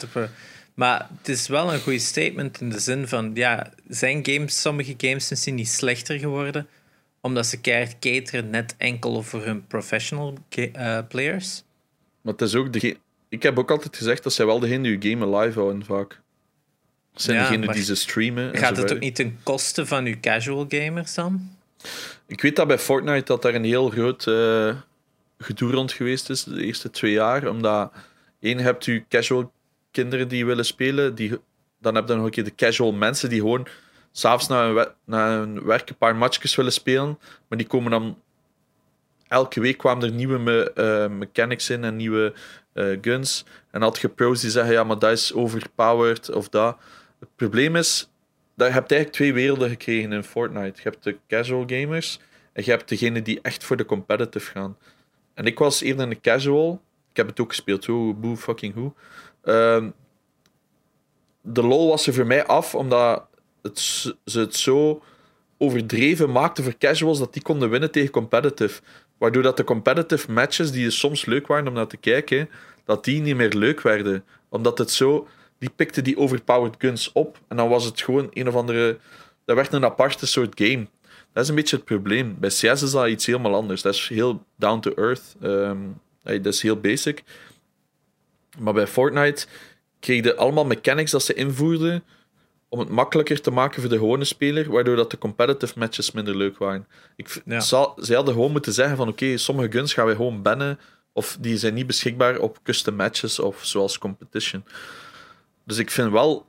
maar 0.74 1.09
het 1.18 1.30
is 1.30 1.47
wel 1.47 1.74
een 1.74 1.80
goed 1.80 2.01
statement 2.01 2.61
in 2.61 2.70
de 2.70 2.80
zin 2.80 3.07
van, 3.07 3.32
ja, 3.34 3.72
zijn 3.88 4.26
games, 4.26 4.61
sommige 4.61 4.93
games 4.97 5.30
misschien 5.30 5.55
niet 5.55 5.70
slechter 5.70 6.20
geworden, 6.20 6.68
omdat 7.24 7.46
ze 7.46 7.62
keihard 7.62 8.00
cateren 8.00 8.50
net 8.50 8.76
enkel 8.78 9.22
voor 9.22 9.44
hun 9.44 9.68
professional 9.68 10.38
uh, 10.56 11.00
players? 11.08 11.64
Maar 12.22 12.34
het 12.34 12.42
is 12.42 12.56
ook 12.56 12.74
de, 12.74 12.98
ik 13.30 13.44
heb 13.44 13.60
ook 13.60 13.72
altijd 13.72 13.98
gezegd 13.98 14.24
dat 14.24 14.34
zij 14.34 14.46
wel 14.46 14.60
degene 14.60 14.84
die 14.84 15.10
je 15.10 15.10
game 15.10 15.38
live 15.38 15.60
houden, 15.60 15.86
vaak. 15.86 16.22
Dat 17.14 17.22
zijn 17.22 17.38
ja, 17.38 17.44
degenen 17.44 17.74
die 17.74 17.84
ze 17.84 17.96
streamen. 17.96 18.58
Gaat 18.58 18.78
het 18.78 18.94
ook 18.94 19.00
niet 19.00 19.16
ten 19.16 19.40
koste 19.44 19.86
van 19.86 20.06
je 20.06 20.20
casual 20.20 20.66
gamers 20.70 21.14
dan? 21.14 21.50
Ik 22.28 22.42
weet 22.42 22.56
dat 22.56 22.68
bij 22.68 22.80
Fortnite 22.80 23.26
dat 23.26 23.42
daar 23.42 23.56
een 23.56 23.64
heel 23.64 23.90
groot 23.90 24.26
uh, 24.26 24.76
gedoe 25.38 25.72
rond 25.72 25.92
geweest 25.92 26.30
is 26.30 26.44
de 26.44 26.64
eerste 26.64 26.90
twee 26.90 27.12
jaar. 27.12 27.48
Omdat 27.48 27.92
één 28.40 28.58
hebt 28.58 28.88
u 28.88 29.06
casual 29.10 29.52
kinderen 29.92 30.28
die 30.28 30.46
willen 30.46 30.66
spelen. 30.66 31.16
Die, 31.16 31.38
dan 31.80 31.96
heb 31.96 32.08
je 32.08 32.14
nog 32.14 32.26
een 32.26 32.32
keer 32.32 32.44
de 32.44 32.56
casual 32.56 32.92
mensen 32.92 33.30
die 33.30 33.40
gewoon 33.40 33.68
s'avonds 34.14 34.47
na, 34.47 34.74
hun 35.39 35.53
na 35.53 35.64
werk 35.64 35.89
een 35.89 35.97
paar 35.97 36.16
matchjes 36.16 36.55
willen 36.55 36.74
spelen. 36.74 37.20
Maar 37.47 37.57
die 37.57 37.68
komen 37.68 37.91
dan 37.91 38.22
elke 39.28 39.59
week 39.59 39.78
kwamen 39.78 40.03
er 40.03 40.11
nieuwe 40.11 40.38
me, 40.38 40.72
uh, 40.76 41.18
mechanics 41.18 41.70
in 41.70 41.84
en 41.84 41.95
nieuwe 41.95 42.34
uh, 42.74 42.97
guns. 43.01 43.45
En 43.72 43.82
had 43.82 43.97
je 43.97 44.09
pros 44.09 44.41
die 44.41 44.49
zeggen, 44.49 44.74
ja, 44.74 44.84
maar 44.84 44.99
dat 44.99 45.11
is 45.11 45.34
overpowered 45.34 46.32
of 46.32 46.49
dat. 46.49 46.78
Het 47.20 47.30
probleem 47.36 47.76
is, 47.76 48.09
dat 48.55 48.68
je 48.68 48.74
hebt 48.74 48.91
eigenlijk 48.91 49.11
twee 49.11 49.34
werelden 49.34 49.70
gekregen 49.70 50.11
in 50.11 50.24
Fortnite. 50.24 50.82
Je 50.84 50.89
hebt 50.89 51.03
de 51.03 51.18
casual 51.28 51.64
gamers 51.68 52.20
en 52.53 52.64
je 52.66 52.72
hebt 52.72 52.89
degene 52.89 53.22
die 53.22 53.41
echt 53.41 53.64
voor 53.64 53.78
de 53.78 53.86
competitive 53.86 54.51
gaan. 54.51 54.78
En 55.34 55.45
ik 55.45 55.59
was 55.59 55.82
eerder 55.82 56.07
een 56.07 56.22
casual. 56.22 56.82
Ik 57.09 57.18
heb 57.18 57.28
het 57.28 57.39
ook 57.39 57.49
gespeeld, 57.49 57.86
hoe 57.86 58.14
boe 58.14 58.38
fucking 58.38 58.74
hoe. 58.74 58.91
Uh, 59.43 59.89
de 61.41 61.64
lol 61.64 61.89
was 61.89 62.07
er 62.07 62.14
voor 62.14 62.28
mij 62.28 62.45
af, 62.45 62.76
omdat 62.76 63.28
het, 63.64 63.80
ze 64.26 64.39
het 64.39 64.55
zo 64.55 65.03
overdreven 65.57 66.32
maakten 66.32 66.64
voor 66.64 66.78
casuals 66.78 67.20
dat 67.20 67.34
die 67.34 67.41
konden 67.41 67.70
winnen 67.70 67.91
tegen 67.91 68.11
competitive. 68.11 68.82
Waardoor 69.18 69.43
dat 69.43 69.57
de 69.57 69.64
competitive 69.64 70.32
matches, 70.32 70.72
die 70.72 70.89
soms 70.89 71.26
leuk 71.26 71.47
waren 71.47 71.68
om 71.68 71.74
naar 71.74 71.88
te 71.88 71.97
kijken, 71.97 72.49
dat 72.86 73.03
die 73.03 73.22
niet 73.22 73.36
meer 73.36 73.53
leuk 73.53 73.82
werden. 73.82 74.24
Omdat 74.49 74.78
het 74.78 74.91
zo... 74.91 75.28
Die 75.57 75.72
pikte 75.76 76.01
die 76.01 76.18
overpowered 76.18 76.76
guns 76.78 77.11
op 77.11 77.39
en 77.47 77.57
dan 77.57 77.70
was 77.70 77.86
het 77.86 78.01
gewoon 78.01 78.28
een 78.34 78.47
of 78.47 78.55
andere... 78.55 78.97
Dat 79.45 79.55
werd 79.55 79.74
een 79.74 79.86
aparte 79.86 80.28
soort 80.28 80.61
game. 80.61 80.88
Dat 81.34 81.43
is 81.43 81.49
een 81.49 81.55
beetje 81.55 81.76
het 81.76 81.86
probleem. 81.86 82.36
Bij 82.39 82.49
CS 82.49 82.64
is 82.64 82.91
dat 82.91 83.07
iets 83.07 83.26
helemaal 83.26 83.55
anders. 83.55 83.82
Dat 83.82 83.93
is 83.93 84.07
heel 84.07 84.45
down 84.55 84.80
to 84.80 84.91
earth. 84.93 85.36
Um, 85.43 85.99
dat 86.24 86.45
is 86.45 86.61
heel 86.61 86.80
basic. 86.80 87.24
Maar 88.59 88.74
bij 88.74 88.88
Fortnite 88.88 89.45
kreeg 89.99 90.24
je 90.24 90.36
allemaal 90.36 90.66
mechanics 90.66 91.11
dat 91.11 91.24
ze 91.24 91.34
invoerden 91.34 92.03
om 92.74 92.80
het 92.80 92.90
makkelijker 92.90 93.42
te 93.42 93.52
maken 93.52 93.82
voor 93.82 93.90
de 93.90 93.98
gewone 93.98 94.24
speler, 94.24 94.72
waardoor 94.72 94.96
dat 94.96 95.12
de 95.12 95.18
competitive 95.18 95.80
matches 95.80 96.12
minder 96.12 96.38
leuk 96.38 96.58
waren. 96.58 96.88
Ik, 97.16 97.42
ja. 97.46 97.60
zal, 97.60 97.94
zij 97.96 98.16
hadden 98.16 98.34
gewoon 98.34 98.52
moeten 98.52 98.74
zeggen 98.74 98.98
van 98.98 99.08
oké, 99.08 99.38
sommige 99.38 99.72
guns 99.72 99.94
gaan 99.94 100.06
we 100.06 100.16
gewoon 100.16 100.42
bannen, 100.42 100.80
of 101.12 101.38
die 101.40 101.58
zijn 101.58 101.74
niet 101.74 101.88
beschikbaar 101.88 102.40
op 102.40 102.60
custom 102.64 102.96
matches 102.96 103.40
of 103.40 103.66
zoals 103.66 103.98
competition. 103.98 104.64
Dus 105.64 105.78
ik 105.78 105.92
vind 105.92 106.12
wel 106.12 106.46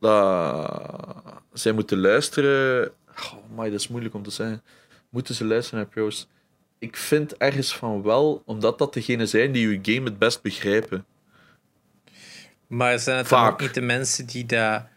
dat 0.00 1.12
zij 1.52 1.72
moeten 1.72 2.00
luisteren. 2.00 2.90
Oh, 3.08 3.32
maar 3.54 3.70
dat 3.70 3.80
is 3.80 3.88
moeilijk 3.88 4.14
om 4.14 4.22
te 4.22 4.30
zeggen. 4.30 4.62
Moeten 5.08 5.34
ze 5.34 5.44
luisteren 5.44 5.80
naar 5.80 5.88
pro's? 5.88 6.28
Ik 6.78 6.96
vind 6.96 7.36
ergens 7.36 7.76
van 7.76 8.02
wel, 8.02 8.42
omdat 8.44 8.78
dat 8.78 8.94
degene 8.94 9.26
zijn 9.26 9.52
die 9.52 9.68
je 9.68 9.94
game 9.94 10.08
het 10.08 10.18
best 10.18 10.42
begrijpen. 10.42 11.06
Maar 12.66 12.98
zijn 12.98 13.16
het 13.16 13.28
dan 13.28 13.46
ook 13.46 13.60
niet 13.60 13.74
de 13.74 13.80
mensen 13.80 14.26
die 14.26 14.46
daar 14.46 14.90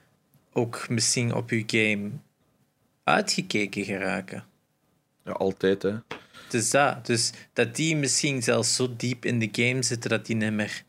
ook 0.53 0.89
misschien 0.89 1.33
op 1.33 1.49
je 1.49 1.63
game 1.67 2.09
uitgekeken 3.03 3.85
geraken. 3.85 4.43
Ja, 5.25 5.31
altijd 5.31 5.81
hè. 5.81 5.93
Dus 6.49 6.69
dat. 6.69 7.05
Dus 7.05 7.31
dat 7.53 7.75
die 7.75 7.95
misschien 7.95 8.43
zelfs 8.43 8.75
zo 8.75 8.93
diep 8.97 9.25
in 9.25 9.39
de 9.39 9.49
game 9.51 9.83
zitten 9.83 10.09
dat 10.09 10.25
die 10.25 10.35
niet 10.35 10.51
meer 10.51 10.83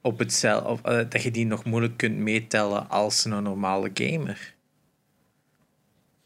op 0.00 0.18
het 0.18 0.44
of, 0.64 0.80
uh, 0.86 0.98
dat 1.08 1.22
je 1.22 1.30
die 1.30 1.46
nog 1.46 1.64
moeilijk 1.64 1.96
kunt 1.96 2.16
meetellen 2.16 2.88
als 2.88 3.24
een 3.24 3.42
normale 3.42 3.90
gamer. 3.94 4.54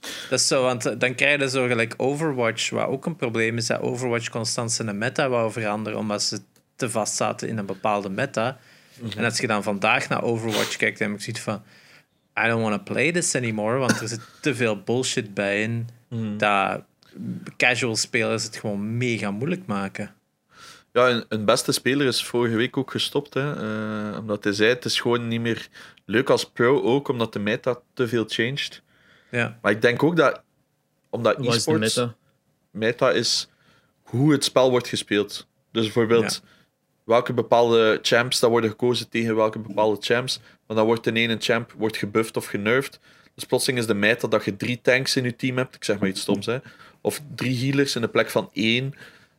Dat 0.01 0.41
is 0.41 0.47
zo, 0.47 0.63
want 0.63 1.01
dan 1.01 1.15
krijg 1.15 1.41
je 1.41 1.49
zo 1.49 1.67
gelijk 1.67 1.95
Overwatch, 1.97 2.71
wat 2.71 2.87
ook 2.87 3.07
een 3.07 3.17
probleem 3.17 3.57
is, 3.57 3.67
dat 3.67 3.81
Overwatch 3.81 4.29
constant 4.29 4.73
zijn 4.73 4.99
meta 4.99 5.29
wou 5.29 5.53
veranderen, 5.53 5.99
omdat 5.99 6.23
ze 6.23 6.41
te 6.77 6.91
vast 6.91 7.17
zaten 7.17 7.49
in 7.49 7.59
een 7.59 7.67
bepaalde 7.67 8.09
meta. 8.09 8.59
Mhm. 9.01 9.19
En 9.19 9.25
als 9.25 9.39
je 9.39 9.47
dan 9.47 9.63
vandaag 9.63 10.09
naar 10.09 10.23
Overwatch 10.23 10.77
kijkt, 10.77 10.99
dan 10.99 11.09
heb 11.09 11.17
ik 11.17 11.23
zoiets 11.23 11.43
van 11.43 11.63
I 12.39 12.49
don't 12.49 12.63
want 12.63 12.87
to 12.87 12.93
play 12.93 13.13
this 13.13 13.35
anymore, 13.35 13.79
want 13.79 14.01
er 14.01 14.09
zit 14.09 14.21
te 14.41 14.55
veel 14.55 14.83
bullshit 14.83 15.35
bij 15.35 15.63
in 15.63 15.89
mm. 16.09 16.39
dat 16.39 16.83
casual 17.57 17.97
spelers 17.97 18.45
het 18.45 18.57
gewoon 18.57 18.97
mega 18.97 19.31
moeilijk 19.31 19.67
maken. 19.67 20.15
Ja, 20.93 21.25
een, 21.29 21.45
beste 21.45 21.73
speler 21.73 22.07
is 22.07 22.25
vorige 22.25 22.57
week 22.57 22.77
ook 22.77 22.91
gestopt. 22.91 23.35
Hè, 23.35 23.55
uh, 24.13 24.19
omdat 24.19 24.45
hij 24.45 24.53
zei, 24.53 24.69
het 24.69 24.85
is 24.85 25.01
gewoon 25.01 25.29
niet 25.29 25.41
meer 25.41 25.69
leuk 26.05 26.31
als 26.31 26.51
pro 26.51 26.83
ook, 26.83 27.09
omdat 27.09 27.33
de 27.33 27.39
meta 27.39 27.79
te 27.95 28.09
veel 28.09 28.25
changed. 28.29 28.83
Ja. 29.31 29.59
Maar 29.63 29.73
ik 29.73 29.83
denk 29.83 30.03
ook 30.03 30.17
dat, 30.17 30.43
omdat 31.11 31.47
e-sports... 31.47 31.97
Meta? 31.97 32.15
meta 32.71 33.11
is 33.11 33.49
hoe 34.03 34.33
het 34.33 34.45
spel 34.45 34.71
wordt 34.71 34.89
gespeeld. 34.89 35.47
Dus 35.73 35.83
bijvoorbeeld 35.83 36.43
welke 37.05 37.33
bepaalde 37.33 37.99
champs 38.03 38.41
dat 38.41 38.51
worden 38.51 38.71
gekozen 38.71 39.09
tegen 39.09 39.37
welke 39.37 39.59
bepaalde 39.59 39.97
champs. 40.01 40.41
Maar 40.67 40.77
dan 40.77 40.87
wordt 40.87 41.05
de 41.05 41.13
ene 41.13 41.37
champ 41.39 41.75
wordt 41.77 41.97
gebufft 41.97 42.37
of 42.37 42.47
genervd. 42.47 43.01
Dus 43.35 43.45
plotseling 43.45 43.81
is 43.81 43.87
de 43.87 43.95
meta 43.95 44.29
dat 44.29 44.45
je 44.45 44.57
drie 44.57 44.81
tanks 44.83 45.17
in 45.17 45.25
je 45.25 45.37
team 45.37 45.57
hebt. 45.57 45.75
Ik 45.75 45.85
zeg 45.85 45.99
maar 45.99 46.09
iets 46.09 46.21
stoms, 46.21 46.47
hè. 46.47 46.59
Of 47.01 47.21
drie 47.35 47.59
healers 47.59 47.95
in 47.95 48.01
de 48.01 48.09
plek 48.09 48.31
van 48.31 48.51
één. 48.53 48.95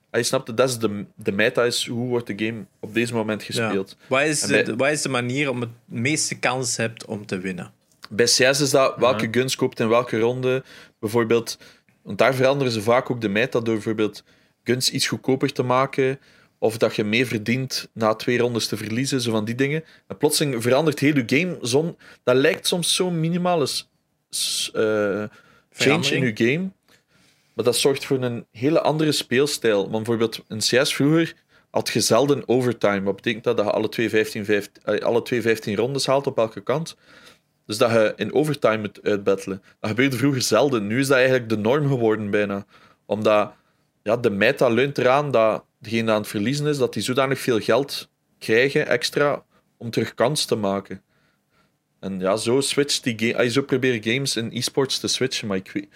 En 0.10 0.20
je 0.20 0.26
snapt, 0.26 0.58
dat 0.58 0.70
is 0.70 0.78
de, 0.78 1.06
de 1.16 1.32
meta 1.32 1.64
is 1.64 1.88
hoe 1.88 2.08
wordt 2.08 2.28
de 2.28 2.46
game 2.46 2.66
op 2.80 2.94
deze 2.94 3.14
moment 3.14 3.44
gespeeld. 3.44 3.96
Ja. 4.00 4.06
Wat, 4.08 4.22
is 4.22 4.42
de, 4.42 4.76
wat 4.76 4.92
is 4.92 5.02
de 5.02 5.10
manier 5.10 5.50
om 5.50 5.62
het 5.62 5.70
meeste 5.86 6.40
kans 6.40 6.78
hebt 6.78 7.06
om 7.06 7.26
te 7.26 7.38
winnen? 7.38 7.72
Bij 8.10 8.26
CS 8.26 8.40
is 8.40 8.70
dat 8.70 8.96
welke 8.98 9.28
guns 9.32 9.56
koopt 9.56 9.80
in 9.80 9.88
welke 9.88 10.20
ronde. 10.20 10.64
Bijvoorbeeld, 11.00 11.58
want 12.02 12.18
daar 12.18 12.36
veranderen 12.36 12.74
ze 12.74 12.82
vaak 12.82 13.12
ook 13.12 13.22
de 13.22 13.30
meta 13.30 13.60
door 13.60 13.74
bijvoorbeeld 13.74 14.24
guns 14.64 14.90
iets 14.90 15.08
goedkoper 15.08 15.54
te 15.54 15.64
maken 15.64 16.20
of 16.66 16.78
dat 16.78 16.96
je 16.96 17.04
meer 17.04 17.26
verdient 17.26 17.90
na 17.94 18.14
twee 18.14 18.38
rondes 18.38 18.68
te 18.68 18.78
verliezen, 18.78 19.22
zo 19.22 19.32
van 19.32 19.46
die 19.46 19.56
dingen. 19.56 19.84
En 20.08 20.18
plotseling 20.18 20.62
verandert 20.62 21.00
heel 21.00 21.16
je 21.16 21.24
game. 21.26 21.58
Zon, 21.62 21.98
dat 22.24 22.36
lijkt 22.36 22.68
soms 22.68 22.96
zo 22.96 23.12
minimaal 23.12 23.62
uh, 23.62 23.68
change 25.72 26.16
in 26.16 26.26
je 26.26 26.32
game. 26.34 26.70
Maar 27.54 27.66
dat 27.66 27.78
zorgt 27.78 28.06
voor 28.06 28.24
een 28.24 28.46
hele 28.52 28.82
andere 28.82 29.12
speelstijl. 29.12 29.82
Want 29.82 29.92
bijvoorbeeld 29.92 30.44
in 30.48 30.58
CS 30.58 30.94
vroeger 30.94 31.34
had 31.70 31.90
je 31.90 32.00
zelden 32.00 32.48
overtime. 32.48 33.02
Wat 33.02 33.16
betekent 33.16 33.44
dat? 33.44 33.58
Dat 33.58 33.66
je 33.66 33.72
alle 33.72 33.90
twee 33.90 34.10
15, 34.10 34.46
15, 34.46 34.84
eh, 34.84 35.00
alle 35.00 35.22
twee 35.22 35.42
15 35.42 35.76
rondes 35.76 36.06
haalt 36.06 36.28
op 36.28 36.38
elke 36.38 36.62
kant. 36.62 36.98
Dus 37.66 37.78
dat 37.78 37.92
je 37.92 38.14
in 38.16 38.34
overtime 38.34 38.78
moet 38.78 39.00
uitbattelen. 39.04 39.62
Dat 39.80 39.90
gebeurde 39.90 40.18
vroeger 40.18 40.42
zelden. 40.42 40.88
Nu 40.88 41.00
is 41.00 41.08
dat 41.08 41.18
eigenlijk 41.18 41.50
de 41.50 41.58
norm 41.58 41.88
geworden 41.88 42.30
bijna. 42.30 42.66
Omdat 43.06 43.54
ja, 44.04 44.18
de 44.18 44.30
meta 44.30 44.68
leunt 44.68 44.98
eraan 44.98 45.32
dat 45.32 45.64
degene 45.86 46.12
aan 46.12 46.20
het 46.20 46.28
verliezen 46.28 46.68
is, 46.68 46.78
dat 46.78 46.94
die 46.94 47.04
zodanig 47.04 47.40
veel 47.40 47.60
geld 47.60 48.10
krijgen 48.40 48.88
extra 48.88 49.44
om 49.78 49.90
terug 49.90 50.14
kans 50.14 50.46
te 50.46 50.56
maken. 50.56 51.02
En 52.00 52.20
ja, 52.20 52.36
zo 52.36 52.62
switcht 52.62 53.04
die 53.04 53.20
game. 53.20 53.50
Zo 53.50 53.62
proberen 53.62 54.04
games 54.14 54.36
in 54.36 54.50
e-sports 54.54 55.00
te 55.00 55.08
switchen. 55.08 55.48
Maar 55.48 55.58
ik, 55.58 55.88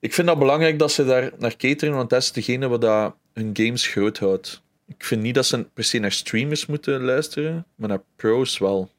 ik 0.00 0.14
vind 0.14 0.26
dat 0.26 0.38
belangrijk 0.38 0.78
dat 0.78 0.92
ze 0.92 1.04
daar 1.04 1.30
naar 1.38 1.56
cateren, 1.56 1.94
want 1.94 2.10
dat 2.10 2.22
is 2.22 2.32
degene 2.32 2.68
wat 2.68 2.80
dat 2.80 3.14
hun 3.32 3.50
games 3.52 3.86
groot 3.86 4.18
houdt. 4.18 4.62
Ik 4.86 5.04
vind 5.04 5.22
niet 5.22 5.34
dat 5.34 5.46
ze 5.46 5.64
per 5.74 5.84
se 5.84 5.98
naar 5.98 6.12
streamers 6.12 6.66
moeten 6.66 7.02
luisteren, 7.02 7.66
maar 7.74 7.88
naar 7.88 8.02
pros 8.16 8.58
wel. 8.58 8.90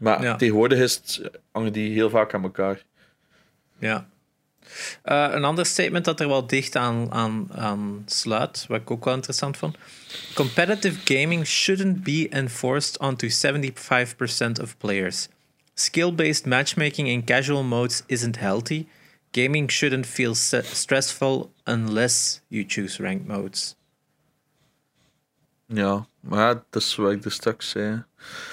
Maar 0.00 0.38
tegenwoordig 0.38 0.78
is 0.78 0.94
het, 0.94 1.30
hangen 1.52 1.72
die 1.72 1.92
heel 1.92 2.10
vaak 2.10 2.34
aan 2.34 2.42
elkaar. 2.42 2.84
Ja. 3.78 4.08
Uh, 5.04 5.28
een 5.30 5.44
ander 5.44 5.66
statement 5.66 6.04
dat 6.04 6.20
er 6.20 6.28
wel 6.28 6.46
dicht 6.46 6.76
aan, 6.76 7.12
aan, 7.12 7.48
aan 7.52 8.02
sluit, 8.06 8.64
wat 8.68 8.80
ik 8.80 8.90
ook 8.90 9.04
wel 9.04 9.14
interessant 9.14 9.56
vond. 9.56 9.76
Competitive 10.34 10.98
gaming 11.04 11.46
shouldn't 11.46 12.02
be 12.02 12.26
enforced 12.30 12.98
onto 12.98 13.28
75% 13.28 14.62
of 14.62 14.76
players. 14.78 15.28
Skill-based 15.74 16.46
matchmaking 16.46 17.08
in 17.08 17.24
casual 17.24 17.62
modes 17.62 18.02
isn't 18.06 18.38
healthy. 18.38 18.86
Gaming 19.30 19.70
shouldn't 19.70 20.06
feel 20.06 20.34
st- 20.34 20.64
stressful 20.64 21.52
unless 21.64 22.40
you 22.48 22.64
choose 22.66 23.02
ranked 23.02 23.26
modes. 23.26 23.76
Ja, 25.66 26.06
maar 26.20 26.62
dat 26.70 26.82
is 26.82 26.94
wat 26.94 27.12
ik 27.12 27.24
er 27.24 27.32
straks 27.32 27.70
zei. 27.70 28.04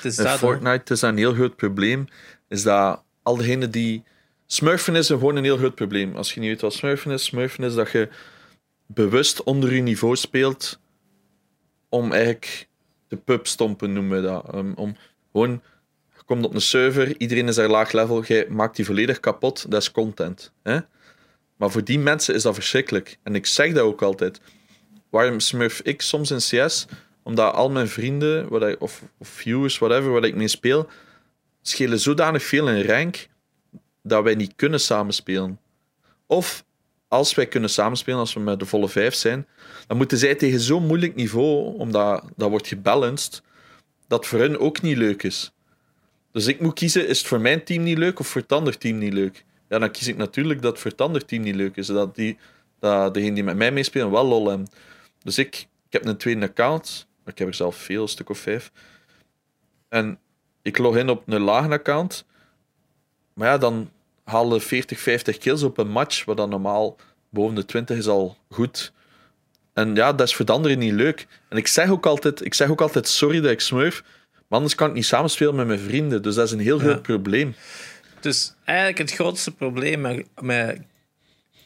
Dus 0.01 0.17
hoor. 0.17 0.27
Fortnite 0.27 0.93
is 0.93 1.01
een 1.01 1.17
heel 1.17 1.33
groot 1.33 1.55
probleem. 1.55 2.07
Is 2.47 2.63
dat 2.63 3.03
al 3.23 3.35
degenen 3.35 3.71
die. 3.71 4.03
Smurfen 4.47 4.95
is 4.95 5.07
gewoon 5.07 5.35
een 5.35 5.43
heel 5.43 5.57
groot 5.57 5.75
probleem. 5.75 6.15
Als 6.15 6.33
je 6.33 6.39
niet 6.39 6.49
weet 6.49 6.61
wat 6.61 6.73
smurfen 6.73 7.11
is, 7.11 7.23
smurfen 7.23 7.63
is 7.63 7.73
dat 7.75 7.91
je 7.91 8.09
bewust 8.85 9.43
onder 9.43 9.73
je 9.73 9.81
niveau 9.81 10.15
speelt 10.15 10.79
om 11.89 12.11
eigenlijk 12.11 12.67
de 13.07 13.17
pub 13.17 13.47
stompen, 13.47 13.93
noemen 13.93 14.21
we 14.21 14.27
dat. 14.27 14.53
Om 14.75 14.95
gewoon, 15.31 15.61
je 16.15 16.23
komt 16.25 16.45
op 16.45 16.53
een 16.53 16.61
server, 16.61 17.17
iedereen 17.17 17.47
is 17.47 17.55
daar 17.55 17.69
laag 17.69 17.91
level, 17.91 18.23
jij 18.23 18.47
maakt 18.49 18.75
die 18.75 18.85
volledig 18.85 19.19
kapot, 19.19 19.71
dat 19.71 19.81
is 19.81 19.91
content. 19.91 20.51
Hè? 20.63 20.79
Maar 21.55 21.71
voor 21.71 21.83
die 21.83 21.99
mensen 21.99 22.35
is 22.35 22.41
dat 22.41 22.53
verschrikkelijk. 22.53 23.17
En 23.23 23.35
ik 23.35 23.45
zeg 23.45 23.73
dat 23.73 23.83
ook 23.83 24.01
altijd. 24.01 24.41
Waarom 25.09 25.39
smurf 25.39 25.81
ik 25.81 26.01
soms 26.01 26.31
in 26.31 26.37
CS? 26.65 26.87
Omdat 27.23 27.53
al 27.53 27.69
mijn 27.69 27.87
vrienden, 27.87 28.49
wat 28.49 28.77
of, 28.77 29.01
of 29.17 29.27
viewers, 29.27 29.77
whatever, 29.77 30.11
waar 30.11 30.23
ik 30.23 30.35
mee 30.35 30.47
speel, 30.47 30.89
schelen 31.61 31.99
zodanig 31.99 32.43
veel 32.43 32.69
in 32.69 32.85
rank 32.85 33.27
dat 34.07 34.23
wij 34.23 34.35
niet 34.35 34.53
kunnen 34.55 34.79
samenspelen. 34.79 35.59
Of 36.25 36.63
als 37.07 37.35
wij 37.35 37.47
kunnen 37.47 37.69
samenspelen, 37.69 38.19
als 38.19 38.33
we 38.33 38.39
met 38.39 38.59
de 38.59 38.65
volle 38.65 38.89
vijf 38.89 39.13
zijn, 39.13 39.47
dan 39.87 39.97
moeten 39.97 40.17
zij 40.17 40.35
tegen 40.35 40.59
zo'n 40.59 40.85
moeilijk 40.85 41.15
niveau, 41.15 41.77
omdat 41.77 42.23
dat 42.35 42.49
wordt 42.49 42.67
gebalanced, 42.67 43.41
dat 44.07 44.25
voor 44.25 44.39
hen 44.39 44.59
ook 44.59 44.81
niet 44.81 44.97
leuk 44.97 45.23
is. 45.23 45.53
Dus 46.31 46.47
ik 46.47 46.59
moet 46.59 46.73
kiezen, 46.73 47.07
is 47.07 47.17
het 47.17 47.27
voor 47.27 47.41
mijn 47.41 47.63
team 47.63 47.83
niet 47.83 47.97
leuk 47.97 48.19
of 48.19 48.27
voor 48.27 48.41
het 48.41 48.51
andere 48.51 48.77
team 48.77 48.97
niet 48.97 49.13
leuk? 49.13 49.45
Ja, 49.69 49.79
dan 49.79 49.91
kies 49.91 50.07
ik 50.07 50.17
natuurlijk 50.17 50.61
dat 50.61 50.71
het 50.71 50.81
voor 50.81 50.91
het 50.91 51.01
andere 51.01 51.25
team 51.25 51.41
niet 51.41 51.55
leuk 51.55 51.75
is. 51.75 51.87
Dat, 51.87 52.15
die, 52.15 52.37
dat 52.79 53.13
degene 53.13 53.33
die 53.33 53.43
met 53.43 53.57
mij 53.57 53.71
meespelen 53.71 54.11
wel 54.11 54.25
lol 54.25 54.47
hebben. 54.47 54.67
Dus 55.23 55.37
ik, 55.37 55.55
ik 55.55 55.93
heb 55.93 56.05
een 56.05 56.17
tweede 56.17 56.45
account. 56.45 57.07
Ik 57.25 57.37
heb 57.37 57.47
er 57.47 57.53
zelf 57.53 57.75
veel, 57.75 58.01
een 58.01 58.07
stuk 58.07 58.29
of 58.29 58.37
vijf. 58.37 58.71
En 59.89 60.19
ik 60.61 60.77
log 60.77 60.97
in 60.97 61.09
op 61.09 61.23
een 61.25 61.41
lage 61.41 61.69
account. 61.69 62.25
Maar 63.33 63.47
ja, 63.47 63.57
dan 63.57 63.89
halen 64.25 64.61
40, 64.61 64.99
50 64.99 65.37
kills 65.37 65.63
op 65.63 65.77
een 65.77 65.89
match, 65.89 66.25
wat 66.25 66.37
dan 66.37 66.49
normaal 66.49 66.97
boven 67.29 67.55
de 67.55 67.65
20 67.65 67.97
is 67.97 68.07
al 68.07 68.37
goed. 68.49 68.93
En 69.73 69.95
ja, 69.95 70.13
dat 70.13 70.27
is 70.27 70.35
voor 70.35 70.45
de 70.45 70.51
anderen 70.51 70.79
niet 70.79 70.93
leuk. 70.93 71.27
En 71.49 71.57
ik 71.57 71.67
zeg 71.67 71.89
ook 71.89 72.05
altijd, 72.05 72.45
ik 72.45 72.53
zeg 72.53 72.69
ook 72.69 72.81
altijd 72.81 73.07
sorry 73.07 73.41
dat 73.41 73.51
ik 73.51 73.59
smurf, 73.59 74.03
maar 74.31 74.57
anders 74.57 74.75
kan 74.75 74.87
ik 74.87 74.93
niet 74.93 75.05
samenspelen 75.05 75.55
met 75.55 75.67
mijn 75.67 75.79
vrienden. 75.79 76.21
Dus 76.21 76.35
dat 76.35 76.45
is 76.45 76.51
een 76.51 76.59
heel 76.59 76.79
groot 76.79 77.01
probleem. 77.01 77.55
Dus 78.19 78.53
eigenlijk 78.63 78.97
het 78.97 79.11
grootste 79.11 79.51
probleem 79.51 80.01
met, 80.01 80.27
met 80.41 80.81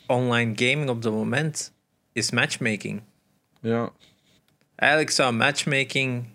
online 0.08 0.52
gaming 0.56 0.90
op 0.90 1.02
dit 1.02 1.12
moment 1.12 1.74
is 2.14 2.32
matchmaking. 2.32 3.02
Ja. 3.62 3.92
Eigenlijk 4.76 5.12
zou 5.12 5.34
matchmaking 5.34 6.26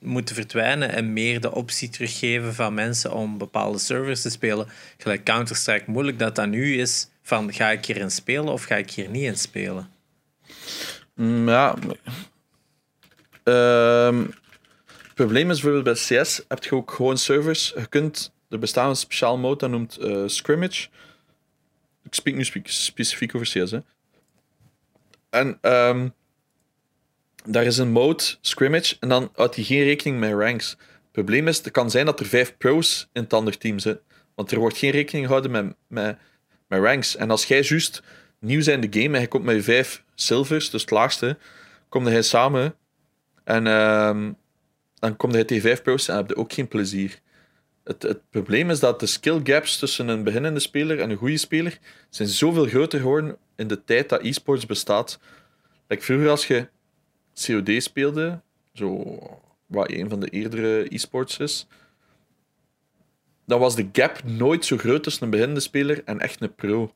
moeten 0.00 0.34
verdwijnen 0.34 0.92
en 0.92 1.12
meer 1.12 1.40
de 1.40 1.52
optie 1.54 1.88
teruggeven 1.88 2.54
van 2.54 2.74
mensen 2.74 3.12
om 3.12 3.38
bepaalde 3.38 3.78
servers 3.78 4.22
te 4.22 4.30
spelen. 4.30 4.68
Gelijk 4.98 5.24
Counter-Strike, 5.24 5.90
moeilijk 5.90 6.18
dat 6.18 6.34
dat 6.34 6.48
nu 6.48 6.80
is 6.80 7.08
van 7.22 7.52
ga 7.52 7.70
ik 7.70 7.84
hierin 7.84 8.10
spelen 8.10 8.52
of 8.52 8.64
ga 8.64 8.76
ik 8.76 8.90
hier 8.90 9.08
niet 9.08 9.22
in 9.22 9.36
spelen. 9.36 9.90
Mm, 11.14 11.48
ja. 11.48 11.74
Ehm, 13.44 14.20
het 14.86 15.14
probleem 15.14 15.50
is 15.50 15.60
bijvoorbeeld 15.60 15.96
bij 16.08 16.22
CS 16.24 16.42
heb 16.48 16.64
je 16.64 16.74
ook 16.74 16.90
gewoon 16.90 17.18
servers. 17.18 17.72
Je 17.76 17.86
kunt, 17.86 18.32
er 18.48 18.58
bestaat 18.58 18.88
een 18.88 18.96
speciaal 18.96 19.38
mode 19.38 19.58
dat 19.58 19.70
noemt 19.70 19.96
eh, 19.96 20.22
scrimmage. 20.26 20.88
Ik 22.02 22.14
spreek 22.14 22.34
nu 22.34 22.44
spe- 22.44 22.60
specifiek 22.64 23.34
over 23.34 23.46
CS. 23.46 23.70
Hè. 23.70 23.78
En 25.30 25.58
ehm, 25.60 26.08
daar 27.44 27.64
is 27.64 27.78
een 27.78 27.90
mode, 27.90 28.24
scrimmage, 28.40 28.96
en 29.00 29.08
dan 29.08 29.30
houdt 29.34 29.54
hij 29.54 29.64
geen 29.64 29.84
rekening 29.84 30.18
met 30.18 30.32
ranks. 30.32 30.70
Het 30.70 31.12
probleem 31.12 31.48
is, 31.48 31.56
het 31.56 31.70
kan 31.70 31.90
zijn 31.90 32.06
dat 32.06 32.20
er 32.20 32.26
vijf 32.26 32.56
pro's 32.56 33.08
in 33.12 33.22
het 33.22 33.32
andere 33.32 33.58
team 33.58 33.78
zitten. 33.78 34.04
Want 34.34 34.50
er 34.50 34.58
wordt 34.58 34.78
geen 34.78 34.90
rekening 34.90 35.26
gehouden 35.26 35.50
met, 35.50 35.74
met, 35.86 36.18
met 36.68 36.80
ranks. 36.80 37.16
En 37.16 37.30
als 37.30 37.44
jij 37.44 37.62
juist 37.62 38.02
nieuw 38.38 38.60
zijn 38.60 38.82
in 38.82 38.90
de 38.90 39.00
game 39.00 39.14
en 39.14 39.20
je 39.20 39.28
komt 39.28 39.44
met 39.44 39.54
je 39.54 39.62
vijf 39.62 40.04
silvers, 40.14 40.70
dus 40.70 40.80
het 40.80 40.90
laagste, 40.90 41.36
kom 41.88 42.08
je 42.08 42.22
samen 42.22 42.74
en 43.44 43.66
ehm, 43.66 44.32
dan 44.94 45.16
kom 45.16 45.32
je 45.32 45.44
tegen 45.44 45.62
vijf 45.62 45.82
pro's 45.82 46.08
en 46.08 46.16
heb 46.16 46.28
je 46.28 46.36
ook 46.36 46.52
geen 46.52 46.68
plezier. 46.68 47.20
Het, 47.84 48.02
het 48.02 48.30
probleem 48.30 48.70
is 48.70 48.80
dat 48.80 49.00
de 49.00 49.06
skill 49.06 49.40
gaps 49.42 49.78
tussen 49.78 50.08
een 50.08 50.22
beginnende 50.22 50.60
speler 50.60 51.00
en 51.00 51.10
een 51.10 51.16
goede 51.16 51.36
speler 51.36 51.78
zijn 52.10 52.28
zoveel 52.28 52.66
groter 52.66 53.00
geworden 53.00 53.36
in 53.56 53.68
de 53.68 53.84
tijd 53.84 54.08
dat 54.08 54.22
e-sports 54.22 54.66
bestaat. 54.66 55.18
Like 55.86 56.02
vroeger 56.02 56.28
als 56.28 56.46
je 56.46 56.68
COD 57.46 57.82
speelde, 57.82 58.40
zo, 58.72 59.18
wat 59.66 59.90
een 59.90 60.08
van 60.08 60.20
de 60.20 60.28
eerdere 60.28 60.94
e-sports 60.94 61.38
is, 61.38 61.66
dan 63.44 63.60
was 63.60 63.76
de 63.76 63.88
gap 63.92 64.24
nooit 64.24 64.64
zo 64.64 64.76
groot 64.76 65.02
tussen 65.02 65.22
een 65.22 65.30
beginnende 65.30 65.60
speler 65.60 66.02
en 66.04 66.20
echt 66.20 66.40
een 66.40 66.54
pro. 66.54 66.92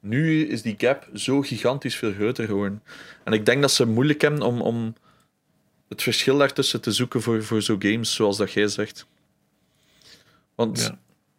Nu 0.00 0.46
is 0.46 0.62
die 0.62 0.74
gap 0.78 1.08
zo 1.14 1.42
gigantisch 1.42 1.96
veel 1.96 2.12
groter 2.12 2.46
geworden. 2.46 2.82
En 3.24 3.32
ik 3.32 3.46
denk 3.46 3.60
dat 3.60 3.70
ze 3.70 3.86
moeilijk 3.86 4.20
hebben 4.20 4.42
om, 4.42 4.60
om 4.60 4.94
het 5.88 6.02
verschil 6.02 6.38
daartussen 6.38 6.80
te 6.80 6.92
zoeken 6.92 7.22
voor, 7.22 7.44
voor 7.44 7.62
zo'n 7.62 7.82
games 7.82 8.14
zoals 8.14 8.36
dat 8.36 8.52
jij 8.52 8.68
zegt. 8.68 9.06
Want 10.54 10.80
Ja. 10.80 10.98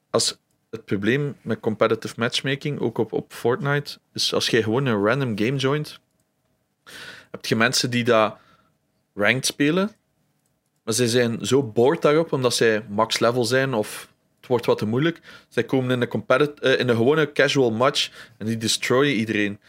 als 0.10 0.38
het 0.70 0.86
probleem 0.86 1.36
met 1.42 1.60
competitive 1.60 2.14
matchmaking, 2.18 2.80
ook 2.80 2.98
op, 2.98 3.14
op 3.14 3.34
Fortnite, 3.34 4.00
is 4.14 4.34
als 4.34 4.50
jij 4.50 4.64
gewoon 4.64 4.86
een 4.86 5.04
random 5.06 5.38
game 5.38 5.56
joint, 5.58 6.00
heb 7.32 7.46
je 7.46 7.56
mensen 7.56 7.90
die 7.90 8.04
dat 8.04 8.38
ranked 9.14 9.46
spelen, 9.46 9.92
maar 10.84 10.94
zij 10.94 11.08
zijn 11.08 11.46
zo 11.46 11.64
bored 11.64 12.02
daarop 12.02 12.32
omdat 12.32 12.56
zij 12.56 12.86
max 12.90 13.20
level 13.20 13.46
zijn 13.46 13.74
of 13.74 14.12
het 14.40 14.48
wordt 14.48 14.66
wat 14.66 14.78
te 14.78 14.86
moeilijk. 14.86 15.22
Zij 15.48 15.64
komen 15.64 16.02
in 16.02 16.10
een, 16.28 16.56
eh, 16.56 16.80
in 16.80 16.90
gewone 16.90 17.32
casual 17.32 17.72
match 17.72 18.10
en 18.38 18.46
die 18.46 18.58
destroyen 18.58 19.16
iedereen. 19.16 19.60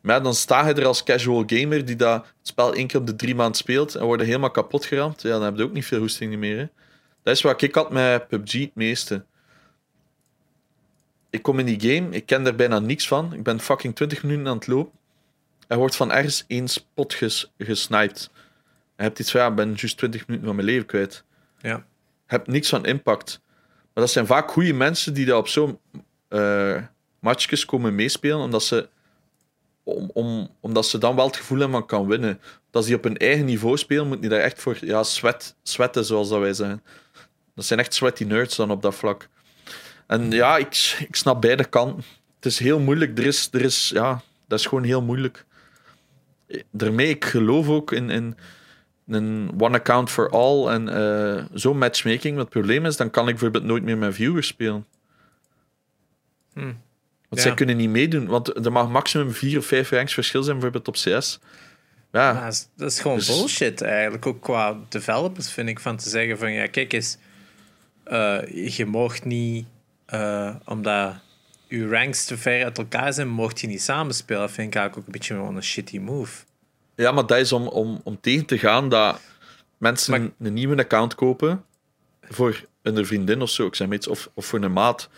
Maar 0.00 0.22
dan 0.22 0.34
sta 0.34 0.68
je 0.68 0.74
er 0.74 0.86
als 0.86 1.02
casual 1.02 1.42
gamer 1.46 1.84
die 1.84 1.96
dat 1.96 2.24
het 2.24 2.48
spel 2.48 2.74
één 2.74 2.86
keer 2.86 3.00
op 3.00 3.06
de 3.06 3.16
drie 3.16 3.34
maanden 3.34 3.56
speelt 3.56 3.94
en 3.94 4.04
wordt 4.04 4.22
helemaal 4.22 4.50
kapot 4.50 4.84
geramd. 4.84 5.22
Ja, 5.22 5.30
dan 5.30 5.42
heb 5.42 5.56
je 5.56 5.62
ook 5.62 5.72
niet 5.72 5.86
veel 5.86 5.98
hoesting 5.98 6.36
meer. 6.36 6.58
Hè. 6.58 6.66
Dat 7.22 7.34
is 7.34 7.42
wat 7.42 7.62
ik 7.62 7.74
had 7.74 7.90
met 7.90 8.28
PUBG 8.28 8.52
het 8.52 8.74
meeste. 8.74 9.24
Ik 11.30 11.42
kom 11.42 11.58
in 11.58 11.66
die 11.66 11.80
game, 11.80 12.16
ik 12.16 12.26
ken 12.26 12.46
er 12.46 12.54
bijna 12.54 12.78
niks 12.78 13.08
van. 13.08 13.32
Ik 13.32 13.42
ben 13.42 13.60
fucking 13.60 13.94
20 13.94 14.22
minuten 14.22 14.48
aan 14.48 14.56
het 14.56 14.66
lopen. 14.66 14.98
Er 15.66 15.76
wordt 15.76 15.96
van 15.96 16.12
ergens 16.12 16.44
één 16.46 16.68
spot 16.68 17.14
ges 17.14 17.52
gesniped. 17.58 18.30
Je 18.96 19.02
hebt 19.02 19.18
iets 19.18 19.30
van, 19.30 19.40
ja, 19.40 19.46
ik 19.46 19.54
ben 19.54 19.74
juist 19.74 19.96
20 19.96 20.26
minuten 20.26 20.46
van 20.46 20.56
mijn 20.56 20.68
leven 20.68 20.86
kwijt. 20.86 21.24
Ja. 21.58 21.76
Je 21.76 21.82
hebt 22.26 22.46
niks 22.46 22.68
van 22.68 22.86
impact. 22.86 23.40
Maar 23.94 24.04
dat 24.04 24.10
zijn 24.12 24.26
vaak 24.26 24.50
goede 24.50 24.72
mensen 24.72 25.14
die 25.14 25.26
daar 25.26 25.36
op 25.36 25.48
zo'n 25.48 25.78
eh 26.28 26.82
matchjes 27.24 27.64
komen 27.64 27.94
meespelen, 27.94 28.38
omdat 28.38 28.62
ze, 28.62 28.88
om, 29.82 30.10
om, 30.12 30.48
omdat 30.60 30.86
ze 30.86 30.98
dan 30.98 31.16
wel 31.16 31.26
het 31.26 31.36
gevoel 31.36 31.58
hebben 31.58 31.78
van 31.78 31.86
kan 31.86 32.06
winnen. 32.06 32.40
Als 32.70 32.86
die 32.86 32.96
op 32.96 33.04
hun 33.04 33.16
eigen 33.16 33.44
niveau 33.44 33.76
spelen, 33.76 34.08
moet 34.08 34.20
die 34.20 34.30
daar 34.30 34.40
echt 34.40 34.60
voor 34.60 34.76
ja, 34.80 35.02
sweat, 35.02 35.56
sweaten, 35.62 36.04
zoals 36.04 36.28
dat 36.28 36.40
wij 36.40 36.52
zeggen. 36.52 36.82
Dat 37.54 37.64
zijn 37.64 37.80
echt 37.80 37.94
sweaty 37.94 38.24
nerds 38.24 38.56
dan 38.56 38.70
op 38.70 38.82
dat 38.82 38.94
vlak. 38.94 39.28
En 40.06 40.30
ja, 40.30 40.56
ik, 40.56 40.96
ik 41.08 41.16
snap 41.16 41.40
beide 41.40 41.64
kanten. 41.64 42.04
Het 42.36 42.46
is 42.46 42.58
heel 42.58 42.80
moeilijk. 42.80 43.18
Er 43.18 43.26
is, 43.26 43.48
er 43.52 43.60
is, 43.60 43.88
ja, 43.88 44.22
dat 44.48 44.58
is 44.58 44.66
gewoon 44.66 44.84
heel 44.84 45.02
moeilijk. 45.02 45.44
Daarmee, 46.70 47.08
ik 47.08 47.24
geloof 47.24 47.68
ook 47.68 47.92
in, 47.92 48.10
in 48.10 48.36
een 49.08 49.50
one 49.58 49.76
account 49.78 50.10
for 50.10 50.30
all 50.30 50.66
en 50.68 50.88
eh 50.88 51.44
zo'n 51.52 51.78
matchmaking. 51.78 52.34
Wat 52.36 52.44
het 52.44 52.52
probleem 52.52 52.86
is, 52.86 52.96
dan 52.96 53.10
kan 53.10 53.24
ik 53.24 53.30
bijvoorbeeld 53.34 53.64
nooit 53.64 53.82
meer 53.82 53.98
met 53.98 54.14
viewers 54.14 54.46
spelen. 54.46 54.86
Hmm. 56.52 56.64
Want 57.28 57.42
Ja. 57.42 57.48
zij 57.48 57.54
kunnen 57.54 57.76
niet 57.76 57.88
meedoen. 57.90 58.26
Want 58.26 58.64
er 58.64 58.72
mag 58.72 58.88
maximum 58.88 59.30
vier 59.32 59.58
of 59.58 59.66
vijf 59.66 59.90
ranks 59.90 60.14
verschil 60.14 60.42
zijn, 60.42 60.58
bijvoorbeeld 60.58 60.88
op 60.88 60.94
CS. 60.94 61.40
Ja, 62.12 62.32
Maar 62.32 62.52
dat 62.76 62.90
is- 62.90 63.00
gewoon 63.00 63.16
Dus- 63.16 63.26
bullshit 63.26 63.82
eigenlijk. 63.82 64.26
Ook 64.26 64.42
qua 64.42 64.76
developers 64.88 65.52
vind 65.52 65.68
ik 65.68 65.80
van 65.80 65.96
te 65.96 66.08
zeggen 66.08 66.38
van 66.38 66.52
ja, 66.52 66.66
kijk 66.66 66.92
eens, 66.92 67.16
eh, 68.04 68.38
je 68.76 68.86
mocht 68.86 69.24
niet, 69.24 69.66
eh, 70.06 70.54
omdat 70.64 71.14
je 71.68 71.88
ranks 71.88 72.24
te 72.24 72.36
ver 72.38 72.64
uit 72.64 72.78
elkaar 72.78 73.12
zijn, 73.12 73.28
mocht 73.28 73.60
je 73.60 73.66
niet 73.66 73.82
samenspelen. 73.82 74.40
Dat 74.42 74.50
vind 74.50 74.68
ik 74.68 74.74
eigenlijk 74.74 74.96
ook 75.08 75.14
een 75.14 75.18
beetje 75.20 75.34
gewoon 75.34 75.56
een 75.56 75.62
shitty 75.62 75.98
move. 75.98 76.44
Ja 76.96 77.12
maar 77.12 77.26
dat 77.26 77.38
is 77.38 77.52
om, 77.52 77.68
om, 77.68 78.00
om 78.04 78.20
tegen 78.20 78.46
te 78.46 78.58
gaan 78.58 78.88
dat 78.88 79.20
mensen 79.78 80.10
Maar- 80.10 80.20
een, 80.20 80.34
een 80.38 80.52
nieuwe 80.52 80.76
account 80.76 81.14
kopen 81.14 81.64
voor 82.22 82.64
een 82.82 83.06
vriendin 83.06 83.42
of 83.42 83.50
zo, 83.50 83.66
ik 83.66 83.74
zeg 83.74 83.86
maar 83.86 83.96
iets, 83.96 84.08
of, 84.08 84.28
of 84.34 84.46
voor 84.46 84.62
een 84.62 84.72
maat. 84.72 85.08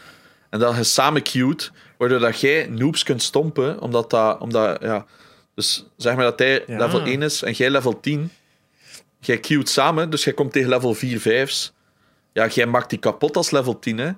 En 0.51 0.59
dat 0.59 0.77
je 0.77 0.85
samen 0.85 1.23
queued, 1.23 1.73
waardoor 1.99 2.19
dat 2.19 2.41
jij 2.41 2.67
noobs 2.67 3.03
kunt 3.03 3.23
stompen, 3.23 3.81
omdat 3.81 4.11
dat, 4.11 4.41
omdat, 4.41 4.83
ja... 4.83 5.07
Dus 5.55 5.87
zeg 5.97 6.15
maar 6.15 6.25
dat 6.25 6.39
hij 6.39 6.65
Ja. 6.67 6.79
level 6.79 7.03
1 7.03 7.23
is 7.23 7.43
en 7.43 7.53
jij 7.53 7.71
level 7.71 8.01
10. 8.01 8.31
Jij 9.21 9.39
queued 9.41 9.69
samen, 9.69 10.11
dus 10.11 10.25
jij 10.25 10.33
komt 10.33 10.53
tegen 10.53 10.69
level 10.69 10.95
4, 10.95 11.47
5's. 11.49 11.73
Ja, 12.33 12.47
jij 12.47 12.67
maakt 12.67 12.91
die 12.91 12.99
kapot 12.99 13.37
als 13.37 13.51
level 13.51 13.79
10, 13.79 13.99
hè. 13.99 14.11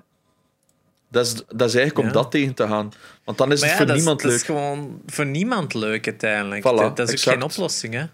Dat 1.11 1.25
is, 1.25 1.33
dat 1.33 1.67
is 1.69 1.75
eigenlijk 1.75 1.97
om 1.97 2.05
Ja. 2.05 2.11
dat 2.11 2.31
tegen 2.31 2.53
te 2.53 2.67
gaan. 2.67 2.91
Want 3.23 3.37
dan 3.37 3.51
is 3.51 3.59
Maar 3.59 3.69
het 3.69 3.77
voor 3.77 3.85
dat, 3.85 3.95
niemand 3.95 4.21
dat 4.21 4.31
leuk. 4.31 4.39
is 4.39 4.45
gewoon 4.45 5.01
voor 5.05 5.25
niemand 5.25 5.73
leuk 5.73 6.07
uiteindelijk. 6.07 6.61
Voilà, 6.61 6.75
dat, 6.75 6.97
dat 6.97 7.11
is 7.11 7.27
ook 7.27 7.33
geen 7.33 7.43
oplossing, 7.43 7.93
hè? 7.93 8.05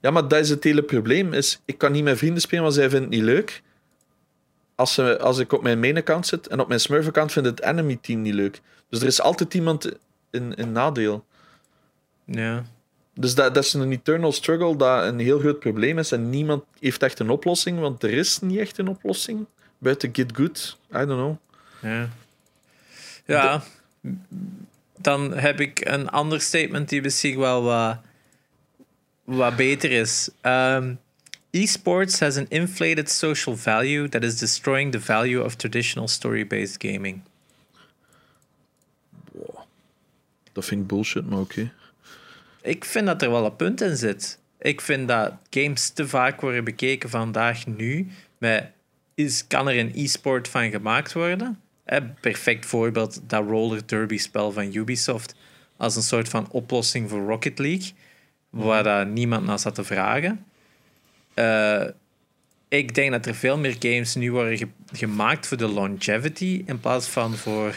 Ja, 0.00 0.10
maar 0.10 0.28
dat 0.28 0.38
is 0.40 0.48
het 0.48 0.64
hele 0.64 0.82
probleem. 0.82 1.32
Is, 1.32 1.60
ik 1.64 1.78
kan 1.78 1.92
niet 1.92 2.04
met 2.04 2.18
vrienden 2.18 2.40
spelen, 2.40 2.62
want 2.62 2.74
zij 2.74 2.90
vinden 2.90 3.08
het 3.08 3.18
niet 3.18 3.28
leuk. 3.28 3.62
Als, 4.74 4.94
ze, 4.94 5.18
als 5.18 5.38
ik 5.38 5.52
op 5.52 5.62
mijn 5.62 5.80
main 5.80 5.96
account 5.96 6.26
zit 6.26 6.46
en 6.46 6.60
op 6.60 6.68
mijn 6.68 6.80
smurf 6.80 7.06
account 7.06 7.32
vindt 7.32 7.48
het 7.48 7.62
enemy 7.62 7.98
team 8.00 8.22
niet 8.22 8.34
leuk. 8.34 8.60
Dus 8.88 9.00
er 9.00 9.06
is 9.06 9.20
altijd 9.20 9.54
iemand 9.54 9.92
in, 10.30 10.54
in 10.54 10.72
nadeel. 10.72 11.24
Ja. 12.24 12.64
Dus 13.14 13.34
dat, 13.34 13.54
dat 13.54 13.64
is 13.64 13.72
een 13.72 13.92
eternal 13.92 14.32
struggle 14.32 14.76
dat 14.76 15.04
een 15.04 15.18
heel 15.18 15.38
groot 15.38 15.58
probleem 15.58 15.98
is. 15.98 16.12
En 16.12 16.30
niemand 16.30 16.64
heeft 16.80 17.02
echt 17.02 17.18
een 17.18 17.30
oplossing, 17.30 17.78
want 17.80 18.02
er 18.02 18.10
is 18.12 18.40
niet 18.40 18.58
echt 18.58 18.78
een 18.78 18.88
oplossing. 18.88 19.46
Buiten 19.78 20.08
Get 20.12 20.32
Good. 20.36 20.78
I 20.90 20.96
don't 20.96 21.06
know. 21.06 21.36
Ja. 21.80 22.08
ja. 23.24 23.62
Dan 24.96 25.32
heb 25.32 25.60
ik 25.60 25.88
een 25.88 26.08
ander 26.08 26.40
statement 26.40 26.88
die 26.88 27.02
misschien 27.02 27.38
wel 27.38 27.62
wat, 27.62 27.98
wat 29.24 29.56
beter 29.56 29.90
is. 29.90 30.30
Um, 30.42 30.98
Esports 31.50 32.20
has 32.20 32.36
an 32.36 32.46
inflated 32.50 33.08
social 33.08 33.56
value 33.56 34.08
that 34.08 34.22
is 34.22 34.38
destroying 34.38 34.92
the 34.92 35.00
value 35.00 35.44
of 35.44 35.56
traditional 35.56 36.08
story-based 36.08 36.80
gaming. 36.82 37.22
Dat 40.52 40.64
vind 40.64 40.80
ik 40.80 40.86
bullshit, 40.86 41.28
maar 41.28 41.38
oké. 41.38 41.72
Ik 42.62 42.84
vind 42.84 43.06
dat 43.06 43.22
er 43.22 43.30
wel 43.30 43.44
een 43.44 43.56
punt 43.56 43.80
in 43.80 43.96
zit. 43.96 44.38
Ik 44.58 44.80
vind 44.80 45.08
dat 45.08 45.32
games 45.50 45.88
te 45.88 46.08
vaak 46.08 46.40
worden 46.40 46.64
bekeken 46.64 47.10
vandaag 47.10 47.66
nu. 47.66 48.08
Met, 48.38 48.70
is, 49.14 49.46
kan 49.46 49.68
er 49.68 49.78
een 49.78 49.92
e-sport 49.94 50.48
van 50.48 50.70
gemaakt 50.70 51.12
worden? 51.12 51.60
Eh, 51.86 51.98
perfect 52.20 52.66
voorbeeld, 52.66 53.20
dat 53.26 53.44
roller 53.44 53.86
derby 53.86 54.18
spel 54.18 54.52
van 54.52 54.74
Ubisoft. 54.74 55.34
Als 55.76 55.96
een 55.96 56.02
soort 56.02 56.28
van 56.28 56.50
oplossing 56.50 57.10
voor 57.10 57.26
Rocket 57.26 57.58
League. 57.58 57.92
Waar 58.50 58.82
daar 58.82 59.06
niemand 59.06 59.44
naar 59.46 59.58
zat 59.58 59.74
te 59.74 59.84
vragen. 59.84 60.44
Eh, 61.34 61.84
ik 62.68 62.94
denk 62.94 63.10
dat 63.10 63.26
er 63.26 63.34
veel 63.34 63.58
meer 63.58 63.76
games 63.78 64.14
nu 64.14 64.32
worden 64.32 64.58
ge- 64.58 64.68
gemaakt 64.92 65.46
voor 65.46 65.56
de 65.56 65.68
longevity. 65.68 66.62
In 66.66 66.80
plaats 66.80 67.08
van 67.08 67.34
voor 67.36 67.74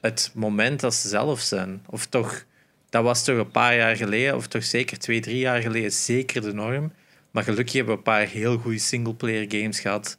het 0.00 0.30
moment 0.34 0.80
dat 0.80 0.94
ze 0.94 1.08
zelf 1.08 1.40
zijn. 1.40 1.82
Of 1.86 2.06
toch 2.06 2.44
dat 2.90 3.02
was 3.04 3.24
toch 3.24 3.36
een 3.38 3.50
paar 3.50 3.76
jaar 3.76 3.96
geleden, 3.96 4.36
of 4.36 4.46
toch 4.46 4.64
zeker 4.64 4.98
twee, 4.98 5.20
drie 5.20 5.38
jaar 5.38 5.60
geleden, 5.60 5.92
zeker 5.92 6.40
de 6.42 6.52
norm. 6.52 6.92
Maar 7.30 7.42
gelukkig 7.42 7.74
hebben 7.74 7.92
we 7.92 7.98
een 7.98 8.04
paar 8.04 8.26
heel 8.26 8.58
goede 8.58 8.78
singleplayer 8.78 9.44
games 9.48 9.80
gehad 9.80 10.18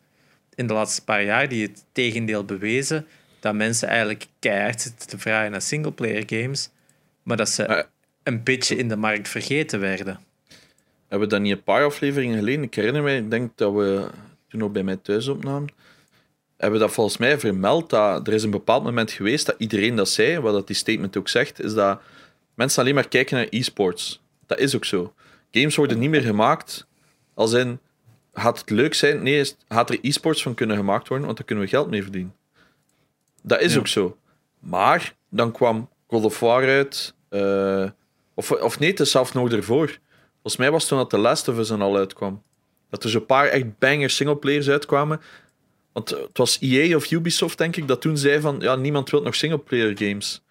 in 0.58 0.68
de 0.68 0.74
laatste 0.74 1.04
paar 1.04 1.24
jaar 1.24 1.50
die 1.50 1.68
het 1.68 1.86
tegendeel 1.92 2.46
bewezen. 2.46 3.08
Dat 3.40 3.54
mensen 3.56 3.88
eigenlijk 3.88 4.26
keihard 4.40 4.82
zitten 4.82 5.08
te 5.08 5.18
vragen 5.18 5.52
naar 5.52 5.62
singleplayer 5.62 6.24
games, 6.26 6.70
maar 7.24 7.38
dat 7.38 7.50
ze 7.50 7.86
een 8.24 8.44
beetje 8.44 8.76
in 8.76 8.88
de 8.90 8.96
markt 8.96 9.30
vergeten 9.30 9.80
werden. 9.80 10.20
Hebben 11.08 11.28
we 11.28 11.34
dat 11.34 11.44
niet 11.44 11.52
een 11.52 11.64
paar 11.64 11.84
afleveringen 11.86 12.38
geleden? 12.38 12.64
Ik 12.64 12.74
herinner 12.74 13.04
mij, 13.04 13.18
ik 13.18 13.30
denk 13.30 13.52
dat 13.56 13.74
we 13.74 14.08
toen 14.48 14.64
ook 14.64 14.74
bij 14.74 14.84
mij 14.84 14.96
thuis 14.96 15.28
opnamen. 15.28 15.70
Hebben 16.58 16.80
we 16.80 16.86
dat 16.86 16.94
volgens 16.94 17.18
mij 17.18 17.40
vermeld? 17.40 17.90
Dat 17.90 18.28
er 18.28 18.34
is 18.34 18.44
een 18.44 18.52
bepaald 18.52 18.84
moment 18.84 19.12
geweest 19.12 19.46
dat 19.46 19.56
iedereen 19.58 19.96
dat 19.96 20.10
zei, 20.10 20.40
wat 20.40 20.54
dat 20.54 20.68
die 20.68 20.76
statement 20.76 21.18
ook 21.18 21.30
zegt, 21.30 21.64
is 21.64 21.74
dat 21.74 22.02
mensen 22.54 22.82
alleen 22.82 22.96
maar 22.96 23.08
kijken 23.08 23.36
naar 23.36 23.48
e-sports. 23.50 24.22
Dat 24.46 24.60
is 24.60 24.76
ook 24.76 24.86
zo. 24.86 25.14
Games 25.52 25.76
worden 25.76 26.00
niet 26.00 26.10
meer 26.10 26.22
gemaakt 26.22 26.88
als 27.34 27.54
in, 27.54 27.80
gaat 28.40 28.60
het 28.60 28.70
leuk 28.70 28.94
zijn? 28.94 29.24
Nee, 29.24 29.40
is- 29.40 29.56
gaat 29.68 29.90
er 29.90 29.98
e-sports 30.02 30.42
van 30.42 30.54
kunnen 30.54 30.78
gemaakt 30.78 31.08
worden, 31.08 31.26
want 31.26 31.38
daar 31.38 31.48
kunnen 31.48 31.64
we 31.66 31.70
geld 31.70 31.90
mee 31.90 32.04
verdienen. 32.04 32.36
Dat 33.44 33.62
is 33.62 33.74
Ja. 33.74 33.80
ook 33.80 33.88
zo. 33.88 34.18
Maar 34.60 35.16
dan 35.30 35.52
kwam 35.52 35.90
God 36.08 36.24
of 36.24 36.40
War 36.40 36.64
uit, 36.68 37.14
eh, 37.30 37.90
of, 38.34 38.52
of 38.52 38.80
nee, 38.80 38.90
het 38.90 39.00
is 39.00 39.12
zelfs 39.12 39.32
nog 39.32 39.52
ervoor. 39.52 39.98
Volgens 40.34 40.58
mij 40.58 40.72
was 40.72 40.80
het 40.82 40.90
toen 40.90 40.98
dat 40.98 41.10
The 41.10 41.18
Last 41.18 41.48
of 41.48 41.58
Us 41.58 41.70
en 41.70 41.82
al 41.82 41.98
uitkwam. 41.98 42.44
Dat 42.90 43.04
er 43.04 43.10
zo'n 43.10 43.26
paar 43.26 43.48
echt 43.48 43.78
banger 43.80 44.10
singleplayers 44.10 44.70
uitkwamen. 44.70 45.22
Want 45.94 46.10
het 46.10 46.38
was 46.38 46.58
EA 46.62 46.96
of 46.96 47.12
Ubisoft, 47.12 47.58
denk 47.58 47.76
ik, 47.76 47.88
dat 47.88 48.02
toen 48.02 48.18
zei 48.18 48.42
van 48.42 48.56
ja, 48.60 48.76
niemand 48.76 49.10
wil 49.10 49.22
nog 49.22 49.36
singleplayer 49.36 49.98
games. 49.98 50.42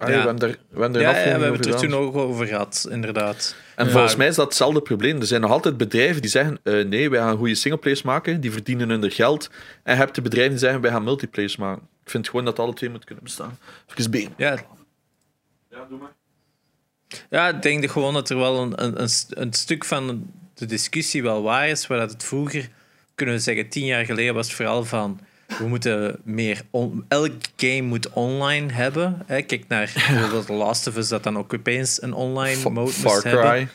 Ja. 0.00 0.06
We 0.06 0.12
hebben 0.12 0.38
er, 0.38 0.58
we 0.70 0.80
hebben 0.80 0.94
er 0.94 1.00
Ja, 1.00 1.12
we 1.12 1.18
hebben 1.18 1.52
het 1.52 1.66
er 1.66 1.76
toen 1.76 1.94
ook 1.94 2.16
over 2.16 2.46
gehad, 2.46 2.86
inderdaad. 2.90 3.54
En 3.76 3.84
Ja. 3.86 3.90
volgens 3.90 4.16
mij 4.16 4.26
is 4.26 4.34
dat 4.34 4.44
hetzelfde 4.44 4.80
probleem. 4.82 5.20
Er 5.20 5.26
zijn 5.26 5.40
nog 5.40 5.50
altijd 5.50 5.76
bedrijven 5.76 6.20
die 6.22 6.30
zeggen: 6.30 6.58
eh, 6.62 6.84
nee, 6.84 7.10
wij 7.10 7.20
gaan 7.20 7.36
goede 7.36 7.54
singleplayers 7.54 8.02
maken, 8.02 8.40
die 8.40 8.52
verdienen 8.52 8.88
hun 8.90 9.10
geld. 9.10 9.50
En 9.82 9.92
je 9.92 9.98
hebt 10.00 10.14
de 10.14 10.22
bedrijven 10.22 10.50
die 10.52 10.60
zeggen: 10.60 10.80
wij 10.80 10.90
gaan 10.90 11.04
multiplayers 11.04 11.56
maken. 11.56 11.82
Ik 12.04 12.10
vind 12.10 12.28
gewoon 12.28 12.44
dat 12.44 12.58
alle 12.58 12.74
twee 12.74 12.90
moeten 12.90 13.06
kunnen 13.06 13.24
bestaan. 13.24 13.58
Even 13.94 14.10
B. 14.10 14.14
Ja, 14.36 14.56
Ja, 15.70 15.86
doe 15.88 15.98
maar. 15.98 16.12
Ja, 17.30 17.48
ik 17.48 17.62
denk 17.62 17.82
dat 17.82 17.90
gewoon 17.90 18.14
dat 18.14 18.30
er 18.30 18.36
wel 18.36 18.62
een, 18.62 18.84
een, 18.84 19.08
een 19.28 19.52
stuk 19.52 19.84
van 19.84 20.30
de 20.54 20.66
discussie 20.66 21.22
wel 21.22 21.42
waar 21.42 21.68
is. 21.68 21.86
Waar 21.86 21.98
dat 21.98 22.10
het 22.12 22.24
vroeger, 22.24 22.68
kunnen 23.14 23.34
we 23.34 23.40
zeggen, 23.40 23.68
tien 23.68 23.84
jaar 23.84 24.04
geleden 24.04 24.34
was 24.34 24.46
het 24.46 24.56
vooral 24.56 24.84
van. 24.84 25.20
We 25.58 25.66
moeten 25.66 26.20
meer. 26.24 26.62
On, 26.70 27.04
elk 27.08 27.32
game 27.56 27.80
moet 27.82 28.10
online 28.10 28.72
hebben. 28.72 29.22
Hè. 29.26 29.42
Kijk 29.42 29.68
naar 29.68 29.92
bijvoorbeeld 29.94 30.46
The 30.46 30.52
Last 30.52 30.86
of 30.86 30.96
Us, 30.96 31.08
dat 31.08 31.22
dan 31.22 31.38
ook 31.38 31.54
opeens 31.54 32.02
een 32.02 32.12
online 32.12 32.56
Fa- 32.56 32.68
mode 32.68 32.90
Far 32.90 33.12
moest 33.12 33.24
hebben. 33.24 33.42
Cry. 33.44 33.68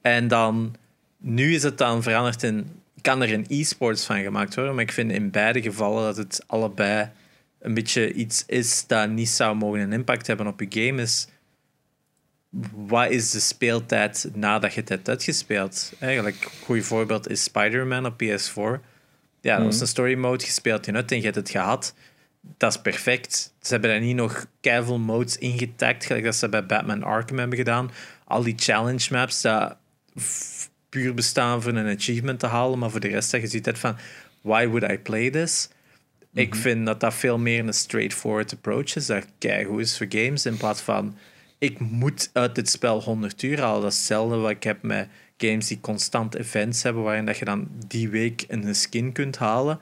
En 0.00 0.28
dan, 0.28 0.74
nu 1.18 1.54
is 1.54 1.62
het 1.62 1.78
dan 1.78 2.02
veranderd 2.02 2.42
in. 2.42 2.80
Kan 3.00 3.22
er 3.22 3.32
een 3.32 3.46
e-sports 3.48 4.04
van 4.04 4.22
gemaakt 4.22 4.54
worden? 4.54 4.74
Maar 4.74 4.84
ik 4.84 4.92
vind 4.92 5.12
in 5.12 5.30
beide 5.30 5.62
gevallen 5.62 6.04
dat 6.04 6.16
het 6.16 6.44
allebei 6.46 7.10
een 7.60 7.74
beetje 7.74 8.12
iets 8.12 8.44
is 8.46 8.86
dat 8.86 9.10
niet 9.10 9.28
zou 9.28 9.56
mogen 9.56 9.80
een 9.80 9.92
impact 9.92 10.26
hebben 10.26 10.46
op 10.46 10.60
je 10.60 10.66
game. 10.68 11.02
Is 11.02 11.26
wat 12.74 13.10
is 13.10 13.30
de 13.30 13.40
speeltijd 13.40 14.30
nadat 14.34 14.74
je 14.74 14.80
het 14.80 14.88
hebt 14.88 15.08
uitgespeeld? 15.08 15.92
Eigenlijk, 15.98 16.44
een 16.44 16.50
goed 16.64 16.84
voorbeeld 16.84 17.28
is 17.30 17.42
Spider-Man 17.42 18.06
op 18.06 18.22
PS4. 18.22 18.91
Ja, 19.42 19.56
dat 19.56 19.64
was 19.64 19.80
een 19.80 19.86
story 19.86 20.14
mode, 20.14 20.44
je 20.44 20.50
speelt 20.50 20.86
je 20.86 20.92
uit 20.92 21.10
en 21.10 21.16
je 21.16 21.22
hebt 21.22 21.36
het 21.36 21.50
gehad. 21.50 21.94
Dat 22.56 22.74
is 22.74 22.80
perfect. 22.80 23.54
Ze 23.60 23.72
hebben 23.72 23.90
daar 23.90 24.00
niet 24.00 24.16
nog 24.16 24.46
keiveel 24.60 24.98
modes 24.98 25.36
ingetakt, 25.36 26.04
gelijk 26.04 26.24
dat 26.24 26.34
ze 26.34 26.48
bij 26.48 26.66
Batman 26.66 27.02
Arkham 27.02 27.38
hebben 27.38 27.58
gedaan. 27.58 27.90
Al 28.24 28.42
die 28.42 28.54
challenge 28.56 29.08
maps, 29.10 29.40
dat 29.40 29.76
puur 30.88 31.14
bestaan 31.14 31.62
voor 31.62 31.72
een 31.72 31.96
achievement 31.96 32.40
te 32.40 32.46
halen, 32.46 32.78
maar 32.78 32.90
voor 32.90 33.00
de 33.00 33.08
rest 33.08 33.30
dat 33.30 33.40
je 33.40 33.46
ziet 33.46 33.66
het 33.66 33.78
van, 33.78 33.96
why 34.40 34.66
would 34.66 34.90
I 34.90 34.98
play 34.98 35.30
this? 35.30 35.68
Ik 36.34 36.54
vind 36.54 36.86
dat 36.86 37.00
dat 37.00 37.14
veel 37.14 37.38
meer 37.38 37.66
een 37.66 37.72
straightforward 37.72 38.52
approach 38.52 38.96
is, 38.96 39.06
dat 39.06 39.26
keigoed 39.38 39.80
is 39.80 39.96
voor 39.96 40.06
games, 40.08 40.46
in 40.46 40.56
plaats 40.56 40.80
van, 40.80 41.16
ik 41.58 41.78
moet 41.78 42.30
uit 42.32 42.54
dit 42.54 42.68
spel 42.68 43.02
100 43.02 43.42
uur 43.42 43.60
halen. 43.60 43.82
Dat 43.82 43.92
is 43.92 43.98
hetzelfde 43.98 44.36
wat 44.36 44.50
ik 44.50 44.62
heb 44.62 44.82
met 44.82 45.08
games 45.42 45.66
die 45.66 45.80
constant 45.80 46.34
events 46.34 46.82
hebben, 46.82 47.02
waarin 47.02 47.24
dat 47.26 47.38
je 47.38 47.44
dan 47.44 47.68
die 47.86 48.08
week 48.08 48.44
een 48.48 48.74
skin 48.74 49.12
kunt 49.12 49.36
halen. 49.38 49.80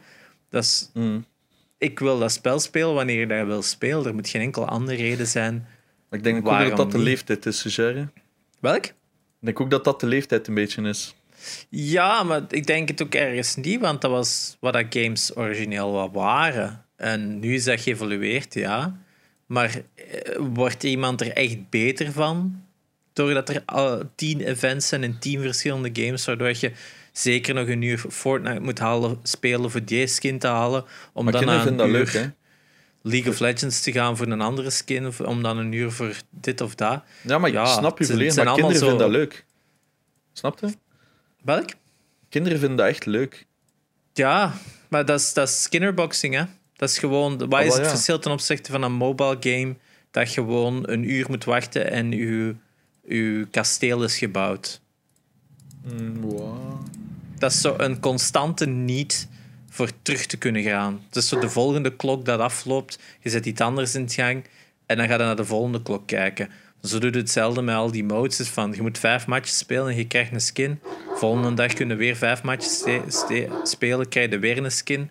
Dat 0.49 0.62
is, 0.65 0.91
Mm. 0.95 1.24
ik 1.78 1.99
wil 1.99 2.19
dat 2.19 2.32
spel 2.32 2.59
spelen 2.59 2.95
wanneer 2.95 3.20
je 3.20 3.27
dat 3.27 3.47
wil 3.47 3.62
spelen. 3.62 4.07
Er 4.07 4.15
moet 4.15 4.28
geen 4.28 4.43
enkel 4.43 4.66
andere 4.66 4.97
reden 4.97 5.27
zijn. 5.27 5.66
Ik 6.11 6.23
denk 6.23 6.49
ook 6.49 6.59
dat 6.59 6.77
dat 6.77 6.93
de 6.93 6.99
leeftijd 6.99 7.47
is, 7.47 7.65
Gerre. 7.69 8.09
Welk? 8.61 8.85
Ik 8.85 8.93
denk 9.41 9.61
ook 9.61 9.70
dat 9.70 9.85
dat 9.85 10.01
de 10.01 10.07
leeftijd 10.07 10.49
een 10.49 10.55
beetje 10.55 10.82
is. 10.82 11.15
Ja, 11.69 12.23
maar 12.23 12.43
ik 12.49 12.66
denk 12.66 12.89
het 12.89 13.03
ook 13.03 13.15
ergens 13.15 13.57
niet, 13.57 13.81
want 13.81 14.01
dat 14.01 14.11
was 14.11 14.57
wat 14.61 14.73
dat 14.73 14.87
games 14.91 15.37
origineel 15.37 15.93
wat 15.93 16.11
waren. 16.12 16.85
En 16.97 17.39
nu 17.39 17.55
is 17.55 17.65
dat 17.65 17.81
geëvolueerd, 17.81 18.55
ja. 18.55 19.01
Maar 19.47 19.82
eh, 19.95 20.37
wordt 20.39 20.82
iemand 20.85 21.20
er 21.20 21.32
echt 21.32 21.69
beter 21.70 22.12
van? 22.12 22.62
Doordat 23.20 23.48
er 23.48 23.62
al 23.66 24.02
tien 24.14 24.40
events 24.40 24.88
zijn 24.88 25.02
in 25.05 25.18
tien 25.18 25.40
verschillende 25.40 25.90
games, 25.92 26.24
waardoor 26.24 26.52
je 26.60 26.72
zeker 27.12 27.55
nog 27.55 27.68
een 27.68 27.82
uur 27.82 27.98
Fortnite 28.10 28.60
moet 28.60 28.78
halen, 28.78 29.18
spelen 29.22 29.70
voor 29.70 29.84
die 29.84 30.06
skin 30.06 30.38
te 30.38 30.47
halen, 30.47 30.84
om 31.12 31.24
Maar 31.24 31.32
dan 31.32 31.44
kinderen 31.44 31.64
na 31.64 31.70
een 31.70 31.76
vinden 31.78 31.92
dat 31.92 32.14
uur 32.14 32.20
leuk, 32.22 32.24
hè? 32.24 32.30
League 33.02 33.32
of 33.32 33.38
Legends 33.38 33.80
te 33.80 33.92
gaan 33.92 34.16
voor 34.16 34.26
een 34.26 34.40
andere 34.40 34.70
skin, 34.70 35.06
of 35.06 35.20
om 35.20 35.42
dan 35.42 35.59
een 35.59 35.72
uur 35.72 35.90
voor 35.92 36.14
dit 36.30 36.60
of 36.60 36.74
dat. 36.74 37.02
Ja, 37.22 37.38
maar 37.38 37.51
Ja, 37.51 37.66
snap 37.66 37.98
je 37.98 38.05
zijn 38.05 38.18
Maar 38.18 38.26
kinderen 38.26 38.52
allemaal 38.52 38.70
vinden 38.70 38.88
zo- 38.90 38.97
dat 38.98 39.10
leuk. 39.10 39.44
Snap 40.32 40.59
je? 40.60 40.66
Welk? 41.44 41.68
Kinderen 42.28 42.59
vinden 42.59 42.76
dat 42.76 42.86
echt 42.86 43.06
leuk. 43.06 43.47
Ja, 44.12 44.52
maar 44.88 45.05
dat 45.05 45.20
is, 45.20 45.32
dat 45.32 45.48
is 45.48 45.62
skinnerboxing, 45.62 46.34
hè. 46.34 46.44
Dat 46.76 46.88
is 46.90 46.98
gewoon... 46.98 47.38
Wat 47.38 47.52
Ah, 47.55 47.60
is 47.60 47.66
wel, 47.66 47.76
het 47.76 47.84
ja. 47.84 47.90
verschil 47.90 48.18
ten 48.18 48.32
opzichte 48.32 48.72
van 48.72 48.82
een 48.82 48.92
mobile 48.92 49.36
game 49.40 49.74
dat 50.10 50.28
gewoon 50.28 50.88
een 50.88 51.10
uur 51.10 51.26
moet 51.28 51.44
wachten 51.44 51.90
en 51.90 52.12
uw, 52.12 52.55
uw 53.11 53.47
kasteel 53.51 54.05
is 54.05 54.19
gebouwd? 54.19 54.81
wow. 56.20 56.81
Dat 57.39 57.53
is 57.53 57.61
zo 57.61 57.74
een 57.78 58.01
constante 58.01 58.66
niet 58.66 59.28
voor 59.69 59.91
terug 60.03 60.27
te 60.27 60.37
kunnen 60.37 60.62
gaan. 60.62 61.01
Is 61.12 61.28
zo 61.28 61.39
de 61.39 61.49
volgende 61.49 61.97
klok 61.97 62.24
dat 62.24 62.41
afloopt, 62.41 62.99
je 63.20 63.31
zet 63.31 63.47
iets 63.47 63.61
anders 63.61 63.95
in 63.95 64.03
het 64.03 64.15
gang 64.15 64.45
en 64.87 64.97
dan 64.97 65.07
ga 65.07 65.12
je 65.12 65.19
naar 65.19 65.37
de 65.37 65.45
volgende 65.45 65.82
klok 65.82 66.07
kijken. 66.07 66.49
Zo 66.82 66.99
doet 66.99 67.15
het 67.15 67.15
hetzelfde 67.15 67.62
met 67.62 67.74
al 67.74 67.91
die 67.91 68.05
modes. 68.05 68.49
Van, 68.49 68.73
je 68.73 68.82
moet 68.82 68.99
vijf 68.99 69.27
matches 69.27 69.59
spelen 69.59 69.89
en 69.89 69.97
je 69.97 70.07
krijgt 70.07 70.32
een 70.32 70.41
skin. 70.41 70.81
Volgende 71.15 71.55
dag 71.55 71.73
kunnen 71.73 71.97
we 71.97 72.03
weer 72.03 72.16
vijf 72.16 72.43
matches 72.43 72.85
spelen, 73.62 74.09
krijg 74.09 74.31
je 74.31 74.39
weer 74.39 74.65
een 74.65 74.73
skin. 74.73 75.11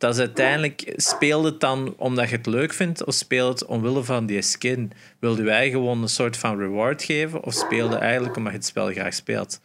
Dat 0.00 0.14
is 0.14 0.20
uiteindelijk... 0.20 0.92
Speel 0.96 1.44
het 1.44 1.60
dan 1.60 1.94
omdat 1.96 2.28
je 2.28 2.36
het 2.36 2.46
leuk 2.46 2.72
vindt, 2.72 3.04
of 3.04 3.14
speel 3.14 3.48
het 3.48 3.64
omwille 3.64 4.02
van 4.02 4.26
die 4.26 4.42
skin? 4.42 4.92
Wilde 5.18 5.42
wij 5.42 5.70
gewoon 5.70 6.02
een 6.02 6.08
soort 6.08 6.36
van 6.36 6.58
reward 6.58 7.02
geven, 7.02 7.44
of 7.44 7.54
speelde 7.54 7.96
eigenlijk 7.96 8.36
omdat 8.36 8.52
je 8.52 8.58
het 8.58 8.66
spel 8.66 8.90
graag 8.90 9.14
speelt? 9.14 9.60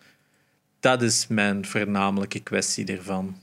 Dat 0.79 1.01
is 1.01 1.27
mijn 1.27 1.65
voornamelijke 1.65 2.39
kwestie 2.39 2.85
ervan. 2.85 3.37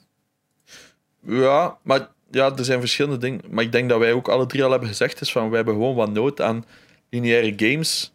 Ja, 1.27 1.79
maar 1.83 2.09
ja, 2.31 2.57
er 2.57 2.65
zijn 2.65 2.81
verschillende 2.81 3.19
dingen. 3.19 3.41
Maar 3.51 3.65
ik 3.65 3.73
denk 3.73 3.89
dat 3.89 3.99
wij 3.99 4.13
ook 4.13 4.29
alle 4.29 4.47
drie 4.47 4.65
al 4.65 4.71
hebben 4.71 4.89
gezegd, 4.89 5.21
is 5.21 5.33
van, 5.33 5.51
we 5.51 5.57
hebben 5.57 5.75
gewoon 5.75 5.95
wat 5.95 6.13
nood 6.13 6.41
aan 6.41 6.65
lineaire 7.11 7.53
games. 7.57 8.13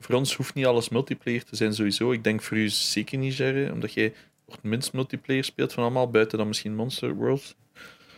Voor 0.00 0.14
ons 0.14 0.34
hoeft 0.34 0.54
niet 0.54 0.66
alles 0.66 0.88
multiplayer 0.88 1.44
te 1.44 1.56
zijn 1.56 1.74
sowieso. 1.74 2.12
Ik 2.12 2.24
denk 2.24 2.42
voor 2.42 2.56
u 2.56 2.68
zeker 2.68 3.18
niet, 3.18 3.36
Jerry, 3.36 3.70
omdat 3.70 3.92
jij 3.92 4.12
het 4.50 4.62
minst 4.62 4.92
multiplayer 4.92 5.44
speelt 5.44 5.72
van 5.72 5.82
allemaal, 5.82 6.10
buiten 6.10 6.38
dan 6.38 6.46
misschien 6.46 6.74
Monster 6.74 7.14
World. 7.14 7.56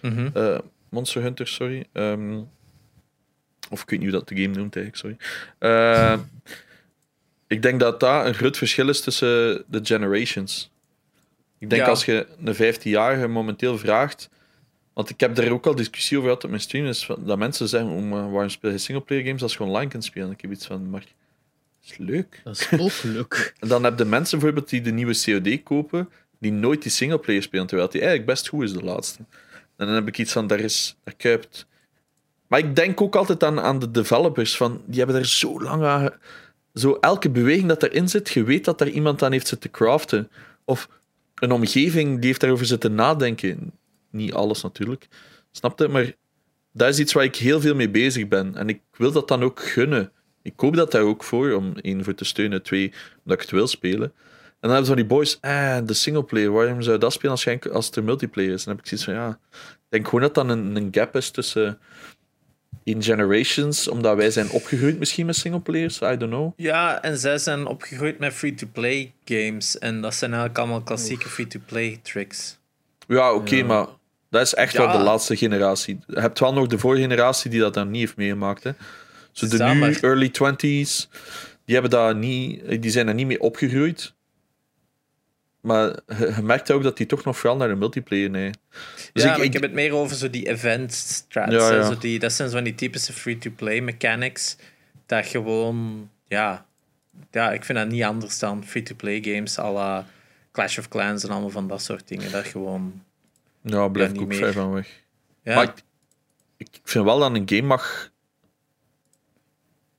Mhm. 0.02 0.28
Eh, 0.34 0.58
Monster 0.88 1.22
Hunter, 1.22 1.46
sorry. 1.48 1.84
Ehm, 1.92 2.38
of 3.70 3.82
ik 3.82 3.90
weet 3.90 4.00
niet 4.00 4.10
hoe 4.10 4.18
dat 4.18 4.28
de 4.28 4.34
game 4.42 4.54
noemt 4.56 4.76
eigenlijk, 4.76 4.96
sorry. 4.96 5.16
Eh, 5.58 6.18
ik 7.54 7.62
denk 7.62 7.80
dat 7.80 8.00
dat 8.00 8.26
een 8.26 8.34
groot 8.34 8.56
verschil 8.56 8.88
is 8.88 9.00
tussen 9.00 9.64
de 9.66 9.80
generations. 9.82 10.70
Ik 11.58 11.70
denk 11.70 11.82
Ja. 11.82 11.88
als 11.88 12.04
je 12.04 12.26
een 12.44 12.54
15-jarige 12.74 13.26
momenteel 13.26 13.78
vraagt. 13.78 14.28
Want 14.92 15.10
ik 15.10 15.20
heb 15.20 15.34
daar 15.34 15.50
ook 15.50 15.66
al 15.66 15.74
discussie 15.74 16.16
over 16.16 16.28
gehad 16.28 16.44
op 16.44 16.50
mijn 16.50 16.62
stream. 16.62 16.86
Is 16.86 17.08
dat 17.18 17.38
mensen 17.38 17.68
zeggen: 17.68 17.90
oh, 17.90 18.02
maar 18.02 18.30
waarom 18.30 18.48
speel 18.50 18.70
je 18.70 18.78
singleplayer 18.78 19.24
games 19.24 19.42
als 19.42 19.52
je 19.52 19.62
online 19.62 19.90
kunt 19.90 20.04
spelen? 20.04 20.30
Ik 20.30 20.40
heb 20.40 20.50
iets 20.50 20.66
van: 20.66 20.90
maar 20.90 21.00
dat 21.00 21.10
is 21.90 21.96
leuk. 21.96 22.40
Dat 22.44 22.58
is 22.60 22.68
ook 22.78 23.02
leuk. 23.14 23.54
En 23.58 23.68
dan 23.68 23.84
heb 23.84 23.98
je 23.98 24.04
mensen 24.04 24.38
bijvoorbeeld 24.38 24.70
die 24.70 24.80
de 24.80 24.90
nieuwe 24.90 25.22
COD 25.24 25.62
kopen, 25.62 26.08
die 26.38 26.52
nooit 26.52 26.82
die 26.82 26.90
singleplayer 26.90 27.42
spelen, 27.42 27.66
terwijl 27.66 27.88
die 27.90 28.00
eigenlijk 28.00 28.30
best 28.30 28.48
goed 28.48 28.62
is, 28.64 28.72
de 28.72 28.82
laatste. 28.84 29.22
En 29.80 29.86
dan 29.86 29.94
heb 29.94 30.08
ik 30.08 30.18
iets 30.18 30.32
van, 30.32 30.46
daar 30.46 30.60
is, 30.60 30.96
daar 31.04 31.14
kuipt. 31.14 31.66
Maar 32.46 32.58
ik 32.58 32.76
denk 32.76 33.00
ook 33.00 33.16
altijd 33.16 33.44
aan, 33.44 33.60
aan 33.60 33.78
de 33.78 33.90
developers, 33.90 34.56
van, 34.56 34.82
die 34.86 34.98
hebben 34.98 35.16
er 35.16 35.26
zo 35.26 35.62
lang 35.62 35.82
aan... 35.84 36.10
Zo 36.74 36.98
elke 37.00 37.30
beweging 37.30 37.68
dat 37.68 37.82
erin 37.82 38.08
zit, 38.08 38.28
je 38.28 38.44
weet 38.44 38.64
dat 38.64 38.78
daar 38.78 38.88
iemand 38.88 39.22
aan 39.22 39.32
heeft 39.32 39.46
zitten 39.46 39.70
craften. 39.70 40.30
Of 40.64 40.88
een 41.34 41.52
omgeving 41.52 42.16
die 42.16 42.26
heeft 42.26 42.40
daarover 42.40 42.66
zitten 42.66 42.94
nadenken. 42.94 43.72
Niet 44.10 44.32
alles 44.32 44.62
natuurlijk, 44.62 45.08
snap 45.50 45.78
je? 45.78 45.88
Maar 45.88 46.12
dat 46.72 46.88
is 46.88 46.98
iets 46.98 47.12
waar 47.12 47.24
ik 47.24 47.36
heel 47.36 47.60
veel 47.60 47.74
mee 47.74 47.90
bezig 47.90 48.28
ben. 48.28 48.56
En 48.56 48.68
ik 48.68 48.80
wil 48.96 49.12
dat 49.12 49.28
dan 49.28 49.42
ook 49.42 49.60
gunnen. 49.60 50.12
Ik 50.42 50.52
koop 50.56 50.76
dat 50.76 50.90
daar 50.90 51.02
ook 51.02 51.24
voor, 51.24 51.52
om 51.52 51.76
één, 51.76 52.04
voor 52.04 52.14
te 52.14 52.24
steunen, 52.24 52.62
twee, 52.62 52.92
omdat 53.24 53.36
ik 53.36 53.40
het 53.40 53.50
wil 53.50 53.66
spelen. 53.66 54.12
En 54.60 54.68
dan 54.68 54.70
hebben 54.70 54.86
ze 54.86 54.92
van 54.92 55.08
die 55.08 55.16
boys, 55.16 55.38
eh, 55.40 55.78
de 55.84 55.94
singleplayer, 55.94 56.50
waarom 56.52 56.82
zou 56.82 56.94
je 56.94 57.00
dat 57.00 57.12
spelen 57.12 57.30
als, 57.30 57.44
je 57.44 57.58
als 57.72 57.86
het 57.86 57.96
er 57.96 58.04
multiplayer 58.04 58.52
is? 58.52 58.64
Dan 58.64 58.74
heb 58.74 58.82
ik 58.82 58.88
zoiets 58.88 59.06
van, 59.06 59.14
ja, 59.14 59.38
ik 59.52 59.86
denk 59.88 60.04
gewoon 60.04 60.20
dat 60.20 60.34
dan 60.34 60.48
een, 60.48 60.76
een 60.76 60.88
gap 60.90 61.16
is 61.16 61.30
tussen 61.30 61.78
in 62.84 63.02
generations, 63.02 63.88
omdat 63.88 64.16
wij 64.16 64.30
zijn 64.30 64.50
opgegroeid 64.50 64.98
misschien 64.98 65.26
met 65.26 65.36
singleplayers, 65.36 65.96
I 66.00 66.16
don't 66.16 66.30
know. 66.32 66.52
Ja, 66.56 67.02
en 67.02 67.18
zij 67.18 67.38
zijn 67.38 67.66
opgegroeid 67.66 68.18
met 68.18 68.32
free-to-play 68.32 69.12
games. 69.24 69.78
En 69.78 70.00
dat 70.00 70.14
zijn 70.14 70.30
eigenlijk 70.30 70.60
allemaal 70.60 70.82
klassieke 70.82 71.28
free-to-play 71.28 72.00
tricks. 72.02 72.58
Ja, 73.06 73.32
oké, 73.34 73.62
maar 73.62 73.86
dat 74.30 74.42
is 74.42 74.54
echt 74.54 74.72
Ja. 74.72 74.86
wel 74.86 74.98
de 74.98 75.04
laatste 75.04 75.36
generatie. 75.36 75.98
Je 76.06 76.20
hebt 76.20 76.38
wel 76.38 76.52
nog 76.52 76.66
de 76.66 76.78
vorige 76.78 77.02
generatie 77.02 77.50
die 77.50 77.60
dat 77.60 77.74
dan 77.74 77.90
niet 77.90 78.00
heeft 78.00 78.16
meegemaakt. 78.16 78.62
Hè. 78.62 78.70
Zo 79.32 79.46
de 79.46 79.64
nu 79.64 79.74
maar- 79.74 79.98
early 80.00 80.28
20s, 80.28 81.08
die, 81.64 81.74
hebben 81.74 81.90
daar 81.90 82.14
niet, 82.16 82.82
die 82.82 82.90
zijn 82.90 83.08
er 83.08 83.14
niet 83.14 83.26
mee 83.26 83.40
opgegroeid. 83.40 84.14
Maar 85.60 85.98
je, 86.06 86.36
merkt 86.42 86.70
ook 86.70 86.82
dat 86.82 86.96
die 86.96 87.06
toch 87.06 87.24
nog 87.24 87.38
vooral 87.38 87.56
naar 87.56 87.68
de 87.68 87.74
multiplayer 87.74 88.30
nee. 88.30 88.50
Dus 89.12 89.22
ja, 89.22 89.30
ik- 89.32 89.38
ik, 89.38 89.44
ik- 89.44 89.52
heb 89.52 89.62
het 89.62 89.72
meer 89.72 89.92
over 89.94 90.16
zo 90.16 90.30
die 90.30 90.48
event 90.48 90.92
strats. 90.92 91.52
Ja. 91.52 91.82
Zo 91.82 91.98
die, 91.98 92.18
dat 92.18 92.32
zijn 92.32 92.48
zo 92.48 92.54
van 92.54 92.64
die 92.64 92.74
typische 92.74 93.12
free-to-play 93.12 93.80
mechanics. 93.80 94.56
Dat 95.06 95.26
gewoon, 95.26 96.10
ja, 96.28 96.66
ja, 97.30 97.52
ik 97.52 97.64
vind 97.64 97.78
dat 97.78 97.88
niet 97.88 98.02
anders 98.02 98.38
dan 98.38 98.64
free-to-play 98.64 99.22
games 99.22 99.58
à 99.58 99.72
la 99.72 100.06
Clash 100.52 100.78
of 100.78 100.88
Clans 100.88 101.24
en 101.24 101.30
allemaal 101.30 101.50
van 101.50 101.68
dat 101.68 101.82
soort 101.82 102.08
dingen. 102.08 102.32
Dat 102.32 102.46
gewoon, 102.46 103.04
Ja, 103.62 103.88
blijf 103.88 104.10
ik 104.10 104.14
niet 104.20 104.22
ook 104.26 104.34
ver 104.34 104.52
van 104.52 104.72
weg. 104.72 105.02
ja, 105.42 105.54
Maar 105.54 105.64
ik, 105.64 105.72
ik 106.56 106.80
vind 106.84 107.04
wel 107.04 107.18
dat 107.18 107.34
een 107.34 107.48
game 107.48 107.62
mag, 107.66 108.10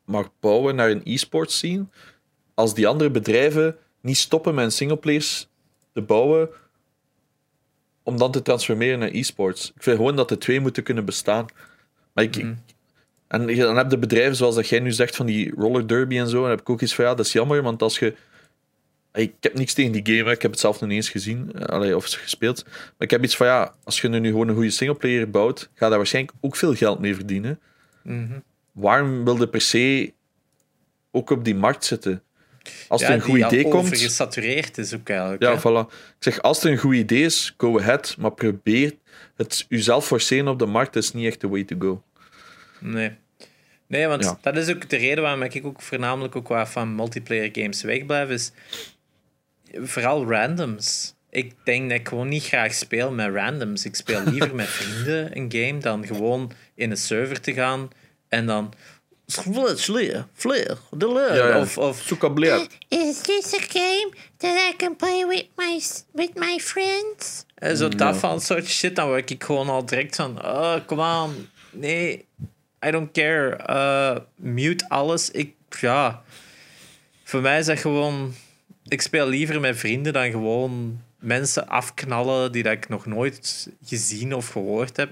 mag 0.05 0.29
bouwen 0.39 0.75
naar 0.75 0.89
een 0.89 1.01
e-sport 1.03 1.51
scene. 1.51 1.85
Als 2.53 2.73
die 2.73 2.87
andere 2.87 3.09
bedrijven 3.11 3.77
niet 4.01 4.17
stoppen 4.17 4.55
met 4.55 4.65
een 4.65 4.71
singleplayers 4.71 5.49
te 5.93 6.01
bouwen, 6.01 6.49
om 8.03 8.17
dan 8.17 8.31
te 8.31 8.41
transformeren 8.41 8.99
naar 8.99 9.09
e-sports. 9.11 9.71
Ik 9.75 9.83
vind 9.83 9.97
gewoon 9.97 10.15
dat 10.15 10.29
de 10.29 10.37
twee 10.37 10.59
moeten 10.59 10.83
kunnen 10.83 11.05
bestaan. 11.05 11.45
Maar 12.13 12.23
ik, 12.23 12.43
Mhm. 12.43 12.53
En 13.27 13.55
dan 13.57 13.77
heb 13.77 13.91
je 13.91 13.97
bedrijven 13.97 14.35
zoals 14.35 14.55
dat 14.55 14.67
jij 14.67 14.79
nu 14.79 14.91
zegt 14.91 15.15
van 15.15 15.25
die 15.25 15.51
roller 15.55 15.87
derby 15.87 16.17
en 16.17 16.27
zo. 16.27 16.43
En 16.43 16.49
heb 16.49 16.59
ik 16.59 16.69
ook 16.69 16.81
iets 16.81 16.95
van 16.95 17.05
ja, 17.05 17.15
dat 17.15 17.25
is 17.25 17.31
jammer, 17.31 17.61
want 17.61 17.81
als 17.81 17.99
je. 17.99 18.15
Ik 19.13 19.33
heb 19.39 19.53
niks 19.53 19.73
tegen 19.73 19.91
die 19.91 20.05
game, 20.05 20.29
hè. 20.29 20.31
ik 20.31 20.41
heb 20.41 20.51
het 20.51 20.59
zelf 20.59 20.79
nog 20.79 20.89
niet 20.89 20.97
eens 20.97 21.09
gezien 21.09 21.65
allee, 21.65 21.95
of 21.95 22.05
gespeeld. 22.05 22.63
Maar 22.65 22.93
ik 22.97 23.11
heb 23.11 23.23
iets 23.23 23.35
van 23.35 23.47
ja, 23.47 23.73
als 23.83 24.01
je 24.01 24.07
nu 24.07 24.29
gewoon 24.29 24.47
een 24.47 24.53
goede 24.55 24.69
singleplayer 24.69 25.29
bouwt, 25.29 25.69
ga 25.73 25.87
daar 25.89 25.97
waarschijnlijk 25.97 26.37
ook 26.41 26.55
veel 26.55 26.75
geld 26.75 26.99
mee 26.99 27.15
verdienen. 27.15 27.59
mhm. 28.03 28.39
Waarom 28.71 29.23
wil 29.23 29.37
je 29.37 29.47
per 29.47 29.61
se 29.61 30.13
ook 31.11 31.29
op 31.29 31.43
die 31.43 31.55
markt 31.55 31.85
zitten? 31.85 32.23
Als 32.87 33.01
ja, 33.01 33.07
er 33.07 33.13
een 33.13 33.21
goed 33.21 33.37
idee 33.37 33.63
komt. 33.63 33.73
overgesatureerd 33.75 34.77
is 34.77 34.95
ook 34.95 35.09
eigenlijk. 35.09 35.41
Ja, 35.43 35.53
hè. 35.53 35.59
voilà. 35.59 35.87
Ik 35.93 36.15
zeg, 36.19 36.41
als 36.41 36.63
er 36.63 36.71
een 36.71 36.77
goed 36.77 36.95
idee 36.95 37.23
is, 37.23 37.53
go 37.57 37.79
ahead. 37.79 38.15
Maar 38.19 38.31
probeer 38.31 38.93
het 39.35 39.65
jezelf 39.69 40.05
forceren 40.05 40.47
op 40.47 40.59
de 40.59 40.65
markt, 40.65 40.95
is 40.95 41.13
niet 41.13 41.25
echt 41.25 41.39
the 41.39 41.49
way 41.49 41.63
to 41.63 41.75
go. 41.79 42.03
Nee. 42.79 43.11
Nee, 43.87 44.07
want 44.07 44.23
Ja. 44.23 44.37
dat 44.41 44.57
is 44.57 44.69
ook 44.69 44.89
de 44.89 44.97
reden 44.97 45.23
waarom 45.23 45.41
ik 45.41 45.65
ook 45.65 45.81
voornamelijk 45.81 46.35
ook 46.35 46.47
wat 46.47 46.69
van 46.69 46.95
multiplayer 46.95 47.49
games 47.51 47.81
wegblijf, 47.81 48.29
is 48.29 48.51
vooral 49.73 50.25
randoms. 50.29 51.13
Ik 51.29 51.53
denk 51.63 51.89
dat 51.89 51.99
ik 51.99 52.07
gewoon 52.07 52.27
niet 52.27 52.43
graag 52.43 52.73
speel 52.73 53.11
met 53.11 53.33
randoms. 53.33 53.85
Ik 53.85 53.95
speel 53.95 54.23
liever 54.23 54.55
met 54.61 54.67
vrienden 54.67 55.37
een 55.37 55.51
game 55.51 55.77
dan 55.79 56.05
gewoon 56.05 56.51
in 56.75 56.91
een 56.91 56.97
server 56.97 57.41
te 57.41 57.53
gaan 57.53 57.89
en 58.29 58.45
dan... 58.45 58.73
Fleer, 59.77 60.27
fleer, 60.33 60.77
de 60.91 61.07
Ja, 61.07 61.47
ja. 61.47 61.59
Of, 61.59 61.77
of. 61.77 62.01
Is 62.87 63.21
this 63.21 63.53
a 63.53 63.61
game 63.67 64.11
that 64.37 64.71
I 64.71 64.75
can 64.75 64.95
play 64.95 65.25
with 65.27 65.45
my 65.55 65.81
with 66.11 66.35
my 66.35 66.59
friends? 66.59 67.45
En 67.55 67.77
zo 67.77 67.89
dat 67.89 68.17
van 68.17 68.41
soort 68.41 68.67
shit, 68.67 68.95
dan 68.95 69.07
word 69.07 69.29
ik 69.29 69.43
gewoon 69.43 69.69
al 69.69 69.85
direct 69.85 70.15
van, 70.15 70.45
oh, 70.45 70.75
come 70.85 71.23
on, 71.23 71.49
nee, 71.71 72.25
I 72.85 72.91
don't 72.91 73.11
care, 73.11 73.55
Eh, 73.55 74.17
mute 74.35 74.89
alles. 74.89 75.31
Ik, 75.31 75.55
ja, 75.79 76.23
voor 77.23 77.41
mij 77.41 77.59
is 77.59 77.65
dat 77.65 77.79
gewoon, 77.79 78.33
ik 78.87 79.01
speel 79.01 79.27
liever 79.27 79.59
met 79.59 79.77
vrienden 79.77 80.13
dan 80.13 80.31
gewoon 80.31 81.01
mensen 81.19 81.67
afknallen 81.67 82.51
die 82.51 82.63
dat 82.63 82.73
ik 82.73 82.89
nog 82.89 83.05
nooit 83.05 83.69
gezien 83.85 84.33
of 84.33 84.47
gehoord 84.47 84.97
heb. 84.97 85.09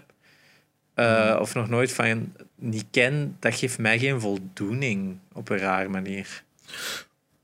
Eh, 0.99 1.37
Of 1.41 1.53
nog 1.53 1.69
nooit 1.69 1.91
van 1.91 2.33
niet 2.55 2.85
ken, 2.91 3.37
dat 3.39 3.55
geeft 3.55 3.77
mij 3.77 3.99
geen 3.99 4.21
voldoening 4.21 5.17
op 5.33 5.49
een 5.49 5.57
rare 5.57 5.89
manier. 5.89 6.43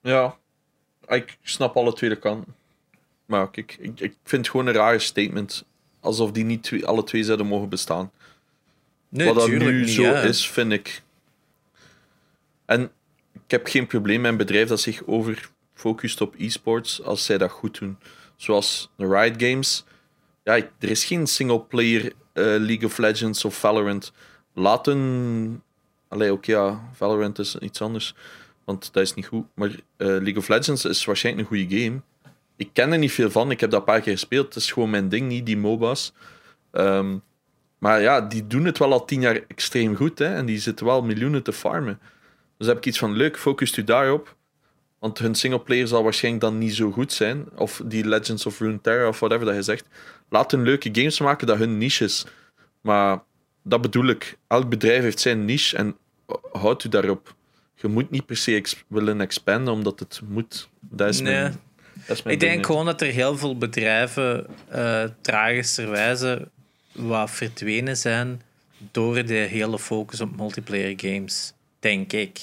Ja, 0.01 0.37
ik 1.07 1.37
snap 1.41 1.75
alle 1.75 1.93
tweede 1.93 2.15
kanten. 2.19 2.55
Maar 3.25 3.51
kijk, 3.51 3.75
ik, 3.79 3.99
ik 3.99 4.15
vind 4.23 4.41
het 4.41 4.49
gewoon 4.49 4.67
een 4.67 4.73
rare 4.73 4.99
statement. 4.99 5.65
Alsof 5.99 6.31
die 6.31 6.43
niet 6.43 6.63
twee, 6.63 6.85
alle 6.85 7.03
twee 7.03 7.23
zouden 7.23 7.45
mogen 7.47 7.69
bestaan. 7.69 8.11
Nee, 9.09 9.27
Wat 9.27 9.35
dat 9.35 9.47
nu 9.47 9.79
niet, 9.79 9.89
zo 9.89 10.13
is, 10.13 10.49
vind 10.49 10.71
ik. 10.71 11.01
En 12.65 12.91
ik 13.33 13.51
heb 13.51 13.67
geen 13.67 13.87
probleem 13.87 14.21
met 14.21 14.31
een 14.31 14.37
bedrijf 14.37 14.67
dat 14.67 14.79
zich 14.81 15.05
over 15.05 15.49
focust 15.73 16.21
op 16.21 16.35
e-sports 16.37 17.01
als 17.03 17.25
zij 17.25 17.37
dat 17.37 17.51
goed 17.51 17.79
doen. 17.79 17.97
Zoals 18.35 18.89
de 18.95 19.07
Riot 19.07 19.41
Games. 19.43 19.85
Ja, 20.43 20.55
ik- 20.55 20.71
er 20.79 20.89
is 20.89 21.05
geen 21.05 21.27
single-player 21.27 22.05
eh, 22.05 22.11
League 22.43 22.85
of 22.85 22.97
Legends 22.97 23.45
of 23.45 23.59
Valorant. 23.59 24.11
Laten. 24.53 25.63
Allee, 26.07 26.31
ook 26.31 26.45
ja, 26.45 26.89
Valorant 26.93 27.39
is 27.39 27.57
iets 27.57 27.81
anders. 27.81 28.15
Want 28.65 28.93
dat 28.93 29.03
is 29.03 29.13
niet 29.13 29.25
goed. 29.25 29.45
Maar 29.53 29.69
eh, 29.69 30.07
League 30.07 30.37
of 30.37 30.47
Legends 30.47 30.85
is 30.85 31.05
waarschijnlijk 31.05 31.49
een 31.49 31.57
goede 31.57 31.81
game. 31.81 32.01
Ik 32.55 32.69
ken 32.73 32.91
er 32.91 32.97
niet 32.97 33.11
veel 33.11 33.31
van. 33.31 33.51
Ik 33.51 33.59
heb 33.59 33.69
dat 33.69 33.79
een 33.79 33.85
paar 33.85 34.01
keer 34.01 34.13
gespeeld. 34.13 34.45
Het 34.45 34.55
is 34.55 34.71
gewoon 34.71 34.89
mijn 34.89 35.09
ding, 35.09 35.27
niet 35.27 35.45
die 35.45 35.57
MOBA's. 35.57 36.13
Ehm, 36.71 37.17
maar 37.77 38.01
ja, 38.01 38.21
die 38.21 38.47
doen 38.47 38.65
het 38.65 38.77
wel 38.77 38.91
al 38.91 39.05
tien 39.05 39.21
jaar 39.21 39.39
extreem 39.47 39.95
goed. 39.95 40.19
Hè? 40.19 40.35
En 40.35 40.45
die 40.45 40.59
zitten 40.59 40.85
wel 40.85 41.01
miljoenen 41.01 41.43
te 41.43 41.53
farmen. 41.53 41.99
Dus 42.57 42.67
heb 42.67 42.77
ik 42.77 42.85
iets 42.85 42.97
van 42.97 43.13
leuk, 43.13 43.37
focust 43.37 43.77
u 43.77 43.83
daarop. 43.83 44.35
Want 44.99 45.19
hun 45.19 45.35
singleplayer 45.35 45.87
zal 45.87 46.03
waarschijnlijk 46.03 46.43
dan 46.43 46.57
niet 46.57 46.75
zo 46.75 46.91
goed 46.91 47.13
zijn. 47.13 47.45
Of 47.55 47.81
die 47.85 48.07
Legends 48.07 48.45
of 48.45 48.59
Runeterra 48.59 49.07
of 49.07 49.19
whatever 49.19 49.45
dat 49.45 49.55
je 49.55 49.61
zegt. 49.61 49.85
Laat 50.29 50.51
hun 50.51 50.63
leuke 50.63 50.89
games 50.91 51.19
maken 51.19 51.47
dat 51.47 51.57
hun 51.57 51.77
niche 51.77 52.03
is. 52.03 52.25
Maar 52.81 53.23
dat 53.63 53.81
bedoel 53.81 54.05
ik. 54.07 54.37
Elk 54.47 54.69
bedrijf 54.69 55.01
heeft 55.01 55.19
zijn 55.19 55.45
niche 55.45 55.77
en 55.77 55.97
houd 56.51 56.83
u 56.83 56.89
daarop. 56.89 57.35
Je 57.75 57.87
moet 57.87 58.09
niet 58.11 58.25
per 58.25 58.37
se 58.37 58.63
willen 58.87 59.21
expanden 59.21 59.73
omdat 59.73 59.99
het 59.99 60.21
moet. 60.27 60.69
Dat 60.79 61.09
is 61.09 61.19
Nee. 61.19 61.33
mijn, 61.33 61.59
dat 62.07 62.17
is 62.17 62.23
mijn 62.23 62.35
Ik 62.35 62.41
denk 62.41 62.65
gewoon 62.65 62.85
dat 62.85 63.01
er 63.01 63.07
heel 63.07 63.37
veel 63.37 63.57
bedrijven 63.57 64.47
uh, 64.75 65.03
tragischerwijze 65.21 66.49
wat 66.91 67.31
verdwenen 67.31 67.97
zijn 67.97 68.41
door 68.91 69.25
de 69.25 69.33
hele 69.33 69.79
focus 69.79 70.21
op 70.21 70.37
multiplayer 70.37 70.93
games, 70.97 71.53
denk 71.79 72.13
ik. 72.13 72.39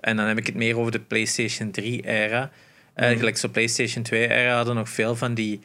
En 0.00 0.16
dan 0.16 0.26
heb 0.26 0.38
ik 0.38 0.46
het 0.46 0.54
meer 0.54 0.78
over 0.78 0.92
de 0.92 1.00
PlayStation 1.00 1.70
3-era. 1.80 2.50
Eigenlijk 2.94 3.36
zo 3.36 3.48
PlayStation 3.48 4.04
2-era 4.06 4.56
hadden 4.56 4.74
nog 4.74 4.88
veel 4.88 5.16
van 5.16 5.34
die 5.34 5.60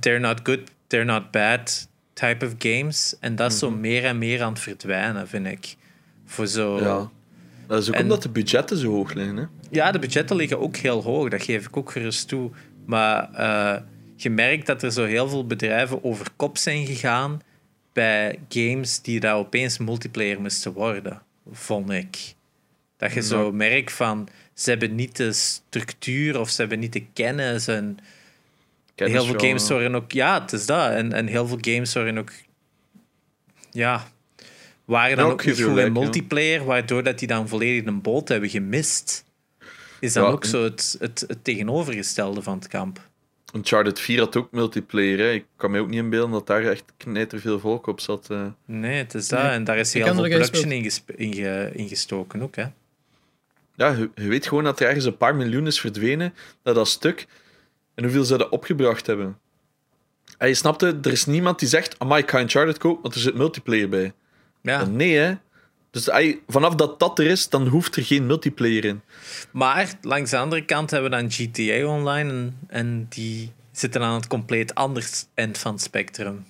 they're 0.00 0.18
not 0.20 0.40
good, 0.42 0.60
they're 0.86 1.04
not 1.04 1.30
bad 1.30 1.88
type 2.12 2.46
of 2.46 2.54
games. 2.58 3.16
En 3.20 3.36
dat 3.36 3.52
is 3.52 3.58
zo 3.58 3.70
meer 3.70 4.04
en 4.04 4.18
meer 4.18 4.42
aan 4.42 4.52
het 4.52 4.62
verdwijnen, 4.62 5.28
vind 5.28 5.46
ik. 5.46 5.76
Voor 6.24 6.46
zo... 6.46 6.78
Ja. 6.80 7.10
Dat 7.66 7.82
is 7.82 7.88
ook 7.88 7.94
En- 7.94 8.02
omdat 8.02 8.22
de 8.22 8.28
budgetten 8.28 8.76
zo 8.76 8.90
hoog 8.90 9.12
liggen. 9.12 9.36
Hè? 9.36 9.44
Ja, 9.70 9.90
de 9.92 9.98
budgetten 9.98 10.36
liggen 10.36 10.60
ook 10.60 10.76
heel 10.76 11.02
hoog, 11.02 11.28
dat 11.28 11.42
geef 11.42 11.66
ik 11.66 11.76
ook 11.76 11.90
gerust 11.90 12.28
toe. 12.28 12.50
Maar 12.86 13.32
eh, 13.32 13.82
je 14.16 14.30
merkt 14.30 14.66
dat 14.66 14.82
er 14.82 14.92
zo 14.92 15.04
heel 15.04 15.28
veel 15.28 15.46
bedrijven 15.46 16.04
over 16.04 16.26
kop 16.36 16.58
zijn 16.58 16.86
gegaan 16.86 17.40
bij 17.92 18.38
games 18.48 19.00
die 19.02 19.20
daar 19.20 19.36
opeens 19.36 19.78
multiplayer 19.78 20.40
moesten 20.40 20.72
worden, 20.72 21.22
vond 21.52 21.90
ik. 21.90 22.34
Dat 23.00 23.12
je 23.12 23.22
zo 23.22 23.52
merkt 23.52 23.92
van, 23.92 24.28
ze 24.54 24.70
hebben 24.70 24.94
niet 24.94 25.16
de 25.16 25.32
structuur 25.32 26.40
of 26.40 26.50
ze 26.50 26.60
hebben 26.60 26.78
niet 26.78 26.92
de 26.92 27.04
kennis. 27.12 27.66
En 27.68 27.98
Kennis 28.94 29.16
heel 29.16 29.24
veel 29.30 29.40
games 29.40 29.62
ja. 29.68 29.72
worden 29.74 29.94
ook, 29.94 30.12
ja, 30.12 30.40
het 30.42 30.52
is 30.52 30.66
dat. 30.66 30.90
En, 30.90 31.12
en 31.12 31.26
heel 31.26 31.46
veel 31.46 31.58
games 31.60 31.94
worden 31.94 32.18
ook, 32.18 32.30
ja, 33.70 34.06
waren 34.84 35.16
dan 35.16 35.26
Ja, 35.26 35.32
ook 35.32 35.40
ik 35.42 35.46
niet 35.46 35.62
goed 35.62 35.78
in 35.78 35.84
ja. 35.84 35.90
multiplayer, 35.90 36.64
waardoor 36.64 37.02
dat 37.02 37.18
die 37.18 37.28
dan 37.28 37.48
volledig 37.48 37.84
een 37.86 38.00
boot 38.00 38.28
hebben 38.28 38.48
gemist. 38.48 39.24
Is 40.00 40.12
dan 40.12 40.24
Ja, 40.24 40.30
ook 40.30 40.44
zo 40.44 40.62
het, 40.64 40.96
het, 40.98 41.24
het 41.26 41.44
tegenovergestelde 41.44 42.42
van 42.42 42.58
het 42.58 42.68
kamp. 42.68 43.08
Uncharted 43.54 44.00
4 44.00 44.18
had 44.18 44.36
ook 44.36 44.52
multiplayer. 44.52 45.18
Hè. 45.18 45.30
Ik 45.32 45.44
kan 45.56 45.70
me 45.70 45.80
ook 45.80 45.88
niet 45.88 45.98
inbeelden 45.98 46.30
dat 46.30 46.46
daar 46.46 46.62
echt 46.64 46.84
knijter 46.96 47.40
veel 47.40 47.60
volk 47.60 47.86
op 47.86 48.00
zat. 48.00 48.30
eh. 48.30 48.46
Nee, 48.64 48.96
het 48.98 49.14
is 49.14 49.28
dat. 49.28 49.42
Nee, 49.42 49.50
En 49.50 49.64
daar 49.64 49.78
is 49.78 49.92
heel 49.92 50.14
veel 50.14 50.28
production 50.28 50.72
in, 50.72 50.82
gesp- 50.82 51.10
in, 51.10 51.34
ge- 51.34 51.70
in 51.74 51.88
gestoken 51.88 52.42
ook. 52.42 52.56
Hè. 52.56 52.64
Ja, 53.80 53.90
je, 53.90 54.10
je 54.14 54.28
weet 54.28 54.46
gewoon 54.46 54.64
dat 54.64 54.80
er 54.80 54.86
ergens 54.86 55.04
een 55.04 55.16
paar 55.16 55.36
miljoen 55.36 55.66
is 55.66 55.80
verdwenen, 55.80 56.34
dat 56.62 56.74
dat 56.74 56.88
stuk. 56.88 57.26
En 57.94 58.04
hoeveel 58.04 58.24
ze 58.24 58.36
dat 58.36 58.48
opgebracht 58.48 59.06
hebben. 59.06 59.38
En 60.38 60.48
je 60.48 60.54
snapte, 60.54 60.98
er 61.02 61.12
is 61.12 61.26
niemand 61.26 61.58
die 61.58 61.68
zegt, 61.68 61.98
amai, 61.98 62.22
ik 62.22 62.30
ga 62.30 62.40
Uncharted 62.40 62.78
kopen, 62.78 63.02
want 63.02 63.14
er 63.14 63.20
zit 63.20 63.34
multiplayer 63.34 63.88
bij. 63.88 64.12
Ja. 64.62 64.84
Nee, 64.84 65.16
hè. 65.16 65.34
Dus 65.90 66.08
ey, 66.08 66.40
vanaf 66.46 66.74
dat 66.74 66.98
dat 66.98 67.18
er 67.18 67.26
is, 67.26 67.48
dan 67.48 67.66
hoeft 67.66 67.96
er 67.96 68.04
geen 68.04 68.26
multiplayer 68.26 68.84
in. 68.84 69.02
Maar 69.50 69.92
langs 70.02 70.30
de 70.30 70.38
andere 70.38 70.64
kant 70.64 70.90
hebben 70.90 71.10
we 71.10 71.16
dan 71.16 71.30
GTA 71.30 71.86
Online 71.86 72.30
en, 72.30 72.58
en 72.66 73.06
die 73.08 73.52
zitten 73.72 74.02
aan 74.02 74.14
het 74.14 74.26
compleet 74.26 74.74
anders 74.74 75.26
eind 75.34 75.58
van 75.58 75.72
het 75.72 75.82
spectrum. 75.82 76.46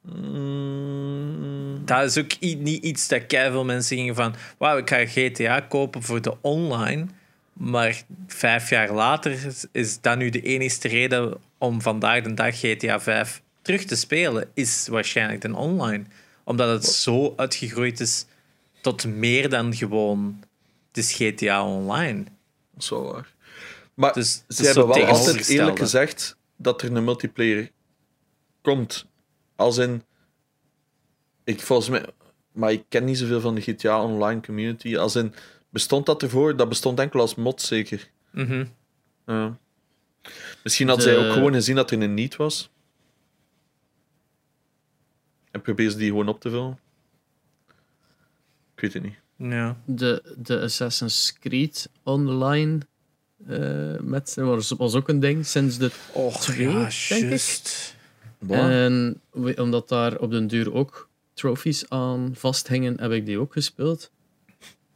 Mm, 0.00 1.51
Dat 1.84 2.04
is 2.04 2.18
ook 2.18 2.40
niet 2.40 2.84
iets 2.84 3.08
dat 3.08 3.22
veel 3.28 3.64
mensen 3.64 3.96
gingen 3.96 4.14
van 4.14 4.34
wauw, 4.58 4.76
ik 4.76 4.88
ga 4.88 5.06
GTA 5.06 5.60
kopen 5.60 6.02
voor 6.02 6.22
de 6.22 6.34
online. 6.40 7.06
Maar 7.52 8.02
vijf 8.26 8.70
jaar 8.70 8.92
later 8.92 9.46
is, 9.46 9.66
is 9.72 10.00
dat 10.00 10.18
nu 10.18 10.30
de 10.30 10.40
enige 10.40 10.88
reden 10.88 11.40
om 11.58 11.82
vandaag 11.82 12.22
de 12.22 12.34
dag 12.34 12.58
GTA 12.58 13.00
5 13.00 13.42
terug 13.62 13.84
te 13.84 13.96
spelen, 13.96 14.50
is 14.54 14.88
waarschijnlijk 14.88 15.40
de 15.40 15.54
online. 15.54 16.04
Omdat 16.44 16.68
het 16.68 16.84
zo 16.84 17.32
uitgegroeid 17.36 18.00
is 18.00 18.26
tot 18.80 19.06
meer 19.06 19.48
dan 19.48 19.74
gewoon 19.74 20.42
het 20.92 21.04
is 21.04 21.12
GTA 21.12 21.66
Online. 21.66 22.24
dat 22.72 22.82
is 22.82 22.88
wel 22.88 23.12
waar. 23.12 23.34
Maar 23.94 24.12
Dus 24.12 24.42
ze 24.48 24.64
hebben 24.64 24.82
zo 24.82 24.88
wel 24.88 25.06
altijd 25.06 25.48
eerlijk 25.48 25.78
gezegd 25.78 26.36
dat 26.56 26.82
er 26.82 26.96
een 26.96 27.04
multiplayer 27.04 27.70
komt. 28.62 29.06
Als 29.56 29.76
in... 29.78 30.02
Ik 31.44 31.60
volgens 31.60 31.88
mij... 31.88 32.06
Maar 32.52 32.72
ik 32.72 32.84
ken 32.88 33.04
niet 33.04 33.18
zoveel 33.18 33.40
van 33.40 33.54
de 33.54 33.60
GTA 33.60 34.02
Online 34.04 34.40
community. 34.40 34.96
Als 34.96 35.16
in... 35.16 35.34
Bestond 35.68 36.06
dat 36.06 36.22
ervoor? 36.22 36.56
Dat 36.56 36.68
bestond 36.68 36.98
enkel 36.98 37.20
als 37.20 37.34
mod, 37.34 37.62
zeker. 37.62 38.10
Mhm. 38.30 38.64
Ja. 39.26 39.58
Misschien 40.62 40.88
had 40.88 40.96
De- 40.96 41.02
zij 41.02 41.16
ook 41.26 41.32
gewoon 41.32 41.52
gezien 41.52 41.76
dat 41.76 41.90
er 41.90 42.02
een 42.02 42.14
niet 42.14 42.36
was. 42.36 42.70
En 45.50 45.60
probeer 45.62 45.90
ze 45.90 45.96
die 45.96 46.08
gewoon 46.08 46.28
op 46.28 46.40
te 46.40 46.50
vullen. 46.50 46.78
Ik 48.74 48.80
weet 48.80 48.92
het 48.92 49.02
niet. 49.02 49.14
Ja. 49.52 49.76
De, 49.84 50.34
de 50.38 50.60
Assassin's 50.60 51.32
Creed 51.40 51.88
Online 52.02 52.78
eh 53.46 54.00
met 54.00 54.34
was, 54.34 54.70
was 54.70 54.94
ook 54.94 55.08
een 55.08 55.20
ding 55.20 55.46
sinds 55.46 55.78
de 55.78 55.90
Och, 56.12 56.40
Twee, 56.40 56.68
ja, 56.68 56.88
denk 57.08 57.32
ik. 57.32 57.94
En 58.48 59.20
omdat 59.56 59.88
daar 59.88 60.18
op 60.18 60.30
den 60.30 60.46
duur 60.46 60.72
ook 60.72 61.08
trophies 61.34 61.90
aan 61.90 62.30
vasthingen, 62.34 63.00
heb 63.00 63.12
ik 63.12 63.26
die 63.26 63.38
ook 63.38 63.52
gespeeld. 63.52 64.10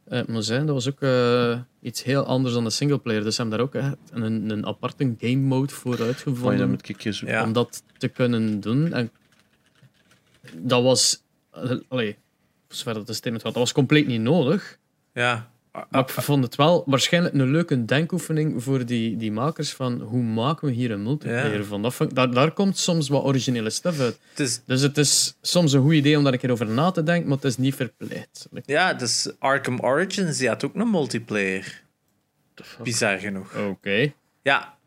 Eh, 0.03 0.19
ik 0.19 0.27
moet 0.27 0.45
zeggen, 0.45 0.65
dat 0.65 0.75
was 0.75 0.89
ook 0.89 1.01
eh, 1.01 1.59
iets 1.81 2.03
heel 2.03 2.23
anders 2.23 2.53
dan 2.53 2.63
de 2.63 2.69
singleplayer. 2.69 3.23
Dus 3.23 3.35
ze 3.35 3.41
hebben 3.41 3.59
daar 3.59 3.67
ook 3.67 3.75
echt 3.75 3.95
een, 4.11 4.49
een 4.49 4.65
aparte 4.65 5.15
game 5.19 5.35
mode 5.35 5.73
voor 5.73 6.01
uitgevonden 6.01 6.57
dat 6.57 6.67
moet 6.67 6.89
ik 6.89 7.01
je 7.01 7.11
zoeken. 7.11 7.37
Ja. 7.37 7.43
om 7.43 7.53
dat 7.53 7.83
te 7.97 8.07
kunnen 8.07 8.59
doen. 8.59 8.93
En 8.93 9.11
dat 10.53 10.83
was, 10.83 11.23
eh, 11.51 11.71
allee, 11.87 12.17
voor 12.67 12.77
zover 12.77 12.93
dat 12.93 13.07
de 13.07 13.13
statement 13.13 13.43
gaat, 13.43 13.53
dat 13.53 13.63
was 13.63 13.73
compleet 13.73 14.07
niet 14.07 14.21
nodig. 14.21 14.77
Ja. 15.13 15.51
Maar 15.89 16.01
ik 16.01 16.09
vond 16.09 16.43
het 16.43 16.55
wel 16.55 16.83
waarschijnlijk 16.85 17.33
een 17.33 17.51
leuke 17.51 17.85
denkoefening 17.85 18.63
voor 18.63 18.85
die, 18.85 19.17
die 19.17 19.31
makers 19.31 19.73
van 19.73 20.01
hoe 20.01 20.23
maken 20.23 20.67
we 20.67 20.73
hier 20.73 20.91
een 20.91 21.03
multiplayer 21.03 21.57
Ja. 21.57 21.63
van. 21.63 21.81
Dat 21.81 21.97
daar, 22.13 22.31
daar 22.31 22.51
komt 22.51 22.77
soms 22.77 23.09
wat 23.09 23.23
originele 23.23 23.69
stuff 23.69 23.99
uit. 23.99 24.19
Het 24.29 24.39
is, 24.39 24.61
Dus 24.65 24.81
het 24.81 24.97
is 24.97 25.37
soms 25.41 25.73
een 25.73 25.81
goed 25.81 25.93
idee 25.93 26.17
om 26.17 26.23
daar 26.23 26.33
een 26.33 26.39
keer 26.39 26.51
over 26.51 26.67
na 26.67 26.91
te 26.91 27.03
denken, 27.03 27.27
maar 27.27 27.37
het 27.37 27.45
is 27.45 27.57
niet 27.57 27.75
verplicht. 27.75 28.47
ja, 28.65 28.93
dus 28.93 29.31
Arkham 29.39 29.79
Origins 29.79 30.37
die 30.37 30.47
had 30.47 30.63
ook 30.65 30.75
een 30.75 30.89
multiplayer. 30.91 31.81
Bizar 32.83 33.17
genoeg. 33.17 33.55
Oké. 33.55 34.13
Ja, 34.41 34.77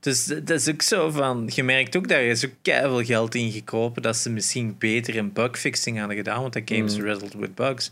dus 0.00 0.24
dat 0.24 0.50
is 0.50 0.68
ook 0.68 0.82
zo 0.82 1.10
van... 1.10 1.50
Je 1.54 1.62
merkt 1.62 1.96
ook, 1.96 2.08
daar 2.08 2.22
is 2.22 2.44
ook 2.46 2.52
veel 2.62 3.04
geld 3.04 3.34
in 3.34 3.50
gekropen 3.52 4.02
dat 4.02 4.16
ze 4.16 4.30
misschien 4.30 4.76
beter 4.78 5.14
in 5.14 5.32
bugfixing 5.32 5.98
hadden 5.98 6.16
gedaan, 6.16 6.40
want 6.40 6.52
dat 6.52 6.62
game 6.64 6.84
is 6.84 6.96
riddled 6.96 7.34
with 7.34 7.54
bugs. 7.54 7.90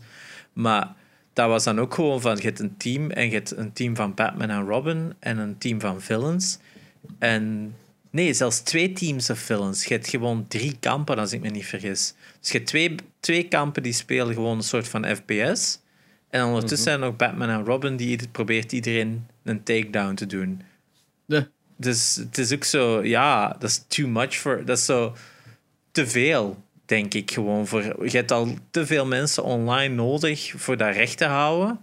Maar 0.53 0.95
dat 1.39 1.49
was 1.49 1.63
dan 1.63 1.79
ook 1.79 1.93
gewoon 1.93 2.21
van, 2.21 2.35
je 2.35 2.41
hebt 2.41 2.59
een 2.59 2.77
team 2.77 3.11
en 3.11 3.25
je 3.25 3.33
hebt 3.33 3.57
een 3.57 3.73
team 3.73 3.95
van 3.95 4.13
Batman 4.13 4.49
en 4.49 4.65
Robin 4.65 5.13
en 5.19 5.37
een 5.37 5.57
team 5.57 5.79
van 5.79 6.01
villains. 6.01 6.57
En 7.19 7.75
nee, 8.09 8.33
zelfs 8.33 8.59
twee 8.59 8.93
teams 8.93 9.29
of 9.29 9.39
villains. 9.39 9.85
Je 9.85 9.93
hebt 9.93 10.07
gewoon 10.07 10.45
drie 10.47 10.77
kampen, 10.79 11.17
als 11.17 11.33
ik 11.33 11.41
me 11.41 11.49
niet 11.49 11.65
vergis. 11.65 12.13
Dus 12.39 12.51
je 12.51 12.57
hebt 12.57 12.69
twee, 12.69 12.95
twee 13.19 13.47
kampen 13.47 13.83
die 13.83 13.93
spelen 13.93 14.33
gewoon 14.33 14.57
een 14.57 14.63
soort 14.63 14.87
van 14.87 15.05
FPS. 15.15 15.79
En 16.29 16.43
ondertussen 16.43 16.83
zijn 16.83 17.01
er 17.01 17.05
nog 17.05 17.15
Batman 17.15 17.49
en 17.49 17.65
Robin 17.65 17.95
die 17.95 18.27
probeert 18.31 18.71
iedereen 18.71 19.27
een 19.43 19.63
takedown 19.63 20.13
te 20.13 20.25
doen. 20.25 20.61
Dus 21.77 22.15
het 22.15 22.37
is 22.37 22.53
ook 22.53 22.63
zo, 22.63 23.03
ja, 23.03 23.55
dat 23.59 23.69
is 23.69 23.83
too 23.87 24.07
much 24.07 24.35
voor. 24.35 24.65
Dat 24.65 24.77
is 24.77 24.85
zo 24.85 25.15
te 25.91 26.07
veel, 26.07 26.63
denk 26.89 27.13
ik 27.13 27.31
gewoon. 27.31 27.67
Voor, 27.67 28.09
je 28.09 28.17
hebt 28.17 28.31
al 28.31 28.55
te 28.71 28.85
veel 28.85 29.05
mensen 29.05 29.43
online 29.43 29.95
nodig 29.95 30.53
voor 30.55 30.77
dat 30.77 30.95
recht 30.95 31.17
te 31.17 31.25
houden. 31.25 31.79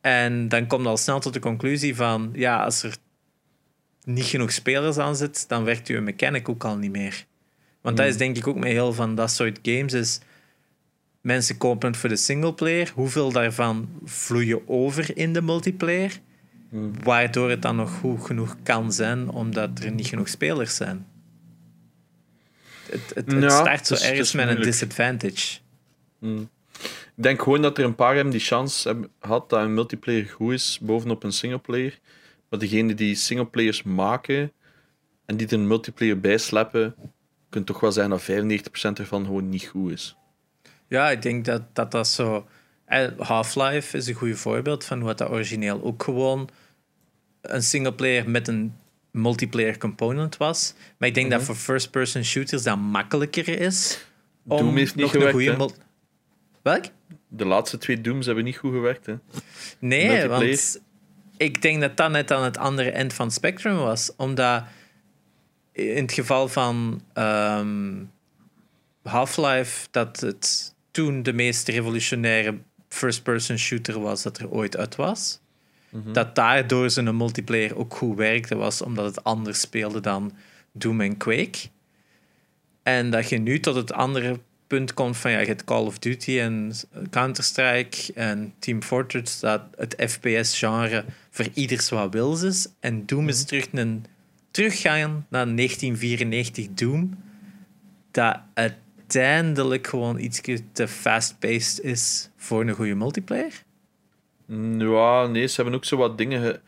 En 0.00 0.48
dan 0.48 0.66
komt 0.66 0.86
al 0.86 0.96
snel 0.96 1.20
tot 1.20 1.32
de 1.32 1.40
conclusie 1.40 1.96
van, 1.96 2.30
ja, 2.34 2.64
als 2.64 2.82
er 2.82 2.96
niet 4.04 4.24
genoeg 4.24 4.52
spelers 4.52 4.98
aan 4.98 5.16
zit, 5.16 5.48
dan 5.48 5.64
werkt 5.64 5.88
uw 5.88 6.02
mechanic 6.02 6.48
ook 6.48 6.64
al 6.64 6.76
niet 6.76 6.90
meer. 6.90 7.24
Want 7.80 7.96
dat 7.96 8.06
is 8.06 8.16
denk 8.16 8.36
ik 8.36 8.46
ook 8.46 8.56
met 8.56 8.68
heel 8.68 8.92
van 8.92 9.14
dat 9.14 9.30
soort 9.30 9.58
games 9.62 9.92
is. 9.92 10.20
Mensen 11.20 11.56
kopen 11.56 11.88
het 11.88 11.96
voor 11.96 12.08
de 12.08 12.16
singleplayer. 12.16 12.90
Hoeveel 12.94 13.32
daarvan 13.32 13.88
vloeien 14.04 14.68
over 14.68 15.16
in 15.16 15.32
de 15.32 15.42
multiplayer? 15.42 16.20
Waardoor 17.02 17.50
het 17.50 17.62
dan 17.62 17.76
nog 17.76 17.90
goed 17.90 18.24
genoeg 18.24 18.56
kan 18.62 18.92
zijn, 18.92 19.28
omdat 19.28 19.78
er 19.78 19.90
niet 19.90 20.06
genoeg 20.06 20.28
spelers 20.28 20.76
zijn. 20.76 21.06
Het, 22.90 23.12
het, 23.14 23.32
het 23.32 23.42
Ja, 23.42 23.50
start 23.50 23.86
zo 23.86 23.94
ergens 23.94 24.32
met 24.32 24.48
een 24.48 24.62
disadvantage. 24.62 25.58
Ik 26.20 27.24
denk 27.24 27.42
gewoon 27.42 27.62
dat 27.62 27.78
er 27.78 27.84
een 27.84 27.94
paar 27.94 28.14
hebben 28.14 28.32
die 28.32 28.46
kans 28.48 28.84
hebben 28.84 29.10
gehad 29.20 29.50
dat 29.50 29.60
een 29.60 29.74
multiplayer 29.74 30.26
goed 30.26 30.52
is 30.52 30.78
bovenop 30.82 31.22
een 31.22 31.32
singleplayer. 31.32 31.98
Maar 32.48 32.58
degene 32.58 32.94
die 32.94 33.14
singleplayers 33.14 33.82
maken 33.82 34.52
en 35.26 35.36
die 35.36 35.46
er 35.46 35.52
een 35.52 35.66
multiplayer 35.66 36.20
bij 36.20 36.38
sleppen, 36.38 36.94
kunt 37.48 37.66
toch 37.66 37.80
wel 37.80 37.92
zijn 37.92 38.10
dat 38.10 38.22
95% 38.22 38.24
ervan 38.94 39.24
gewoon 39.24 39.48
niet 39.48 39.64
goed 39.66 39.92
is. 39.92 40.16
Ja, 40.88 41.10
ik 41.10 41.22
denk 41.22 41.44
dat 41.44 41.62
dat, 41.74 41.90
dat 41.90 42.08
zo. 42.08 42.46
eh, 42.84 43.08
Half-Life 43.18 43.96
is 43.96 44.06
een 44.06 44.14
goed 44.14 44.38
voorbeeld 44.38 44.84
van 44.84 45.02
wat 45.02 45.18
dat 45.18 45.30
origineel 45.30 45.82
ook 45.82 46.02
gewoon 46.02 46.48
een 47.40 47.62
singleplayer 47.62 48.30
met 48.30 48.48
een 48.48 48.74
multiplayer 49.10 49.78
component 49.78 50.36
was. 50.36 50.74
Maar 50.98 51.08
ik 51.08 51.14
denk 51.14 51.30
dat 51.30 51.42
voor 51.42 51.54
first-person 51.54 52.24
shooters 52.24 52.62
dat 52.62 52.78
makkelijker 52.78 53.60
is. 53.60 54.06
Om 54.46 54.58
Doom 54.58 54.76
heeft 54.76 54.94
niet 54.94 55.04
nog 55.04 55.10
gewerkt, 55.10 55.38
een 55.38 55.56
goede 55.56 55.74
Welk? 56.62 56.84
De 57.28 57.44
laatste 57.44 57.78
twee 57.78 58.00
Dooms 58.00 58.26
hebben 58.26 58.44
niet 58.44 58.56
goed 58.56 58.72
gewerkt. 58.72 59.06
Hè. 59.06 59.14
Nee, 59.78 60.28
want 60.28 60.80
ik 61.36 61.62
denk 61.62 61.80
dat 61.80 61.96
dat 61.96 62.10
net 62.10 62.32
aan 62.32 62.44
het 62.44 62.58
andere 62.58 62.90
eind 62.90 63.12
van 63.12 63.26
het 63.26 63.34
spectrum 63.34 63.76
was. 63.76 64.12
Omdat 64.16 64.64
in 65.72 66.02
het 66.02 66.12
geval 66.12 66.48
van 66.48 67.02
ehm, 67.12 68.04
Half-Life 69.02 69.88
dat 69.90 70.20
het 70.20 70.74
toen 70.90 71.22
de 71.22 71.32
meest 71.32 71.68
revolutionaire 71.68 72.58
first-person 72.88 73.58
shooter 73.58 74.00
was 74.00 74.22
dat 74.22 74.38
er 74.38 74.50
ooit 74.50 74.76
uit 74.76 74.96
was. 74.96 75.40
Dat 75.90 76.34
daardoor 76.34 76.90
zijn 76.90 77.16
multiplayer 77.16 77.76
ook 77.76 77.94
goed 77.94 78.16
werkte 78.16 78.56
was, 78.56 78.82
omdat 78.82 79.04
het 79.04 79.24
anders 79.24 79.60
speelde 79.60 80.00
dan 80.00 80.32
Doom 80.72 81.00
en 81.00 81.16
Quake. 81.16 81.58
En 82.82 83.10
dat 83.10 83.28
je 83.28 83.38
nu 83.38 83.60
tot 83.60 83.74
het 83.74 83.92
andere 83.92 84.40
punt 84.66 84.94
komt 84.94 85.16
van 85.16 85.30
ja, 85.30 85.38
je 85.38 85.46
hebt 85.46 85.64
Call 85.64 85.84
of 85.84 85.98
Duty 85.98 86.38
en 86.38 86.72
Counter-Strike 87.10 88.12
en 88.12 88.54
Team 88.58 88.82
Fortress, 88.82 89.40
dat 89.40 89.62
het 89.76 89.94
FPS-genre 89.98 91.04
voor 91.30 91.46
ieders 91.54 91.88
wat 91.88 92.12
wils 92.12 92.42
is. 92.42 92.68
En 92.80 93.06
Doom 93.06 93.28
is 93.28 93.44
terug 93.44 93.66
een 93.72 94.04
teruggaan 94.50 95.26
naar 95.28 95.56
1994 95.56 96.66
Doom, 96.74 97.16
dat 98.10 98.40
uiteindelijk 98.54 99.86
gewoon 99.86 100.18
iets 100.18 100.40
te 100.72 100.88
fast-paced 100.88 101.84
is 101.84 102.30
voor 102.36 102.60
een 102.60 102.74
goede 102.74 102.94
multiplayer. 102.94 103.66
Ja, 104.78 105.26
nee, 105.26 105.46
ze 105.46 105.54
hebben 105.56 105.74
ook 105.74 105.84
zo 105.84 105.96
wat 105.96 106.18
dingen 106.18 106.60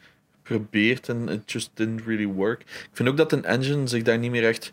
geprobeerd 0.43 1.09
en 1.09 1.29
it 1.29 1.53
just 1.53 1.71
didn't 1.75 2.01
really 2.07 2.27
work. 2.27 2.61
Ik 2.61 2.89
vind 2.93 3.09
ook 3.09 3.17
dat 3.17 3.33
een 3.33 3.45
engine 3.45 3.87
zich 3.87 4.03
daar 4.03 4.19
niet 4.19 4.31
meer 4.31 4.45
echt 4.47 4.73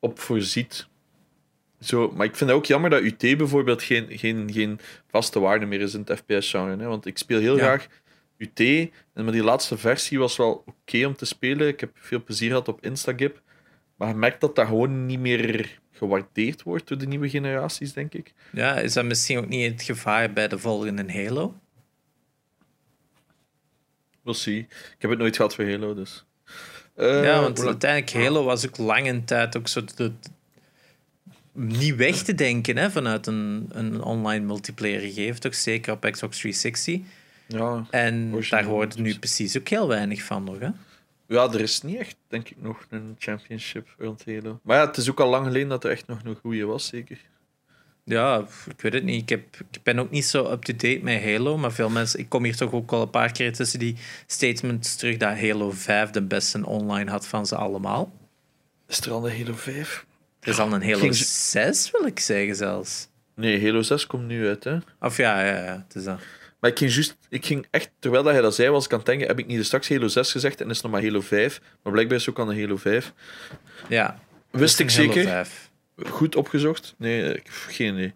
op 0.00 0.18
voorziet. 0.18 0.86
Zo, 1.80 2.12
maar 2.16 2.26
ik 2.26 2.36
vind 2.36 2.50
het 2.50 2.58
ook 2.58 2.66
jammer 2.66 2.90
dat 2.90 3.02
UT 3.02 3.18
bijvoorbeeld 3.38 3.82
geen, 3.82 4.06
geen, 4.18 4.52
geen 4.52 4.78
vaste 5.10 5.40
waarde 5.40 5.66
meer 5.66 5.80
is 5.80 5.94
in 5.94 6.04
het 6.06 6.18
FPS-genre. 6.18 6.86
Want 6.86 7.06
ik 7.06 7.18
speel 7.18 7.40
heel 7.40 7.56
Ja. 7.56 7.62
graag 7.62 7.86
UT. 8.36 8.60
En 9.14 9.24
maar 9.24 9.32
die 9.32 9.42
laatste 9.42 9.78
versie 9.78 10.18
was 10.18 10.36
wel 10.36 10.64
oké 10.66 11.06
om 11.06 11.16
te 11.16 11.24
spelen. 11.24 11.68
Ik 11.68 11.80
heb 11.80 11.90
veel 11.94 12.22
plezier 12.24 12.48
gehad 12.48 12.68
op 12.68 12.84
Instagip. 12.84 13.40
Maar 13.96 14.08
je 14.08 14.14
merkt 14.14 14.40
dat 14.40 14.56
dat 14.56 14.66
gewoon 14.66 15.06
niet 15.06 15.20
meer 15.20 15.78
gewaardeerd 15.92 16.62
wordt 16.62 16.88
door 16.88 16.98
de 16.98 17.06
nieuwe 17.06 17.28
generaties, 17.28 17.92
denk 17.92 18.14
ik. 18.14 18.32
Ja, 18.52 18.76
is 18.78 18.92
dat 18.92 19.04
misschien 19.04 19.38
ook 19.38 19.48
niet 19.48 19.72
het 19.72 19.82
gevaar 19.82 20.32
bij 20.32 20.48
de 20.48 20.58
volgende 20.58 21.12
Halo? 21.12 21.54
We'll 24.28 24.36
see. 24.36 24.58
Ik 24.68 24.96
heb 24.98 25.10
het 25.10 25.18
nooit 25.18 25.36
gehad 25.36 25.54
voor 25.54 25.64
Halo, 25.70 25.94
dus... 25.94 26.24
Eh, 26.94 27.24
ja, 27.24 27.40
want 27.40 27.56
lang- 27.58 27.68
uiteindelijk 27.68 28.12
Halo 28.24 28.44
was 28.44 28.66
ook 28.66 28.76
lange 28.76 29.24
tijd 29.24 29.56
ook 29.56 29.68
zo 29.68 29.80
de, 29.94 30.12
niet 31.52 31.96
weg 31.96 32.22
te 32.22 32.34
denken 32.34 32.76
hè, 32.76 32.90
vanuit 32.90 33.26
een, 33.26 33.68
een 33.72 34.02
online 34.02 34.44
multiplayer 34.44 35.00
gegeven, 35.00 35.40
toch 35.40 35.54
zeker 35.54 35.92
op 35.92 36.00
Xbox 36.10 36.38
360. 36.38 37.00
Ja, 37.46 37.86
En 37.90 38.40
daar 38.50 38.64
hoort 38.64 38.96
nu 38.96 39.02
dus. 39.04 39.18
precies 39.18 39.58
ook 39.58 39.68
heel 39.68 39.88
weinig 39.88 40.22
van 40.22 40.44
nog. 40.44 40.58
Hè? 40.58 40.68
Ja, 41.26 41.52
er 41.52 41.60
is 41.60 41.82
niet 41.82 41.98
echt, 41.98 42.16
denk 42.28 42.48
ik, 42.48 42.56
nog 42.60 42.86
een 42.90 43.16
championship 43.18 43.88
rond 43.98 44.24
Halo. 44.26 44.60
Maar 44.62 44.76
ja, 44.78 44.86
het 44.86 44.96
is 44.96 45.10
ook 45.10 45.20
al 45.20 45.28
lang 45.28 45.46
geleden 45.46 45.68
dat 45.68 45.84
er 45.84 45.90
echt 45.90 46.06
nog 46.06 46.18
een 46.24 46.36
goede 46.42 46.64
was, 46.64 46.86
zeker. 46.86 47.18
Ja, 48.08 48.44
ik 48.68 48.80
weet 48.80 48.92
het 48.92 49.04
niet. 49.04 49.22
Ik, 49.22 49.28
heb, 49.28 49.42
ik 49.70 49.82
ben 49.82 49.98
ook 49.98 50.10
niet 50.10 50.24
zo 50.24 50.50
up-to-date 50.52 51.00
met 51.02 51.22
Halo, 51.22 51.56
maar 51.58 51.72
veel 51.72 51.88
mensen... 51.90 52.18
Ik 52.18 52.28
kom 52.28 52.44
hier 52.44 52.56
toch 52.56 52.72
ook 52.72 52.92
al 52.92 53.02
een 53.02 53.10
paar 53.10 53.32
keer 53.32 53.52
tussen 53.52 53.78
die 53.78 53.96
statements 54.26 54.96
terug 54.96 55.16
dat 55.16 55.38
Halo 55.38 55.70
5 55.70 56.10
de 56.10 56.22
beste 56.22 56.66
online 56.66 57.10
had 57.10 57.26
van 57.26 57.46
ze 57.46 57.56
allemaal. 57.56 58.12
Is 58.86 59.00
er 59.00 59.12
al 59.12 59.28
een 59.28 59.38
Halo 59.44 59.56
5? 59.56 60.06
Er 60.40 60.48
is 60.48 60.58
al 60.58 60.72
een 60.72 60.82
Halo 60.82 60.98
Ging 60.98 61.14
ze- 61.16 61.24
6, 61.24 61.90
wil 61.90 62.06
ik 62.06 62.18
zeggen 62.20 62.56
zelfs. 62.56 63.08
Nee, 63.34 63.64
Halo 63.64 63.82
6 63.82 64.06
komt 64.06 64.26
nu 64.26 64.46
uit, 64.46 64.64
hè. 64.64 64.76
Of 65.00 65.16
ja, 65.16 65.44
ja, 65.44 65.64
ja 65.64 65.84
het 65.86 65.96
is 65.96 66.04
dat. 66.04 66.18
Maar 66.60 66.70
ik 66.70 66.78
ging, 66.78 66.92
juist, 66.94 67.16
ik 67.28 67.46
ging 67.46 67.66
echt, 67.70 67.90
terwijl 67.98 68.22
dat 68.22 68.32
hij 68.32 68.42
dat 68.42 68.54
zei, 68.54 68.70
was 68.70 68.84
ik 68.84 68.90
aan 68.92 68.98
het 68.98 69.06
denken, 69.06 69.26
heb 69.26 69.38
ik 69.38 69.46
niet 69.46 69.64
straks 69.64 69.88
Halo 69.88 70.08
6 70.08 70.32
gezegd 70.32 70.60
en 70.60 70.70
is 70.70 70.74
het 70.76 70.82
nog 70.82 70.92
maar 70.92 71.02
Halo 71.02 71.20
5. 71.20 71.60
Maar 71.82 71.92
blijkbaar 71.92 72.16
is 72.18 72.26
het 72.26 72.38
ook 72.38 72.44
al 72.46 72.52
een 72.52 72.60
Halo 72.60 72.76
5. 72.76 73.12
Ja, 73.88 74.18
Wist 74.50 74.78
ik 74.78 74.90
zeker. 74.90 75.22
5. 75.24 75.67
Goed 76.06 76.36
opgezocht? 76.36 76.94
Nee, 76.98 77.22
ik 77.22 77.44
heb 77.44 77.54
geen 77.68 77.94
idee. 77.94 78.14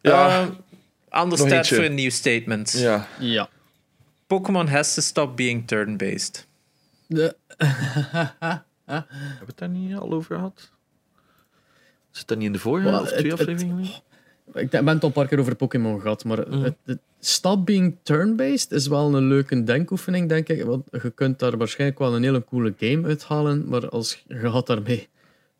Ja. 0.00 0.50
Anders 1.08 1.42
eentje. 1.42 1.74
voor 1.74 1.84
een 1.84 1.94
nieuw 1.94 2.10
statement. 2.10 2.72
ja. 2.78 3.06
Ja. 3.18 3.48
Pokémon 4.26 4.68
has 4.68 4.94
to 4.94 5.00
stop 5.00 5.36
being 5.36 5.66
turn-based. 5.68 6.46
De, 7.06 7.36
Hebben 7.56 9.06
we 9.40 9.46
het 9.46 9.58
daar 9.58 9.68
niet 9.68 9.94
al 9.96 10.12
over 10.12 10.34
gehad? 10.34 10.70
Zit 12.10 12.28
dat 12.28 12.36
niet 12.38 12.46
in 12.46 12.52
de 12.52 12.58
vorige 12.58 13.00
of 13.00 13.08
twee 13.08 13.30
het- 13.30 13.40
afleveringen? 13.40 13.86
ik 14.54 14.70
ben 14.70 14.86
het 14.86 15.02
al 15.02 15.08
een 15.08 15.12
paar 15.14 15.26
keer 15.28 15.38
over 15.38 15.54
Pokémon 15.56 16.00
gehad, 16.00 16.24
maar 16.24 16.38
het, 16.38 16.74
het 16.84 16.98
stop 17.20 17.66
being 17.66 17.96
turn-based 18.02 18.70
is 18.72 18.86
wel 18.86 19.14
een 19.14 19.28
leuke 19.28 19.64
denkoefening, 19.64 20.28
denk 20.28 20.48
ik. 20.48 20.64
Want 20.64 20.84
je 21.02 21.10
kunt 21.10 21.38
daar 21.38 21.56
waarschijnlijk 21.56 21.98
wel 21.98 22.14
een 22.16 22.22
hele 22.22 22.44
coole 22.44 22.74
game 22.78 23.06
uithalen, 23.06 23.68
maar 23.68 23.88
als, 23.88 24.22
je 24.26 24.50
gaat 24.50 24.66
daarmee 24.66 25.08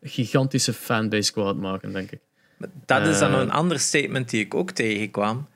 gigantische 0.03 0.73
fanbase 0.73 1.31
kwaad 1.31 1.55
maken, 1.55 1.93
denk 1.93 2.11
ik. 2.11 2.19
Dat 2.85 3.07
is 3.07 3.19
dan 3.19 3.33
Eh. 3.33 3.39
een 3.39 3.51
ander 3.51 3.79
statement 3.79 4.29
die 4.29 4.41
ik 4.45 4.53
ook 4.53 4.71
tegenkwam. 4.71 5.47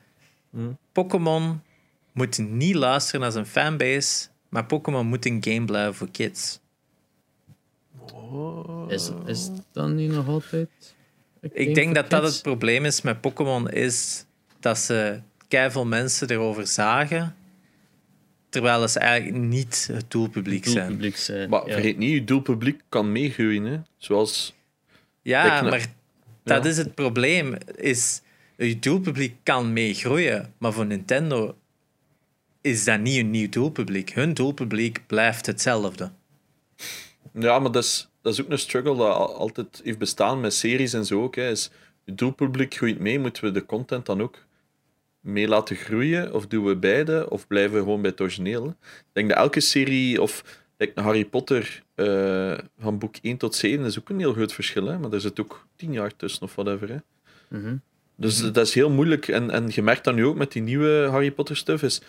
Hm. 0.50 0.58
Pokémon 0.92 1.62
moet 2.12 2.38
niet 2.38 2.74
luisteren 2.74 3.20
naar 3.20 3.32
zijn 3.32 3.46
fanbase, 3.46 4.28
maar 4.48 4.64
Pokémon 4.66 5.06
moet 5.06 5.26
een 5.26 5.38
game 5.44 5.64
blijven 5.64 5.94
voor 5.94 6.10
kids. 6.10 6.60
Is, 8.88 9.10
is 9.26 9.50
dat 9.72 9.88
niet 9.88 10.10
nog 10.12 10.28
altijd... 10.28 10.68
Ik 11.52 11.74
denk 11.74 11.94
dat 11.94 12.10
dat 12.10 12.22
het 12.22 12.42
probleem 12.42 12.84
is 12.84 13.02
met 13.02 13.20
Pokémon, 13.20 13.70
is 13.70 14.24
dat 14.60 14.78
ze 14.78 15.20
keiveel 15.48 15.86
mensen 15.86 16.30
erover 16.30 16.66
zagen, 16.66 17.36
terwijl 18.48 18.88
ze 18.88 18.98
eigenlijk 18.98 19.44
niet 19.44 19.88
het 19.92 20.10
doelpubliek 20.10 20.64
zijn. 20.66 20.86
doelpubliek 20.86 21.16
zijn. 21.16 21.48
Maar 21.50 21.66
ja. 21.66 21.72
vergeet 21.72 21.98
niet, 21.98 22.10
je 22.12 22.24
doelpubliek 22.24 22.80
kan 22.88 23.12
meegroeien. 23.12 23.64
Hè? 23.64 23.78
Zoals... 23.96 24.54
Ja, 25.22 25.62
maar 25.62 25.86
dat 26.44 26.64
Ja. 26.64 26.70
is 26.70 26.76
het 26.76 26.94
probleem. 26.94 27.54
Is, 27.76 28.20
je 28.56 28.78
doelpubliek 28.78 29.36
kan 29.42 29.72
meegroeien, 29.72 30.54
maar 30.58 30.72
voor 30.72 30.86
Nintendo 30.86 31.56
is 32.60 32.84
dat 32.84 33.00
niet 33.00 33.18
een 33.18 33.30
nieuw 33.30 33.48
doelpubliek. 33.48 34.10
Hun 34.10 34.34
doelpubliek 34.34 35.02
blijft 35.06 35.46
hetzelfde. 35.46 36.10
Ja, 37.32 37.58
maar 37.58 37.72
dat 37.72 37.84
is, 37.84 38.08
dat 38.22 38.32
is 38.32 38.40
ook 38.40 38.50
een 38.50 38.58
struggle 38.58 38.96
dat 38.96 39.14
al- 39.14 39.34
altijd 39.34 39.80
heeft 39.84 39.98
bestaan 39.98 40.40
met 40.40 40.54
series 40.54 40.92
en 40.92 41.06
zo 41.06 41.22
ook. 41.22 41.36
Hè. 41.36 41.50
Is, 41.50 41.70
het 42.04 42.18
doelpubliek 42.18 42.74
groeit 42.74 42.98
mee, 42.98 43.18
moeten 43.18 43.44
we 43.44 43.50
de 43.50 43.66
content 43.66 44.06
dan 44.06 44.22
ook 44.22 44.44
mee 45.28 45.48
laten 45.48 45.76
groeien? 45.76 46.34
Of 46.34 46.46
doen 46.46 46.64
we 46.64 46.76
beide? 46.76 47.30
Of 47.30 47.46
blijven 47.46 47.72
we 47.72 47.78
gewoon 47.82 48.00
bij 48.00 48.10
het 48.10 48.20
origineel? 48.20 48.66
Ik 48.82 49.04
denk 49.12 49.28
dat 49.28 49.38
elke 49.38 49.60
serie, 49.60 50.22
of 50.22 50.60
like 50.76 51.00
Harry 51.00 51.24
Potter 51.24 51.82
eh, 51.94 52.58
van 52.78 52.98
boek 52.98 53.14
1 53.22 53.36
tot 53.36 53.54
7, 53.54 53.84
is 53.84 53.98
ook 53.98 54.08
een 54.08 54.18
heel 54.18 54.32
groot 54.32 54.52
verschil. 54.52 54.86
Hè? 54.86 54.98
Maar 54.98 55.12
er 55.12 55.20
zit 55.20 55.40
ook 55.40 55.66
10 55.76 55.92
jaar 55.92 56.16
tussen 56.16 56.42
of 56.42 56.54
whatever. 56.54 56.88
Hè? 56.88 56.96
Mhm. 57.58 57.76
Dus 58.16 58.52
dat 58.52 58.66
is 58.66 58.74
heel 58.74 58.90
moeilijk. 58.90 59.28
En, 59.28 59.50
en 59.50 59.68
je 59.70 59.82
merkt 59.82 60.04
dat 60.04 60.14
nu 60.14 60.24
ook 60.26 60.36
met 60.36 60.52
die 60.52 60.62
nieuwe 60.62 61.08
Harry 61.10 61.30
Potter 61.30 61.56
stuff. 61.56 61.82
Is 61.82 62.00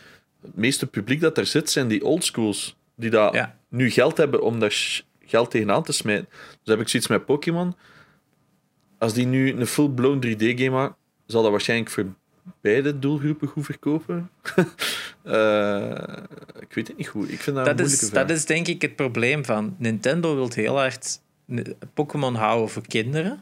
het 0.42 0.56
meeste 0.56 0.88
publiek 0.88 1.22
dat 1.22 1.38
er 1.38 1.46
zit, 1.46 1.70
zijn 1.70 1.88
die 1.88 2.04
oldschools. 2.04 2.76
Die 2.96 3.10
dat 3.10 3.34
Ja. 3.34 3.58
nu 3.70 3.90
geld 3.92 4.18
hebben 4.18 4.42
om 4.42 4.60
daar 4.60 5.02
geld 5.26 5.52
tegenaan 5.52 5.84
te 5.84 5.92
smijten. 5.92 6.28
Dus 6.30 6.74
heb 6.74 6.80
ik 6.80 6.88
zoiets 6.88 7.10
met 7.10 7.26
Pokémon. 7.26 7.76
Als 8.98 9.14
die 9.14 9.26
nu 9.26 9.52
een 9.54 9.66
full-blown 9.68 10.20
3D-game 10.28 10.70
maken, 10.70 10.96
zal 11.26 11.42
dat 11.42 11.52
waarschijnlijk 11.52 11.90
voor 11.90 12.06
beide 12.62 13.00
doelgroepen 13.00 13.48
goed 13.48 13.66
verkopen. 13.66 14.30
Eh, 15.24 15.92
ik 16.60 16.74
weet 16.74 16.88
het 16.88 16.98
niet 16.98 17.08
goed. 17.08 17.32
Ik 17.32 17.40
vind 17.40 17.56
dat, 17.56 17.66
Dat 17.66 17.80
is, 17.80 17.98
vraag. 18.00 18.12
dat 18.28 18.38
is 18.38 18.46
denk 18.46 18.68
ik 18.68 18.82
het 18.82 18.96
probleem 18.96 19.46
van 19.46 19.76
Nintendo 19.78 20.36
wil 20.36 20.50
heel 20.54 20.78
hard 20.78 21.20
Pokémon 21.94 22.36
houden 22.36 22.70
voor 22.70 22.88
kinderen. 22.88 23.42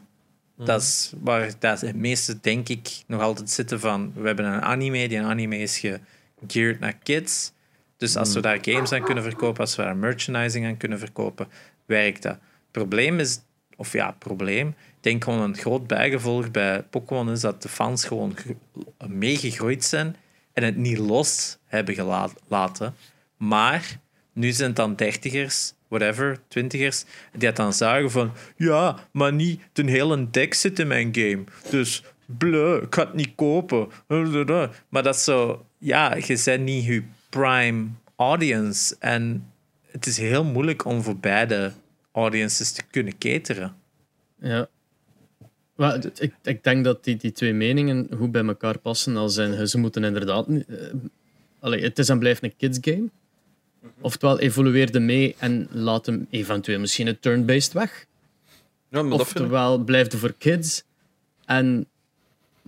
Mhm. 0.56 0.66
Dat 0.66 0.80
is 0.82 1.12
waar 1.20 1.50
dat 1.58 1.78
de 1.80 1.94
meeste, 1.94 2.40
denk 2.40 2.68
ik, 2.68 2.88
nog 3.06 3.20
altijd 3.20 3.50
zitten 3.50 3.80
van... 3.80 4.12
We 4.14 4.26
hebben 4.26 4.44
een 4.44 4.62
anime, 4.62 5.08
die 5.08 5.20
anime 5.20 5.58
is 5.58 5.78
gegeared 5.78 6.80
naar 6.80 6.96
kids. 7.02 7.52
Dus 7.96 8.16
als 8.16 8.28
Mhm. 8.28 8.36
we 8.36 8.42
daar 8.42 8.58
games 8.60 8.92
aan 8.92 9.02
kunnen 9.04 9.24
verkopen, 9.24 9.60
als 9.60 9.76
we 9.76 9.82
daar 9.82 9.96
merchandising 9.96 10.66
aan 10.66 10.76
kunnen 10.76 10.98
verkopen, 10.98 11.48
werkt 11.86 12.22
dat. 12.22 12.38
probleem 12.70 13.18
is... 13.18 13.40
Of 13.76 13.92
ja, 13.92 14.10
probleem. 14.18 14.74
Denk 15.08 15.24
gewoon 15.24 15.40
een 15.40 15.56
groot 15.56 15.86
bijgevolg 15.86 16.50
bij 16.50 16.82
Pokémon 16.82 17.30
is 17.30 17.40
dat 17.40 17.62
de 17.62 17.68
fans 17.68 18.04
gewoon 18.04 18.36
gro- 18.36 19.06
meegegroeid 19.06 19.84
zijn 19.84 20.16
en 20.52 20.62
het 20.62 20.76
niet 20.76 20.98
los 20.98 21.58
hebben 21.64 21.94
gelaten. 21.94 22.94
Maar 23.36 24.00
nu 24.32 24.52
zijn 24.52 24.68
het 24.68 24.76
dan 24.76 24.94
dertigers, 24.94 25.72
whatever, 25.88 26.38
twintigers, 26.48 27.04
die 27.32 27.48
het 27.48 27.56
dan 27.56 27.72
zagen 27.72 28.10
van 28.10 28.32
ja, 28.56 28.98
maar 29.12 29.32
niet 29.32 29.60
de 29.72 29.90
hele 29.90 30.30
deck 30.30 30.54
zit 30.54 30.78
in 30.78 30.86
mijn 30.86 31.14
game. 31.14 31.44
Dus 31.70 32.04
bleu, 32.26 32.82
ik 32.82 32.94
ga 32.94 33.04
het 33.04 33.14
niet 33.14 33.34
kopen. 33.34 33.88
Maar 34.88 35.02
dat 35.02 35.14
is 35.14 35.24
zo, 35.24 35.66
ja, 35.78 36.14
je 36.14 36.40
bent 36.44 36.64
niet 36.64 36.84
je 36.84 37.02
prime 37.28 37.86
audience. 38.16 38.96
En 38.98 39.52
het 39.90 40.06
is 40.06 40.18
heel 40.18 40.44
moeilijk 40.44 40.84
om 40.84 41.02
voor 41.02 41.16
beide 41.16 41.72
audiences 42.12 42.72
te 42.72 42.82
kunnen 42.90 43.18
cateren. 43.18 43.76
Ja. 44.40 44.68
Het- 45.86 46.20
ik, 46.20 46.34
ik 46.42 46.64
denk 46.64 46.84
dat 46.84 47.04
die, 47.04 47.16
die 47.16 47.32
twee 47.32 47.52
meningen 47.52 48.08
goed 48.16 48.32
bij 48.32 48.44
elkaar 48.44 48.78
passen. 48.78 49.16
Als 49.16 49.36
in, 49.36 49.68
ze 49.68 49.78
moeten 49.78 50.04
inderdaad... 50.04 50.48
eh, 50.48 50.76
allee, 51.60 51.82
het 51.82 51.98
is 51.98 52.08
en 52.08 52.18
blijft 52.18 52.42
een 52.42 52.56
kids 52.56 52.78
game. 52.80 53.08
Oftewel, 54.00 54.38
evolueer 54.38 54.94
er 54.94 55.02
mee 55.02 55.34
en 55.38 55.68
laat 55.72 56.06
hem 56.06 56.26
eventueel 56.30 56.78
misschien 56.80 57.06
het 57.06 57.22
turn-based 57.22 57.72
weg. 57.72 58.06
Ja, 58.90 59.02
maar 59.02 59.12
ik... 59.14 59.20
Oftewel, 59.20 59.78
blijf 59.78 60.12
er 60.12 60.18
voor 60.18 60.34
kids 60.38 60.82
en 61.44 61.86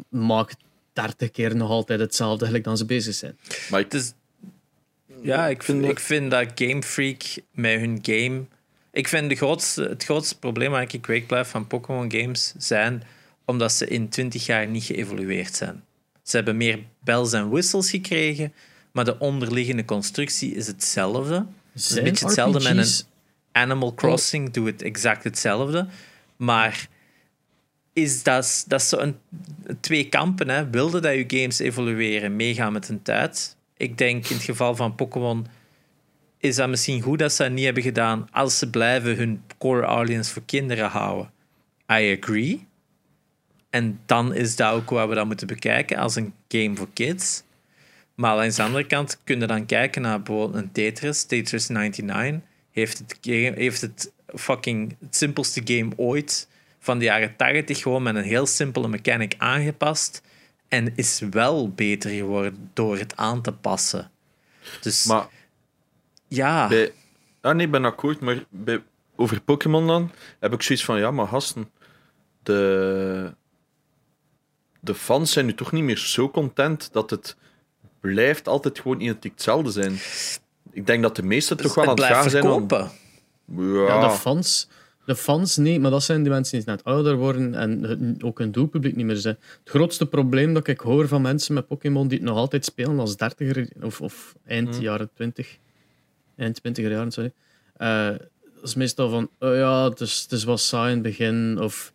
maak 0.09 0.53
30 0.93 1.31
keer 1.31 1.57
nog 1.57 1.71
altijd 1.71 2.01
hetzelfde 2.01 2.47
gelijk 2.47 2.65
dan 2.65 2.77
ze 2.77 2.85
bezig 2.85 3.15
zijn. 3.15 3.39
Maar 3.71 3.81
Het 3.81 3.95
is, 3.95 4.13
ja, 5.23 5.47
ik 5.49 5.63
vind, 5.63 5.79
vind 5.79 5.91
ik 5.93 5.99
vind 5.99 6.31
dat 6.31 6.47
Game 6.55 6.83
Freak 6.83 7.23
met 7.53 7.81
hun 7.81 7.99
game. 8.03 8.45
Ik 8.93 9.09
vind 9.09 9.29
de 9.29 9.37
grootste, 9.37 9.83
het 9.83 10.05
grootste 10.05 10.39
probleem 10.39 10.71
waar 10.71 10.95
ik 10.95 11.07
week 11.07 11.27
blijf 11.27 11.49
van 11.49 11.67
Pokémon 11.67 12.13
games 12.13 12.55
zijn 12.57 13.03
omdat 13.45 13.73
ze 13.73 13.87
in 13.87 14.09
20 14.09 14.47
jaar 14.47 14.67
niet 14.67 14.85
geëvolueerd 14.85 15.55
zijn. 15.55 15.85
Ze 16.23 16.37
hebben 16.37 16.57
meer 16.57 16.79
bells 17.05 17.33
en 17.33 17.51
whistles 17.51 17.91
gekregen, 17.91 18.53
maar 18.93 19.05
de 19.05 19.19
onderliggende 19.19 19.85
constructie 19.85 20.55
is 20.55 20.67
hetzelfde. 20.67 21.47
Het 21.73 21.83
is 21.83 21.91
een 21.91 22.05
beetje 22.05 22.25
hetzelfde 22.25 22.75
met 22.75 22.87
RPG's 22.87 22.99
een 22.99 23.63
Animal 23.63 23.95
Crossing, 23.95 24.51
doet 24.51 24.67
het 24.67 24.83
exact 24.83 25.25
hetzelfde. 25.25 25.87
Maar 26.37 26.89
is 27.93 28.23
dat, 28.23 28.65
dat 28.67 28.81
is 28.81 28.89
zo 28.89 28.99
een, 28.99 29.17
twee 29.81 30.09
kampen. 30.09 30.49
Hè. 30.49 30.71
Wilde 30.71 31.01
dat 31.01 31.15
je 31.15 31.25
games 31.27 31.59
evolueren, 31.59 32.37
meegaan 32.37 32.73
met 32.73 32.89
een 32.89 33.03
tijd? 33.03 33.57
Ik 33.77 33.99
denk 33.99 34.29
in 34.29 34.37
het 34.37 34.45
geval 34.45 34.77
van 34.77 34.95
Pokémon 34.95 35.47
is 36.41 36.57
dat 36.57 36.69
misschien 36.69 37.03
goed 37.03 37.19
dat 37.19 37.33
ze 37.33 37.43
dat 37.43 37.53
niet 37.53 37.65
hebben 37.65 37.83
gedaan 37.83 38.29
als 38.31 38.59
ze 38.59 38.71
blijven 38.71 39.17
hun 39.17 39.43
core 39.59 39.83
audience 39.83 40.33
voor 40.33 40.43
kinderen 40.47 40.89
houden. 40.89 41.31
I 41.93 42.19
agree. 42.21 42.67
En 43.71 44.01
dan 44.07 44.35
is 44.35 44.57
dat 44.57 44.73
ook 44.73 44.91
waar 44.91 45.09
we 45.09 45.15
dat 45.15 45.27
moeten 45.27 45.47
bekijken 45.47 45.97
als 45.97 46.17
een 46.17 46.35
game 46.49 46.77
voor 46.77 46.89
kids. 46.93 47.43
Maar 48.15 48.39
aan 48.39 48.49
de 48.49 48.63
andere 48.63 48.87
kant 48.87 49.21
kun 49.25 49.41
je 49.41 49.47
dan 49.47 49.67
kijken 49.67 50.03
naar 50.03 50.23
bijvoorbeeld 50.23 50.63
een 50.63 50.73
Tetris. 50.73 51.25
Tetris 51.25 51.69
99 51.69 52.49
heeft 52.71 52.99
het, 52.99 53.19
game, 53.21 53.53
heeft 53.55 53.81
het 53.81 54.13
fucking 54.27 54.97
het 55.01 55.17
simpelste 55.17 55.61
game 55.65 55.93
ooit 55.97 56.49
van 56.79 56.99
de 56.99 57.05
jaren 57.05 57.37
80 57.37 57.83
gewoon 57.83 58.03
met 58.03 58.15
een 58.15 58.23
heel 58.23 58.47
simpele 58.47 58.89
mechanic 58.89 59.35
aangepast. 59.39 60.23
En 60.69 60.93
is 60.97 61.21
wel 61.31 61.71
beter 61.71 62.11
geworden 62.11 62.71
door 62.73 62.99
het 62.99 63.17
aan 63.17 63.43
te 63.43 63.53
passen. 63.53 64.11
Dus 64.81 65.05
maar 65.05 65.29
ja, 66.31 66.69
bij... 66.69 66.93
Ah 67.41 67.55
nee, 67.55 67.67
ik 67.67 67.73
ben 67.73 67.85
akkoord, 67.85 68.21
maar 68.21 68.45
bij... 68.49 68.83
over 69.17 69.41
Pokémon 69.41 69.87
dan 69.87 70.11
heb 70.41 70.53
ik 70.53 70.63
zoiets 70.63 70.85
van, 70.85 70.99
ja, 70.99 71.11
maar 71.11 71.27
gasten, 71.27 71.71
de... 72.43 73.35
de 74.81 74.95
fans 74.95 75.33
zijn 75.33 75.47
nu 75.47 75.55
toch 75.55 75.73
niet 75.73 75.85
meer 75.85 75.99
zo 75.99 76.31
content 76.31 76.93
dat 76.93 77.11
het 77.11 77.37
blijft 78.01 78.49
altijd 78.49 78.79
gewoon 78.81 79.01
identiek 79.01 79.33
hetzelfde 79.33 79.71
zijn. 79.71 79.97
Ik 80.73 80.87
denk 80.87 81.03
dat 81.03 81.17
de 81.17 81.23
meesten 81.23 81.57
toch 81.57 81.75
wel 81.75 81.85
aan 81.85 81.91
het 81.91 81.99
het 81.99 82.09
blijft 82.09 82.23
gaan 82.23 82.31
zijn. 82.43 82.53
om- 82.53 82.69
verkopen. 82.69 82.91
Ja, 83.57 83.87
Ja, 83.87 84.09
de 84.09 84.15
fans, 84.15 84.69
de 85.07 85.17
fans 85.17 85.57
nee, 85.57 85.81
maar 85.81 85.91
dat 85.91 86.03
zijn 86.03 86.23
die 86.23 86.33
mensen 86.33 86.59
die 86.59 86.67
net 86.69 86.85
ouder 86.85 87.17
worden 87.17 87.55
en 87.55 87.83
het- 87.83 88.23
ook 88.23 88.39
hun 88.39 88.53
doelpubliek 88.53 88.97
niet 88.97 89.07
meer 89.07 89.17
zijn. 89.17 89.37
Het 89.41 89.71
grootste 89.71 90.07
probleem 90.07 90.55
dat 90.55 90.67
ik 90.67 90.81
hoor 90.81 91.09
van 91.09 91.23
mensen 91.23 91.55
met 91.55 91.67
Pokémon 91.67 92.09
die 92.09 92.19
het 92.19 92.27
nog 92.27 92.37
altijd 92.37 92.65
spelen 92.65 92.99
als 92.99 93.17
dertiger 93.17 93.69
of, 93.83 94.01
of 94.01 94.35
eind 94.47 94.75
Hmm. 94.75 94.83
jaren 94.85 95.11
20, 95.15 95.59
eind 96.41 96.55
twintiger 96.55 96.91
jaren, 96.91 97.13
sorry. 97.13 97.33
eh, 97.77 98.07
dat 98.55 98.69
is 98.69 98.75
meestal 98.75 99.09
van, 99.11 99.31
oh 99.39 99.55
ja, 99.55 99.89
het 99.89 100.01
is, 100.01 100.23
het 100.23 100.33
is 100.33 100.45
wat 100.45 100.61
saai 100.61 100.89
in 100.89 100.95
het 100.95 101.03
begin, 101.03 101.59
of 101.61 101.93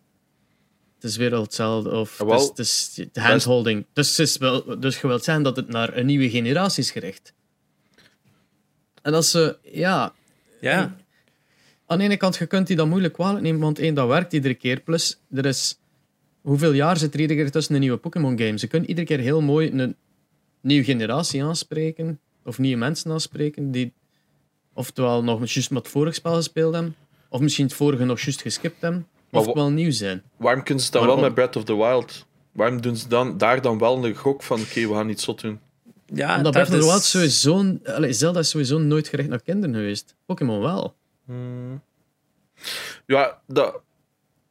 het 0.94 1.04
is 1.04 1.16
weer 1.16 1.34
al 1.34 1.42
hetzelfde, 1.42 1.90
of 1.90 2.18
het 2.18 2.28
is, 2.30 2.48
het 2.48 2.58
is 2.58 2.94
de 3.12 3.20
handholding. 3.20 3.86
Dus, 3.92 4.08
het 4.16 4.18
is 4.18 4.36
wel, 4.36 4.80
dus 4.80 5.00
je 5.00 5.06
wilt 5.06 5.24
zeggen 5.24 5.44
dat 5.44 5.56
het 5.56 5.68
naar 5.68 5.96
een 5.96 6.06
nieuwe 6.06 6.30
generatie 6.30 6.82
is 6.82 6.90
gericht. 6.90 7.32
En 9.02 9.14
als 9.14 9.30
ze, 9.30 9.56
ja, 9.62 10.14
Ja, 10.60 10.96
aan 11.86 11.98
de 11.98 12.04
ene 12.04 12.16
kant, 12.16 12.36
je 12.36 12.46
kunt 12.46 12.66
die 12.66 12.76
dat 12.76 12.86
moeilijk 12.86 13.14
kwalijk 13.14 13.42
nemen, 13.42 13.60
want 13.60 13.78
één, 13.78 13.94
dat 13.94 14.08
werkt 14.08 14.32
iedere 14.32 14.54
keer. 14.54 14.80
Plus, 14.80 15.18
er 15.30 15.46
is... 15.46 15.78
Hoeveel 16.40 16.72
jaar 16.72 16.96
zit 16.96 17.14
er 17.14 17.20
iedere 17.20 17.40
keer 17.40 17.50
tussen 17.50 17.74
een 17.74 17.80
nieuwe 17.80 17.96
Pokémon-game? 17.96 18.58
Ze 18.58 18.66
kunnen 18.66 18.88
iedere 18.88 19.06
keer 19.06 19.18
heel 19.18 19.40
mooi 19.40 19.70
een 19.70 19.96
nieuwe 20.60 20.84
generatie 20.84 21.44
aanspreken, 21.44 22.20
of 22.44 22.58
nieuwe 22.58 22.78
mensen 22.78 23.10
aanspreken, 23.10 23.70
die 23.70 23.92
oftewel 24.76 25.22
nog 25.24 25.38
juist 25.38 25.70
met 25.70 25.82
het 25.82 25.92
vorige 25.92 26.14
spel 26.14 26.34
gespeeld 26.34 26.74
hebben, 26.74 26.96
of 27.28 27.40
misschien 27.40 27.64
het 27.66 27.74
vorige 27.74 28.04
nog 28.04 28.20
juist 28.20 28.40
geskipt 28.42 28.80
hebben, 28.82 29.06
of 29.30 29.52
wel 29.54 29.70
nieuw 29.70 29.90
zijn. 29.90 30.22
Waarom 30.36 30.62
kunnen 30.62 30.84
ze 30.84 30.90
het 30.90 30.98
dan 30.98 31.06
wel 31.06 31.18
met 31.24 31.34
Breath 31.34 31.56
of 31.56 31.64
the 31.64 31.76
Wild? 31.76 32.26
Waarom 32.52 32.80
doen 32.80 32.96
ze 32.96 33.08
dan, 33.08 33.38
daar 33.38 33.60
dan 33.62 33.78
wel 33.78 34.04
een 34.04 34.14
gok 34.14 34.42
van, 34.42 34.60
oké, 34.60 34.86
we 34.88 34.94
gaan 34.94 35.08
iets 35.08 35.24
zot 35.24 35.40
doen? 35.40 35.60
ja 36.06 36.36
Omdat 36.36 36.52
dat 36.52 36.52
Breath 36.52 36.68
of 36.68 36.80
the 36.80 36.86
Wild 36.90 37.00
is- 37.00 37.10
sowieso... 37.10 37.78
Allee, 37.84 38.12
Zelda 38.12 38.38
is 38.38 38.48
sowieso 38.50 38.78
nooit 38.78 39.08
gericht 39.08 39.28
naar 39.28 39.42
kinderen 39.42 39.74
geweest. 39.74 40.14
Pokémon 40.26 40.60
wel. 40.60 40.94
Ja, 43.06 43.40
dat, 43.46 43.80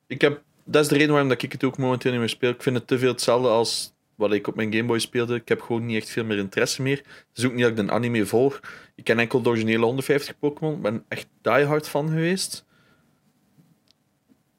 ik 0.07 0.21
heb, 0.21 0.41
dat 0.63 0.81
is 0.83 0.87
de 0.89 0.95
reden 0.95 1.11
waarom 1.11 1.29
dat 1.29 1.41
ik 1.41 1.51
het 1.51 1.63
ook 1.63 1.77
momenteel 1.77 2.11
niet 2.11 2.19
meer 2.19 2.29
speel. 2.29 2.49
Ik 2.49 2.61
vind 2.63 2.75
het 2.75 2.87
te 2.87 2.99
veel 2.99 3.11
hetzelfde 3.11 3.47
als 3.47 3.93
wat 4.15 4.33
ik 4.33 4.47
op 4.47 4.55
mijn 4.55 4.73
Game 4.73 4.87
Boy 4.87 4.99
speelde. 4.99 5.35
Ik 5.35 5.47
heb 5.47 5.61
gewoon 5.61 5.85
niet 5.85 5.97
echt 5.97 6.09
veel 6.09 6.25
meer 6.25 6.37
interesse 6.37 6.81
meer. 6.81 6.97
Het 6.97 7.37
is 7.37 7.45
ook 7.45 7.53
niet 7.53 7.61
dat 7.61 7.79
ik 7.79 7.85
de 7.87 7.91
anime 7.91 8.25
volg. 8.25 8.59
Ik 8.95 9.03
ken 9.03 9.19
enkel 9.19 9.41
de 9.41 9.49
originele 9.49 9.85
150 9.85 10.39
Pokémon. 10.39 10.75
Ik 10.75 10.81
ben 10.81 11.05
echt 11.07 11.27
diehard 11.41 11.87
van 11.87 12.09
geweest. 12.09 12.65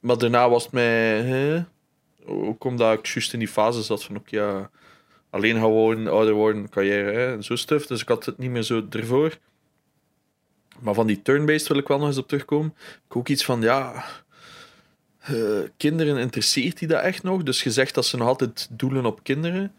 Maar 0.00 0.18
daarna 0.18 0.48
was 0.48 0.62
het 0.62 0.72
mij... 0.72 1.22
hè, 1.22 1.64
ook 2.24 2.64
omdat 2.64 2.98
ik 2.98 3.06
juist 3.06 3.32
in 3.32 3.38
die 3.38 3.48
fase 3.48 3.82
zat 3.82 4.04
van... 4.04 4.16
Oké, 4.16 4.36
ja, 4.36 4.70
alleen 5.30 5.54
gewoon 5.54 6.06
ouder 6.06 6.34
worden, 6.34 6.68
carrière 6.68 7.32
en 7.32 7.44
zo 7.44 7.56
stuff. 7.56 7.86
Dus 7.86 8.00
ik 8.00 8.08
had 8.08 8.24
het 8.24 8.38
niet 8.38 8.50
meer 8.50 8.62
zo 8.62 8.86
ervoor. 8.90 9.38
Maar 10.80 10.94
van 10.94 11.06
die 11.06 11.22
turn-based 11.22 11.68
wil 11.68 11.78
ik 11.78 11.88
wel 11.88 11.98
nog 11.98 12.06
eens 12.06 12.18
op 12.18 12.28
terugkomen. 12.28 12.74
Ik 13.08 13.16
ook 13.16 13.28
iets 13.28 13.44
van, 13.44 13.60
ja... 13.60 14.04
eh, 15.26 15.36
kinderen 15.76 16.16
interesseert 16.18 16.78
die 16.78 16.88
dat 16.88 17.02
echt 17.02 17.22
nog? 17.22 17.42
Dus 17.42 17.62
je 17.62 17.70
zegt 17.70 17.94
dat 17.94 18.06
ze 18.06 18.16
nog 18.16 18.28
altijd 18.28 18.68
doelen 18.70 19.06
op 19.06 19.20
kinderen. 19.22 19.72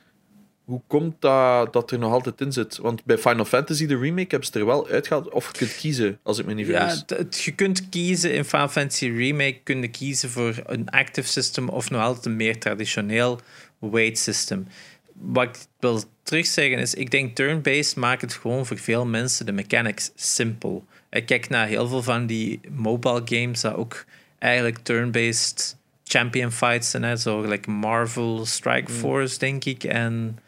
Hoe 0.65 0.81
komt 0.87 1.15
dat 1.21 1.73
dat 1.73 1.91
er 1.91 1.99
nog 1.99 2.11
altijd 2.11 2.41
in 2.41 2.51
zit? 2.51 2.77
Want 2.77 3.05
bij 3.05 3.17
Final 3.17 3.45
Fantasy, 3.45 3.85
de 3.85 3.97
remake, 3.97 4.27
hebben 4.29 4.47
ze 4.51 4.59
er 4.59 4.65
wel 4.65 4.87
uitgehaald. 4.87 5.29
Of 5.29 5.45
je 5.51 5.57
kunt 5.57 5.75
kiezen, 5.75 6.19
als 6.23 6.39
ik 6.39 6.45
me 6.45 6.53
niet 6.53 6.67
Ja, 6.67 6.79
vergis. 6.89 7.03
het- 7.17 7.41
je 7.43 7.51
kunt 7.51 7.89
kiezen 7.89 8.33
in 8.33 8.45
Final 8.45 8.67
Fantasy 8.69 9.09
Remake 9.09 9.59
kun 9.63 9.81
je 9.81 9.87
kiezen 9.87 10.29
voor 10.29 10.53
een 10.65 10.89
active 10.89 11.27
system 11.27 11.69
of 11.69 11.89
nog 11.89 12.01
altijd 12.01 12.25
een 12.25 12.35
meer 12.35 12.59
traditioneel 12.59 13.39
weight 13.79 14.17
system. 14.17 14.67
Wat 15.13 15.43
ik 15.43 15.55
wil 15.79 16.03
terugzeggen 16.23 16.79
is, 16.79 16.93
ik 16.93 17.11
denk 17.11 17.35
turn-based 17.35 17.95
maakt 17.95 18.21
het 18.21 18.33
gewoon 18.33 18.65
voor 18.65 18.77
veel 18.77 19.05
mensen 19.05 19.45
de 19.45 19.51
mechanics 19.51 20.11
simpel. 20.15 20.85
Ik 21.09 21.25
kijk 21.25 21.49
naar 21.49 21.67
heel 21.67 21.87
veel 21.87 22.03
van 22.03 22.25
die 22.25 22.59
mobile 22.71 23.21
games 23.25 23.61
dat 23.61 23.75
ook 23.75 24.05
eigenlijk 24.39 24.77
turn-based 24.77 25.77
champion 26.03 26.51
fights 26.51 26.89
zijn, 26.89 27.03
hè, 27.03 27.15
zo 27.15 27.41
gelijk 27.41 27.67
Marvel 27.67 28.45
Strike 28.45 28.91
Force, 28.91 29.39
denk 29.39 29.65
ik, 29.65 29.83
en 29.83 30.39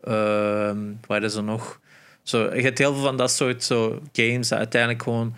ehm 0.00 0.78
wat 1.06 1.22
is 1.22 1.34
er 1.34 1.42
nog? 1.42 1.80
Zo, 2.22 2.54
je 2.54 2.62
hebt 2.62 2.78
heel 2.78 2.94
veel 2.94 3.02
van 3.02 3.16
dat 3.16 3.30
soort 3.30 3.64
zo 3.64 4.02
games 4.12 4.48
dat 4.48 4.58
uiteindelijk 4.58 5.02
gewoon 5.02 5.34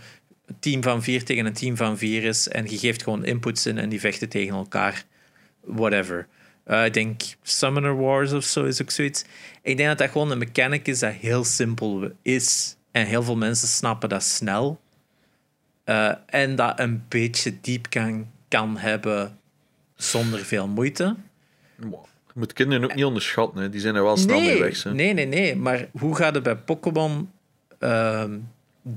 een 0.46 0.56
team 0.60 0.82
van 0.82 1.02
vier 1.02 1.24
tegen 1.24 1.46
een 1.46 1.52
team 1.52 1.76
van 1.76 1.98
vier 1.98 2.24
is 2.24 2.48
en 2.48 2.70
je 2.70 2.78
geeft 2.78 3.02
gewoon 3.02 3.24
inputs 3.24 3.66
in 3.66 3.78
en 3.78 3.88
die 3.88 4.00
vechten 4.00 4.28
tegen 4.28 4.54
elkaar. 4.54 5.04
Whatever. 5.60 6.26
Eh, 6.64 6.84
ik 6.84 6.92
denk 6.92 7.22
Summoner 7.42 7.96
Wars 7.96 8.32
of 8.32 8.44
zo 8.44 8.64
is 8.64 8.82
ook 8.82 8.90
zoiets. 8.90 9.24
Ik 9.62 9.76
denk 9.76 9.88
dat 9.88 9.98
dat 9.98 10.10
gewoon 10.10 10.30
een 10.30 10.38
mechanic 10.38 10.86
is 10.86 10.98
dat 10.98 11.12
heel 11.12 11.44
simpel 11.44 12.10
is 12.22 12.76
en 12.90 13.06
heel 13.06 13.22
veel 13.22 13.36
mensen 13.36 13.68
snappen 13.68 14.08
dat 14.08 14.22
snel. 14.22 14.80
Eh, 15.90 16.10
en 16.26 16.56
dat 16.56 16.78
een 16.78 17.04
beetje 17.08 17.60
diep 17.60 17.86
kan, 18.48 18.76
hebben 18.76 19.38
zonder 19.94 20.44
veel 20.44 20.68
moeite. 20.68 21.16
Je 21.76 21.88
moet 22.34 22.52
kinderen 22.52 22.84
ook 22.84 22.94
niet 22.94 23.04
onderschatten. 23.04 23.62
Hè. 23.62 23.70
Die 23.70 23.80
zijn 23.80 23.94
er 23.94 24.02
wel 24.02 24.16
snel 24.16 24.40
mee 24.40 24.48
Nee, 24.48 24.60
weg. 24.60 24.82
Hè. 24.82 24.94
nee, 24.94 25.12
nee, 25.14 25.26
nee. 25.26 25.56
Maar 25.56 25.88
hoe 25.92 26.16
gaat 26.16 26.34
het 26.34 26.42
bij 26.42 26.56
Pokémon 26.56 27.30
ehm 27.78 28.38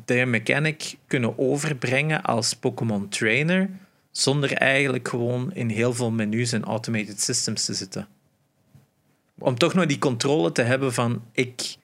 de 0.06 0.26
mechanic 0.26 0.96
kunnen 1.08 1.38
overbrengen 1.38 2.22
als 2.22 2.54
Pokémon 2.54 3.10
trainer 3.10 3.70
zonder 4.12 4.54
eigenlijk 4.54 5.08
gewoon 5.08 5.54
in 5.54 5.70
heel 5.70 5.94
veel 5.94 6.12
menus 6.12 6.52
en 6.52 6.64
automated 6.64 7.22
systems 7.22 7.66
te 7.66 7.74
zitten? 7.74 8.08
Om 9.38 9.58
toch 9.58 9.74
nog 9.74 9.86
die 9.86 10.00
controle 10.00 10.52
te 10.52 10.62
hebben 10.62 10.94
van 10.94 11.24
ik 11.32 11.76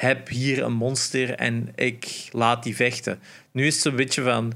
heb 0.00 0.28
hier 0.28 0.62
een 0.62 0.72
monster 0.72 1.34
en 1.34 1.72
ik 1.74 2.28
laat 2.30 2.62
die 2.62 2.76
vechten. 2.76 3.18
Nu 3.52 3.66
is 3.66 3.74
het 3.74 3.82
zo'n 3.82 3.96
beetje 3.96 4.22
van 4.22 4.52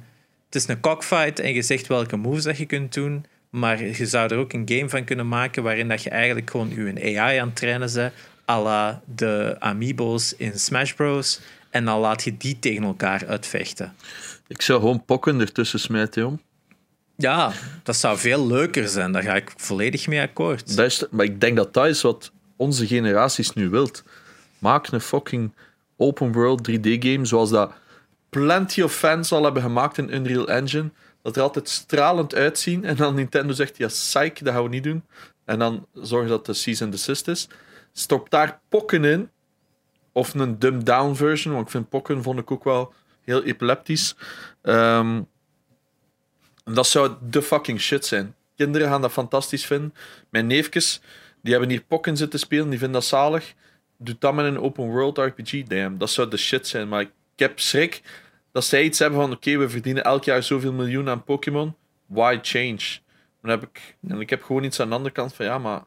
het 0.46 0.54
is 0.54 0.68
een 0.68 0.80
cockfight 0.80 1.38
en 1.38 1.54
je 1.54 1.62
zegt 1.62 1.86
welke 1.86 2.16
moves 2.16 2.44
dat 2.44 2.56
je 2.56 2.66
kunt 2.66 2.94
doen, 2.94 3.24
maar 3.50 3.84
je 3.84 4.06
zou 4.06 4.30
er 4.30 4.38
ook 4.38 4.52
een 4.52 4.68
game 4.68 4.88
van 4.88 5.04
kunnen 5.04 5.28
maken 5.28 5.62
waarin 5.62 5.88
dat 5.88 6.02
je 6.02 6.10
eigenlijk 6.10 6.50
gewoon 6.50 6.70
je 6.74 7.20
AI 7.20 7.38
aan 7.38 7.46
het 7.46 7.56
trainen 7.56 7.92
bent, 7.94 8.12
à 8.50 8.62
la 8.62 9.02
de 9.14 9.56
amiibo's 9.58 10.34
in 10.36 10.58
Smash 10.58 10.92
Bros. 10.92 11.40
En 11.70 11.84
dan 11.84 12.00
laat 12.00 12.24
je 12.24 12.36
die 12.36 12.58
tegen 12.58 12.82
elkaar 12.82 13.26
uitvechten. 13.26 13.94
Ik 14.46 14.62
zou 14.62 14.80
gewoon 14.80 15.04
pokken 15.04 15.40
ertussen 15.40 15.80
smijten, 15.80 16.22
jong. 16.22 16.40
Ja, 17.16 17.52
dat 17.82 17.96
zou 17.96 18.18
veel 18.18 18.46
leuker 18.46 18.88
zijn. 18.88 19.12
Daar 19.12 19.22
ga 19.22 19.34
ik 19.34 19.52
volledig 19.56 20.06
mee 20.06 20.20
akkoord. 20.20 20.76
Dat 20.76 20.86
is, 20.86 21.04
maar 21.10 21.24
ik 21.24 21.40
denk 21.40 21.56
dat 21.56 21.74
dat 21.74 21.86
is 21.86 22.02
wat 22.02 22.32
onze 22.56 22.86
generaties 22.86 23.52
nu 23.52 23.68
wilt. 23.68 24.02
Maak 24.64 24.86
een 24.86 25.00
fucking 25.00 25.54
open 25.96 26.32
world 26.32 26.70
3D 26.70 26.98
game 26.98 27.24
zoals 27.24 27.50
dat 27.50 27.72
plenty 28.28 28.82
of 28.82 28.94
fans 28.94 29.32
al 29.32 29.44
hebben 29.44 29.62
gemaakt 29.62 29.98
in 29.98 30.14
Unreal 30.14 30.48
Engine. 30.48 30.90
dat 31.22 31.36
er 31.36 31.42
altijd 31.42 31.68
stralend 31.68 32.34
uitzien. 32.34 32.84
En 32.84 32.96
dan 32.96 33.14
Nintendo 33.14 33.52
zegt, 33.52 33.76
ja, 33.76 33.86
psych, 33.86 34.32
dat 34.32 34.54
gaan 34.54 34.62
we 34.62 34.68
niet 34.68 34.82
doen. 34.82 35.04
En 35.44 35.58
dan 35.58 35.86
zorgen 35.92 36.28
dat 36.28 36.46
de 36.46 36.52
cease 36.52 36.84
and 36.84 36.92
desist 36.92 37.28
is. 37.28 37.48
Stop 37.92 38.30
daar 38.30 38.60
pokken 38.68 39.04
in. 39.04 39.30
Of 40.12 40.34
een 40.34 40.58
dumbed 40.58 40.86
down 40.86 41.14
version, 41.14 41.54
want 41.54 41.66
ik 41.66 41.72
vind 41.72 41.88
pokken 41.88 42.22
vond 42.22 42.38
ik 42.38 42.50
ook 42.50 42.64
wel 42.64 42.92
heel 43.20 43.42
epileptisch. 43.42 44.16
Ehm, 44.62 45.22
en 46.64 46.74
dat 46.74 46.86
zou 46.86 47.12
de 47.28 47.42
fucking 47.42 47.80
shit 47.80 48.06
zijn. 48.06 48.34
Kinderen 48.56 48.88
gaan 48.88 49.00
dat 49.00 49.12
fantastisch 49.12 49.66
vinden. 49.66 49.94
Mijn 50.30 50.46
neefjes, 50.46 51.00
die 51.42 51.52
hebben 51.52 51.70
hier 51.70 51.84
pokken 51.84 52.16
zitten 52.16 52.38
spelen, 52.38 52.70
die 52.70 52.78
vinden 52.78 53.00
dat 53.00 53.08
zalig. 53.08 53.54
Doe 54.04 54.16
dat 54.18 54.34
met 54.34 54.44
een 54.44 54.60
open 54.60 54.84
world 54.84 55.18
RPG, 55.18 55.62
damn. 55.62 55.98
Dat 55.98 56.10
zou 56.10 56.30
de 56.30 56.36
shit 56.36 56.66
zijn. 56.66 56.88
Maar 56.88 57.00
ik 57.00 57.10
heb 57.36 57.60
schrik 57.60 58.02
dat 58.52 58.64
zij 58.64 58.82
iets 58.82 58.98
hebben 58.98 59.20
van: 59.20 59.32
oké, 59.32 59.56
we 59.56 59.68
verdienen 59.68 60.04
elk 60.04 60.24
jaar 60.24 60.42
zoveel 60.42 60.72
miljoen 60.72 61.08
aan 61.08 61.24
Pokémon. 61.24 61.74
Why 62.06 62.38
change? 62.42 62.98
Dan 63.42 63.50
heb 63.50 63.62
ik, 63.62 63.96
en 64.08 64.20
ik 64.20 64.30
heb 64.30 64.42
gewoon 64.42 64.64
iets 64.64 64.80
aan 64.80 64.88
de 64.88 64.94
andere 64.94 65.14
kant 65.14 65.34
van: 65.34 65.46
ja, 65.46 65.58
maar 65.58 65.82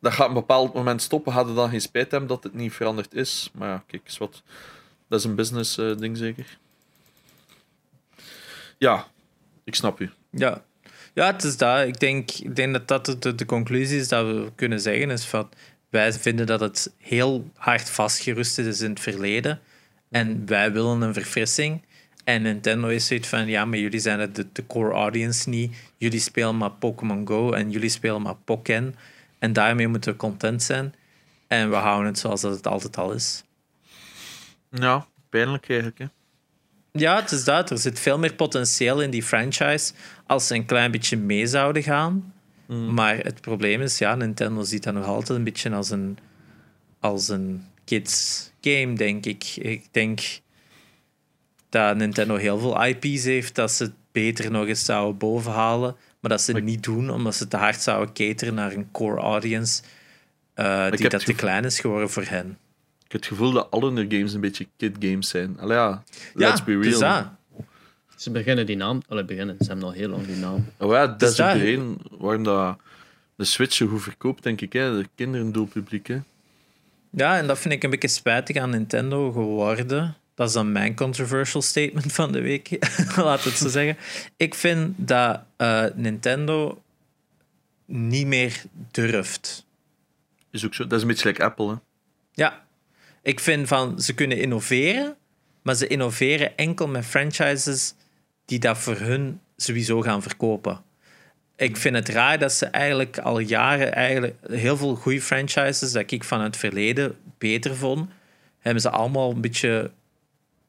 dat 0.00 0.12
gaat 0.12 0.28
op 0.28 0.28
een 0.28 0.40
bepaald 0.40 0.74
moment 0.74 1.02
stoppen. 1.02 1.32
Hadden 1.32 1.54
dan 1.54 1.70
geen 1.70 1.80
spijt 1.80 2.10
hebben 2.10 2.28
dat 2.28 2.42
het 2.42 2.54
niet 2.54 2.72
veranderd 2.72 3.14
is. 3.14 3.50
Maar 3.54 3.68
ja, 3.68 3.84
kijk 3.86 4.02
eens 4.04 4.18
wat. 4.18 4.42
Dat 5.08 5.18
is 5.18 5.24
een 5.24 5.34
business 5.34 5.78
eh, 5.78 5.96
ding 5.96 6.16
zeker. 6.16 6.58
Ja, 8.78 9.06
ik 9.64 9.74
snap 9.74 10.00
u. 10.00 10.10
Ja. 10.30 10.64
ja, 11.14 11.26
het 11.26 11.44
is 11.44 11.56
dat. 11.56 11.86
Ik 11.86 12.00
denk, 12.00 12.30
ik 12.30 12.56
denk 12.56 12.72
dat 12.72 12.88
dat 12.88 13.22
de, 13.22 13.34
de 13.34 13.44
conclusie 13.44 13.98
is 13.98 14.08
dat 14.08 14.26
we 14.26 14.52
kunnen 14.54 14.80
zeggen. 14.80 15.10
Is 15.10 15.24
van, 15.24 15.48
wij 15.92 16.12
vinden 16.12 16.46
dat 16.46 16.60
het 16.60 16.92
heel 16.98 17.50
hard 17.56 17.90
vastgerust 17.90 18.58
is 18.58 18.80
in 18.80 18.90
het 18.90 19.00
verleden. 19.00 19.60
En 20.10 20.46
wij 20.46 20.72
willen 20.72 21.00
een 21.00 21.14
verfrissing. 21.14 21.82
En 22.24 22.42
Nintendo 22.42 22.88
is 22.88 23.06
zoiets 23.06 23.28
van, 23.28 23.46
ja, 23.46 23.64
maar 23.64 23.78
jullie 23.78 24.00
zijn 24.00 24.20
het 24.20 24.34
de, 24.34 24.46
de 24.52 24.66
core 24.66 24.92
audience 24.92 25.48
niet. 25.48 25.76
Jullie 25.96 26.20
spelen 26.20 26.56
maar 26.56 26.70
Pokémon 26.70 27.26
Go 27.26 27.52
en 27.52 27.70
jullie 27.70 27.88
spelen 27.88 28.22
maar 28.22 28.34
Pokken. 28.34 28.94
En 29.38 29.52
daarmee 29.52 29.88
moeten 29.88 30.12
we 30.12 30.18
content 30.18 30.62
zijn. 30.62 30.94
En 31.46 31.70
we 31.70 31.76
houden 31.76 32.06
het 32.06 32.18
zoals 32.18 32.40
dat 32.40 32.54
het 32.54 32.66
altijd 32.66 32.96
al 32.96 33.12
is. 33.12 33.44
Ja, 34.70 35.06
pijnlijk 35.28 35.68
eigenlijk. 35.68 35.98
Hè? 35.98 36.06
Ja, 36.92 37.20
het 37.20 37.30
is 37.30 37.44
dat. 37.44 37.70
Er 37.70 37.78
zit 37.78 38.00
veel 38.00 38.18
meer 38.18 38.34
potentieel 38.34 39.02
in 39.02 39.10
die 39.10 39.22
franchise 39.22 39.92
als 40.26 40.46
ze 40.46 40.54
een 40.54 40.66
klein 40.66 40.90
beetje 40.90 41.16
mee 41.16 41.46
zouden 41.46 41.82
gaan. 41.82 42.31
Maar 42.72 43.18
het 43.18 43.40
probleem 43.40 43.80
is, 43.80 43.98
ja, 43.98 44.14
Nintendo 44.14 44.62
ziet 44.62 44.82
dat 44.82 44.94
nog 44.94 45.06
altijd 45.06 45.38
een 45.38 45.44
beetje 45.44 45.70
als 45.70 45.90
een, 45.90 46.18
als 47.00 47.28
een 47.28 47.64
kids 47.84 48.50
game, 48.60 48.94
denk 48.94 49.26
ik. 49.26 49.44
Ik 49.56 49.86
denk 49.90 50.20
dat 51.68 51.96
Nintendo 51.96 52.36
heel 52.36 52.58
veel 52.58 52.84
IP's 52.84 53.24
heeft 53.24 53.54
dat 53.54 53.70
ze 53.70 53.82
het 53.82 53.92
beter 54.12 54.50
nog 54.50 54.66
eens 54.66 54.84
zouden 54.84 55.18
bovenhalen. 55.18 55.96
Maar 56.20 56.30
dat 56.30 56.40
ze 56.40 56.52
het 56.52 56.64
niet 56.64 56.82
doen, 56.82 57.10
omdat 57.10 57.34
ze 57.34 57.48
te 57.48 57.56
hard 57.56 57.80
zouden 57.80 58.14
cateren 58.14 58.54
naar 58.54 58.72
een 58.72 58.90
core 58.90 59.20
audience 59.20 59.82
uh, 60.56 60.90
die 60.90 61.08
dat 61.08 61.24
te 61.24 61.34
klein 61.34 61.64
is 61.64 61.80
geworden 61.80 62.10
voor 62.10 62.24
hen. 62.24 62.58
Ik 63.04 63.12
heb 63.12 63.20
het 63.20 63.26
gevoel 63.26 63.52
dat 63.52 63.70
alle 63.70 63.92
hun 63.92 64.12
games 64.12 64.32
een 64.32 64.40
beetje 64.40 64.66
kid 64.76 64.96
games 65.00 65.28
zijn. 65.28 65.60
Allee, 65.60 65.76
ja, 65.76 66.02
Ja, 66.34 66.48
let's 66.48 66.64
be 66.64 66.72
het 66.72 66.86
is 66.86 66.98
real. 66.98 67.36
Ze 68.22 68.30
beginnen 68.30 68.66
die 68.66 68.76
naam... 68.76 69.02
Allee, 69.08 69.24
beginnen. 69.24 69.56
Ze 69.58 69.66
hebben 69.66 69.84
al 69.84 69.92
heel 69.92 70.08
lang 70.08 70.26
die 70.26 70.36
naam. 70.36 70.66
Oh 70.76 70.92
ja, 70.92 71.06
dat 71.06 71.30
is 71.30 71.40
ook 71.40 71.52
de 71.52 71.58
reden 71.58 71.98
waarom 72.10 72.44
dat 72.44 72.78
de 73.36 73.44
Switch 73.44 73.74
zo 73.74 73.86
goed 73.86 74.02
verkoopt, 74.02 74.42
denk 74.42 74.60
ik. 74.60 74.72
Hè. 74.72 74.96
De 74.96 75.08
kinderen 75.14 75.52
doelpubliek. 75.52 76.06
Hè. 76.06 76.20
Ja, 77.10 77.38
en 77.38 77.46
dat 77.46 77.58
vind 77.58 77.74
ik 77.74 77.82
een 77.82 77.90
beetje 77.90 78.08
spijtig 78.08 78.56
aan 78.56 78.70
Nintendo 78.70 79.32
geworden. 79.32 80.16
Dat 80.34 80.48
is 80.48 80.54
dan 80.54 80.72
mijn 80.72 80.94
controversial 80.94 81.62
statement 81.62 82.12
van 82.12 82.32
de 82.32 82.40
week. 82.40 82.90
Laat 83.16 83.44
het 83.44 83.54
zo 83.54 83.68
zeggen. 83.68 83.96
Ik 84.36 84.54
vind 84.54 84.94
dat 84.96 85.40
eh, 85.56 85.84
Nintendo 85.94 86.82
niet 87.84 88.26
meer 88.26 88.62
durft. 88.90 89.66
Is 90.50 90.64
ook 90.64 90.74
zo. 90.74 90.82
Dat 90.82 90.92
is 90.92 91.02
een 91.02 91.08
beetje 91.08 91.28
like 91.28 91.44
Apple. 91.44 91.68
Hè. 91.68 91.74
Ja, 92.32 92.64
ik 93.22 93.40
vind 93.40 93.68
van 93.68 94.00
ze 94.00 94.14
kunnen 94.14 94.38
innoveren, 94.38 95.16
maar 95.62 95.74
ze 95.74 95.86
innoveren 95.86 96.56
enkel 96.56 96.88
met 96.88 97.04
franchises 97.04 97.94
die 98.44 98.58
dat 98.58 98.78
voor 98.78 98.96
hun 98.96 99.40
sowieso 99.56 100.00
gaan 100.00 100.22
verkopen. 100.22 100.80
Ik 101.56 101.76
vind 101.76 101.94
het 101.94 102.08
raar 102.08 102.38
dat 102.38 102.52
ze 102.52 102.66
eigenlijk 102.66 103.18
al 103.18 103.38
jaren 103.38 103.92
eigenlijk 103.94 104.34
heel 104.46 104.76
veel 104.76 104.94
goede 104.94 105.20
franchises 105.20 105.92
dat 105.92 106.10
ik 106.10 106.24
van 106.24 106.40
het 106.40 106.56
verleden 106.56 107.16
beter 107.38 107.76
vond, 107.76 108.10
hebben 108.58 108.82
ze 108.82 108.90
allemaal 108.90 109.30
een 109.30 109.40
beetje 109.40 109.90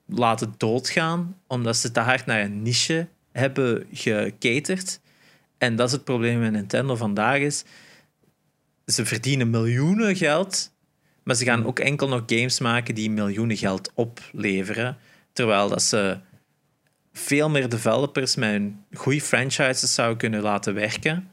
laten 0.06 0.54
doodgaan, 0.58 1.38
omdat 1.48 1.78
ze 1.78 1.92
te 1.92 2.00
hard 2.00 2.26
naar 2.26 2.42
een 2.42 2.62
niche 2.62 3.08
hebben 3.32 3.88
gecaterd. 3.94 5.00
En 5.58 5.76
dat 5.76 5.88
is 5.88 5.94
het 5.94 6.04
probleem 6.04 6.40
met 6.40 6.52
Nintendo 6.52 6.96
vandaag 6.96 7.40
is, 7.40 7.64
ze 8.86 9.06
verdienen 9.06 9.50
miljoenen 9.50 10.16
geld, 10.16 10.72
maar 11.24 11.36
ze 11.36 11.44
gaan 11.44 11.66
ook 11.66 11.80
enkel 11.80 12.08
nog 12.08 12.24
games 12.26 12.60
maken 12.60 12.96
die 12.96 13.12
miljoenen 13.12 13.58
geld 13.58 13.92
opleveren. 13.94 14.98
Terwijl 15.34 15.70
dat 15.70 15.82
ze 15.82 16.18
veel 17.14 17.50
meer 17.50 17.70
developers 17.70 18.36
met 18.36 18.50
hun 18.50 18.84
goede 18.94 19.22
franchises 19.22 19.94
zouden 19.94 20.18
kunnen 20.18 20.42
laten 20.42 20.74
werken. 20.74 21.28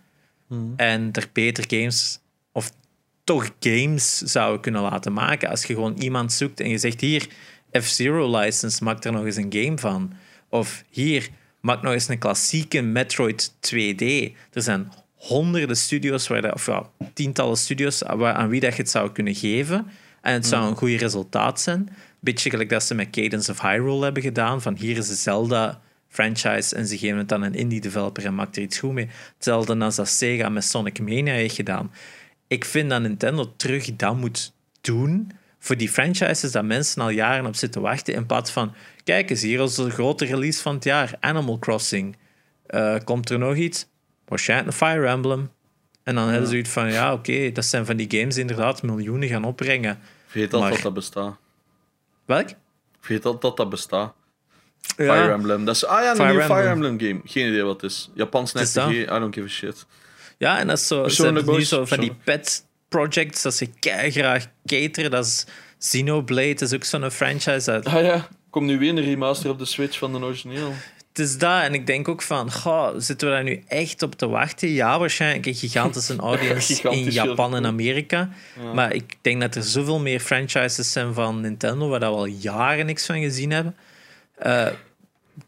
En 0.77 1.09
er 1.13 1.29
beter 1.33 1.65
games, 1.69 2.21
of 2.53 2.73
toch 3.25 3.51
games 3.61 4.19
zouden 4.19 4.61
kunnen 4.61 4.83
laten 4.83 5.13
maken. 5.13 5.49
Als 5.49 5.65
je 5.65 5.75
gewoon 5.75 5.99
iemand 5.99 6.33
zoekt 6.33 6.61
en 6.61 6.69
je 6.69 6.79
zegt: 6.79 7.01
Hier, 7.01 7.27
F-Zero 7.81 8.39
license, 8.39 8.85
maak 8.85 9.05
er 9.05 9.13
nog 9.13 9.25
eens 9.25 9.37
een 9.37 9.53
game 9.53 9.79
van. 9.79 10.13
Of 10.49 10.85
hier, 10.91 11.29
maak 11.61 11.83
nog 11.83 11.93
eens 11.93 12.09
een 12.09 12.19
klassieke 12.19 12.81
Metroid 12.81 13.53
2D. 13.53 14.05
Er 14.53 14.63
zijn 14.63 14.93
honderden 15.15 15.77
studios, 15.77 16.29
waar 16.29 16.43
dat, 16.43 16.55
of 16.55 16.67
ja, 16.67 16.91
tientallen 17.15 17.57
studios 17.57 18.03
waar, 18.03 18.35
aan 18.35 18.49
wie 18.49 18.61
dat 18.61 18.77
je 18.77 18.83
het 18.83 18.91
zou 18.91 19.13
kunnen 19.13 19.35
geven. 19.35 19.87
En 20.21 20.33
het 20.33 20.47
zou 20.47 20.69
een 20.69 20.77
goed 20.77 21.01
resultaat 21.01 21.61
zijn. 21.61 21.89
Beetje 22.21 22.51
gelijk 22.51 22.69
dat 22.69 22.83
ze 22.83 22.95
met 22.95 23.11
Cadence 23.11 23.51
of 23.51 23.61
Hyrule 23.61 24.05
hebben 24.05 24.23
gedaan. 24.23 24.63
Van 24.63 24.77
hier 24.77 24.97
is 24.97 25.09
de 25.09 25.15
Zelda 25.15 25.81
franchise 26.09 26.77
en 26.77 26.87
ze 26.87 26.99
geven 26.99 27.19
het 27.19 27.33
aan 27.33 27.43
een 27.43 27.55
indie 27.55 27.81
developer 27.81 28.25
en 28.25 28.35
maakt 28.35 28.57
er 28.57 28.63
iets 28.63 28.79
goed 28.79 28.93
mee. 28.93 29.09
Hetzelfde 29.35 29.77
als 29.77 29.97
dat 29.97 30.09
Sega 30.09 30.49
met 30.49 30.65
Sonic 30.65 30.99
Mania 30.99 31.33
heeft 31.33 31.55
gedaan. 31.55 31.93
Ik 32.47 32.65
vind 32.65 32.91
dat 32.91 33.01
Nintendo 33.01 33.53
terug 33.57 33.97
dat 33.97 34.17
moet 34.17 34.53
doen 34.81 35.31
voor 35.59 35.77
die 35.77 35.89
franchises 35.89 36.53
dat 36.53 36.65
mensen 36.65 37.03
al 37.03 37.11
jaren 37.11 37.47
op 37.47 37.55
zitten 37.55 37.81
wachten. 37.81 38.15
In 38.15 38.27
plaats 38.27 38.51
van, 38.51 38.75
kijk 39.05 39.31
eens, 39.31 39.43
hier 39.43 39.61
is 39.63 39.75
de 39.75 39.91
grote 39.91 40.25
release 40.25 40.63
van 40.63 40.75
het 40.75 40.85
jaar, 40.85 41.15
Animal 41.21 41.59
Crossing. 41.59 42.17
Eh, 42.67 42.97
komt 43.05 43.31
er 43.31 43.39
nog 43.39 43.57
iets? 43.57 43.87
Waarschijnlijk 44.25 44.71
een 44.71 44.87
Fire 44.87 45.07
Emblem. 45.07 45.51
En 46.03 46.15
dan 46.15 46.25
hebben 46.29 46.45
ze 46.47 46.51
zoiets 46.51 46.71
van, 46.71 46.93
ja, 46.93 47.13
oké, 47.13 47.53
dat 47.53 47.65
zijn 47.65 47.87
van 47.87 47.97
die 47.97 48.11
games 48.11 48.35
die 48.35 48.41
inderdaad 48.43 48.83
miljoenen 48.83 49.29
gaan 49.29 49.45
opbrengen. 49.45 49.99
Maar- 50.61 50.71
dat 50.71 50.83
dat 50.83 50.95
bestaat. 50.95 51.37
Welk? 52.31 52.49
Vergeet 53.01 53.25
al 53.25 53.39
dat 53.39 53.57
dat 53.57 53.71
bestaat. 53.71 54.13
Ja. 54.97 55.15
Fire 55.15 55.33
Emblem. 55.33 55.65
Dat 55.65 55.75
is, 55.75 55.85
ah 55.85 56.03
ja, 56.03 56.11
een 56.11 56.17
Fire 56.17 56.29
nieuwe 56.29 56.45
Fire 56.45 56.69
Emblem. 56.69 57.01
Game. 57.01 57.21
Geen 57.25 57.49
idee 57.49 57.63
wat 57.63 57.81
het 57.81 57.91
is. 57.91 58.11
Japans 58.15 58.53
RPG, 58.53 58.87
I 58.87 59.05
don't 59.07 59.35
give 59.35 59.47
a 59.47 59.49
shit. 59.49 59.87
Ja, 60.39 60.59
en 60.59 60.67
dat 60.67 60.79
is 60.79 60.87
zo, 60.87 61.03
Persoonlijk, 61.03 61.47
nu 61.47 61.65
zo 61.65 61.85
van 61.85 62.01
die 62.01 62.15
pet 62.25 62.65
projects 62.89 63.43
dat 63.43 63.55
ze 63.55 63.69
graag 64.11 64.47
cateren. 64.67 65.11
Dat 65.11 65.27
is 65.27 65.47
Xenoblade, 65.79 66.55
dat 66.55 66.63
is 66.63 66.75
ook 66.75 66.85
zo'n 66.85 67.11
franchise. 67.11 67.71
Dat, 67.71 67.87
Ah 67.87 68.03
ja, 68.03 68.29
komt 68.51 68.67
nu 68.67 68.79
weer 68.79 68.89
een 68.91 69.01
remaster 69.01 69.51
op 69.51 69.59
de 69.59 69.65
Switch 69.65 69.99
van 69.99 70.13
de 70.13 70.19
origineel. 70.19 70.73
Het 71.11 71.19
is 71.19 71.39
dat, 71.39 71.63
en 71.63 71.75
ik 71.75 71.87
denk 71.87 72.09
ook 72.09 72.23
van, 72.23 72.53
goh, 72.53 72.95
zitten 72.97 73.29
we 73.29 73.35
daar 73.35 73.45
nu 73.45 73.63
echt 73.67 74.03
op 74.03 74.15
te 74.15 74.29
wachten? 74.29 74.69
Ja, 74.69 74.99
waarschijnlijk 74.99 75.47
een 75.47 75.55
gigantische 75.55 76.17
audience 76.31 76.75
Gigantisch 76.75 77.07
in 77.07 77.11
Japan 77.13 77.57
en. 77.57 77.67
Amerika. 77.67 78.29
Maar 78.75 78.95
ik 78.95 79.17
denk 79.21 79.41
dat 79.41 79.55
er 79.55 79.63
zoveel 79.63 80.01
meer 80.01 80.21
franchises 80.21 80.93
zijn 80.93 81.15
van 81.15 81.41
Nintendo, 81.41 81.89
waar 81.89 82.01
we 82.01 82.07
al 82.07 82.25
jaren 82.25 82.87
niks 82.87 83.07
van 83.07 83.21
gezien 83.21 83.51
hebben, 83.51 83.77
eh, 84.35 84.67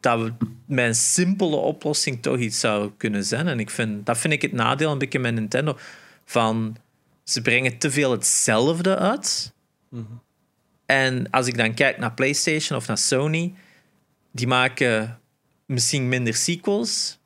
dat 0.01 0.21
we 0.21 0.33
met 0.67 0.87
een 0.87 0.95
simpele 0.95 1.57
oplossing 1.57 2.23
toch 2.23 2.39
iets 2.39 2.61
zou 2.61 2.91
kunnen 2.97 3.25
zijn. 3.25 3.49
En 3.49 3.61
ik 3.61 3.71
vind, 3.71 4.07
dat 4.07 4.19
vind 4.19 4.33
ik 4.33 4.43
het 4.43 4.53
nadeel 4.53 4.91
een 4.91 4.99
beetje 4.99 5.19
met 5.19 5.35
Nintendo. 5.35 5.79
Van, 6.25 6.77
ze 7.25 7.43
brengen 7.43 7.79
te 7.79 7.91
veel 7.91 8.11
hetzelfde 8.11 8.97
uit. 8.97 9.53
En 10.87 11.31
als 11.31 11.47
ik 11.47 11.57
dan 11.57 11.75
kijk 11.75 11.99
naar 11.99 12.13
PlayStation 12.13 12.79
of 12.79 12.87
naar 12.87 12.99
Sony, 12.99 13.55
die 14.33 14.47
maken 14.47 15.21
misschien 15.73 16.09
minder 16.09 16.35
sequels, 16.35 17.19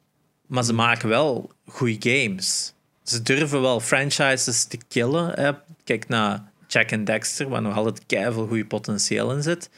maar 0.47 0.65
ze 0.65 0.73
maken 0.73 1.09
wel 1.09 1.51
goede 1.67 2.11
games. 2.11 2.75
Ze 3.03 3.23
durven 3.23 3.61
wel 3.61 3.81
franchises 3.81 4.65
te 4.65 4.79
killen. 4.89 5.59
Kijk 5.85 6.09
naar 6.09 6.43
Jack 6.67 6.93
and 6.93 7.07
Dexter, 7.07 7.49
waar 7.49 7.63
nog 7.63 7.77
altijd 7.77 8.07
keiveel 8.07 8.47
goede 8.47 8.67
potentieel 8.67 9.33
in 9.33 9.43
zit. 9.43 9.71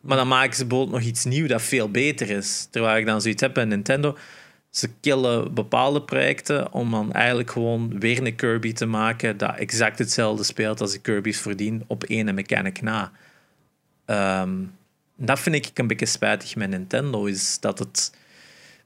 Maar 0.00 0.16
dan 0.16 0.28
maken 0.28 0.56
ze 0.56 0.66
bijvoorbeeld 0.66 0.98
nog 0.98 1.08
iets 1.08 1.24
nieuws 1.24 1.48
dat 1.48 1.62
veel 1.62 1.90
beter 1.90 2.30
is. 2.30 2.68
Terwijl 2.70 2.96
ik 2.96 3.06
dan 3.06 3.20
zoiets 3.20 3.42
heb 3.42 3.54
bij 3.54 3.64
Nintendo. 3.64 4.16
Ze 4.70 4.88
killen 5.00 5.54
bepaalde 5.54 6.02
projecten 6.02 6.72
om 6.72 6.90
dan 6.90 7.12
eigenlijk 7.12 7.50
gewoon 7.50 7.98
weer 7.98 8.26
een 8.26 8.34
Kirby 8.34 8.72
te 8.72 8.86
maken 8.86 9.36
dat 9.36 9.56
exact 9.56 9.98
hetzelfde 9.98 10.44
speelt 10.44 10.80
als 10.80 10.92
de 10.92 10.98
Kirby's 10.98 11.40
voordien 11.40 11.84
op 11.86 12.04
één 12.04 12.34
mechanic 12.34 12.82
na. 12.82 13.12
Ehm, 14.04 14.58
dat 15.26 15.40
vind 15.40 15.54
ik 15.54 15.78
een 15.78 15.86
beetje 15.86 16.06
spijtig 16.06 16.56
met 16.56 16.70
Nintendo, 16.70 17.24
is 17.24 17.60
dat 17.60 17.78
het 17.78 18.12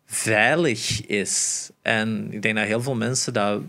veilig 0.07 1.07
is. 1.07 1.71
En 1.83 2.33
ik 2.33 2.43
denk 2.43 2.57
dat 2.57 2.67
heel 2.67 2.83
veel 2.83 2.95
mensen 2.95 3.33
dat 3.33 3.61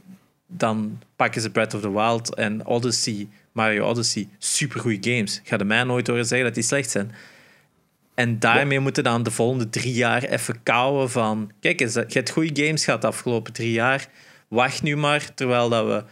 dan 0.47 1.01
pakken 1.15 1.41
ze 1.41 1.49
Breath 1.49 1.73
of 1.73 1.81
the 1.81 1.91
Wild 1.91 2.35
en 2.35 2.65
Odyssey, 2.65 3.27
Mario 3.51 3.89
Odyssey, 3.89 4.27
supergoeie 4.37 4.97
games. 5.01 5.41
Ga 5.43 5.57
de 5.57 5.63
mij 5.63 5.83
nooit 5.83 6.07
horen 6.07 6.25
zeggen 6.25 6.47
dat 6.47 6.55
die 6.55 6.63
slecht 6.63 6.89
zijn. 6.89 7.11
En 8.13 8.39
daarmee 8.39 8.79
moeten 8.79 9.03
dan 9.03 9.23
de 9.23 9.31
volgende 9.31 9.69
drie 9.69 9.93
jaar 9.93 10.23
even 10.23 10.63
kouwen 10.63 11.09
van... 11.09 11.51
Kijk 11.59 11.81
eens, 11.81 11.93
je 11.93 12.05
hebt 12.09 12.29
goede 12.29 12.63
games 12.63 12.83
gehad 12.83 13.01
de 13.01 13.07
afgelopen 13.07 13.53
drie 13.53 13.71
jaar. 13.71 14.07
Wacht 14.47 14.83
nu 14.83 14.95
maar, 14.97 15.33
terwijl 15.33 15.69
dat 15.69 15.85
we 15.85 16.03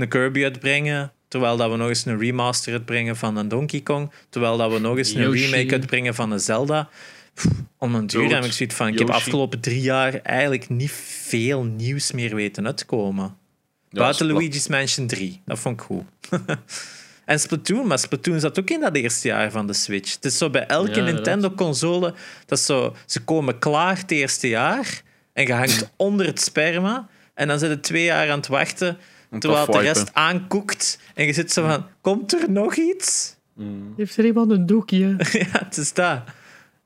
een 0.00 0.08
Kirby 0.08 0.44
uitbrengen. 0.44 1.12
Terwijl 1.28 1.56
dat 1.56 1.70
we 1.70 1.76
nog 1.76 1.88
eens 1.88 2.04
een 2.04 2.18
remaster 2.18 2.72
uitbrengen 2.72 3.16
van 3.16 3.36
een 3.36 3.48
Donkey 3.48 3.80
Kong. 3.80 4.10
Terwijl 4.28 4.56
dat 4.56 4.72
we 4.72 4.78
nog 4.78 4.96
eens 4.96 5.14
een 5.14 5.22
Yoshi. 5.22 5.50
remake 5.50 5.72
uitbrengen 5.72 6.14
van 6.14 6.30
een 6.30 6.40
Zelda. 6.40 6.88
Pff, 7.34 7.46
Om 7.78 7.94
een 7.94 8.06
duur 8.06 8.34
heb 8.34 8.44
ik 8.44 8.52
zoiets 8.52 8.74
van... 8.74 8.88
Ik 8.88 8.98
heb 8.98 9.10
afgelopen 9.10 9.60
drie 9.60 9.80
jaar 9.80 10.14
eigenlijk 10.14 10.68
niet 10.68 10.92
veel 11.22 11.64
nieuws 11.64 12.12
meer 12.12 12.34
weten 12.34 12.66
uit 12.66 12.76
te 12.76 12.84
komen. 12.84 13.36
Ja, 13.90 13.98
Buiten 14.00 14.26
Luigi's 14.26 14.68
Mansion 14.68 15.06
3. 15.06 15.40
Dat 15.44 15.58
vond 15.58 15.80
ik 15.80 15.86
goed. 15.86 16.04
en 17.24 17.40
Splatoon, 17.40 17.86
maar 17.86 17.98
Splatoon 17.98 18.40
zat 18.40 18.58
ook 18.58 18.70
in 18.70 18.80
dat 18.80 18.96
eerste 18.96 19.28
jaar 19.28 19.50
van 19.50 19.66
de 19.66 19.72
Switch. 19.72 20.14
Het 20.14 20.24
is 20.24 20.38
zo 20.38 20.50
bij 20.50 20.66
elke 20.66 21.00
Ja. 21.00 21.04
Nintendo-console, 21.04 22.14
dat 22.46 22.60
zo, 22.60 22.96
ze 23.06 23.20
komen 23.20 23.58
klaar 23.58 23.96
het 23.96 24.10
eerste 24.10 24.48
jaar 24.48 25.02
en 25.32 25.46
je 25.46 25.52
hangt 25.52 25.90
onder 25.96 26.26
het 26.26 26.40
sperma 26.40 27.08
en 27.34 27.48
dan 27.48 27.58
zit 27.58 27.70
je 27.70 27.80
twee 27.80 28.04
jaar 28.04 28.30
aan 28.30 28.38
het 28.38 28.46
wachten 28.46 28.98
terwijl 29.38 29.66
de 29.66 29.78
rest 29.78 30.14
aankoekt 30.14 30.98
en 31.14 31.26
je 31.26 31.32
zit 31.32 31.52
zo 31.52 31.66
van, 31.66 31.86
komt 32.00 32.42
er 32.42 32.50
nog 32.50 32.76
iets? 32.76 33.36
Heeft 33.96 34.16
er 34.16 34.24
iemand 34.24 34.50
een 34.50 34.66
doekje? 34.66 35.06
ja, 35.52 35.64
het 35.64 35.76
is 35.76 35.92
dat. 35.92 36.20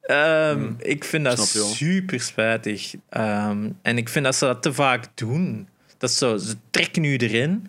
Ehm, 0.02 0.73
Ik 0.78 1.05
vind 1.05 1.24
dat. 1.24 1.48
Snap 1.48 1.66
super 1.66 2.20
spijtig. 2.20 2.94
Ehm, 3.09 3.70
en 3.82 3.97
ik 3.97 4.09
vind 4.09 4.24
dat 4.24 4.35
ze 4.35 4.44
dat 4.44 4.62
te 4.62 4.73
vaak 4.73 5.06
doen. 5.14 5.69
Dat 5.98 6.10
zo, 6.10 6.36
ze 6.36 6.55
trekken 6.70 7.02
nu 7.02 7.16
erin. 7.16 7.66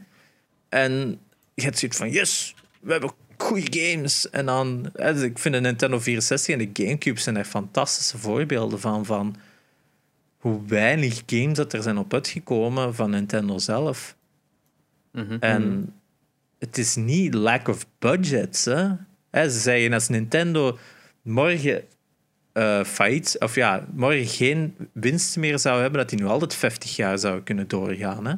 En 0.70 1.20
je 1.54 1.64
hebt 1.64 1.80
zoiets 1.80 1.98
van, 1.98 2.10
yes, 2.10 2.56
we 2.80 2.92
hebben 2.92 3.12
goede 3.38 3.80
games. 3.80 4.30
En 4.30 4.46
dan, 4.46 4.90
dus 4.94 5.22
ik 5.22 5.40
vind 5.40 5.54
de 5.56 5.62
Nintendo 5.62 6.00
64 6.00 6.56
en 6.56 6.72
de 6.74 6.84
Gamecube 6.84 7.20
zijn 7.20 7.38
er 7.38 7.46
fantastische 7.46 8.18
voorbeelden 8.18 8.80
van. 8.80 9.06
Van 9.06 9.36
hoe 10.38 10.62
weinig 10.68 11.22
games 11.26 11.58
dat 11.58 11.74
er 11.74 11.82
zijn 11.82 11.98
op 11.98 12.14
uitgekomen 12.14 12.96
van 12.96 13.10
Nintendo 13.10 13.58
zelf. 13.58 14.16
Mhm. 15.14 15.38
En 15.40 15.94
het 16.60 16.78
is 16.78 16.96
niet 16.96 17.34
lack 17.34 17.68
of 17.68 17.86
budgets. 18.00 18.66
Hè? 18.66 18.88
Ze 19.32 19.60
zeggen 19.60 19.94
als 19.94 20.10
Nintendo 20.10 20.78
morgen 21.22 21.84
eh 22.54 22.84
failliet, 22.84 23.36
of 23.40 23.56
ja, 23.56 23.86
morgen 23.94 24.26
geen 24.28 24.76
winst 24.94 25.38
meer 25.38 25.60
zou 25.60 25.82
hebben, 25.82 26.00
dat 26.00 26.10
die 26.10 26.20
nu 26.20 26.26
altijd 26.26 26.56
50 26.56 26.96
jaar 26.96 27.20
zou 27.20 27.42
kunnen 27.42 27.68
doorgaan. 27.68 28.26
Hè? 28.26 28.34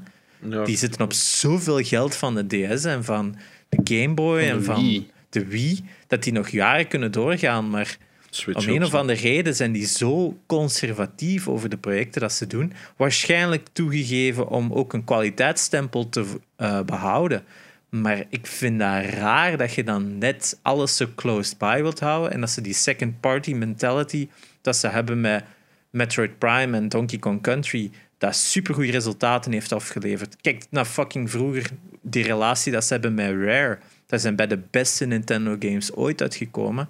Ja. 0.49 0.63
Die 0.63 0.77
zitten 0.77 1.01
op 1.01 1.13
zoveel 1.13 1.83
geld 1.83 2.15
van 2.15 2.35
de 2.35 2.47
DS 2.47 2.83
en 2.85 3.03
van 3.03 3.35
de 3.69 3.79
Game 3.83 4.13
Boy 4.13 4.39
Van 4.39 4.47
de 4.47 4.53
en 4.53 4.63
van 4.63 4.81
Wii. 4.81 5.11
de 5.29 5.45
Wii, 5.45 5.83
dat 6.07 6.23
die 6.23 6.33
nog 6.33 6.49
jaren 6.49 6.87
kunnen 6.87 7.11
doorgaan. 7.11 7.69
Maar 7.69 7.97
Switch 8.35 8.67
om 8.67 8.73
een 8.73 8.83
of 8.83 8.93
andere 8.93 9.19
reden 9.19 9.55
zijn 9.55 9.71
die 9.71 9.85
zo 9.85 10.37
conservatief 10.45 11.47
over 11.47 11.69
de 11.69 11.77
projecten 11.77 12.21
dat 12.21 12.33
ze 12.33 12.47
doen. 12.47 12.73
Waarschijnlijk 12.95 13.67
toegegeven 13.71 14.47
om 14.47 14.73
ook 14.73 14.93
een 14.93 15.03
kwaliteitsstempel 15.03 16.09
te 16.09 16.25
eh, 16.55 16.81
behouden. 16.81 17.43
Maar 17.89 18.23
ik 18.29 18.47
vind 18.47 18.79
dat 18.79 19.03
raar 19.03 19.57
dat 19.57 19.73
je 19.73 19.83
dan 19.83 20.17
net 20.17 20.59
alles 20.61 20.97
zo 20.97 21.07
closed 21.15 21.57
by 21.57 21.81
wilt 21.81 21.99
houden. 21.99 22.31
En 22.31 22.39
dat 22.39 22.49
ze 22.49 22.61
die 22.61 22.73
second 22.73 23.19
party 23.19 23.53
mentality 23.53 24.27
dat 24.61 24.75
ze 24.75 24.87
hebben 24.87 25.21
met 25.21 25.43
Metroid 25.89 26.37
Prime 26.37 26.77
en 26.77 26.89
Donkey 26.89 27.19
Kong 27.19 27.41
Country, 27.41 27.91
dat 28.17 28.35
supergoeie 28.35 28.91
resultaten 28.91 29.51
heeft 29.51 29.71
afgeleverd. 29.71 30.35
Kijk 30.41 30.65
naar 30.69 30.85
fucking 30.85 31.29
vroeger, 31.29 31.69
die 32.01 32.23
relatie 32.23 32.71
dat 32.71 32.85
ze 32.85 32.93
hebben 32.93 33.13
met 33.13 33.29
Rare. 33.29 33.77
Dat 34.05 34.21
zijn 34.21 34.35
bij 34.35 34.47
de 34.47 34.59
beste 34.71 35.05
Nintendo 35.05 35.55
games 35.59 35.93
ooit 35.93 36.21
uitgekomen 36.21 36.89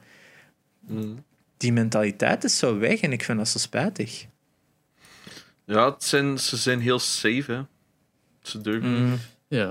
die 1.57 1.73
mentaliteit 1.73 2.44
is 2.44 2.57
zo 2.57 2.77
weg 2.77 2.99
en 3.02 3.11
ik 3.11 3.23
vind 3.23 3.38
dat 3.38 3.48
zo 3.48 3.57
spijtig. 3.60 4.26
Ja, 5.65 5.91
het 5.91 6.03
zijn, 6.03 6.40
ze 6.40 6.57
zijn 6.57 6.80
heel 6.80 6.99
safe, 6.99 7.52
hè. 7.52 7.61
Ze 8.41 8.61
durven 8.61 9.10
niet. 9.10 9.19
Ja, 9.48 9.68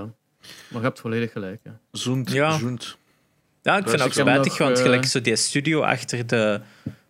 maar 0.67 0.81
je 0.81 0.87
hebt 0.87 0.99
volledig 0.99 1.31
gelijk. 1.31 1.59
Ja. 1.63 1.79
Zoent, 1.91 2.31
Ja. 2.31 2.57
zoent. 2.57 2.97
Ja, 3.61 3.77
ik 3.77 3.83
vind 3.89 3.99
het 3.99 4.07
ook 4.07 4.13
spijtig, 4.27 4.57
want 4.57 4.77
eh, 4.77 4.83
gelijk 4.83 5.05
zo 5.05 5.21
die 5.21 5.35
studio 5.35 5.81
achter 5.81 6.27
de 6.27 6.61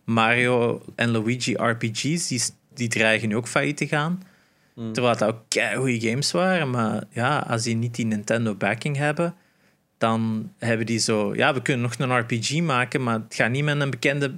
Mario 0.04 0.82
en 0.94 1.10
Luigi 1.10 1.54
RPG's, 1.54 2.28
die, 2.28 2.42
die 2.74 2.88
dreigen 2.88 3.28
nu 3.28 3.36
ook 3.36 3.48
failliet 3.48 3.76
te 3.76 3.86
gaan. 3.86 4.22
Terwijl 4.92 5.16
dat 5.16 5.22
ook 5.28 5.42
goede 5.76 6.00
games 6.00 6.32
waren, 6.32 6.70
maar 6.70 7.04
ja, 7.10 7.38
als 7.38 7.62
die 7.62 7.74
niet 7.74 7.94
die 7.94 8.06
Nintendo 8.06 8.54
backing 8.54 8.96
hebben, 8.96 9.34
dan 9.98 10.52
hebben 10.58 10.86
die 10.86 10.98
zo... 10.98 11.34
Ja, 11.34 11.54
we 11.54 11.62
kunnen 11.62 11.82
nog 11.82 11.98
een 11.98 12.18
RPG 12.18 12.60
maken, 12.60 13.02
maar 13.02 13.14
het 13.18 13.34
gaat 13.34 13.50
niet 13.50 13.64
met 13.64 13.80
een 13.80 13.90
bekende, 13.90 14.34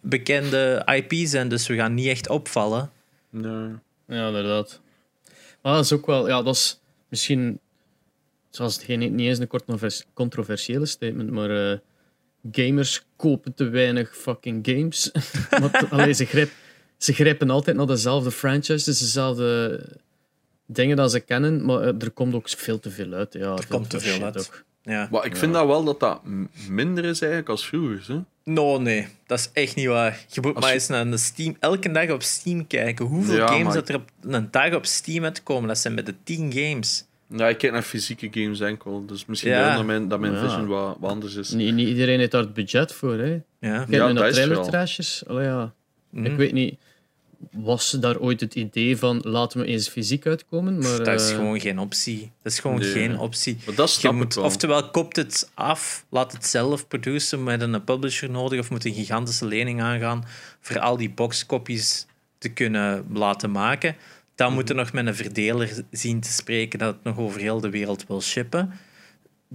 bekende 0.00 0.82
IP 0.86 1.12
zijn, 1.28 1.48
dus 1.48 1.66
we 1.66 1.74
gaan 1.74 1.94
niet 1.94 2.06
echt 2.06 2.28
opvallen. 2.28 2.90
Nee. 3.30 3.68
Ja, 4.06 4.26
inderdaad. 4.26 4.80
Maar 5.62 5.74
dat 5.74 5.84
is 5.84 5.92
ook 5.92 6.06
wel, 6.06 6.28
ja, 6.28 6.42
dat 6.42 6.54
is 6.54 6.80
misschien, 7.08 7.58
zoals 8.50 8.74
het 8.74 8.84
geen, 8.84 8.98
niet 8.98 9.20
eens 9.20 9.38
een 9.38 9.46
controver- 9.46 10.04
controversiële 10.14 10.86
statement, 10.86 11.30
maar 11.30 11.70
eh, 11.70 11.78
gamers 12.52 13.04
kopen 13.16 13.54
te 13.54 13.68
weinig 13.68 14.16
fucking 14.16 14.66
games. 14.66 15.10
Want, 15.60 15.90
allee, 15.90 16.12
ze, 16.12 16.24
grijp, 16.24 16.50
ze 16.96 17.12
grijpen 17.12 17.50
altijd 17.50 17.76
naar 17.76 17.86
dezelfde 17.86 18.30
franchises, 18.30 18.98
dezelfde 18.98 19.80
dingen 20.66 20.96
dat 20.96 21.10
ze 21.10 21.20
kennen, 21.20 21.64
maar 21.64 21.80
eh, 21.80 22.02
er 22.02 22.10
komt 22.10 22.34
ook 22.34 22.48
veel 22.48 22.78
te 22.80 22.90
veel 22.90 23.12
uit. 23.12 23.32
Ja, 23.32 23.56
er 23.56 23.66
komt 23.68 23.90
te 23.90 24.00
veel 24.00 24.24
uit. 24.24 24.38
Ook. 24.38 24.64
Ja. 24.82 25.08
Maar 25.10 25.24
ik 25.24 25.36
vind 25.36 25.52
dat 25.52 25.66
wel 25.66 25.84
dat 25.84 26.00
dat 26.00 26.20
minder 26.68 27.04
is 27.04 27.20
eigenlijk 27.20 27.50
als 27.50 27.66
vroeger. 27.66 28.04
Hè? 28.06 28.20
No, 28.52 28.78
nee, 28.78 29.06
dat 29.26 29.38
is 29.38 29.50
echt 29.52 29.76
niet 29.76 29.86
waar. 29.86 30.24
Je 30.28 30.40
moet 30.40 30.54
Als 30.54 30.60
maar 30.64 30.72
je- 30.72 30.78
eens 30.78 30.88
naar 30.88 31.10
de 31.10 31.16
Steam, 31.16 31.56
elke 31.60 31.90
dag 31.90 32.10
op 32.10 32.22
Steam 32.22 32.66
kijken. 32.66 33.06
Hoeveel 33.06 33.36
Ja, 33.36 33.46
games 33.46 33.64
maar- 33.64 33.74
dat 33.74 33.88
er 33.88 33.94
op 33.94 34.10
een 34.20 34.48
dag 34.50 34.74
op 34.74 34.86
Steam 34.86 35.24
uitkomen? 35.24 35.68
Dat 35.68 35.78
zijn 35.78 35.94
met 35.94 36.06
de 36.06 36.14
10 36.24 36.52
games. 36.52 37.04
Ja, 37.36 37.48
ik 37.48 37.58
kijk 37.58 37.72
naar 37.72 37.82
fysieke 37.82 38.28
games 38.30 38.60
enkel. 38.60 39.06
Dus 39.06 39.26
misschien 39.26 39.50
Ja. 39.50 39.76
dat 39.76 39.84
mijn, 39.84 40.08
dat 40.08 40.20
mijn 40.20 40.32
Ja. 40.32 40.40
vision 40.40 40.66
wat, 40.66 40.96
wat 41.00 41.10
anders 41.10 41.34
is. 41.34 41.50
Niet, 41.50 41.74
niet 41.74 41.88
iedereen 41.88 42.18
heeft 42.18 42.30
daar 42.30 42.40
het 42.40 42.54
budget 42.54 42.92
voor. 42.92 43.18
Hè. 43.18 43.30
Ja. 43.30 43.40
Kijk 43.60 43.90
Ja, 43.90 44.12
naar. 44.12 45.22
Allee, 45.26 45.44
ja. 45.44 45.72
Mhm. 46.10 46.24
Ik 46.26 46.36
weet 46.36 46.52
niet, 46.52 46.78
was 47.52 47.90
daar 47.90 48.18
ooit 48.18 48.40
het 48.40 48.54
idee 48.54 48.96
van 48.96 49.20
laten 49.22 49.60
we 49.60 49.66
eens 49.66 49.88
fysiek 49.88 50.26
uitkomen? 50.26 50.78
Maar, 50.78 51.04
dat 51.04 51.20
is 51.20 51.30
eh, 51.30 51.36
gewoon 51.36 51.60
geen 51.60 51.78
optie. 51.78 52.30
Dat 52.42 52.52
is 52.52 52.58
gewoon 52.58 52.78
Nee. 52.78 52.90
geen 52.90 53.18
optie. 53.18 53.56
Maar 53.66 53.74
dat 53.74 53.92
Je 53.92 53.98
snap 54.00 54.12
moet, 54.14 54.34
wel. 54.34 54.44
oftewel, 54.44 54.90
koopt 54.90 55.16
het 55.16 55.50
af, 55.54 56.04
laat 56.10 56.32
het 56.32 56.46
zelf 56.46 56.88
produceren 56.88 57.44
met 57.44 57.60
een 57.60 57.84
publisher 57.84 58.30
nodig, 58.30 58.60
of 58.60 58.70
moet 58.70 58.84
een 58.84 58.94
gigantische 58.94 59.46
lening 59.46 59.82
aangaan 59.82 60.24
voor 60.60 60.78
al 60.80 60.96
die 60.96 61.10
boxcopies 61.10 62.06
te 62.38 62.48
kunnen 62.48 63.06
laten 63.12 63.50
maken. 63.50 63.96
Dan 64.34 64.52
moet 64.52 64.68
er 64.68 64.74
nog 64.74 64.92
met 64.92 65.06
een 65.06 65.14
verdeler 65.14 65.84
zien 65.90 66.20
te 66.20 66.32
spreken 66.32 66.78
dat 66.78 66.94
het 66.94 67.04
nog 67.04 67.18
over 67.18 67.40
heel 67.40 67.60
de 67.60 67.70
wereld 67.70 68.06
wil 68.06 68.22
shippen. 68.22 68.72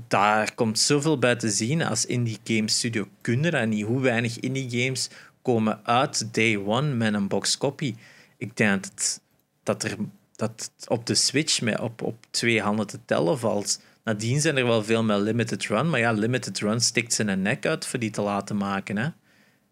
Daar 0.07 0.56
komt 0.56 0.80
zoveel 0.80 1.20
bij 1.20 1.36
te 1.36 1.49
zien 1.49 1.82
als 1.84 2.06
indie 2.06 2.38
game 2.44 2.70
studio 2.70 3.07
kunnen 3.22 3.52
dat 3.52 3.68
niet. 3.68 3.86
Hoe 3.86 4.02
weinig 4.02 4.40
indie 4.40 4.84
games 4.84 5.10
komen 5.45 5.80
uit 5.84 6.34
day 6.34 6.57
one 6.57 6.93
met 6.93 7.13
een 7.13 7.27
boxcopy. 7.27 7.95
Ik 8.38 8.57
denk 8.57 8.84
dat 8.84 8.91
het, 8.91 9.22
dat 9.63 9.84
er 9.84 9.97
dat 10.35 10.72
op 10.88 11.05
de 11.05 11.15
Switch 11.15 11.61
met 11.61 11.80
op, 11.80 12.01
op 12.01 12.26
twee 12.30 12.61
handen 12.61 12.88
te 12.88 12.99
tellen 13.05 13.39
valt. 13.39 13.81
Nadien 14.03 14.41
zijn 14.41 14.57
er 14.57 14.65
wel 14.65 14.84
veel 14.84 15.03
met 15.03 15.22
limited 15.22 15.65
run, 15.65 15.89
maar 15.89 15.99
ja, 15.99 16.11
limited 16.11 16.59
run 16.59 16.81
stikt 16.81 17.13
zijn 17.13 17.41
nek 17.41 17.65
uit 17.65 17.85
voor 17.85 17.99
die 17.99 18.09
te 18.09 18.22
laten 18.22 18.57
maken. 18.57 18.97
Hè. 18.97 19.09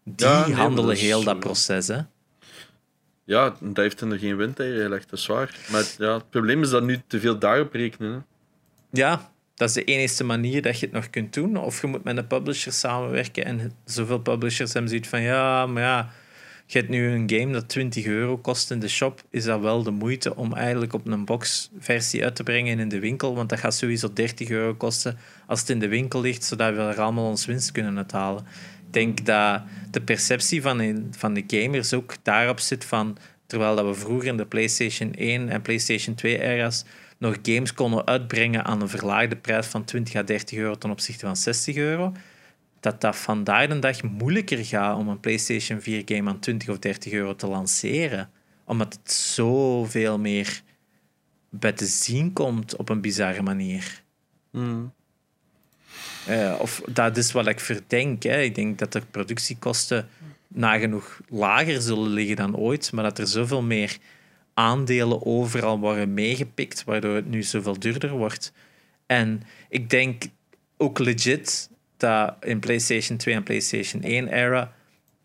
Die 0.04 0.26
Ja, 0.26 0.40
nee, 0.40 0.48
maar 0.48 0.60
handelen 0.60 0.86
dat 0.88 0.96
is 0.96 1.02
heel 1.02 1.24
dat 1.24 1.38
proces. 1.40 1.86
Hè. 1.86 2.00
Ja, 3.24 3.56
dat 3.60 3.76
heeft 3.76 4.00
er 4.00 4.18
geen 4.18 4.36
windeieren 4.36 4.82
gelegd, 4.82 5.10
dat 5.10 5.18
is 5.18 5.26
waar. 5.26 5.58
Maar 5.70 5.84
ja, 5.98 6.14
het 6.14 6.30
probleem 6.30 6.62
is 6.62 6.70
dat 6.70 6.82
nu 6.82 7.00
te 7.06 7.20
veel 7.20 7.38
daarop 7.38 7.72
rekenen. 7.72 8.12
Hè. 8.12 8.18
Ja, 8.90 9.32
dat 9.54 9.68
is 9.68 9.74
de 9.74 9.84
enige 9.84 10.24
manier 10.24 10.62
dat 10.62 10.78
je 10.78 10.86
het 10.86 10.94
nog 10.94 11.10
kunt 11.10 11.32
doen. 11.34 11.56
Of 11.56 11.80
je 11.80 11.86
moet 11.86 12.04
met 12.04 12.16
een 12.16 12.26
publisher 12.26 12.72
samenwerken. 12.72 13.44
En 13.44 13.72
zoveel 13.84 14.18
publishers 14.18 14.72
hebben 14.72 14.90
zoiets 14.90 15.08
van, 15.08 15.22
ja, 15.22 15.66
maar 15.66 15.82
ja, 15.82 16.10
je 16.66 16.78
hebt 16.78 16.90
nu 16.90 17.08
een 17.08 17.30
game 17.30 17.52
dat 17.52 17.68
20 17.68 18.04
euro 18.04 18.38
kost 18.38 18.70
in 18.70 18.78
de 18.78 18.88
shop. 18.88 19.22
Is 19.30 19.44
dat 19.44 19.60
wel 19.60 19.82
de 19.82 19.90
moeite 19.90 20.36
om 20.36 20.52
eigenlijk 20.52 20.92
op 20.92 21.06
een 21.06 21.24
boxversie 21.24 22.24
uit 22.24 22.36
te 22.36 22.42
brengen 22.42 22.78
in 22.78 22.88
de 22.88 22.98
winkel? 22.98 23.34
Want 23.34 23.48
dat 23.48 23.58
gaat 23.58 23.74
sowieso 23.74 24.12
30 24.12 24.48
euro 24.48 24.74
kosten 24.74 25.18
als 25.46 25.60
het 25.60 25.70
in 25.70 25.78
de 25.78 25.88
winkel 25.88 26.20
ligt, 26.20 26.44
zodat 26.44 26.74
we 26.74 26.80
er 26.80 27.00
allemaal 27.00 27.28
ons 27.28 27.46
winst 27.46 27.72
kunnen 27.72 27.96
uithalen. 27.96 28.46
Ik 28.86 28.92
denk 28.92 29.26
dat 29.26 29.62
de 29.90 30.00
perceptie 30.00 30.62
van, 30.62 31.08
van 31.10 31.34
de 31.34 31.44
gamers 31.46 31.92
ook 31.92 32.14
daarop 32.22 32.60
zit 32.60 32.84
van... 32.84 33.16
Terwijl 33.46 33.76
dat 33.76 33.86
we 33.86 33.94
vroeger 33.94 34.28
in 34.28 34.36
de 34.36 34.46
PlayStation 34.46 35.12
1 35.12 35.48
en 35.48 35.62
PlayStation 35.62 36.16
2-eras 36.26 36.86
nog 37.18 37.38
games 37.42 37.74
konden 37.74 38.06
uitbrengen 38.06 38.64
aan 38.64 38.80
een 38.80 38.88
verlaagde 38.88 39.36
prijs 39.36 39.66
van 39.66 39.84
20 39.84 40.14
à 40.14 40.22
30 40.22 40.58
euro 40.58 40.74
ten 40.74 40.90
opzichte 40.90 41.26
van 41.26 41.36
60 41.36 41.76
euro, 41.76 42.12
dat 42.80 43.00
dat 43.00 43.16
vandaag 43.16 43.68
de 43.68 43.78
dag 43.78 44.02
moeilijker 44.02 44.64
gaat 44.64 44.96
om 44.96 45.08
een 45.08 45.20
PlayStation 45.20 45.80
4-game 45.80 46.30
aan 46.30 46.38
20 46.38 46.68
of 46.68 46.78
30 46.78 47.12
euro 47.12 47.36
te 47.36 47.46
lanceren. 47.46 48.30
Omdat 48.64 48.98
het 49.02 49.12
zoveel 49.12 50.18
meer 50.18 50.62
bij 51.48 51.72
te 51.72 51.86
zien 51.86 52.32
komt 52.32 52.76
op 52.76 52.88
een 52.88 53.00
bizarre 53.00 53.42
manier. 53.42 54.02
Mm. 54.50 54.92
Eh, 56.26 56.56
of 56.58 56.82
dat 56.88 57.16
is 57.16 57.32
wat 57.32 57.46
ik 57.46 57.60
verdenk. 57.60 58.22
Hè. 58.22 58.40
Ik 58.40 58.54
denk 58.54 58.78
dat 58.78 58.92
de 58.92 59.02
productiekosten 59.10 60.08
nagenoeg 60.48 61.20
lager 61.28 61.82
zullen 61.82 62.08
liggen 62.10 62.36
dan 62.36 62.56
ooit, 62.56 62.92
maar 62.92 63.04
dat 63.04 63.18
er 63.18 63.26
zoveel 63.26 63.62
meer 63.62 63.98
aandelen 64.54 65.26
overal 65.26 65.78
worden 65.78 66.14
meegepikt, 66.14 66.84
waardoor 66.84 67.14
het 67.14 67.28
nu 67.28 67.42
zoveel 67.42 67.78
duurder 67.78 68.10
wordt. 68.10 68.52
En 69.06 69.42
ik 69.68 69.90
denk 69.90 70.24
ook 70.76 70.98
legit 70.98 71.70
dat 71.96 72.34
in 72.40 72.58
PlayStation 72.58 73.18
2 73.18 73.34
en 73.34 73.42
PlayStation 73.42 74.02
1 74.02 74.28
era, 74.28 74.72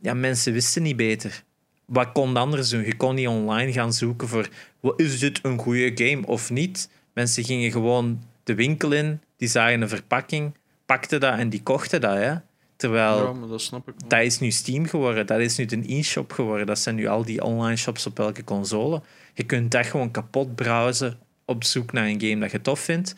ja, 0.01 0.14
mensen 0.14 0.53
wisten 0.53 0.84
niet 0.84 0.95
beter. 0.95 1.43
Wat 1.85 2.11
kon 2.11 2.38
anders 2.38 2.69
doen? 2.69 2.85
Je 2.85 2.95
kon 2.95 3.15
niet 3.15 3.27
online 3.27 3.72
gaan 3.72 3.93
zoeken 3.93 4.27
voor 4.27 4.49
wat 4.80 4.99
is 4.99 5.19
dit 5.19 5.39
een 5.43 5.60
goede 5.60 5.91
game 5.93 6.27
of 6.27 6.49
niet. 6.49 6.89
Mensen 7.14 7.43
gingen 7.43 7.72
gewoon 7.72 8.23
de 8.43 8.56
winkel 8.56 8.91
in, 8.91 9.22
die 9.38 9.47
zagen 9.47 9.81
een 9.81 9.89
verpakking, 9.89 10.53
pakten 10.85 11.19
dat 11.19 11.38
en 11.38 11.49
die 11.49 11.64
kochten 11.64 12.01
dat. 12.01 12.15
Hè? 12.15 12.35
Terwijl 12.76 13.18
Ja, 13.18 13.34
maar 13.34 13.47
dat 13.47 13.61
snap 13.61 13.88
ik. 13.88 13.93
dat 14.07 14.22
is 14.22 14.39
nu 14.39 14.51
Steam 14.51 14.85
geworden, 14.85 15.27
dat 15.27 15.39
is 15.39 15.57
nu 15.57 15.65
een 15.69 15.85
e-shop 15.88 16.31
geworden. 16.31 16.65
Dat 16.65 16.80
zijn 16.80 16.95
nu 16.95 17.07
al 17.07 17.26
die 17.26 17.43
online 17.43 17.76
shops 17.76 18.06
op 18.06 18.19
elke 18.19 18.43
console. 18.43 19.01
Je 19.40 19.45
kunt 19.45 19.72
daar 19.72 19.86
gewoon 19.86 20.11
kapot 20.11 20.56
browsen 20.56 21.20
op 21.45 21.64
zoek 21.64 21.91
naar 21.91 22.06
een 22.06 22.22
game 22.22 22.40
dat 22.40 22.52
je 22.52 22.61
tof 22.61 22.80
vindt. 22.80 23.16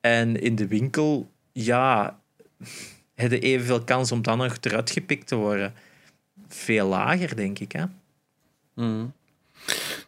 En 0.00 0.40
in 0.40 0.54
de 0.54 0.66
winkel, 0.66 1.30
ja, 1.52 2.20
heb 3.14 3.30
je 3.30 3.38
evenveel 3.38 3.84
kans 3.84 4.12
om 4.12 4.22
dan 4.22 4.38
nog 4.38 4.56
eruit 4.60 4.90
gepikt 4.90 5.26
te 5.26 5.36
worden. 5.36 5.74
Veel 6.48 6.88
lager, 6.88 7.36
denk 7.36 7.58
ik. 7.58 7.72
Hè? 7.72 7.84
Mm. 8.74 9.12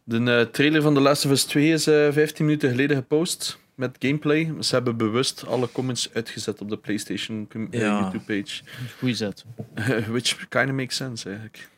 De 0.05 0.39
eh, 0.39 0.53
trailer 0.53 0.83
van 0.83 0.95
The 0.95 1.01
Last 1.01 1.25
of 1.25 1.31
Us 1.31 1.45
2 1.45 1.73
is 1.73 1.87
eh 1.87 2.13
15 2.13 2.45
minuten 2.45 2.71
geleden 2.71 2.97
gepost 2.97 3.59
met 3.75 3.97
gameplay. 3.99 4.53
Ze 4.61 4.75
hebben 4.75 4.97
bewust 4.97 5.47
alle 5.47 5.73
comments 5.73 6.11
uitgezet 6.13 6.61
op 6.61 6.69
de 6.69 6.77
PlayStation 6.77 7.49
eh, 7.53 7.81
Ja. 7.81 8.01
YouTube-page. 8.01 8.63
Goeie 8.99 9.15
zet. 9.15 9.45
Which 10.11 10.49
kind 10.49 10.69
of 10.69 10.75
makes 10.75 10.97
sense, 10.97 11.25
eigenlijk. 11.29 11.69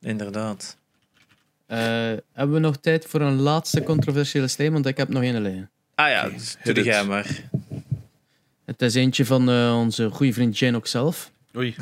Inderdaad. 0.00 0.78
Eh, 1.70 1.78
hebben 2.32 2.52
we 2.52 2.58
nog 2.58 2.76
tijd 2.76 3.06
voor 3.06 3.20
een 3.20 3.40
laatste 3.40 3.82
controversiële 3.82 4.48
stem? 4.48 4.72
Want 4.72 4.86
ik 4.86 4.96
heb 4.96 5.08
nog 5.08 5.22
één 5.22 5.42
liggen. 5.42 5.70
Ah 5.94 6.08
ja, 6.08 6.28
dus 6.28 6.56
doe 6.62 6.84
jij 6.84 7.04
maar. 7.04 7.26
Het 8.64 8.82
is 8.82 8.94
eentje 8.94 9.24
van 9.24 9.50
eh, 9.50 9.76
onze 9.78 10.10
goede 10.10 10.32
vriend 10.32 10.58
Janox 10.58 10.90
zelf. 10.90 11.30
Oei. 11.56 11.74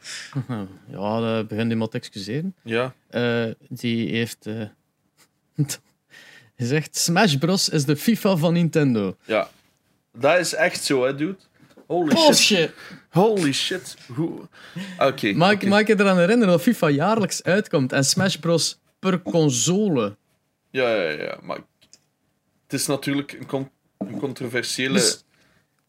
ja, 0.92 1.20
dat 1.20 1.48
begint 1.48 1.70
iemand 1.70 1.90
te 1.90 1.96
excuseren. 1.96 2.54
Ja. 2.62 2.94
Eh, 3.08 3.44
die 3.68 4.16
heeft 4.16 4.46
eh, 4.46 4.62
gezegd: 6.58 6.96
Smash 6.96 7.34
Bros. 7.34 7.68
is 7.68 7.84
de 7.84 7.96
FIFA 7.96 8.36
van 8.36 8.52
Nintendo. 8.52 9.16
Ja. 9.24 9.48
Dat 10.12 10.38
is 10.38 10.54
echt 10.54 10.84
zo, 10.84 11.04
hè, 11.04 11.14
dude. 11.14 11.36
Holy 11.86 12.16
shit. 12.16 12.24
Bullshit! 12.24 12.70
Holy 13.10 13.52
shit. 13.52 13.96
Hoe... 14.14 14.48
Oké. 14.98 15.32
Mag 15.32 15.80
ik 15.80 15.86
je 15.86 16.00
eraan 16.00 16.18
herinneren 16.18 16.52
dat 16.52 16.62
FIFA 16.62 16.88
jaarlijks 16.88 17.42
uitkomt 17.42 17.92
en 17.92 18.04
Smash 18.04 18.36
Bros. 18.36 18.78
Per 18.98 19.22
console? 19.22 20.16
Ja, 20.70 20.90
ja, 20.94 21.10
ja. 21.10 21.38
Maar 21.42 21.56
het 22.62 22.72
is 22.72 22.86
natuurlijk 22.86 23.32
een, 23.32 23.46
con- 23.46 23.70
een 23.98 24.18
controversiële... 24.18 24.92
Dus- 24.92 25.24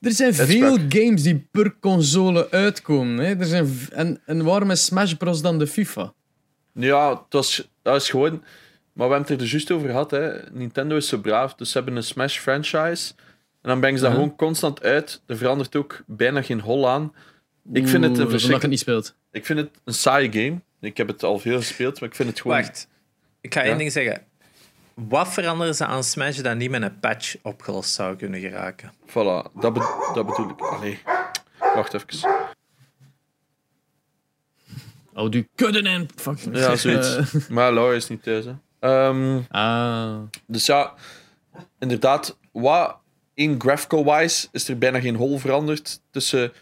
Er 0.01 0.11
zijn 0.11 0.33
veel 0.33 0.77
games 0.89 1.23
die 1.23 1.47
per 1.51 1.75
console 1.79 2.49
uitkomen. 2.51 3.25
Hè. 3.25 3.35
Er 3.39 3.45
zijn 3.45 3.69
en, 3.91 4.21
en 4.25 4.43
waarom 4.43 4.71
is 4.71 4.85
Smash 4.85 5.13
Bros. 5.13 5.41
dan 5.41 5.59
de 5.59 5.67
FIFA? 5.67 6.13
Ja, 6.73 7.09
het 7.09 7.33
was, 7.33 7.69
dat 7.81 7.95
is 7.95 8.09
gewoon... 8.09 8.43
Maar 8.93 9.07
we 9.07 9.13
hebben 9.13 9.31
het 9.33 9.41
er 9.41 9.47
juist 9.51 9.71
over 9.71 9.87
gehad. 9.89 10.11
Hè. 10.11 10.51
Nintendo 10.51 10.95
is 10.95 11.07
zo 11.07 11.17
braaf, 11.17 11.55
dus 11.55 11.71
ze 11.71 11.77
hebben 11.77 11.95
een 11.95 12.03
Smash 12.03 12.37
franchise. 12.39 13.13
En 13.61 13.69
dan 13.69 13.79
brengen 13.79 13.99
ze 13.99 14.03
dat 14.05 14.13
gewoon 14.13 14.35
constant 14.35 14.81
uit. 14.83 15.21
Er 15.25 15.37
verandert 15.37 15.75
ook 15.75 16.03
bijna 16.07 16.41
geen 16.41 16.59
hol 16.61 16.89
aan. 16.89 17.13
Ik 17.73 17.87
vind 17.87 18.03
het 18.03 18.03
een 18.03 18.09
Oeh, 18.09 18.15
zolang 18.15 18.29
verschrik- 18.31 18.61
het 18.61 18.69
niet 18.69 18.79
speelt. 18.79 19.15
Ik 19.31 19.45
vind 19.45 19.59
het 19.59 19.69
een 19.83 19.93
saaie 19.93 20.31
game. 20.31 20.61
Ik 20.81 20.97
heb 20.97 21.07
het 21.07 21.23
al 21.23 21.39
veel 21.39 21.57
gespeeld, 21.57 21.99
maar 21.99 22.09
ik 22.09 22.15
vind 22.15 22.29
het 22.29 22.41
gewoon... 22.41 22.57
Wacht, 22.57 22.87
ik 23.47 23.53
ga 23.53 23.61
Ja? 23.61 23.67
één 23.69 23.77
ding 23.77 23.91
zeggen. 23.91 24.25
Wat 24.93 25.27
veranderen 25.27 25.75
ze 25.75 25.85
aan 25.85 26.03
Smash 26.03 26.37
dat 26.37 26.55
niet 26.55 26.69
met 26.69 26.81
een 26.81 26.99
patch 26.99 27.35
opgelost 27.41 27.93
zou 27.93 28.15
kunnen 28.15 28.39
geraken? 28.39 28.91
Voilà, 29.07 29.51
dat, 29.53 29.73
be- 29.73 30.11
dat 30.13 30.25
bedoel 30.25 30.49
ik. 30.49 30.59
Allee, 30.59 30.99
wacht 31.75 31.93
even. 31.93 32.29
Oh, 35.13 35.29
die 35.31 35.49
kudden 35.55 35.85
en... 35.85 36.07
Fuck. 36.15 36.37
Ja, 36.51 36.75
zoiets. 36.75 37.19
Maar 37.49 37.73
Laura 37.73 37.95
is 37.95 38.07
niet 38.07 38.23
thuis. 38.23 38.45
Hè. 38.45 38.53
Ehm, 38.79 39.39
ah. 39.49 40.17
dus 40.47 40.65
ja, 40.65 40.93
inderdaad, 41.79 42.37
wat 42.51 42.97
in 43.33 43.55
graphical-wise 43.61 44.47
is 44.51 44.67
er 44.67 44.77
bijna 44.77 44.99
geen 44.99 45.15
hol 45.15 45.37
veranderd 45.37 46.01
tussen 46.11 46.53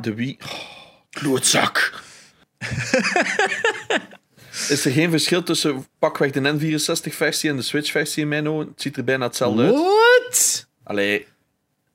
de 0.00 0.14
Wii... 0.14 0.38
Oh, 0.42 0.48
klootzak! 1.10 2.02
is 4.68 4.84
er 4.84 4.92
geen 4.92 5.10
verschil 5.10 5.42
tussen 5.42 5.86
pakweg 5.98 6.30
de 6.30 6.40
N64-versie 6.40 7.50
en 7.50 7.56
de 7.56 7.62
Switch-versie 7.62 8.22
in 8.22 8.28
mijn 8.28 8.48
ogen? 8.48 8.66
Het 8.66 8.82
ziet 8.82 8.96
er 8.96 9.04
bijna 9.04 9.26
hetzelfde 9.26 9.62
uit. 9.62 9.74
What? 9.74 10.66
Allee, 10.82 11.26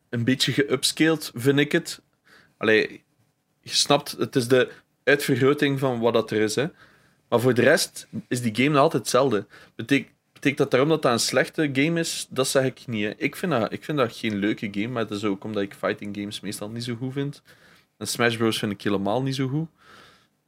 een 0.10 0.23
beetje 0.23 0.52
geupscaled, 0.52 1.31
vind 1.35 1.60
ik 1.60 1.72
het. 1.72 2.02
Allee, 2.57 3.03
je 3.61 3.69
snapt, 3.69 4.11
het 4.11 4.35
is 4.35 4.48
de 4.48 4.72
uitvergroting 5.03 5.80
van 5.80 5.99
wat 5.99 6.14
dat 6.14 6.31
er 6.31 6.41
is. 6.41 6.56
Hè. 6.56 6.68
Maar 7.30 7.40
voor 7.40 7.53
de 7.53 7.61
rest 7.61 8.07
is 8.27 8.41
die 8.41 8.56
game 8.56 8.69
nog 8.69 8.81
altijd 8.81 9.02
hetzelfde. 9.02 9.45
Betek, 9.76 10.11
betekent 10.34 10.57
dat 10.57 10.72
daarom 10.72 10.90
dat 10.90 11.02
dat 11.02 11.11
een 11.11 11.19
slechte 11.19 11.69
game 11.73 11.99
is? 11.99 12.27
Dat 12.30 12.48
zeg 12.48 12.65
ik 12.65 12.84
niet. 12.88 13.03
Hè. 13.03 13.14
Ik, 13.18 13.35
vind 13.35 13.52
dat, 13.52 13.72
ik 13.72 13.84
vind 13.84 13.98
dat 13.98 14.15
geen 14.15 14.35
leuke 14.35 14.68
game, 14.72 14.88
maar 14.88 15.02
het 15.02 15.11
is 15.11 15.23
ook 15.23 15.44
omdat 15.44 15.64
ik 15.64 15.73
fighting 15.73 16.15
games 16.15 16.40
meestal 16.40 16.69
niet 16.69 16.84
zo 16.84 16.95
goed 16.95 17.14
vind. 17.14 17.41
En 17.98 18.07
Smash 18.07 18.38
Bros. 18.38 18.60
vind 18.60 18.72
ik 18.72 18.81
helemaal 18.81 19.22
niet 19.22 19.35
zo 19.35 19.48
goed. 19.48 19.68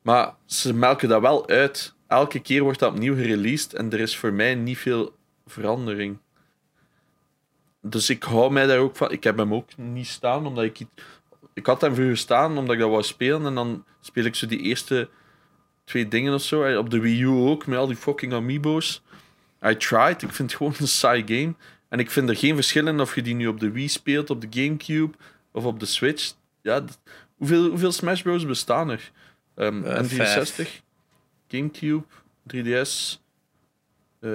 Maar 0.02 0.34
ze 0.46 0.74
melken 0.74 1.10
dat 1.10 1.22
wel 1.22 1.48
uit. 1.50 1.94
Elke 2.16 2.40
keer 2.40 2.64
wordt 2.64 2.80
dat 2.80 2.92
opnieuw 2.92 3.16
gereleased 3.16 3.74
en 3.74 3.92
er 3.92 4.00
is 4.00 4.18
voor 4.18 4.34
mij 4.34 4.56
niet 4.56 4.78
veel 4.78 5.16
verandering. 5.46 6.18
Dus 7.82 8.10
ik 8.10 8.24
hou 8.24 8.52
mij 8.52 8.66
daar 8.66 8.78
ook 8.78 8.96
van. 8.96 9.12
Ik 9.12 9.24
heb 9.24 9.38
hem 9.38 9.54
ook 9.54 9.78
niet 9.78 10.08
staan, 10.08 10.46
omdat 10.46 10.64
ik... 10.64 10.80
Ik 11.54 11.66
had 11.66 11.82
hem 11.82 11.96
vroeger 11.96 12.18
staan, 12.18 12.58
omdat 12.58 12.74
ik 12.76 12.82
dat 12.82 12.90
wou 12.90 13.04
spelen. 13.04 13.46
En 13.46 13.56
dan 13.56 13.86
speel 14.02 14.26
ik 14.26 14.36
zo 14.36 14.48
die 14.48 14.60
eerste 14.60 15.10
twee 15.84 16.08
dingen 16.08 16.34
of 16.34 16.42
zo. 16.42 16.78
Op 16.78 16.90
de 16.90 17.00
Wii 17.00 17.22
U 17.22 17.28
ook, 17.28 17.66
met 17.66 17.78
al 17.78 17.88
die 17.88 17.96
fucking 17.96 18.34
amiibo's. 18.34 19.02
I 19.66 19.78
tried. 19.78 20.22
Ik 20.22 20.32
vind 20.32 20.50
het 20.52 20.58
gewoon 20.58 20.74
een 20.80 20.88
saai 20.88 21.24
game. 21.26 21.54
En 21.90 22.00
ik 22.00 22.12
vind 22.12 22.30
er 22.30 22.36
geen 22.36 22.56
verschil 22.56 22.88
in 22.88 23.00
of 23.00 23.16
je 23.16 23.22
die 23.22 23.36
nu 23.36 23.48
op 23.48 23.60
de 23.60 23.72
Wii 23.72 23.88
speelt, 23.88 24.30
op 24.30 24.42
de 24.42 24.62
Gamecube 24.62 25.18
of 25.52 25.66
op 25.66 25.80
de 25.80 25.86
Switch. 25.86 26.34
Ja, 26.62 26.84
hoeveel, 27.38 27.70
hoeveel 27.70 27.92
Smash 27.92 28.22
Bros. 28.22 28.46
bestaan 28.46 28.90
er? 28.90 29.12
Ehm 29.56 29.84
Eh, 29.84 30.04
N64, 30.04 30.85
Gamecube, 31.56 32.06
3DS, 32.54 33.20
eh 34.20 34.30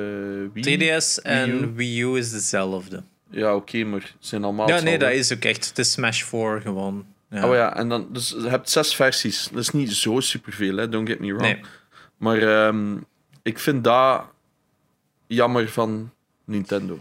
Wii. 0.53 0.79
3DS 0.79 1.23
en 1.23 1.75
Wii 1.75 2.03
U. 2.03 2.17
Is 2.17 2.31
dezelfde. 2.31 3.03
Ja, 3.31 3.55
oké, 3.55 3.85
maar 3.85 4.15
zijn 4.19 4.45
allemaal 4.45 4.69
Ja, 4.69 4.81
nee, 4.81 4.99
dat 4.99 5.13
is 5.13 5.33
ook 5.33 5.45
echt. 5.45 5.69
Het 5.69 5.79
is 5.79 5.93
Smash 5.93 6.23
4 6.23 6.61
gewoon. 6.61 7.07
Ja. 7.31 7.49
Oh 7.49 7.55
ja, 7.55 7.77
en 7.77 7.89
dan, 7.89 8.09
dus 8.13 8.29
je 8.29 8.49
hebt 8.49 8.71
zes 8.71 8.95
versies. 8.95 9.49
Dat 9.53 9.61
is 9.61 9.71
niet 9.71 9.93
zo 9.93 10.21
superveel, 10.21 10.77
hè? 10.77 10.89
don't 10.89 11.09
get 11.09 11.19
me 11.21 11.27
wrong. 11.27 11.43
Nee. 11.43 11.61
Maar 12.17 12.67
ehm, 12.67 12.97
ik 13.43 13.59
vind 13.59 13.85
dat 13.85 14.25
jammer 15.27 15.69
van 15.69 16.11
Nintendo. 16.45 16.99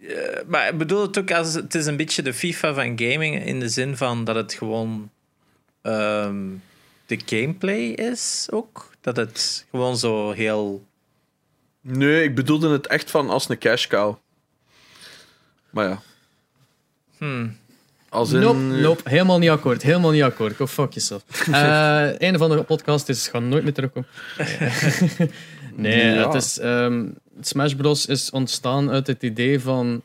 Eh, 0.00 0.16
maar 0.46 0.68
ik 0.68 0.78
bedoel 0.78 1.02
het 1.02 1.18
ook 1.18 1.30
als 1.30 1.54
het 1.54 1.74
is 1.74 1.86
een 1.86 1.96
beetje 1.96 2.22
de 2.22 2.34
FIFA 2.34 2.74
van 2.74 2.98
gaming 2.98 3.44
in 3.44 3.60
de 3.60 3.68
zin 3.68 3.96
van 3.96 4.24
dat 4.24 4.34
het 4.34 4.52
gewoon 4.52 5.10
ehm, 5.82 6.48
de 7.06 7.20
gameplay 7.26 7.82
is 7.88 8.48
ook. 8.50 8.90
Dat 9.02 9.16
het 9.16 9.66
gewoon 9.70 9.96
zo 9.96 10.30
heel. 10.30 10.84
Nee, 11.80 12.22
ik 12.22 12.34
bedoelde 12.34 12.68
het 12.70 12.86
echt 12.86 13.10
van 13.10 13.30
als 13.30 13.48
een 13.48 13.58
cash 13.58 13.86
cow. 13.86 14.14
Maar 15.70 15.88
ja. 15.88 16.00
Hmm. 17.18 17.56
Als 18.08 18.32
in... 18.32 18.40
Nope, 18.40 18.58
nope, 18.58 19.10
helemaal 19.10 19.38
niet 19.38 19.50
akkoord. 19.50 19.82
Helemaal 19.82 20.10
niet 20.10 20.22
akkoord. 20.22 20.56
Go 20.56 20.66
fuck 20.66 20.92
yourself. 20.92 21.22
Eh 21.52 22.20
einde 22.20 22.38
van 22.38 22.50
de 22.50 22.62
podcast 22.62 23.08
is, 23.08 23.28
gaan 23.28 23.48
nooit 23.48 23.62
meer 23.62 23.72
terugkomen. 23.72 24.08
nee, 25.74 26.04
Ja. 26.14 26.24
het 26.26 26.34
is, 26.42 26.58
ehm, 26.58 27.08
Smash 27.40 27.72
Bros. 27.74 28.06
is 28.06 28.30
ontstaan 28.30 28.90
uit 28.90 29.06
het 29.06 29.22
idee 29.22 29.60
van 29.60 30.02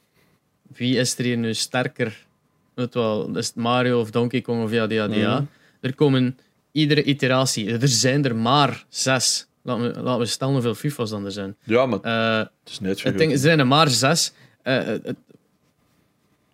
wie 0.76 0.98
is 0.98 1.18
er 1.18 1.24
hier 1.24 1.38
nu 1.38 1.54
sterker? 1.54 2.26
Weet 2.74 2.94
wel, 2.94 3.38
is 3.38 3.48
het 3.48 3.56
Mario 3.56 4.00
of 4.00 4.12
Donkey 4.12 4.42
Kong 4.42 4.64
of 4.64 4.72
ja, 4.72 4.86
ja, 4.90 5.06
ja. 5.06 5.34
Mhm. 5.36 5.44
Er 5.82 5.96
komen 5.96 6.38
iedere 6.78 7.04
iteratie, 7.04 7.72
er 7.80 7.88
zijn 7.88 8.26
er 8.26 8.36
maar 8.36 8.86
zes. 8.90 9.48
Laten 9.64 9.94
we, 9.94 10.02
laten 10.02 10.20
we 10.20 10.26
stellen 10.26 10.54
hoeveel 10.54 10.76
FIFA's 10.76 11.10
dan 11.10 11.26
er 11.26 11.32
zijn. 11.32 11.56
Ja, 11.64 11.86
maar 11.86 12.00
Eh, 12.02 12.38
het 12.38 12.50
is 12.72 12.80
net 12.80 13.04
er 13.04 13.38
zijn 13.38 13.60
er 13.60 13.68
maar 13.68 13.90
zes. 13.90 14.34
Eh, 14.64 14.76
het- 14.86 15.16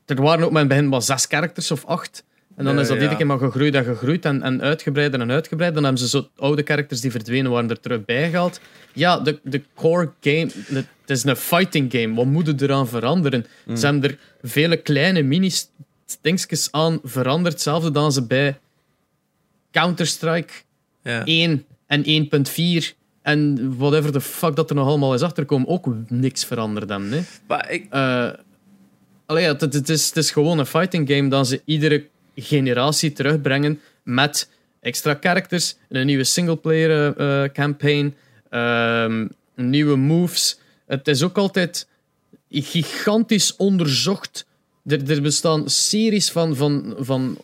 er 0.05 0.21
waren 0.21 0.45
ook 0.45 0.51
met 0.51 0.61
in 0.61 0.67
het 0.67 0.67
begin 0.67 0.87
maar 0.89 1.01
zes 1.01 1.25
characters 1.25 1.71
of 1.71 1.85
acht. 1.85 2.23
En 2.55 2.65
dan 2.65 2.79
is 2.79 2.87
dat 2.87 2.95
ja. 2.95 3.01
iedere 3.01 3.15
keer 3.17 3.25
maar 3.27 3.37
gegroeid 3.37 3.75
en 3.75 3.83
gegroeid 3.83 4.25
en, 4.25 4.41
en 4.41 4.61
uitgebreider 4.61 5.19
en 5.19 5.31
uitgebreider. 5.31 5.81
Dan 5.81 5.91
hebben 5.91 6.09
ze 6.09 6.17
zo 6.17 6.29
oude 6.35 6.63
characters 6.63 7.01
die 7.01 7.11
verdwenen 7.11 7.51
waren 7.51 7.69
er 7.69 7.79
terug 7.79 8.05
bijgehaald. 8.05 8.59
Ja, 8.93 9.19
de, 9.19 9.39
de 9.43 9.61
core 9.75 10.11
game, 10.21 10.45
de- 10.69 10.83
het 11.01 11.09
is 11.09 11.23
een 11.23 11.35
fighting 11.35 11.91
game. 11.91 12.13
Wat 12.15 12.25
moet 12.25 12.47
er 12.47 12.63
eraan 12.63 12.87
veranderen? 12.87 13.45
Ze 13.75 13.85
hebben 13.85 14.03
er 14.09 14.17
vele 14.41 14.77
kleine 14.77 15.21
mini-stingsjes 15.21 16.67
aan 16.71 16.99
veranderd. 17.03 17.53
Hetzelfde 17.53 17.91
dan 17.91 18.11
ze 18.11 18.25
bij 18.27 18.59
Counter-Strike 19.73 20.53
Ja. 21.03 21.25
1 21.25 21.65
en 21.87 22.03
1.4 22.05 22.95
en 23.21 23.75
whatever 23.77 24.11
the 24.11 24.21
fuck 24.21 24.55
dat 24.55 24.69
er 24.69 24.75
nog 24.75 24.87
allemaal 24.87 25.13
is 25.13 25.21
achterkomen, 25.21 25.67
ook 25.67 25.87
niks 26.07 26.45
veranderd 26.45 26.89
hebben. 26.89 27.11
Hè. 27.11 27.21
Maar 27.47 27.71
ik, 27.71 27.85
Eh, 27.89 28.29
allee, 29.25 29.45
het, 29.45 29.61
het, 29.61 29.89
is, 29.89 30.07
het 30.07 30.17
is 30.17 30.31
gewoon 30.31 30.59
een 30.59 30.65
fighting 30.65 31.09
game 31.09 31.29
dat 31.29 31.47
ze 31.47 31.61
iedere 31.65 32.07
generatie 32.35 33.11
terugbrengen 33.13 33.79
met 34.03 34.49
extra 34.81 35.17
characters, 35.19 35.75
een 35.89 36.05
nieuwe 36.05 36.23
singleplayer 36.23 37.17
eh, 37.17 37.49
campaign, 37.49 38.15
ehm, 38.49 39.27
nieuwe 39.55 39.95
moves. 39.95 40.59
Het 40.85 41.07
is 41.07 41.23
ook 41.23 41.37
altijd 41.37 41.87
gigantisch 42.49 43.55
onderzocht. 43.55 44.45
Er, 44.85 45.09
er 45.11 45.21
bestaan 45.21 45.69
series 45.69 46.31
van, 46.31 46.55
van, 46.55 46.95
van 46.99 47.37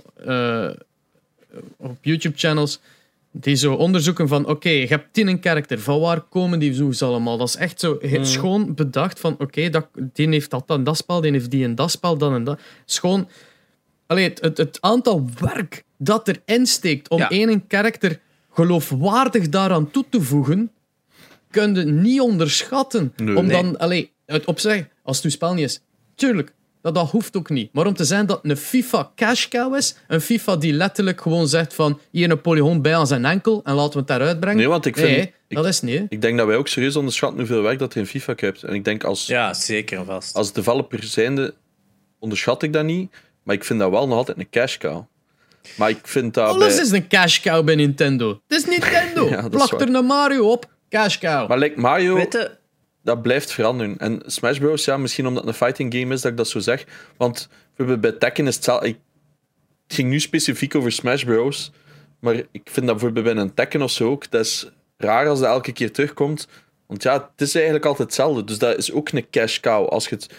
op 1.77 1.97
YouTube-channels 2.01 2.79
die 3.31 3.55
zo 3.55 3.73
onderzoeken 3.73 4.27
van, 4.27 4.47
oké, 4.47 4.69
je 4.69 4.87
hebt 4.87 5.13
tien 5.13 5.27
een 5.27 5.39
karakter, 5.39 5.79
van 5.79 5.99
waar 5.99 6.21
komen 6.21 6.59
die 6.59 6.73
zoes 6.73 7.01
allemaal? 7.01 7.37
Dat 7.37 7.47
is 7.47 7.55
echt 7.55 7.79
zo 7.79 7.97
he- 8.01 8.25
schoon 8.25 8.73
bedacht 8.75 9.19
van, 9.19 9.35
oké, 9.39 9.69
dat 9.69 9.87
die 10.13 10.29
heeft 10.29 10.49
dat 10.49 10.63
en 10.67 10.83
dat 10.83 10.97
spel, 10.97 11.21
die 11.21 11.31
heeft 11.31 11.51
die 11.51 11.63
en 11.63 11.75
dat 11.75 11.91
spel, 11.91 12.17
dan 12.17 12.33
en 12.33 12.43
dat. 12.43 12.59
Schoon, 12.85 13.27
allee, 14.07 14.23
het, 14.23 14.41
het, 14.41 14.57
het 14.57 14.77
aantal 14.81 15.25
werk 15.39 15.83
dat 15.97 16.27
erin 16.27 16.65
steekt 16.65 17.09
om 17.09 17.17
Ja. 17.17 17.29
één 17.29 17.67
karakter 17.67 18.19
geloofwaardig 18.51 19.49
daaraan 19.49 19.91
toe 19.91 20.05
te 20.09 20.21
voegen, 20.21 20.71
kun 21.51 21.75
je 21.75 21.83
niet 21.85 22.21
onderschatten. 22.21 23.13
Nee. 23.15 23.35
om 23.37 23.45
Nee. 23.45 23.61
dan, 23.63 23.77
allee, 23.77 24.11
het 24.25 24.45
op 24.45 24.59
zich, 24.59 24.87
als 25.03 25.15
het 25.15 25.25
uw 25.25 25.31
spel 25.31 25.53
niet 25.53 25.63
is, 25.65 25.81
tuurlijk, 26.15 26.53
dat, 26.81 26.95
dat 26.95 27.09
hoeft 27.09 27.37
ook 27.37 27.49
niet. 27.49 27.73
Maar 27.73 27.85
om 27.85 27.93
te 27.93 28.03
zijn 28.05 28.25
dat 28.25 28.39
een 28.43 28.57
FIFA 28.57 29.11
cash 29.15 29.47
cow 29.47 29.75
is, 29.75 29.95
een 30.07 30.21
FIFA 30.21 30.55
die 30.55 30.73
letterlijk 30.73 31.21
gewoon 31.21 31.47
zegt 31.47 31.73
van 31.73 31.99
hier 32.11 32.31
een 32.31 32.41
polygoon 32.41 32.81
bij 32.81 32.95
aan 32.95 33.07
zijn 33.07 33.25
enkel 33.25 33.61
en 33.63 33.73
laten 33.73 33.91
we 33.93 33.97
het 33.99 34.07
daaruit 34.07 34.39
brengen. 34.39 34.57
Nee, 34.57 34.67
want 34.67 34.85
ik 34.85 34.95
vind- 34.97 35.09
Nee, 35.09 35.33
ik- 35.47 35.55
dat 35.57 35.65
is 35.65 35.81
niet. 35.81 35.97
hè. 35.99 36.05
Ik 36.09 36.21
denk 36.21 36.37
dat 36.37 36.47
wij 36.47 36.55
ook 36.55 36.67
serieus 36.67 36.95
onderschatten 36.95 37.37
hoeveel 37.39 37.61
werk 37.61 37.79
dat 37.79 37.93
er 37.93 37.99
in 37.99 38.05
FIFA 38.05 38.33
hebt. 38.35 38.63
En 38.63 38.73
ik 38.73 38.83
denk 38.85 39.03
als, 39.03 39.25
ja, 39.25 39.53
zeker 39.53 39.97
en 39.99 40.05
vast. 40.05 40.35
als 40.35 40.53
developer 40.53 41.03
zijnde 41.03 41.53
onderschat 42.19 42.63
ik 42.63 42.73
dat 42.73 42.83
niet. 42.83 43.11
Maar 43.43 43.55
ik 43.55 43.63
vind 43.63 43.79
dat 43.79 43.89
wel 43.91 44.07
nog 44.07 44.17
altijd 44.17 44.37
een 44.37 44.49
cash 44.49 44.77
cow. 44.77 45.03
Maar 45.77 45.89
ik 45.89 45.99
vind 46.03 46.33
dat 46.33 46.47
Alles 46.47 46.75
bij- 46.75 46.83
is 46.85 46.91
een 46.91 47.07
cash 47.07 47.39
cow 47.39 47.65
bij 47.65 47.75
Nintendo. 47.75 48.29
Het 48.47 48.57
is 48.57 48.65
Nintendo. 48.65 49.27
Ja, 49.29 49.47
Plak 49.49 49.81
er 49.81 49.93
een 49.95 50.05
Mario 50.05 50.51
op, 50.51 50.65
cash 50.89 51.17
cow. 51.17 51.47
Maar 51.49 51.57
like 51.57 51.79
Mario, 51.79 52.15
Weet 52.15 52.33
je, 52.33 52.51
dat 53.09 53.21
blijft 53.21 53.51
veranderen. 53.51 53.97
En 53.97 54.21
Smash 54.25 54.57
Bros, 54.57 54.85
ja, 54.85 54.97
misschien 54.97 55.27
omdat 55.27 55.43
het 55.43 55.51
een 55.51 55.65
fighting 55.65 55.93
game 55.93 56.13
is 56.13 56.21
dat 56.21 56.31
ik 56.31 56.37
dat 56.37 56.47
zo 56.47 56.59
zeg. 56.59 56.85
Want 57.17 57.49
bij 57.75 58.11
Tekken 58.11 58.47
is 58.47 58.55
het. 58.55 58.83
Ik, 58.83 58.97
ging 59.87 60.09
nu 60.09 60.19
specifiek 60.19 60.75
over 60.75 60.91
Smash 60.91 61.23
Bros. 61.23 61.71
Maar 62.19 62.35
ik 62.35 62.61
vind 62.63 62.85
dat 62.85 62.95
bijvoorbeeld 62.95 63.25
bij 63.25 63.35
een 63.35 63.53
Tekken 63.53 63.81
of 63.81 63.91
zo 63.91 64.09
ook... 64.09 64.31
Dat 64.31 64.45
is 64.45 64.69
raar 64.97 65.27
als 65.27 65.39
dat 65.39 65.49
elke 65.49 65.71
keer 65.71 65.91
terugkomt. 65.91 66.47
Want 66.87 67.03
ja, 67.03 67.13
het 67.13 67.47
is 67.47 67.55
eigenlijk 67.55 67.85
altijd 67.85 68.07
hetzelfde. 68.07 68.43
Dus 68.43 68.57
dat 68.57 68.77
is 68.77 68.91
ook 68.91 69.09
een 69.09 69.29
cash 69.29 69.59
cow. 69.59 69.87
Als 69.87 70.07
je 70.09 70.15
het... 70.15 70.29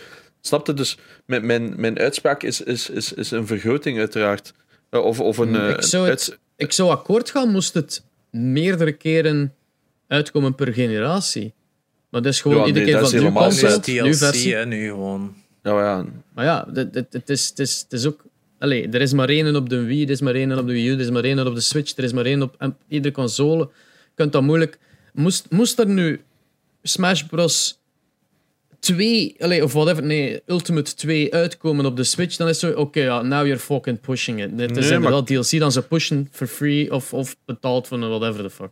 Snap 0.40 0.66
je? 0.66 0.74
Dus 0.74 0.98
mijn, 1.26 1.46
mijn, 1.46 1.80
mijn 1.80 1.98
uitspraak 1.98 2.42
is, 2.42 2.60
is, 2.60 2.90
is, 2.90 3.12
is 3.12 3.30
een 3.30 3.46
vergroting 3.46 3.98
uiteraard. 3.98 4.52
Eh, 4.90 5.04
Of, 5.04 5.20
of 5.20 5.38
een... 5.38 5.54
eh, 5.56 5.68
ik, 5.68 5.82
zou 5.82 6.08
het, 6.08 6.38
ik 6.56 6.72
zou 6.72 6.90
akkoord 6.90 7.30
gaan 7.30 7.50
moest 7.50 7.74
het 7.74 8.04
meerdere 8.30 8.92
keren 8.92 9.54
uitkomen 10.08 10.54
per 10.54 10.72
generatie. 10.72 11.54
Maar 12.10 12.22
dat 12.22 12.32
is 12.32 12.40
gewoon 12.40 12.56
Ja, 12.58 12.66
iedere 12.66 12.84
nee, 12.84 12.92
keer 12.94 13.02
dat 13.02 13.10
van 13.10 13.46
is 13.48 13.62
nu 13.62 13.68
zet. 13.68 13.86
nu 14.04 14.14
versie. 14.14 14.54
hè, 14.54 14.66
nu 14.66 14.88
gewoon. 14.88 15.34
Ja, 15.62 15.72
maar 15.72 15.84
ja, 15.84 16.04
Maar 16.34 16.44
ja, 16.44 16.68
het, 16.72 16.94
het, 16.94 17.12
het, 17.12 17.30
is, 17.30 17.48
het, 17.48 17.58
is, 17.58 17.80
het 17.80 17.92
is 17.92 18.06
ook... 18.06 18.24
Allee, 18.58 18.88
er 18.88 19.00
is 19.00 19.12
maar 19.12 19.28
één 19.28 19.56
op 19.56 19.68
de 19.68 19.82
Wii, 19.84 20.04
er 20.04 20.10
is 20.10 20.20
maar 20.20 20.34
één 20.34 20.58
op 20.58 20.66
de 20.66 20.72
Wii 20.72 20.88
U, 20.88 20.92
er 20.92 21.00
is 21.00 21.10
maar 21.10 21.24
één 21.24 21.46
op 21.46 21.54
de 21.54 21.60
Switch, 21.60 21.96
er 21.96 22.04
is 22.04 22.12
maar 22.12 22.24
één 22.24 22.42
op 22.42 22.54
en 22.58 22.76
iedere 22.88 23.14
console. 23.14 23.58
Je 23.58 24.10
kunt 24.14 24.32
dat 24.32 24.42
moeilijk... 24.42 24.78
Moest, 25.12 25.46
moest 25.50 25.78
er 25.78 25.86
nu 25.88 26.20
Smash 26.82 27.22
Bros. 27.22 27.78
2, 28.78 29.34
allee, 29.38 29.64
of 29.64 29.72
whatever, 29.72 30.02
nee, 30.04 30.40
Ultimate 30.46 30.94
2 30.94 31.34
uitkomen 31.34 31.86
op 31.86 31.96
de 31.96 32.04
Switch, 32.04 32.36
dan 32.36 32.48
is 32.48 32.60
het 32.60 32.70
zo, 32.72 32.80
oké, 32.80 33.00
ja, 33.00 33.22
now 33.22 33.44
you're 33.46 33.58
fucking 33.58 34.00
pushing 34.00 34.42
it. 34.42 34.50
Het 34.60 34.76
is 34.76 34.84
Nee, 34.88 34.94
inderdaad 34.96 35.26
DLC 35.26 35.58
dan 35.58 35.72
ze 35.72 35.82
pushen 35.82 36.28
for 36.30 36.46
free 36.46 36.92
of, 36.94 37.12
of 37.12 37.36
betaald 37.44 37.90
een 37.90 38.00
whatever 38.08 38.42
the 38.42 38.50
fuck. 38.50 38.70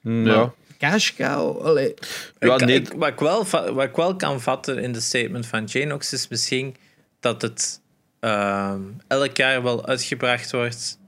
Mm, 0.00 0.26
ja. 0.26 0.54
Cash 0.78 1.12
cow, 1.14 1.60
allee. 1.60 1.94
Ja, 2.38 2.54
ik, 2.54 2.64
nee. 2.64 2.80
ik- 2.80 2.92
wat, 2.92 3.08
ik 3.08 3.18
wel, 3.18 3.46
wat 3.74 3.84
ik 3.84 3.96
wel 3.96 4.16
kan 4.16 4.40
vatten 4.40 4.78
in 4.78 4.92
de 4.92 5.00
statement 5.00 5.46
van 5.46 5.64
Janox 5.64 6.12
is 6.12 6.28
misschien 6.28 6.76
dat 7.20 7.42
het 7.42 7.80
ehm, 8.20 8.80
elk 9.08 9.36
jaar 9.36 9.62
wel 9.62 9.86
uitgebracht 9.86 10.52
wordt 10.52 10.98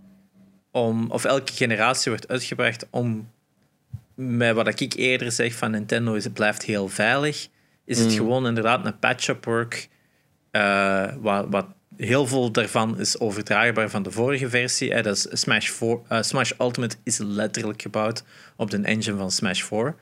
om, 0.70 1.10
of 1.10 1.24
elke 1.24 1.52
generatie 1.52 2.10
wordt 2.10 2.28
uitgebracht 2.28 2.86
om 2.90 3.30
met 4.14 4.54
wat 4.54 4.80
ik 4.80 4.94
eerder 4.94 5.32
zeg 5.32 5.54
van 5.54 5.70
Nintendo 5.70 6.14
is 6.14 6.24
het 6.24 6.32
blijft 6.32 6.62
heel 6.62 6.88
veilig, 6.88 7.48
is 7.84 7.98
het 7.98 8.12
gewoon 8.12 8.46
inderdaad 8.46 8.86
een 8.86 8.98
patch-up 8.98 9.44
work 9.44 9.88
eh, 10.50 11.12
wat, 11.20 11.46
wat 11.50 11.66
heel 11.96 12.26
veel 12.26 12.50
daarvan 12.50 13.00
is 13.00 13.18
overdraagbaar 13.20 13.90
van 13.90 14.02
de 14.02 14.10
vorige 14.10 14.48
versie. 14.48 15.02
dat 15.02 15.16
is 15.16 15.40
Smash, 15.40 15.68
4, 15.68 15.98
eh, 16.08 16.22
Smash 16.22 16.52
Ultimate 16.60 16.96
is 17.02 17.18
letterlijk 17.18 17.82
gebouwd 17.82 18.22
op 18.56 18.70
de 18.70 18.80
engine 18.82 19.16
van 19.16 19.30
Smash 19.30 19.62
4. 19.62 19.94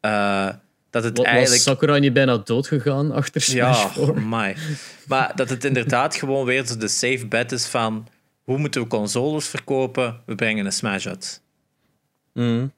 Eh, 0.00 0.48
dat 0.90 1.04
het 1.04 1.16
Wat, 1.16 1.26
was 1.26 1.34
eigenlijk... 1.34 1.62
Sakurai 1.62 2.00
niet 2.00 2.12
bijna 2.12 2.36
doodgegaan 2.36 3.12
achter 3.12 3.40
Smash 3.40 3.82
Ja, 3.82 3.88
4? 3.88 4.20
my. 4.22 4.56
Maar 5.06 5.36
dat 5.36 5.48
het 5.48 5.64
inderdaad 5.64 6.14
gewoon 6.14 6.44
weer 6.44 6.78
de 6.78 6.88
safe 6.88 7.26
bet 7.26 7.52
is 7.52 7.66
van 7.66 8.08
hoe 8.42 8.58
moeten 8.58 8.82
we 8.82 8.86
consoles 8.86 9.48
verkopen? 9.48 10.20
We 10.26 10.34
brengen 10.34 10.66
een 10.66 10.72
Smash 10.72 11.06
uit. 11.06 11.42
Mm. 12.32 12.72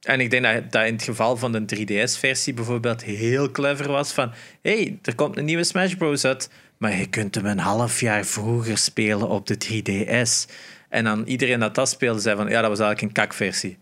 En 0.00 0.20
ik 0.20 0.30
denk 0.30 0.44
dat 0.44 0.72
dat 0.72 0.86
in 0.86 0.92
het 0.92 1.02
geval 1.02 1.36
van 1.36 1.52
de 1.52 1.64
3DS-versie 1.64 2.54
bijvoorbeeld 2.54 3.02
heel 3.02 3.50
clever 3.50 3.88
was 3.88 4.12
van 4.12 4.32
hey, 4.62 4.98
er 5.02 5.14
komt 5.14 5.36
een 5.36 5.44
nieuwe 5.44 5.64
Smash 5.64 5.94
Bros. 5.94 6.24
uit, 6.24 6.50
maar 6.78 6.96
je 6.96 7.06
kunt 7.08 7.34
hem 7.34 7.46
een 7.46 7.58
half 7.58 8.00
jaar 8.00 8.24
vroeger 8.24 8.78
spelen 8.78 9.28
op 9.28 9.46
de 9.46 9.56
3DS. 9.58 10.52
En 10.88 11.04
dan 11.04 11.24
iedereen 11.26 11.60
dat 11.60 11.74
dat 11.74 11.88
speelde 11.88 12.20
zei 12.20 12.36
van 12.36 12.48
ja, 12.48 12.60
dat 12.60 12.70
was 12.70 12.78
eigenlijk 12.80 13.02
een 13.02 13.22
kakversie. 13.24 13.78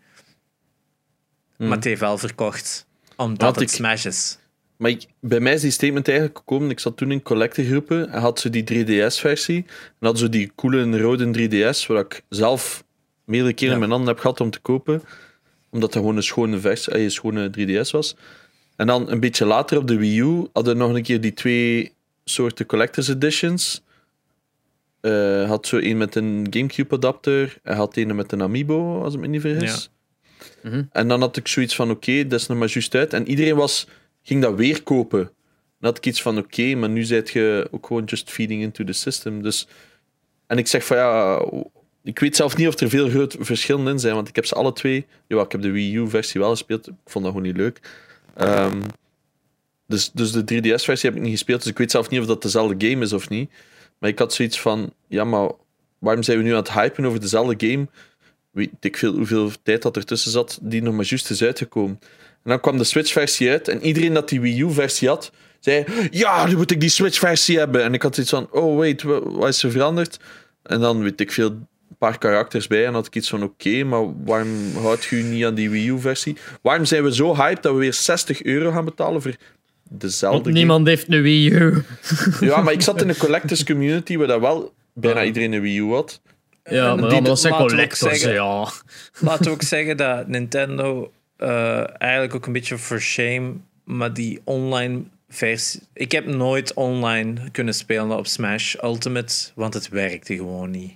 Maar 1.56 1.70
het 1.70 1.84
heeft 1.84 2.00
wel 2.00 2.18
verkocht, 2.18 2.86
omdat 3.16 3.54
het 3.54 3.62
ik- 3.64 3.68
Smash 3.76 4.04
is. 4.04 4.38
Maar 4.76 4.90
ik- 4.90 5.06
bij 5.20 5.40
mij 5.40 5.52
is 5.52 5.60
die 5.60 5.70
statement 5.70 6.08
eigenlijk 6.08 6.38
gekomen. 6.38 6.70
Ik 6.70 6.80
zat 6.80 6.96
toen 6.96 7.10
in 7.10 7.22
collectorgroepen 7.22 8.10
en 8.10 8.20
had 8.20 8.40
ze 8.40 8.50
die 8.50 8.64
3DS-versie. 8.64 9.64
En 10.00 10.06
had 10.06 10.18
zo 10.18 10.28
die 10.28 10.52
coole 10.54 10.98
rode 10.98 11.30
3DS, 11.30 11.86
waar 11.86 11.98
ik 12.00 12.22
zelf 12.28 12.84
meerdere 13.24 13.52
keren 13.54 13.72
Ja. 13.72 13.78
mijn 13.78 13.90
handen 13.90 14.08
heb 14.08 14.18
gehad 14.18 14.40
om 14.40 14.50
te 14.50 14.60
kopen. 14.60 15.02
Omdat 15.70 15.92
dat 15.92 16.00
gewoon 16.02 16.16
een 16.16 16.22
schone, 16.22 16.58
versie, 16.60 16.92
eh, 16.92 17.02
een 17.02 17.10
schone 17.10 17.50
3DS 17.50 17.90
was. 17.90 18.16
En 18.76 18.86
dan 18.86 19.10
een 19.10 19.20
beetje 19.20 19.44
later 19.44 19.78
op 19.78 19.86
de 19.88 19.96
Wii 19.96 20.18
U 20.20 20.46
hadden 20.52 20.72
we 20.78 20.84
nog 20.84 20.94
een 20.96 21.02
keer 21.02 21.20
die 21.20 21.34
twee 21.34 21.92
soorten 22.24 22.66
collector's 22.66 23.09
editions. 23.09 23.82
Eh, 25.01 25.48
had 25.48 25.66
zo 25.66 25.76
een 25.76 25.96
met 25.96 26.14
een 26.14 26.46
GameCube 26.51 26.94
adapter 26.94 27.59
en 27.62 27.76
had 27.76 27.96
een 27.96 28.16
met 28.16 28.32
een 28.32 28.42
Amiibo, 28.42 29.02
als 29.02 29.14
ik 29.14 29.20
me 29.20 29.26
niet 29.26 29.40
vergis. 29.40 29.90
Mhm. 30.62 30.82
En 30.92 31.09
dan 31.09 31.20
had 31.20 31.36
ik 31.36 31.48
zoiets 31.48 31.74
van: 31.74 31.90
oké, 31.90 32.26
dat 32.26 32.40
is 32.40 32.46
nog 32.46 32.59
maar 32.59 32.70
juist 32.70 32.94
uit. 32.94 33.12
En 33.12 33.28
iedereen 33.28 33.56
was, 33.56 33.86
ging 34.22 34.42
dat 34.42 34.55
weer 34.55 34.82
kopen. 34.82 35.22
Dan 35.80 35.90
had 35.90 35.96
ik 35.96 36.06
iets 36.06 36.22
van: 36.22 36.38
oké, 36.38 36.74
maar 36.74 36.88
nu 36.88 37.02
zit 37.02 37.30
je 37.30 37.68
ook 37.70 37.86
gewoon 37.86 38.05
just 38.05 38.30
feeding 38.30 38.62
into 38.62 38.84
the 38.84 38.92
system. 38.92 39.42
Dus, 39.42 39.68
en 40.46 40.59
ik 40.59 40.66
zeg 40.66 40.86
van 40.86 40.96
ja, 40.96 41.44
ik 42.02 42.18
weet 42.18 42.36
zelf 42.36 42.56
niet 42.56 42.68
of 42.68 42.80
er 42.80 42.88
veel 42.88 43.09
groot 43.09 43.36
verschillen 43.38 43.88
in 43.88 43.98
zijn, 43.98 44.14
want 44.14 44.28
ik 44.28 44.34
heb 44.34 44.46
ze 44.46 44.55
alle 44.55 44.72
twee. 44.72 45.06
Ja, 45.26 45.40
ik 45.40 45.52
heb 45.52 45.62
de 45.62 45.70
Wii 45.70 45.96
U-versie 45.96 46.40
wel 46.40 46.51
gespeeld. 46.51 46.86
Ik 46.88 46.94
vond 47.05 47.24
dat 47.24 47.34
gewoon 47.34 47.48
niet 47.48 47.56
leuk. 47.56 47.80
Ehm, 48.34 48.80
dus, 49.86 50.11
dus 50.12 50.32
de 50.32 50.40
3DS-versie 50.43 51.09
heb 51.11 51.16
ik 51.19 51.23
niet 51.23 51.32
gespeeld, 51.32 51.62
dus 51.62 51.70
ik 51.70 51.78
weet 51.78 51.90
zelf 51.90 52.09
niet 52.11 52.20
of 52.20 52.27
dat 52.27 52.43
dezelfde 52.43 52.89
game 52.89 53.05
is 53.05 53.12
of 53.12 53.28
niet. 53.28 53.51
Maar 53.98 54.11
ik 54.11 54.19
had 54.19 54.32
zoiets 54.35 54.61
van: 54.61 54.93
ja, 55.09 55.24
maar 55.24 55.51
waarom 55.98 56.23
zijn 56.23 56.39
we 56.39 56.44
nu 56.44 56.51
aan 56.51 56.56
het 56.56 56.73
hypen 56.73 57.05
over 57.05 57.20
dezelfde 57.20 57.69
game? 57.69 57.89
Weet 58.51 58.70
ik 58.81 58.97
veel 58.97 59.12
hoeveel 59.15 59.51
tijd 59.62 59.82
dat 59.82 59.97
ertussen 59.97 60.31
zat, 60.31 60.59
die 60.62 60.82
nog 60.82 60.94
maar 60.94 61.05
juist 61.05 61.31
is 61.31 61.43
uitgekomen. 61.43 61.98
En 62.44 62.51
dan 62.51 62.61
kwam 62.61 62.78
de 62.78 62.85
Switch-versie 62.85 63.51
uit 63.51 63.69
en 63.69 63.82
iedereen 63.86 64.15
dat 64.15 64.28
die 64.28 64.40
Wii 64.40 64.61
U-versie 64.61 65.09
had, 65.09 65.32
zei: 65.61 65.85
Ja, 66.11 66.47
nu 66.47 66.56
moet 66.56 66.70
ik 66.70 66.81
die 66.81 66.89
Switch-versie 66.89 67.59
hebben. 67.59 67.82
En 67.82 67.94
ik 67.94 68.02
had 68.02 68.16
iets 68.19 68.31
van: 68.31 68.48
Oh, 68.51 68.77
wait, 68.78 69.02
wa- 69.02 69.20
wat 69.31 69.48
is 69.48 69.62
er 69.62 69.70
veranderd? 69.70 70.19
En 70.62 70.81
dan 70.81 71.02
weet 71.02 71.20
ik 71.20 71.32
veel, 71.32 71.51
een 71.51 71.66
paar 71.98 72.19
karakters 72.19 72.66
bij. 72.66 72.86
En 72.86 72.94
had 72.94 73.06
ik 73.06 73.15
iets 73.15 73.28
van: 73.28 73.43
Oké, 73.43 73.85
maar 73.85 74.24
waarom 74.24 74.77
houdt 74.77 75.05
je 75.05 75.16
niet 75.16 75.44
aan 75.44 75.55
die 75.55 75.70
Wii 75.70 75.89
U-versie? 75.89 76.36
Waarom 76.62 76.85
zijn 76.85 77.02
we 77.02 77.15
zo 77.15 77.36
hyped 77.36 77.62
dat 77.62 77.73
we 77.73 77.78
weer 77.78 77.94
60 77.94 78.43
euro 78.43 78.70
gaan 78.70 78.85
betalen 78.85 79.23
voor 79.23 79.35
dezelfde 79.98 80.36
Want 80.36 80.44
game? 80.46 80.58
niemand 80.58 80.86
heeft 80.86 81.12
een 81.12 81.22
Wii 81.22 81.50
U. 81.50 81.82
Ja, 82.40 82.60
maar 82.60 82.72
ik 82.72 82.80
zat 82.82 83.02
in 83.02 83.08
een 83.08 83.16
collectors 83.26 83.64
community 83.64 84.16
waar 84.16 84.26
dat 84.26 84.40
wel 84.40 84.72
bijna 84.92 85.24
iedereen 85.24 85.52
een 85.52 85.60
Wii 85.60 85.78
U 85.78 85.92
had. 85.92 86.20
Ja, 86.64 86.90
En 86.92 87.00
maar, 87.00 87.10
die- 87.10 87.22
dat 87.22 87.40
zijn 87.40 87.52
laten 87.52 87.66
we 87.66 87.72
ook 87.72 87.78
collectors, 87.78 88.20
zeggen- 88.20 88.32
ja. 88.32 88.68
Laten 89.20 89.44
we 89.44 89.50
ook 89.50 89.62
zeggen 89.74 89.96
dat 89.96 90.28
Nintendo 90.28 91.12
eh, 91.36 92.00
eigenlijk 92.00 92.34
ook 92.34 92.46
een 92.46 92.52
beetje 92.52 92.78
for 92.78 93.00
shame, 93.00 93.52
maar 93.84 94.12
die 94.14 94.40
online 94.44 95.02
versie. 95.28 95.80
Ik 95.92 96.12
heb 96.12 96.26
nooit 96.26 96.74
online 96.74 97.50
kunnen 97.50 97.74
spelen 97.74 98.16
op 98.16 98.26
Smash 98.26 98.74
Ultimate, 98.82 99.34
want 99.54 99.74
het 99.74 99.88
werkte 99.88 100.34
gewoon 100.34 100.70
niet. 100.70 100.92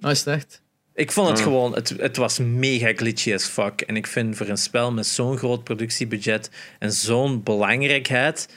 Ah, 0.00 0.10
is 0.10 0.18
het 0.18 0.26
echt? 0.34 0.62
Ik 0.94 1.12
vond 1.12 1.28
het 1.28 1.38
Ah. 1.38 1.44
gewoon, 1.44 1.74
het, 1.74 1.88
het 1.88 2.16
was 2.16 2.38
mega 2.38 2.92
glitchy 2.96 3.34
as 3.34 3.44
fuck. 3.44 3.80
En 3.80 3.96
ik 3.96 4.06
vind 4.06 4.36
voor 4.36 4.48
een 4.48 4.56
spel 4.56 4.92
met 4.92 5.06
zo'n 5.06 5.36
groot 5.38 5.64
productiebudget 5.64 6.50
en 6.78 6.92
zo'n 6.92 7.42
belangrijkheid, 7.42 8.48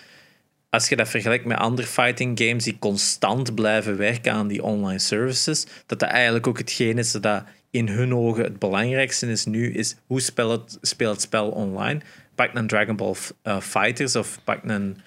als 0.69 0.89
je 0.89 0.95
dat 0.95 1.09
vergelijkt 1.09 1.45
met 1.45 1.57
andere 1.57 1.87
fighting 1.87 2.39
games 2.39 2.63
die 2.63 2.79
constant 2.79 3.55
blijven 3.55 3.97
werken 3.97 4.33
aan 4.33 4.47
die 4.47 4.63
online 4.63 4.99
services, 4.99 5.65
dat 5.85 5.99
dat 5.99 6.09
eigenlijk 6.09 6.47
ook 6.47 6.57
hetgeen 6.57 6.97
is 6.97 7.11
dat 7.11 7.43
in 7.71 7.87
hun 7.87 8.15
ogen 8.15 8.43
het 8.43 8.59
belangrijkste 8.59 9.27
is 9.27 9.45
nu, 9.45 9.73
is 9.73 9.95
hoe 10.07 10.21
speel 10.21 10.51
het, 10.51 10.77
speel 10.81 11.09
het 11.09 11.21
spel 11.21 11.49
online. 11.49 11.99
Pak 12.35 12.49
een 12.53 12.67
Dragon 12.67 12.95
Ball 12.95 13.15
eh, 13.41 13.59
Fighters 13.59 14.15
of 14.15 14.39
pak 14.43 14.59
een, 14.63 14.97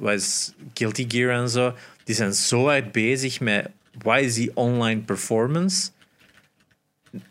is 0.00 0.52
Guilty 0.74 1.04
Gear 1.08 1.34
en 1.42 1.48
zo. 1.48 1.74
Die 2.04 2.14
zijn 2.14 2.34
zo 2.34 2.64
hard 2.64 2.92
bezig 2.92 3.40
met 3.40 3.68
wat 4.02 4.20
is 4.20 4.34
die 4.34 4.50
online 4.54 5.00
performance 5.00 5.90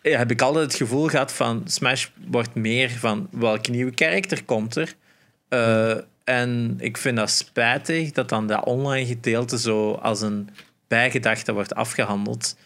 heb 0.01 0.31
ik 0.31 0.41
altijd 0.41 0.65
het 0.65 0.75
gevoel 0.75 1.07
gehad 1.07 1.33
van 1.33 1.61
Smash 1.65 2.07
wordt 2.27 2.55
meer 2.55 2.89
van 2.89 3.27
welke 3.31 3.71
nieuwe 3.71 3.93
karakter 3.93 4.43
komt 4.43 4.75
er. 4.75 4.95
Eh, 5.49 5.97
en 6.23 6.75
ik 6.79 6.97
vind 6.97 7.17
dat 7.17 7.29
spijtig 7.29 8.11
dat 8.11 8.29
dan 8.29 8.47
dat 8.47 8.65
online 8.65 9.05
gedeelte 9.05 9.59
zo 9.59 9.91
als 9.91 10.21
een 10.21 10.49
bijgedachte 10.87 11.53
wordt 11.53 11.75
afgehandeld. 11.75 12.57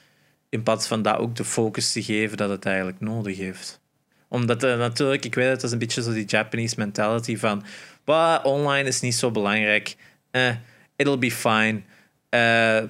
In 0.49 0.63
plaats 0.63 0.87
van 0.87 1.01
dat 1.01 1.17
ook 1.17 1.35
de 1.35 1.45
focus 1.45 1.91
te 1.91 2.03
geven 2.03 2.37
dat 2.37 2.49
het 2.49 2.65
eigenlijk 2.65 2.99
nodig 2.99 3.37
heeft. 3.37 3.79
Omdat 4.27 4.63
eh, 4.63 4.77
natuurlijk, 4.77 5.25
ik 5.25 5.35
weet 5.35 5.49
het, 5.49 5.55
dat 5.55 5.63
is 5.63 5.71
een 5.71 5.79
beetje 5.79 6.01
zo 6.01 6.13
die 6.13 6.25
Japanese 6.25 6.75
mentality 6.77 7.37
van 7.37 7.63
"Bah, 8.03 8.45
online 8.45 8.87
is 8.87 9.01
niet 9.01 9.15
zo 9.15 9.31
belangrijk. 9.31 9.95
Eh, 10.31 10.55
it'll 10.95 11.17
be 11.17 11.31
fine. 11.31 11.81
Eh, 12.29 12.83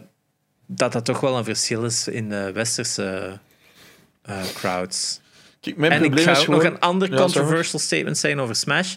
dat 0.65 0.91
dat 0.91 1.05
toch 1.05 1.19
wel 1.19 1.37
een 1.37 1.43
verschil 1.43 1.85
is 1.85 2.07
in 2.07 2.29
de 2.29 2.51
westerse 2.51 3.39
crowds. 4.53 5.21
Kijk, 5.59 5.77
mijn 5.77 5.91
en 5.91 6.03
ik 6.03 6.19
ga 6.19 6.31
is 6.31 6.37
ook 6.37 6.43
gewoon... 6.43 6.63
nog 6.63 6.71
een 6.73 6.79
ander 6.79 7.11
Ja, 7.11 7.17
controversial 7.17 7.79
statement 7.79 8.17
zeggen 8.17 8.39
over 8.39 8.55
Smash. 8.55 8.95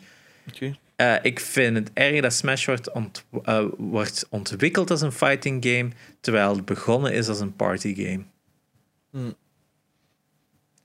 Eh, 0.97 1.15
ik 1.23 1.41
vind 1.41 1.77
het 1.77 1.91
erg 1.95 2.21
dat 2.21 2.33
Smash 2.33 2.67
wordt, 2.67 2.91
ont- 2.93 3.25
eh, 3.45 3.65
wordt 3.79 4.27
ontwikkeld 4.31 4.91
als 4.91 5.01
een 5.01 5.13
fighting 5.13 5.65
game, 5.65 5.89
terwijl 6.21 6.57
het 6.57 6.65
begonnen 6.65 7.13
is 7.13 7.29
als 7.29 7.41
een 7.41 7.57
party 7.57 7.95
game. 7.95 8.23
Hmm. 9.11 9.35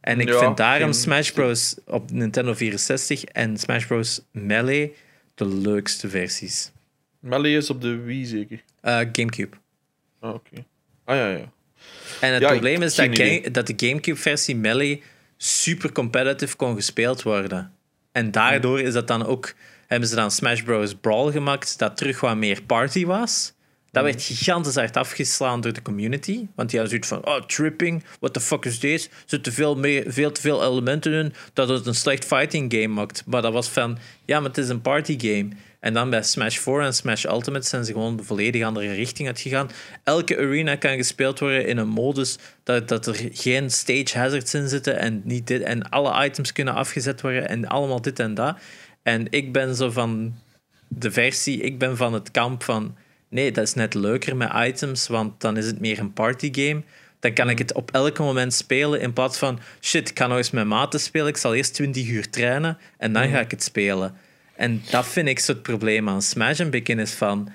En 0.01 0.19
ik 0.19 0.27
Ja, 0.27 0.39
vind 0.39 0.57
daarom 0.57 0.91
geen- 0.91 0.93
Smash 1.01 1.29
Bros. 1.31 1.75
op 1.85 2.11
Nintendo 2.11 2.53
64 2.53 3.23
en 3.23 3.57
Smash 3.57 3.85
Bros. 3.85 4.21
Melee 4.31 4.95
de 5.35 5.45
leukste 5.47 6.09
versies. 6.09 6.71
Melee 7.19 7.57
is 7.57 7.69
op 7.69 7.81
de 7.81 7.95
Wii 7.95 8.25
zeker. 8.25 8.63
Eh, 8.81 8.95
Gamecube. 9.11 9.57
Ah, 10.19 10.33
oké. 10.33 10.65
Ah, 11.05 11.15
ja, 11.15 11.27
ja. 11.29 11.51
En 12.25 12.33
het 12.33 12.41
Ja, 12.41 12.49
probleem 12.49 12.81
is 12.81 12.95
dat, 12.95 13.17
ga- 13.17 13.49
dat 13.49 13.67
de 13.67 13.73
GameCube-versie 13.87 14.55
Melee 14.55 15.03
super 15.37 15.91
competitive 15.91 16.55
kon 16.55 16.75
gespeeld 16.75 17.23
worden. 17.23 17.71
En 18.11 18.31
daardoor 18.31 18.79
is 18.81 18.93
dat 18.93 19.07
dan 19.07 19.25
ook, 19.25 19.53
hebben 19.87 20.09
ze 20.09 20.15
dan 20.15 20.31
Smash 20.31 20.61
Bros. 20.61 20.95
Brawl 20.95 21.31
gemaakt, 21.31 21.77
dat 21.79 21.97
terug 21.97 22.19
wat 22.19 22.35
meer 22.35 22.61
party 22.61 23.05
was. 23.05 23.53
Dat 23.91 24.03
werd 24.03 24.23
gigantisch 24.23 24.75
hard 24.75 24.97
afgeslaan 24.97 25.61
door 25.61 25.73
de 25.73 25.81
community. 25.81 26.45
Want 26.55 26.69
die 26.69 26.79
hadden 26.79 26.87
zoiets 26.89 27.07
van: 27.07 27.25
oh, 27.35 27.45
tripping, 27.45 28.03
what 28.19 28.33
the 28.33 28.39
fuck 28.39 28.65
is 28.65 28.77
this? 28.79 29.05
Er 29.05 29.11
zitten 29.25 29.53
veel, 29.53 29.75
meer, 29.75 30.03
veel 30.07 30.31
te 30.31 30.41
veel 30.41 30.63
elementen 30.63 31.13
in 31.13 31.33
dat 31.53 31.69
het 31.69 31.85
een 31.85 31.95
slecht 31.95 32.25
fighting 32.25 32.73
game 32.73 32.87
maakt. 32.87 33.23
Maar 33.25 33.41
dat 33.41 33.53
was 33.53 33.69
van: 33.69 33.97
ja, 34.25 34.39
maar 34.39 34.47
het 34.49 34.57
is 34.57 34.69
een 34.69 34.81
party 34.81 35.15
game. 35.19 35.47
En 35.85 35.93
dan 35.93 36.09
bij 36.09 36.23
Smash 36.23 36.57
4 36.57 36.81
en 36.81 36.93
Smash 36.93 37.25
Ultimate 37.25 37.67
zijn 37.67 37.85
ze 37.85 37.91
gewoon 37.91 38.19
volledig 38.23 38.63
andere 38.63 38.93
richting 38.93 39.27
uitgegaan. 39.27 39.69
Elke 40.03 40.37
arena 40.37 40.75
kan 40.75 40.95
gespeeld 40.95 41.39
worden 41.39 41.67
in 41.67 41.77
een 41.77 41.87
modus 41.87 42.37
dat, 42.63 42.87
dat 42.87 43.07
er 43.07 43.29
geen 43.33 43.71
stage 43.71 44.17
hazards 44.17 44.53
in 44.53 44.69
zitten 44.69 44.99
en, 44.99 45.21
niet 45.23 45.47
dit, 45.47 45.61
en 45.61 45.89
alle 45.89 46.25
items 46.25 46.51
kunnen 46.51 46.73
afgezet 46.73 47.21
worden 47.21 47.49
en 47.49 47.67
allemaal 47.67 48.01
dit 48.01 48.19
en 48.19 48.33
dat. 48.33 48.57
En 49.03 49.27
ik 49.29 49.51
ben 49.53 49.75
zo 49.75 49.91
van 49.91 50.35
de 50.87 51.11
versie, 51.11 51.61
ik 51.61 51.77
ben 51.79 51.97
van 51.97 52.13
het 52.13 52.31
kamp 52.31 52.63
van 52.63 52.95
nee, 53.29 53.51
dat 53.51 53.63
is 53.63 53.73
net 53.73 53.93
leuker 53.93 54.35
met 54.35 54.51
items, 54.55 55.07
want 55.07 55.41
dan 55.41 55.57
is 55.57 55.65
het 55.65 55.79
meer 55.79 55.99
een 55.99 56.13
partygame. 56.13 56.83
Dan 57.19 57.33
kan 57.33 57.49
ik 57.49 57.57
het 57.57 57.73
op 57.73 57.91
elk 57.91 58.17
moment 58.17 58.53
spelen 58.53 59.01
in 59.01 59.13
plaats 59.13 59.37
van 59.37 59.59
shit, 59.81 60.09
ik 60.09 60.15
kan 60.15 60.29
nog 60.29 60.37
eens 60.37 60.51
met 60.51 60.65
maten 60.65 60.99
spelen. 60.99 61.27
Ik 61.27 61.37
zal 61.37 61.55
eerst 61.55 61.73
20 61.73 62.07
uur 62.07 62.29
trainen 62.29 62.77
en 62.97 63.13
dan 63.13 63.29
ga 63.29 63.39
ik 63.39 63.51
het 63.51 63.63
spelen. 63.63 64.15
En 64.55 64.81
dat 64.89 65.07
vind 65.07 65.27
ik 65.27 65.39
zo 65.39 65.51
het 65.51 65.61
probleem 65.61 66.09
aan 66.09 66.21
Smash 66.21 66.59
en 66.59 66.69
Begin 66.69 66.99
is 66.99 67.11
van 67.11 67.49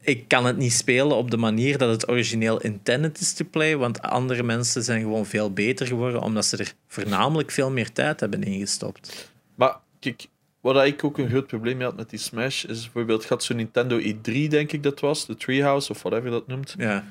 ik 0.00 0.28
kan 0.28 0.46
het 0.46 0.56
niet 0.56 0.72
spelen 0.72 1.16
op 1.16 1.30
de 1.30 1.36
manier 1.36 1.78
dat 1.78 1.90
het 1.90 2.08
origineel 2.08 2.60
intended 2.60 3.20
is 3.20 3.32
to 3.32 3.44
play, 3.50 3.76
want 3.76 4.02
andere 4.02 4.42
mensen 4.42 4.82
zijn 4.82 5.00
gewoon 5.00 5.26
veel 5.26 5.52
beter 5.52 5.86
geworden 5.86 6.22
omdat 6.22 6.44
ze 6.44 6.56
er 6.56 6.72
voornamelijk 6.88 7.50
veel 7.50 7.70
meer 7.70 7.92
tijd 7.92 8.20
hebben 8.20 8.42
ingestopt. 8.42 9.32
Maar 9.54 9.76
kijk, 10.00 10.26
wat 10.60 10.84
ik 10.84 11.04
ook 11.04 11.18
een 11.18 11.28
groot 11.28 11.46
probleem 11.46 11.76
mee 11.76 11.86
had 11.86 11.96
met 11.96 12.10
die 12.10 12.18
Smash, 12.18 12.64
is 12.64 12.82
bijvoorbeeld, 12.82 13.24
gaat 13.24 13.44
zo'n 13.44 13.56
Nintendo 13.56 14.00
E3, 14.00 14.48
denk 14.48 14.72
ik 14.72 14.82
dat 14.82 15.00
was, 15.00 15.26
de 15.26 15.36
Treehouse 15.36 15.90
of 15.90 16.02
whatever 16.02 16.30
dat 16.30 16.46
noemt. 16.46 16.74
Ja. 16.78 17.04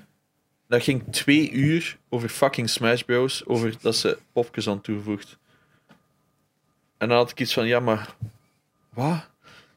Dat 0.67 0.83
ging 0.83 1.03
twee 1.11 1.51
uur 1.51 1.97
over 2.09 2.29
fucking 2.29 2.69
Smash 2.69 3.01
Bros. 3.01 3.45
Over 3.45 3.75
dat 3.81 3.95
ze 3.95 4.17
popjes 4.33 4.67
aan 4.67 4.81
toevoegt. 4.81 5.37
En 6.97 7.07
dan 7.07 7.17
had 7.17 7.31
ik 7.31 7.39
iets 7.39 7.53
van, 7.53 7.67
ja, 7.67 7.79
maar... 7.79 8.15
Wat? 8.95 9.29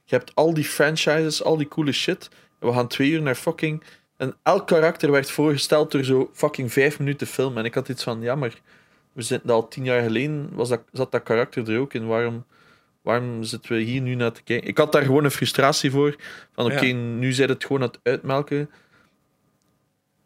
Je 0.05 0.15
hebt 0.17 0.35
al 0.35 0.55
die 0.55 0.65
franchises, 0.65 1.43
al 1.43 1.57
die 1.57 1.69
coole 1.69 1.93
shit. 1.93 2.29
En 2.61 2.69
we 2.69 2.75
gaan 2.75 2.89
twee 2.89 3.11
uur 3.11 3.23
naar 3.23 3.35
fucking... 3.35 3.83
En 4.17 4.37
elk 4.43 4.67
karakter 4.67 5.11
werd 5.11 5.31
voorgesteld 5.31 5.91
door 5.91 6.05
zo 6.05 6.31
fucking 6.33 6.73
vijf 6.73 6.99
minuten 6.99 7.27
film. 7.27 7.59
En 7.59 7.65
ik 7.65 7.75
had 7.75 7.89
iets 7.89 8.03
van, 8.03 8.21
ja, 8.21 8.35
maar... 8.35 8.61
We 9.13 9.23
zitten 9.23 9.51
al 9.51 9.69
tien 9.69 9.85
jaar 9.85 10.03
geleden, 10.03 10.49
was 10.53 10.69
dat, 10.69 10.81
zat 10.93 11.13
dat 11.13 11.23
karakter 11.23 11.71
er 11.71 11.79
ook 11.79 11.95
in. 11.95 12.07
Waarom, 12.07 12.45
waarom 13.03 13.43
zitten 13.43 13.73
we 13.73 13.83
hier 13.83 14.01
nu 14.01 14.15
naar 14.15 14.33
te 14.33 14.43
kijken? 14.43 14.69
Ik 14.69 14.79
had 14.79 14.93
daar 14.93 15.03
gewoon 15.03 15.25
een 15.25 15.31
frustratie 15.31 15.91
voor. 15.91 16.17
Van, 16.53 16.65
oké, 16.65 16.85
Ja. 16.85 16.95
nu 16.95 17.33
zit 17.33 17.49
het 17.49 17.65
gewoon 17.65 17.83
aan 17.83 17.89
het 17.89 18.01
uitmelken. 18.03 18.71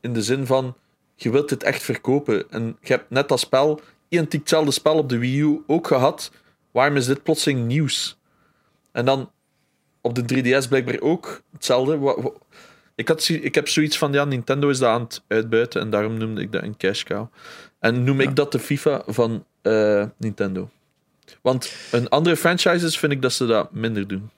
In 0.01 0.13
de 0.13 0.23
zin 0.23 0.47
van, 0.47 0.77
je 1.15 1.31
wilt 1.31 1.51
het 1.51 1.63
echt 1.63 1.83
verkopen. 1.83 2.51
En 2.51 2.77
je 2.81 2.93
hebt 2.93 3.11
net 3.11 3.29
dat 3.29 3.41
spel, 3.41 3.81
identiek 4.09 4.41
hetzelfde 4.41 4.71
spel 4.71 4.97
op 4.99 5.09
de 5.09 5.19
Wii 5.19 5.41
U 5.41 5.63
ook 5.67 5.87
gehad. 5.87 6.33
Waarom 6.71 6.97
is 6.97 7.07
dit 7.07 7.23
plotseling 7.23 7.67
nieuws? 7.67 8.18
En 8.99 9.05
dan 9.05 9.31
op 10.01 10.15
de 10.15 10.23
3DS 10.23 10.69
blijkbaar 10.69 11.01
ook 11.01 11.43
hetzelfde. 11.53 12.33
Ik, 12.95 13.09
had, 13.09 13.29
ik 13.29 13.55
heb 13.55 13.69
zoiets 13.69 13.99
van, 13.99 14.13
ja, 14.13 14.25
Nintendo 14.25 14.69
is 14.69 14.79
dat 14.79 14.89
aan 14.89 15.03
het 15.03 15.23
uitbuiten 15.27 15.81
en 15.81 15.91
daarom 15.91 16.17
noemde 16.19 16.41
ik 16.41 16.53
dat 16.53 16.63
een 16.63 16.77
cash 16.77 17.03
cow. 17.03 17.27
En 17.79 18.05
noem 18.05 18.21
Ja. 18.21 18.29
ik 18.29 18.37
dat 18.37 18.53
de 18.53 18.59
FIFA 18.59 19.03
van 19.07 19.45
eh, 19.63 20.05
Nintendo. 20.17 20.71
Want 21.41 21.73
een 21.91 22.09
andere 22.09 22.37
franchises 22.37 22.99
vind 22.99 23.13
ik 23.13 23.23
dat 23.23 23.33
ze 23.33 23.47
dat 23.47 23.73
minder 23.73 24.09
doen. 24.09 24.31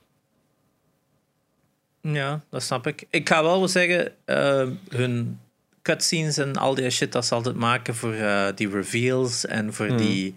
Ja, 2.00 2.40
dat 2.50 2.62
snap 2.62 2.86
ik. 2.86 3.04
Ik 3.10 3.28
ga 3.28 3.42
wel 3.42 3.58
wel 3.58 3.68
zeggen, 3.68 4.12
eh, 4.24 4.68
hun 4.88 5.40
cutscenes 5.82 6.36
en 6.38 6.56
al 6.56 6.74
die 6.74 6.90
shit 6.90 7.12
dat 7.12 7.26
ze 7.26 7.34
altijd 7.34 7.56
maken 7.56 7.94
voor 7.94 8.12
eh, 8.12 8.46
die 8.54 8.70
reveals 8.70 9.46
en 9.46 9.74
voor, 9.74 9.96
die, 9.96 10.34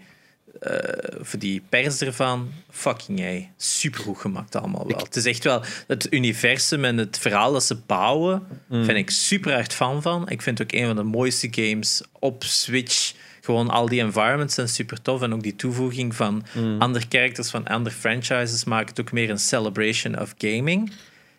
eh, 0.60 1.20
voor 1.20 1.38
die 1.38 1.62
pers 1.68 2.00
ervan, 2.00 2.52
fucking 2.70 3.18
hey, 3.18 3.50
supergoed 3.56 4.18
gemaakt 4.18 4.56
allemaal 4.56 4.86
wel. 4.86 4.98
Het 4.98 5.16
is 5.16 5.24
echt 5.24 5.44
wel 5.44 5.62
het 5.86 6.12
universum 6.12 6.84
en 6.84 6.96
het 6.96 7.18
verhaal 7.18 7.52
dat 7.52 7.64
ze 7.64 7.76
bouwen, 7.86 8.42
vind 8.70 8.98
ik 8.98 9.10
super 9.10 9.52
hard 9.52 9.72
fan 9.72 10.02
van. 10.02 10.28
Ik 10.28 10.42
vind 10.42 10.58
het 10.58 10.72
ook 10.72 10.80
een 10.80 10.86
van 10.86 10.96
de 10.96 11.02
mooiste 11.02 11.48
games 11.50 12.02
op 12.18 12.44
Switch. 12.44 13.12
Gewoon 13.40 13.70
al 13.70 13.88
die 13.88 14.00
environments 14.00 14.54
zijn 14.54 14.68
super 14.68 15.02
tof 15.02 15.22
en 15.22 15.34
ook 15.34 15.42
die 15.42 15.56
toevoeging 15.56 16.14
van 16.14 16.44
andere 16.78 17.04
characters 17.08 17.50
van 17.50 17.66
andere 17.66 17.94
franchises 17.94 18.64
maakt 18.64 18.88
het 18.88 19.00
ook 19.00 19.12
meer 19.12 19.30
een 19.30 19.38
celebration 19.38 20.20
of 20.20 20.34
gaming. 20.38 20.92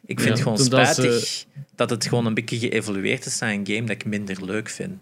Ik 0.06 0.20
vind 0.20 0.22
Ja, 0.22 0.30
het 0.30 0.42
gewoon 0.42 0.58
toen 0.58 0.70
dat 0.70 0.88
spijtig 0.88 1.46
dat 1.76 1.90
het 1.90 2.08
gewoon 2.08 2.26
een 2.26 2.34
beetje 2.34 2.60
geëvolueerd 2.60 3.26
is 3.26 3.40
naar 3.40 3.52
een 3.52 3.68
game 3.68 3.82
dat 3.82 3.90
ik 3.90 4.06
minder 4.06 4.46
leuk 4.46 4.70
vind. 4.70 4.94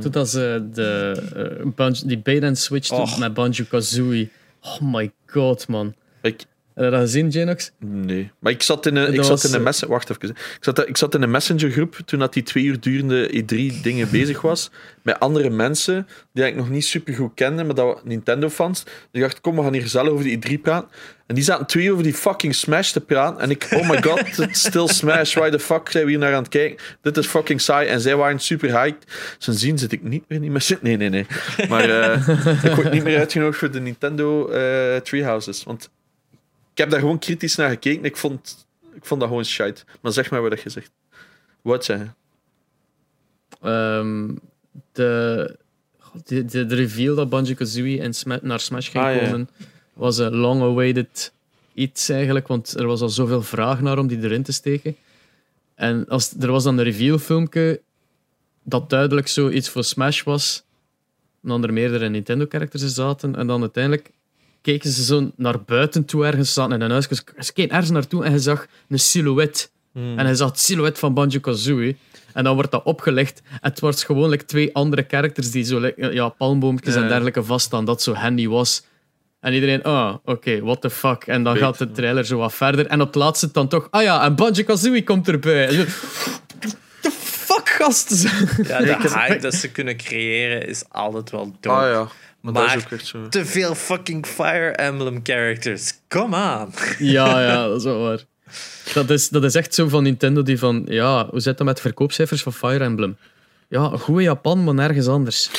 Toen 0.00 0.10
dat 0.10 0.28
ze 0.28 0.68
de, 0.72 1.62
Banjo- 1.74 2.06
die 2.06 2.18
bait 2.18 2.42
and 2.42 2.58
switch 2.58 2.90
Och. 2.90 3.18
met 3.18 3.34
Banjo 3.34 3.64
Kazooie. 3.68 4.28
Oh 4.62 4.80
my 4.80 5.12
god, 5.26 5.68
man. 5.68 5.94
Ik, 6.22 6.44
Heb 6.78 6.86
je 6.86 6.92
dat 6.92 7.00
gezien, 7.00 7.32
Genox? 7.32 7.70
Nee. 7.78 8.30
Maar 8.38 8.52
ik 8.52 8.62
zat 8.62 8.86
in 8.86 8.96
een, 8.96 9.14
ik 9.14 9.22
zat 9.22 9.44
in 9.44 9.50
een 9.50 9.58
eh, 9.58 9.64
messen... 9.64 9.88
Wacht 9.88 10.10
even. 10.10 10.28
Ik 10.28 10.58
zat, 10.60 10.88
ik 10.88 10.96
zat 10.96 11.14
in 11.14 11.22
een 11.22 11.30
messengergroep 11.30 11.98
toen 12.04 12.18
dat 12.18 12.32
die 12.32 12.42
twee 12.42 12.64
uur 12.64 12.80
durende 12.80 13.30
E3-dingen 13.30 14.10
bezig 14.18 14.40
was. 14.40 14.70
Met 15.02 15.20
andere 15.20 15.50
mensen 15.50 16.08
die 16.32 16.44
ik 16.44 16.56
nog 16.56 16.70
niet 16.70 16.84
super 16.84 17.14
goed 17.14 17.34
kende, 17.34 17.64
maar 17.64 17.74
dat 17.74 18.04
Nintendo-fans. 18.04 18.84
Dus 18.84 18.94
ik 19.12 19.20
dacht, 19.20 19.40
kom, 19.40 19.56
we 19.56 19.62
gaan 19.62 19.72
hier 19.72 19.82
gezellig 19.82 20.10
over 20.10 20.24
die 20.24 20.38
E3 20.38 20.60
praten. 20.62 20.88
En 21.26 21.34
die 21.34 21.44
zaten 21.44 21.66
twee 21.66 21.92
over 21.92 22.02
die 22.04 22.14
fucking 22.14 22.54
Smash 22.54 22.90
te 22.90 23.00
praten. 23.00 23.40
En 23.40 23.50
ik, 23.50 23.68
oh 23.74 23.88
my 23.88 24.02
god, 24.02 24.38
it's 24.38 24.60
still 24.60 24.88
Smash. 25.00 25.34
Why 25.34 25.50
the 25.50 25.58
fuck 25.58 25.90
zijn 25.90 26.04
we 26.04 26.10
hier 26.10 26.18
naar 26.18 26.34
aan 26.34 26.42
het 26.42 26.48
kijken? 26.48 26.84
Dit 27.02 27.16
is 27.16 27.26
fucking 27.26 27.60
saai. 27.60 27.88
En 27.88 28.00
zij 28.00 28.16
waren 28.16 28.38
super 28.38 28.80
hyped. 28.80 29.04
Sindsdien 29.38 29.78
zit 29.78 29.92
ik 29.92 30.02
niet 30.02 30.24
meer 30.28 30.36
in 30.36 30.40
die 30.40 30.50
messen. 30.50 30.78
Nee, 30.88 30.96
nee, 30.96 31.08
nee. 31.08 31.26
Maar 31.68 31.90
eh, 31.90 32.28
ik 32.64 32.74
word 32.74 32.92
niet 32.92 33.04
meer 33.04 33.18
uitgenodigd 33.18 33.58
voor 33.58 33.70
de 33.70 33.80
Nintendo 33.80 34.48
eh 34.48 34.96
Treehouses. 34.96 35.64
Want 35.64 35.90
ik 36.78 36.84
heb 36.84 36.92
daar 36.92 37.02
gewoon 37.02 37.18
kritisch 37.18 37.56
naar 37.56 37.70
gekeken. 37.70 38.04
Ik 38.04 38.16
vond, 38.16 38.66
ik 38.94 39.04
vond 39.04 39.20
dat 39.20 39.28
gewoon 39.28 39.44
shite. 39.44 39.84
Maar 40.00 40.12
zeg 40.12 40.30
maar 40.30 40.42
wat 40.42 40.60
je 40.62 40.70
zegt. 40.70 40.90
Wat 41.62 41.84
zeggen? 41.84 42.16
Ehm, 43.62 44.34
de, 44.92 45.56
de, 46.24 46.44
de, 46.44 46.66
de 46.66 46.74
reveal 46.74 47.14
dat 47.14 47.28
Banjo-Kazooie 47.28 47.96
in 47.96 48.14
Sma- 48.14 48.38
naar 48.42 48.60
Smash 48.60 48.90
ging 48.90 49.04
Ah, 49.04 49.14
ja. 49.14 49.18
komen, 49.20 49.48
was 49.92 50.18
een 50.18 50.34
long-awaited 50.36 51.32
iets 51.74 52.08
eigenlijk, 52.08 52.46
want 52.46 52.74
er 52.78 52.86
was 52.86 53.00
al 53.00 53.08
zoveel 53.08 53.42
vraag 53.42 53.80
naar 53.80 53.98
om 53.98 54.06
die 54.06 54.22
erin 54.22 54.42
te 54.42 54.52
steken. 54.52 54.96
En 55.74 56.08
als, 56.08 56.34
er 56.40 56.50
was 56.52 56.64
dan 56.64 56.78
een 56.78 56.84
reveal-filmpje 56.84 57.80
dat 58.62 58.90
duidelijk 58.90 59.28
zoiets 59.28 59.68
voor 59.68 59.84
Smash 59.84 60.22
was, 60.22 60.64
en 61.42 61.48
dan 61.48 61.62
er 61.62 61.72
meerdere 61.72 62.08
Nintendo-characters 62.08 62.82
in 62.82 62.88
zaten, 62.88 63.36
en 63.36 63.46
dan 63.46 63.60
uiteindelijk 63.60 64.10
keken 64.62 64.90
ze 64.90 65.04
zo 65.04 65.30
naar 65.36 65.62
buiten 65.62 66.04
toe 66.04 66.26
ergens, 66.26 66.52
zaten 66.52 66.72
in 66.74 66.80
een 66.80 66.90
huis, 66.90 67.08
ze 67.38 67.52
keken 67.52 67.70
ergens 67.70 67.90
naartoe 67.90 68.24
en 68.24 68.32
je 68.32 68.38
zag 68.38 68.66
een 68.88 68.98
silhouet. 68.98 69.70
En 69.92 70.18
hij 70.18 70.34
zag 70.34 70.48
het 70.48 70.60
silhouet 70.60 70.98
van 70.98 71.14
Banjo-Kazooie. 71.14 71.96
En 72.32 72.44
dan 72.44 72.54
wordt 72.54 72.70
dat 72.70 72.84
opgelegd. 72.84 73.42
En 73.50 73.58
het 73.60 73.80
wordt 73.80 74.04
gewoon 74.04 74.28
like, 74.28 74.44
twee 74.44 74.74
andere 74.74 75.04
characters 75.08 75.50
die 75.50 75.64
zo 75.64 75.90
ja, 75.96 76.28
palmboompjes 76.28 76.94
en 76.94 77.08
dergelijke 77.08 77.44
vaststaan. 77.44 77.84
Dat 77.84 78.02
zo 78.02 78.14
handy 78.14 78.48
was. 78.48 78.84
En 79.40 79.52
iedereen, 79.52 79.82
ah, 79.82 80.14
oké, 80.24 80.60
what 80.60 80.80
the 80.80 80.90
fuck. 80.90 81.22
En 81.26 81.42
dan 81.42 81.52
Weet, 81.52 81.62
gaat 81.62 81.78
de 81.78 81.90
trailer 81.90 82.24
zo 82.24 82.38
wat 82.38 82.54
verder. 82.54 82.86
En 82.86 83.00
op 83.00 83.06
het 83.06 83.16
laatste 83.16 83.48
dan 83.52 83.68
toch, 83.68 83.88
ah 83.90 84.02
ja, 84.02 84.24
en 84.24 84.34
Banjo-Kazooie 84.34 85.04
komt 85.04 85.28
erbij. 85.28 85.66
En 85.66 85.72
zo, 85.72 85.84
the 87.00 87.10
fuck, 87.10 87.68
gasten. 87.68 88.30
Ja, 88.66 88.78
de 88.78 89.10
hype 89.14 89.38
dat 89.38 89.54
ze 89.54 89.70
kunnen 89.70 89.96
creëren 89.96 90.66
is 90.68 90.84
altijd 90.88 91.30
wel 91.30 91.56
dope. 91.60 91.76
Ah 91.76 91.90
ja. 91.90 92.08
Maar, 92.52 92.62
dat 92.62 92.66
Maar- 92.66 92.76
is 92.76 92.84
ook 92.84 92.90
echt 92.98 93.06
zo. 93.06 93.28
Te 93.28 93.44
veel 93.46 93.74
fucking 93.74 94.26
Fire 94.26 94.70
Emblem 94.70 95.20
characters. 95.22 95.92
Come 96.08 96.36
on. 96.36 96.72
Ja, 96.98 97.40
ja, 97.42 97.66
dat 97.68 97.76
is 97.76 97.84
wel 97.84 98.00
waar. 98.02 98.20
Dat 98.94 99.10
is, 99.10 99.28
dat 99.28 99.44
is 99.44 99.54
echt 99.54 99.74
zo 99.74 99.88
van 99.88 100.02
Nintendo 100.02 100.42
die 100.42 100.58
van, 100.58 100.84
ja, 100.88 101.26
hoe 101.26 101.40
zit 101.40 101.56
dat 101.58 101.66
met 101.66 101.80
verkoopcijfers 101.80 102.42
van 102.42 102.52
Fire 102.52 102.84
Emblem? 102.84 103.16
Ja, 103.68 103.88
goed 103.88 104.16
in 104.16 104.22
Japan, 104.22 104.64
maar 104.64 104.74
nergens 104.74 105.06
anders. 105.06 105.50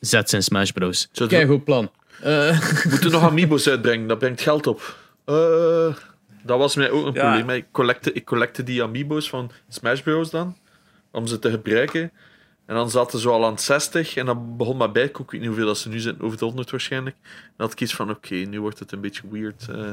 Zet 0.00 0.30
zijn 0.30 0.42
Smash 0.42 0.70
Bros. 0.70 1.08
Kijk, 1.28 1.48
goed 1.48 1.64
plan. 1.64 1.90
Eh, 2.22 2.60
We 2.60 2.86
moeten 2.90 3.10
nog 3.10 3.22
amiibo's 3.22 3.68
uitbrengen. 3.68 4.08
Dat 4.08 4.18
brengt 4.18 4.40
geld 4.40 4.66
op. 4.66 4.96
Eh, 5.24 5.94
dat 6.42 6.58
was 6.58 6.76
mij 6.76 6.90
ook 6.90 7.06
een 7.06 7.12
Ja. 7.12 7.32
probleem. 7.34 7.56
Ik 7.56 7.64
collecte, 7.72 8.12
ik 8.12 8.24
collecte 8.24 8.62
die 8.62 8.82
amiibo's 8.82 9.28
van 9.28 9.50
Smash 9.68 10.00
Bros. 10.00 10.30
dan. 10.30 10.56
Om 11.12 11.26
ze 11.26 11.38
te 11.38 11.50
gebruiken. 11.50 12.10
En 12.68 12.74
dan 12.74 12.90
zaten 12.90 13.18
ze 13.18 13.28
al 13.28 13.44
aan 13.44 13.52
het 13.52 13.60
60. 13.62 14.16
En 14.16 14.26
dan 14.26 14.56
begon 14.56 14.76
maar 14.76 14.92
bij. 14.92 15.04
Ik 15.04 15.16
weet 15.16 15.32
niet 15.32 15.46
hoeveel 15.46 15.66
dat 15.66 15.78
ze 15.78 15.88
nu 15.88 15.98
zijn. 15.98 16.20
Over 16.20 16.38
de 16.38 16.44
100 16.44 16.70
waarschijnlijk. 16.70 17.16
En 17.22 17.30
dan 17.56 17.66
had 17.66 17.72
ik 17.72 17.80
iets 17.80 17.94
van... 17.94 18.10
Oké, 18.10 18.34
nu 18.34 18.60
wordt 18.60 18.78
het 18.78 18.92
een 18.92 19.00
beetje 19.00 19.22
weird. 19.30 19.66
eh. 19.68 19.92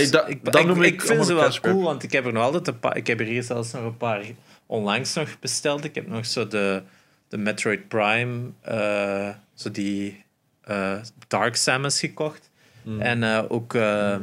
Ik, 0.00 0.12
dat- 0.12 0.28
ik, 0.28 0.44
dat 0.44 0.54
ik- 0.58 0.66
noem 0.66 0.82
ik 0.82 0.92
ik 0.92 1.02
vind 1.02 1.26
ze 1.26 1.34
wel 1.34 1.58
cool, 1.60 1.82
want 1.82 2.02
ik 2.02 2.12
heb 2.12 2.26
er 2.26 2.32
nog 2.32 2.42
altijd 2.42 2.66
een 2.68 2.78
paar. 2.78 2.96
Ik 2.96 3.06
heb 3.06 3.20
er 3.20 3.26
hier 3.26 3.42
zelfs 3.42 3.72
nog 3.72 3.82
een 3.84 3.96
paar 3.96 4.22
onlangs 4.66 5.14
nog 5.14 5.38
besteld. 5.40 5.84
Ik 5.84 5.94
heb 5.94 6.08
nog 6.08 6.26
zo 6.26 6.46
de, 6.48 6.82
de 7.28 7.36
Metroid 7.36 7.88
Prime, 7.88 8.40
eh, 8.60 9.28
zo 9.54 9.70
die 9.70 10.24
eh, 10.60 10.96
Dark 11.28 11.56
Samus 11.56 11.98
gekocht. 12.00 12.50
Hmm. 12.82 13.00
En 13.00 13.48
ook 13.48 13.74
uh, 13.74 14.16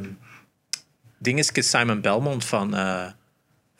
dingetjes 1.18 1.70
Simon 1.70 2.00
Belmont 2.00 2.44
van, 2.44 2.74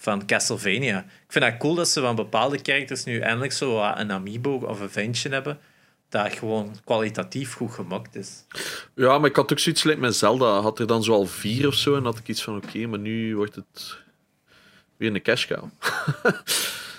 van 0.02 0.26
Castlevania. 0.26 0.98
Ik 0.98 1.32
vind 1.32 1.44
dat 1.44 1.56
cool 1.56 1.74
dat 1.74 1.88
ze 1.88 2.00
van 2.00 2.16
bepaalde 2.16 2.58
characters 2.62 3.04
nu 3.04 3.18
eindelijk 3.18 3.52
zo 3.52 3.82
een 3.82 4.12
amiibo 4.12 4.54
of 4.54 4.80
een 4.80 4.90
ventje 4.90 5.28
hebben. 5.28 5.58
Dat 6.08 6.32
gewoon 6.32 6.76
kwalitatief 6.84 7.54
goed 7.54 7.72
gemaakt 7.72 8.14
is. 8.14 8.44
Ja, 8.94 9.18
maar 9.18 9.30
ik 9.30 9.36
had 9.36 9.52
ook 9.52 9.58
zoiets 9.58 9.82
lijkt 9.82 10.00
met 10.00 10.16
Zelda. 10.16 10.60
Had 10.60 10.78
er 10.78 10.86
dan 10.86 11.02
zo 11.02 11.12
al 11.12 11.26
vier 11.26 11.66
of 11.66 11.74
zo. 11.74 11.96
En 11.96 12.04
had 12.04 12.18
ik 12.18 12.28
iets 12.28 12.42
van... 12.42 12.56
Oké, 12.56 12.86
maar 12.86 12.98
nu 12.98 13.36
wordt 13.36 13.54
het... 13.54 13.98
Weer 14.96 15.14
een 15.14 15.22
cash 15.22 15.46
cow. 15.46 15.64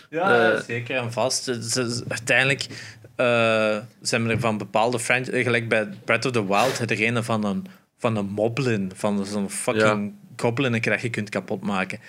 Ja, 0.10 0.52
Eh, 0.52 0.60
zeker 0.60 0.98
en 0.98 1.12
vast. 1.12 1.48
Uiteindelijk 2.08 2.68
eh, 3.16 3.78
zijn 4.02 4.30
er 4.30 4.40
van 4.40 4.58
bepaalde 4.58 5.00
franchises, 5.00 5.44
gelijk 5.44 5.70
bij 5.70 5.90
Breath 6.06 6.26
of 6.26 6.32
the 6.32 6.48
Wild, 6.48 6.78
het 6.78 6.92
er 6.92 7.02
een 7.02 7.24
van 7.24 7.44
een, 7.44 7.66
van 7.98 8.16
een 8.16 8.26
moblin, 8.26 8.92
van 8.96 9.26
zo'n 9.26 9.50
fucking 9.50 10.14
goblin 10.38 10.82
dat 10.82 11.02
je 11.02 11.10
kunt 11.10 11.30
kapotmaken. 11.30 12.00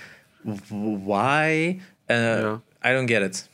Why? 1.04 1.78
Eh, 2.06 2.16
Ja. 2.40 2.60
I 2.86 2.92
don't 2.92 3.10
get 3.10 3.22
it. 3.22 3.48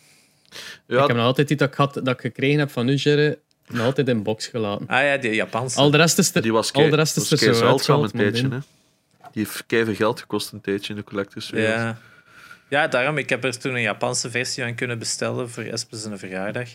Ja, 0.87 1.01
Ik 1.03 1.07
heb 1.07 1.17
nog 1.17 1.25
altijd 1.27 1.51
iets 1.51 1.61
dat 1.61 1.69
ik, 1.69 1.75
had, 1.75 1.95
dat 1.95 2.09
ik 2.09 2.21
gekregen 2.21 2.59
heb 2.59 2.71
van 2.71 2.89
u, 2.89 2.95
Jerry, 2.95 3.39
nog 3.69 3.85
altijd 3.85 4.09
in 4.09 4.23
box 4.23 4.47
gelaten. 4.47 4.87
Ah 4.87 5.03
ja, 5.03 5.17
die 5.17 5.35
Japanse. 5.35 5.79
Al 5.79 5.91
de 5.91 5.97
rest 5.97 6.19
is 6.19 6.35
er, 6.35 6.43
die 6.43 6.53
was 6.53 6.73
al 6.73 6.91
de 6.91 6.97
rest 6.97 7.17
is 7.17 7.31
er 7.31 7.39
zo 7.39 7.53
zeldzaam 7.53 8.03
een 8.03 8.11
tijdje. 8.11 8.49
Hè. 8.49 8.59
Die 9.33 9.45
heeft 9.45 9.65
keihard 9.67 9.97
geld 9.97 10.21
gekost 10.21 10.53
een 10.53 10.61
tijdje 10.61 10.91
in 10.93 10.99
de 10.99 11.05
collectors. 11.05 11.51
ja. 11.55 11.99
ja, 12.69 12.87
daarom. 12.89 13.19
Ik 13.19 13.29
heb 13.29 13.45
er 13.45 13.59
toen 13.59 13.75
een 13.75 13.81
Japanse 13.83 14.31
versie 14.31 14.65
aan 14.65 14.75
kunnen 14.75 14.99
bestellen 14.99 15.51
voor 15.51 15.63
Espes 15.63 16.05
een 16.05 16.19
verjaardag. 16.19 16.69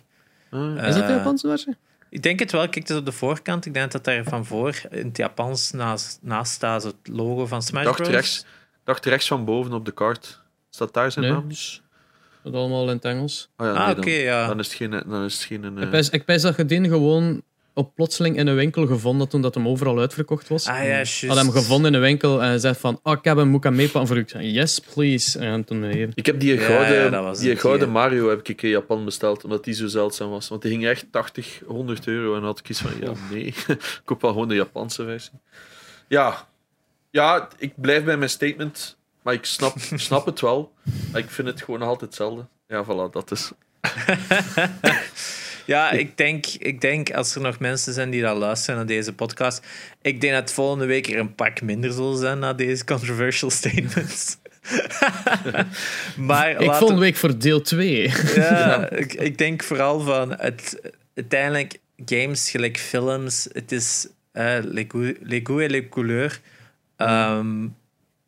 Ah, 0.52 0.76
Is 0.76 0.82
dat 0.82 0.94
de 0.96 1.02
Eh, 1.14 1.18
Japanse 1.18 1.48
versie? 1.48 1.76
Ik 2.10 2.24
denk 2.24 2.40
het 2.40 2.52
wel. 2.52 2.62
Kijk, 2.62 2.76
het 2.76 2.90
is 2.90 2.96
op 2.96 3.06
de 3.06 3.12
voorkant. 3.12 3.66
Ik 3.66 3.74
denk 3.74 3.92
dat 3.92 4.04
daar 4.04 4.24
van 4.24 4.46
voor 4.46 4.82
in 4.92 5.08
het 5.08 5.18
Japans 5.18 5.72
naast, 5.72 6.20
naast 6.22 6.52
staat 6.52 6.84
het 6.84 6.96
logo 7.04 7.46
van 7.46 7.62
Smash 7.62 7.84
dacht 7.84 7.98
Bros. 7.98 8.10
rechts, 8.10 8.46
dacht 8.86 9.06
rechts 9.06 9.28
van 9.28 9.46
boven 9.46 9.74
op 9.74 9.86
de 9.86 9.92
kaart. 9.92 10.42
Staat 10.70 10.94
daar 10.94 11.12
zijn 11.12 11.26
Nee, 11.26 11.34
naam? 11.34 11.48
dus 11.50 11.82
dat 12.44 12.54
allemaal 12.54 12.84
in 12.90 12.96
het 12.96 13.06
Engels. 13.06 13.50
Oh 13.58 13.66
ja, 13.68 13.74
Ah, 13.74 13.86
nee, 13.88 13.96
oké, 13.98 14.10
dan, 14.10 14.20
ja. 14.20 14.48
dan 14.48 14.60
is 14.60 14.66
het 14.68 14.76
geen... 14.76 14.92
Dan 15.08 15.24
is 15.24 15.34
het 15.34 15.44
geen 15.44 15.78
eh, 15.78 15.84
Ik 15.84 15.90
pijs- 15.90 16.10
Ik 16.10 16.26
pijs 16.26 16.42
dat 16.42 16.56
je 16.58 16.66
die 16.66 16.84
gewoon 16.90 17.42
op 17.74 17.96
plotseling 17.96 18.38
in 18.38 18.48
een 18.48 18.56
winkel 18.56 18.88
gevonden 18.88 19.28
toen 19.30 19.42
dat 19.42 19.56
hem 19.56 19.68
overal 19.68 20.00
uitverkocht 20.00 20.48
was. 20.48 20.68
Ah 20.68 20.76
ja, 20.78 20.84
juist. 20.84 21.26
had 21.28 21.38
hem 21.38 21.52
gevonden 21.52 21.88
in 21.90 21.94
een 21.94 22.02
winkel 22.06 22.42
en 22.42 22.48
hij 22.48 22.58
zei 22.60 22.74
van, 22.76 23.00
oh, 23.04 23.14
ik 23.14 23.24
heb 23.24 23.38
hem, 23.38 23.48
moet 23.48 23.58
ik 23.58 23.64
hem 23.64 23.76
meepakken 23.76 24.08
voor 24.08 24.18
u? 24.18 24.20
Ik 24.20 24.30
zei, 24.30 24.52
yes, 24.52 24.80
please. 24.80 25.40
En 25.40 25.64
toen 25.64 25.84
hier. 25.84 26.10
ik 26.14 26.26
heb 26.26 26.40
die 26.40 26.54
Ja, 26.60 26.66
gouden, 26.66 27.12
ja, 27.12 27.32
die 27.34 27.56
gouden 27.56 27.88
ja. 27.88 27.94
Mario 27.94 28.30
heb 28.30 28.48
ik 28.48 28.62
in 28.62 28.70
Japan 28.70 29.06
besteld, 29.06 29.44
omdat 29.44 29.64
die 29.64 29.74
zo 29.74 29.88
zeldzaam 29.88 30.30
was. 30.30 30.48
Want 30.48 30.62
die 30.62 30.72
ging 30.72 30.86
echt 30.86 31.06
80, 31.12 31.62
100 31.66 32.08
euro. 32.08 32.28
En 32.34 32.40
dan 32.40 32.44
had 32.50 32.60
ik 32.60 32.70
iets 32.70 32.82
van, 32.82 32.92
ja, 33.02 33.12
nee. 33.32 33.44
ik 33.68 34.02
koop 34.06 34.22
wel 34.22 34.32
gewoon 34.32 34.48
de 34.48 34.56
Japanse 34.56 35.04
versie. 35.04 35.40
Ja. 36.08 36.48
Ja, 37.16 37.48
ik 37.58 37.74
blijf 37.76 38.04
bij 38.04 38.18
mijn 38.18 38.30
statement. 38.30 38.98
Maar 39.22 39.34
ik 39.34 39.46
snap, 39.46 39.76
snap 39.96 40.26
het 40.26 40.42
wel. 40.42 40.72
Maar 41.12 41.22
ik 41.22 41.30
vind 41.30 41.48
het 41.48 41.62
gewoon 41.62 41.80
nog 41.80 41.90
altijd 41.90 42.10
hetzelfde. 42.10 42.46
Ja, 42.68 42.84
voilà, 42.86 43.12
dat 43.12 43.32
is... 43.32 43.52
Ja, 45.66 45.92
ik 45.92 46.18
denk, 46.18 46.46
ik 46.46 46.82
denk 46.82 47.12
als 47.14 47.36
er 47.36 47.42
nog 47.42 47.60
mensen 47.60 47.94
zijn 47.94 48.10
die 48.10 48.22
dat 48.22 48.38
luisteren 48.38 48.76
naar 48.76 48.86
deze 48.86 49.14
podcast, 49.14 49.66
ik 50.02 50.22
denk 50.22 50.34
dat 50.34 50.52
volgende 50.52 50.86
week 50.86 51.08
er 51.08 51.18
een 51.20 51.36
pak 51.36 51.62
minder 51.62 51.92
zullen 51.92 52.18
zijn 52.18 52.40
na 52.40 52.54
deze 52.54 52.86
controversial 52.86 53.50
statements. 53.50 54.38
maar 56.18 56.50
Ik 56.50 56.60
laten- 56.60 56.76
volgende 56.76 57.02
week 57.02 57.16
voor 57.16 57.38
deel 57.38 57.62
2. 57.62 58.12
Ja, 58.36 58.90
ik, 58.90 59.14
ik 59.14 59.38
denk 59.38 59.64
vooral 59.64 60.00
van 60.00 60.36
het, 60.38 60.82
uiteindelijk 61.16 61.78
games 62.06 62.50
gelijk 62.50 62.78
films, 62.78 63.48
het 63.52 63.72
is 63.72 64.08
eh 64.32 64.58
les 64.62 64.86
goûts 64.86 65.18
les 65.22 65.40
goûts 65.44 65.62
et 65.64 65.72
les 65.72 65.84
couleurs. 65.90 66.40
Ehm, 66.96 67.64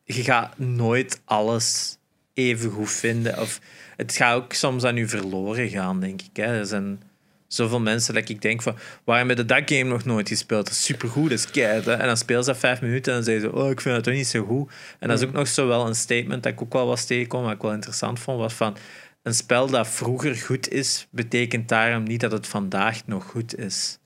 je 0.04 0.24
gaat 0.24 0.58
nooit 0.58 1.22
alles 1.26 1.98
even 2.34 2.72
goed 2.72 2.92
vinden. 2.92 3.40
Of 3.40 3.60
het 3.96 4.16
gaat 4.16 4.36
ook 4.36 4.54
soms 4.54 4.84
aan 4.84 4.96
je 4.96 5.08
verloren 5.08 5.70
gaan, 5.70 6.00
denk 6.00 6.22
ik. 6.22 6.36
Hè. 6.36 6.60
Er 6.60 6.66
zijn 6.66 7.02
zoveel 7.48 7.80
mensen 7.80 8.14
dat 8.14 8.30
ik 8.30 8.42
denk 8.42 8.62
van, 8.62 8.78
waarom 9.04 9.30
heb 9.30 9.38
je 9.38 9.46
dat 9.46 9.62
game 9.66 9.84
nog 9.84 10.06
nooit 10.06 10.28
gespeeld? 10.28 10.66
Dat 10.66 10.74
is 10.74 10.84
supergoed, 10.84 11.30
dat 11.30 11.40
is 11.40 11.52
keihard. 11.52 11.88
En 11.88 12.08
dan 12.08 12.18
speel 12.18 12.44
ze 12.44 12.50
dat 12.50 12.60
vijf 12.60 12.82
minuten 12.82 13.14
en 13.14 13.18
dan 13.18 13.28
zeggen 13.28 13.50
ze, 13.50 13.56
oh, 13.56 13.70
ik 13.70 13.82
vind 13.82 13.96
het 13.96 14.04
toch 14.04 14.14
niet 14.14 14.28
zo 14.28 14.46
goed. 14.46 14.72
En 15.00 15.08
dat 15.08 15.20
is 15.20 15.28
ook 15.28 15.34
nog 15.34 15.48
zo 15.48 15.68
wel 15.68 15.88
een 15.88 15.96
statement 15.96 16.44
dat 16.44 16.52
ik 16.52 16.62
ook 16.62 16.74
wel 16.74 16.88
was 16.88 17.06
tegenkom, 17.06 17.44
wat 17.44 17.54
ik 17.54 17.62
wel 17.62 17.74
interessant 17.74 18.20
vond, 18.20 18.40
was 18.40 18.54
van, 18.54 18.78
een 19.24 19.34
spel 19.34 19.68
dat 19.68 19.88
vroeger 19.88 20.36
goed 20.36 20.70
is, 20.70 21.08
betekent 21.10 21.70
daarom 21.70 22.04
niet 22.04 22.20
dat 22.20 22.32
het 22.32 22.48
vandaag 22.48 23.06
nog 23.06 23.24
goed 23.24 23.58
is. 23.58 24.00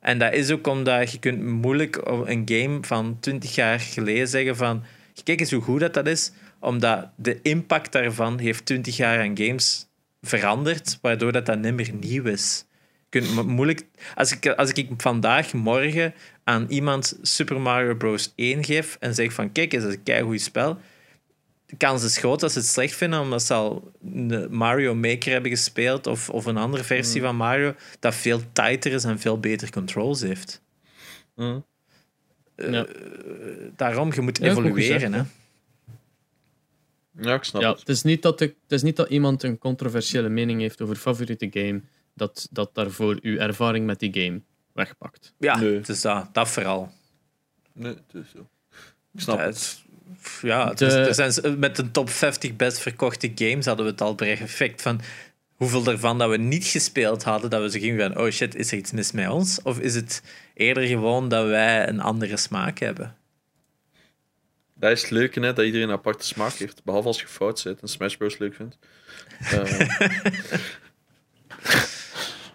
En 0.00 0.18
dat 0.18 0.32
is 0.32 0.50
ook 0.50 0.66
omdat 0.66 1.12
je 1.12 1.18
kunt 1.18 1.42
moeilijk 1.42 1.96
een 2.04 2.42
game 2.44 2.78
van 2.80 3.16
20 3.20 3.54
jaar 3.54 3.80
geleden 3.80 4.28
zeggen 4.28 4.56
van 4.56 4.84
kijk 5.24 5.40
eens 5.40 5.50
hoe 5.50 5.62
goed 5.62 5.80
dat, 5.80 5.94
dat 5.94 6.06
is, 6.06 6.32
omdat 6.60 7.08
de 7.16 7.38
impact 7.42 7.92
daarvan 7.92 8.38
heeft 8.38 8.66
20 8.66 8.96
jaar 8.96 9.20
aan 9.20 9.36
games 9.38 9.88
veranderd, 10.22 10.98
waardoor 11.02 11.32
dat, 11.32 11.46
dat 11.46 11.58
niet 11.58 11.74
meer 11.74 11.92
nieuw 12.00 12.24
is. 12.24 12.64
kunt 13.08 13.34
mo- 13.34 13.44
moeilijk... 13.44 13.82
Als 14.14 14.32
ik, 14.32 14.46
als 14.46 14.72
ik 14.72 14.88
vandaag, 14.96 15.52
morgen 15.52 16.14
aan 16.44 16.66
iemand 16.68 17.18
Super 17.22 17.60
Mario 17.60 17.94
Bros. 17.94 18.32
1 18.36 18.64
geef 18.64 18.96
en 19.00 19.14
zeg 19.14 19.32
van 19.32 19.52
kijk, 19.52 19.72
is 19.72 19.82
dat 19.82 19.92
een 19.92 20.02
keigoed 20.02 20.40
spel, 20.40 20.78
de 21.70 21.76
kans 21.76 22.04
is 22.04 22.16
groot 22.16 22.40
dat 22.40 22.52
ze 22.52 22.58
het 22.58 22.68
slecht 22.68 22.94
vinden 22.94 23.20
omdat 23.20 23.42
ze 23.42 23.54
al 23.54 23.92
Mario 24.50 24.94
Maker 24.94 25.32
hebben 25.32 25.50
gespeeld 25.50 26.06
of, 26.06 26.30
of 26.30 26.46
een 26.46 26.56
andere 26.56 26.84
versie 26.84 27.20
van 27.20 27.36
Mario 27.36 27.74
dat 27.98 28.14
veel 28.14 28.40
tighter 28.52 28.92
is 28.92 29.04
en 29.04 29.18
veel 29.18 29.40
beter 29.40 29.70
controls 29.70 30.20
heeft. 30.20 30.62
Hm. 31.34 31.60
Ja. 32.56 32.86
Daarom, 33.76 34.12
je 34.12 34.20
moet 34.20 34.38
Ja, 34.38 34.44
evolueren. 34.50 35.12
hè. 35.12 35.22
Ja, 37.20 37.34
ik 37.34 37.44
snap 37.44 37.62
Ja, 37.62 37.70
het. 37.70 37.78
het, 37.78 37.88
is 37.88 38.02
niet 38.02 38.22
dat 38.22 38.38
de, 38.38 38.44
het 38.44 38.72
is 38.72 38.82
niet 38.82 38.96
dat 38.96 39.08
iemand 39.08 39.42
een 39.42 39.58
controversiële 39.58 40.28
mening 40.28 40.60
heeft 40.60 40.80
over 40.80 40.96
favoriete 40.96 41.48
game, 41.50 41.80
dat, 42.14 42.48
dat 42.50 42.74
daarvoor 42.74 43.18
uw 43.22 43.36
ervaring 43.38 43.86
met 43.86 43.98
die 43.98 44.12
game 44.22 44.40
wegpakt. 44.72 45.34
Ja, 45.38 45.58
Nee. 45.58 45.74
het 45.76 45.88
is 45.88 46.00
dat, 46.00 46.28
dat 46.34 46.48
vooral. 46.48 46.92
Nee, 47.72 47.92
het 47.94 48.24
is 48.24 48.30
zo. 48.30 48.48
Ik 49.12 49.20
snap 49.20 49.38
het. 49.38 49.82
Ja, 50.42 50.72
De- 50.72 50.86
er 50.86 51.14
zijn, 51.30 51.58
met 51.58 51.76
de 51.76 51.90
top 51.90 52.10
50 52.10 52.56
best 52.56 52.78
verkochte 52.78 53.32
games 53.34 53.66
hadden 53.66 53.84
we 53.84 53.90
het 53.90 54.00
al 54.00 54.14
perfect 54.14 54.82
van 54.82 55.00
hoeveel 55.54 55.86
ervan 55.86 56.18
dat 56.18 56.30
we 56.30 56.36
niet 56.36 56.64
gespeeld 56.64 57.22
hadden, 57.22 57.50
dat 57.50 57.62
we 57.62 57.70
zo 57.70 57.78
gingen 57.78 58.12
van, 58.12 58.22
oh 58.24 58.30
shit, 58.30 58.54
is 58.54 58.72
er 58.72 58.78
iets 58.78 58.92
mis 58.92 59.12
met 59.12 59.28
ons? 59.28 59.62
Of 59.62 59.78
is 59.78 59.94
het 59.94 60.22
eerder 60.54 60.86
gewoon 60.86 61.28
dat 61.28 61.46
wij 61.46 61.88
een 61.88 62.00
andere 62.00 62.36
smaak 62.36 62.78
hebben? 62.78 63.14
Dat 64.74 64.90
is 64.90 65.02
het 65.02 65.10
leuke, 65.10 65.40
hè, 65.40 65.52
dat 65.52 65.64
iedereen 65.64 65.88
een 65.88 65.94
aparte 65.94 66.26
smaak 66.26 66.52
heeft. 66.52 66.84
Behalve 66.84 67.06
als 67.06 67.20
je 67.20 67.26
fout 67.26 67.58
zit 67.58 67.80
en 67.80 67.88
Smash 67.88 68.14
Bros. 68.14 68.38
leuk 68.38 68.54
vindt. 68.54 68.78
Eh. 69.40 69.98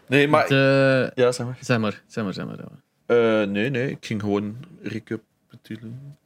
nee, 0.08 0.28
maar... 0.28 0.48
De, 0.48 1.12
Ja, 1.16 1.32
zeg 1.32 1.46
maar. 1.46 1.58
zeg 1.62 1.80
maar, 1.80 2.02
zeg 2.08 2.24
maar, 2.24 2.34
zeg 2.34 2.46
maar. 2.46 2.56
zeg 2.56 2.66
maar. 2.70 2.84
Eh, 3.42 3.48
nee, 3.48 3.70
nee, 3.70 3.90
ik 3.90 4.06
ging 4.06 4.22
gewoon 4.22 4.58
recapituleren. 4.82 6.18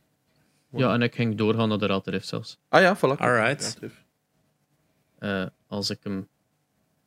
Ja, 0.71 0.93
en 0.93 1.01
ik 1.01 1.15
ging 1.15 1.35
doorgaan 1.37 1.69
naar 1.69 1.77
de 1.77 1.85
Rateriff 1.85 2.25
zelfs. 2.25 2.57
Ah 2.69 2.81
ja, 2.81 2.97
voilà. 2.97 3.17
Alright. 3.17 3.77
Eh, 5.19 5.43
als 5.67 5.89
ik 5.89 5.99
hem 6.03 6.27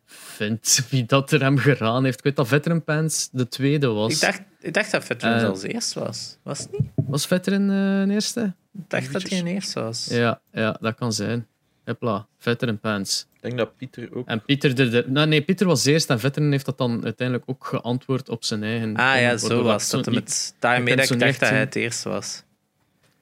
vind, 0.06 0.86
wie 0.90 1.05
dat 1.05 1.30
er 1.32 1.40
hem 1.40 1.59
geraan 1.59 2.05
heeft. 2.05 2.18
Ik 2.18 2.24
weet 2.24 2.36
dat 2.36 2.48
Veteran 2.48 2.84
Pants 2.84 3.28
de 3.32 3.48
tweede 3.48 3.86
was. 3.86 4.14
Ik 4.14 4.20
dacht, 4.20 4.43
ik 4.60 4.74
dacht 4.74 4.90
dat 4.90 5.05
Veteran 5.05 5.34
Eh. 5.34 5.40
zelfs 5.40 5.62
eerst 5.62 5.93
was. 5.93 6.36
Was 6.43 6.59
het 6.59 6.72
niet? 6.72 6.90
Was 7.06 7.26
Veteran 7.26 7.70
eh, 7.70 8.01
een 8.01 8.10
eerste? 8.10 8.55
Ik 8.74 8.80
dacht 8.90 9.12
dat 9.12 9.22
hij 9.28 9.39
een 9.39 9.47
eerst 9.47 9.72
was. 9.72 10.06
Ja, 10.10 10.40
ja, 10.52 10.76
dat 10.80 10.94
kan 10.94 11.12
zijn. 11.12 11.47
Hopla, 11.84 12.26
Veteran 12.39 12.78
Pants. 12.78 13.26
Ik 13.34 13.40
denk 13.43 13.56
dat 13.59 13.76
Pieter 13.76 14.14
ook... 14.14 14.28
En 14.28 14.43
Pieter, 14.43 14.80
er, 14.80 14.94
er- 14.94 15.10
nou, 15.10 15.26
nee, 15.26 15.43
Pieter 15.43 15.66
was 15.66 15.84
eerst 15.84 16.10
en 16.10 16.20
Veteran 16.20 16.51
heeft 16.51 16.64
dat 16.64 16.78
dan 16.78 17.05
uiteindelijk 17.05 17.48
ook 17.51 17.64
geantwoord 17.66 18.28
op 18.28 18.44
zijn 18.44 18.62
eigen. 18.62 18.97
Ah 18.97 19.20
ja, 19.20 19.36
zo 19.36 19.62
was 19.62 19.90
dat. 19.90 20.10
Met, 20.10 20.55
daarmee 20.59 20.97
dat 20.97 21.10
ik 21.10 21.18
dacht 21.18 21.40
dat 21.40 21.48
hij 21.48 21.59
het 21.59 21.74
eerst 21.76 22.02
was. 22.02 22.43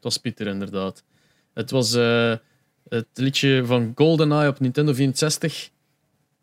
Het 0.01 0.13
was 0.13 0.17
Pieter, 0.17 0.47
inderdaad. 0.47 1.03
Het 1.55 1.71
was 1.71 1.95
eh, 1.95 2.35
het 2.89 3.07
liedje 3.15 3.63
van 3.65 3.93
GoldenEye 3.95 4.49
op 4.49 4.61
Nintendo 4.61 4.93
64. 4.93 5.71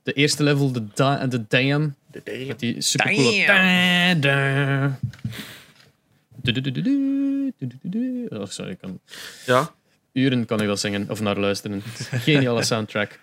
De 0.04 0.14
eerste 0.14 0.44
level, 0.44 0.72
de, 0.72 0.84
da 0.94 1.28
de 1.28 1.46
Dam. 1.48 1.96
Met 2.48 2.60
die 2.60 2.82
supercoole... 2.82 3.46
Damn. 3.46 4.22
Da, 4.22 4.88
da. 4.88 5.00
Du-du-du-du-du, 6.36 7.54
du-du-du-du. 7.58 8.26
Oh, 8.30 8.46
sorry, 8.46 8.72
ik 8.72 8.78
kan... 8.78 9.00
Ja, 9.46 9.74
uren 10.12 10.46
kan 10.46 10.62
ik 10.62 10.68
dat 10.68 10.80
zingen 10.80 11.10
of 11.10 11.22
naar 11.22 11.40
luisteren. 11.40 11.82
Geniale 12.26 12.64
soundtrack. 12.64 13.20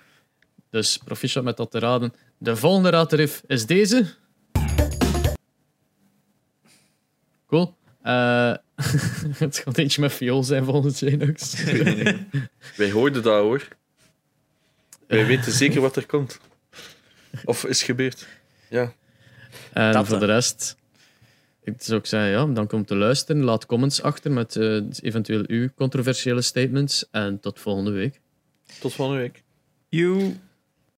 Dus 0.71 0.99
proficiat 1.05 1.45
met 1.45 1.57
dat 1.57 1.71
te 1.71 1.79
raden. 1.79 2.15
De 2.39 2.57
volgende 2.57 2.91
raadriff 2.91 3.43
is 3.47 3.67
deze. 3.67 4.07
Eh, 8.05 8.55
het 9.45 9.59
gaat 9.59 9.79
eentje 9.79 10.01
met 10.01 10.13
viool 10.13 10.43
zijn 10.43 10.65
volgens 10.65 11.01
Janox. 11.01 11.65
wij 12.77 12.91
hoorden 12.91 13.23
dat 13.23 13.43
hoor. 13.43 13.69
Wij 15.07 15.27
weten 15.27 15.53
zeker 15.53 15.81
wat 15.81 15.97
er 15.97 16.07
komt. 16.07 16.41
Of 17.45 17.65
is 17.65 17.83
gebeurd. 17.83 18.27
Ja. 18.69 18.93
En 19.73 19.93
Dat, 19.93 20.07
voor 20.07 20.19
de 20.19 20.25
rest, 20.25 20.77
ik 21.63 21.75
zou 21.79 21.99
ook 21.99 22.07
zeggen, 22.07 22.31
ja, 22.31 22.47
dan 22.47 22.71
om 22.71 22.85
te 22.85 22.97
luisteren. 22.97 23.43
Laat 23.43 23.67
comments 23.67 24.03
achter 24.03 24.33
met 24.33 24.57
eh, 24.57 24.81
eventueel 25.01 25.45
uw 25.47 25.69
controversiële 25.75 26.43
statements. 26.43 27.07
En 27.11 27.41
tot 27.41 27.61
volgende 27.61 27.91
week. 27.91 28.21
Tot 28.81 28.93
volgende 28.93 29.21
week. 29.21 29.43
You. 29.89 30.37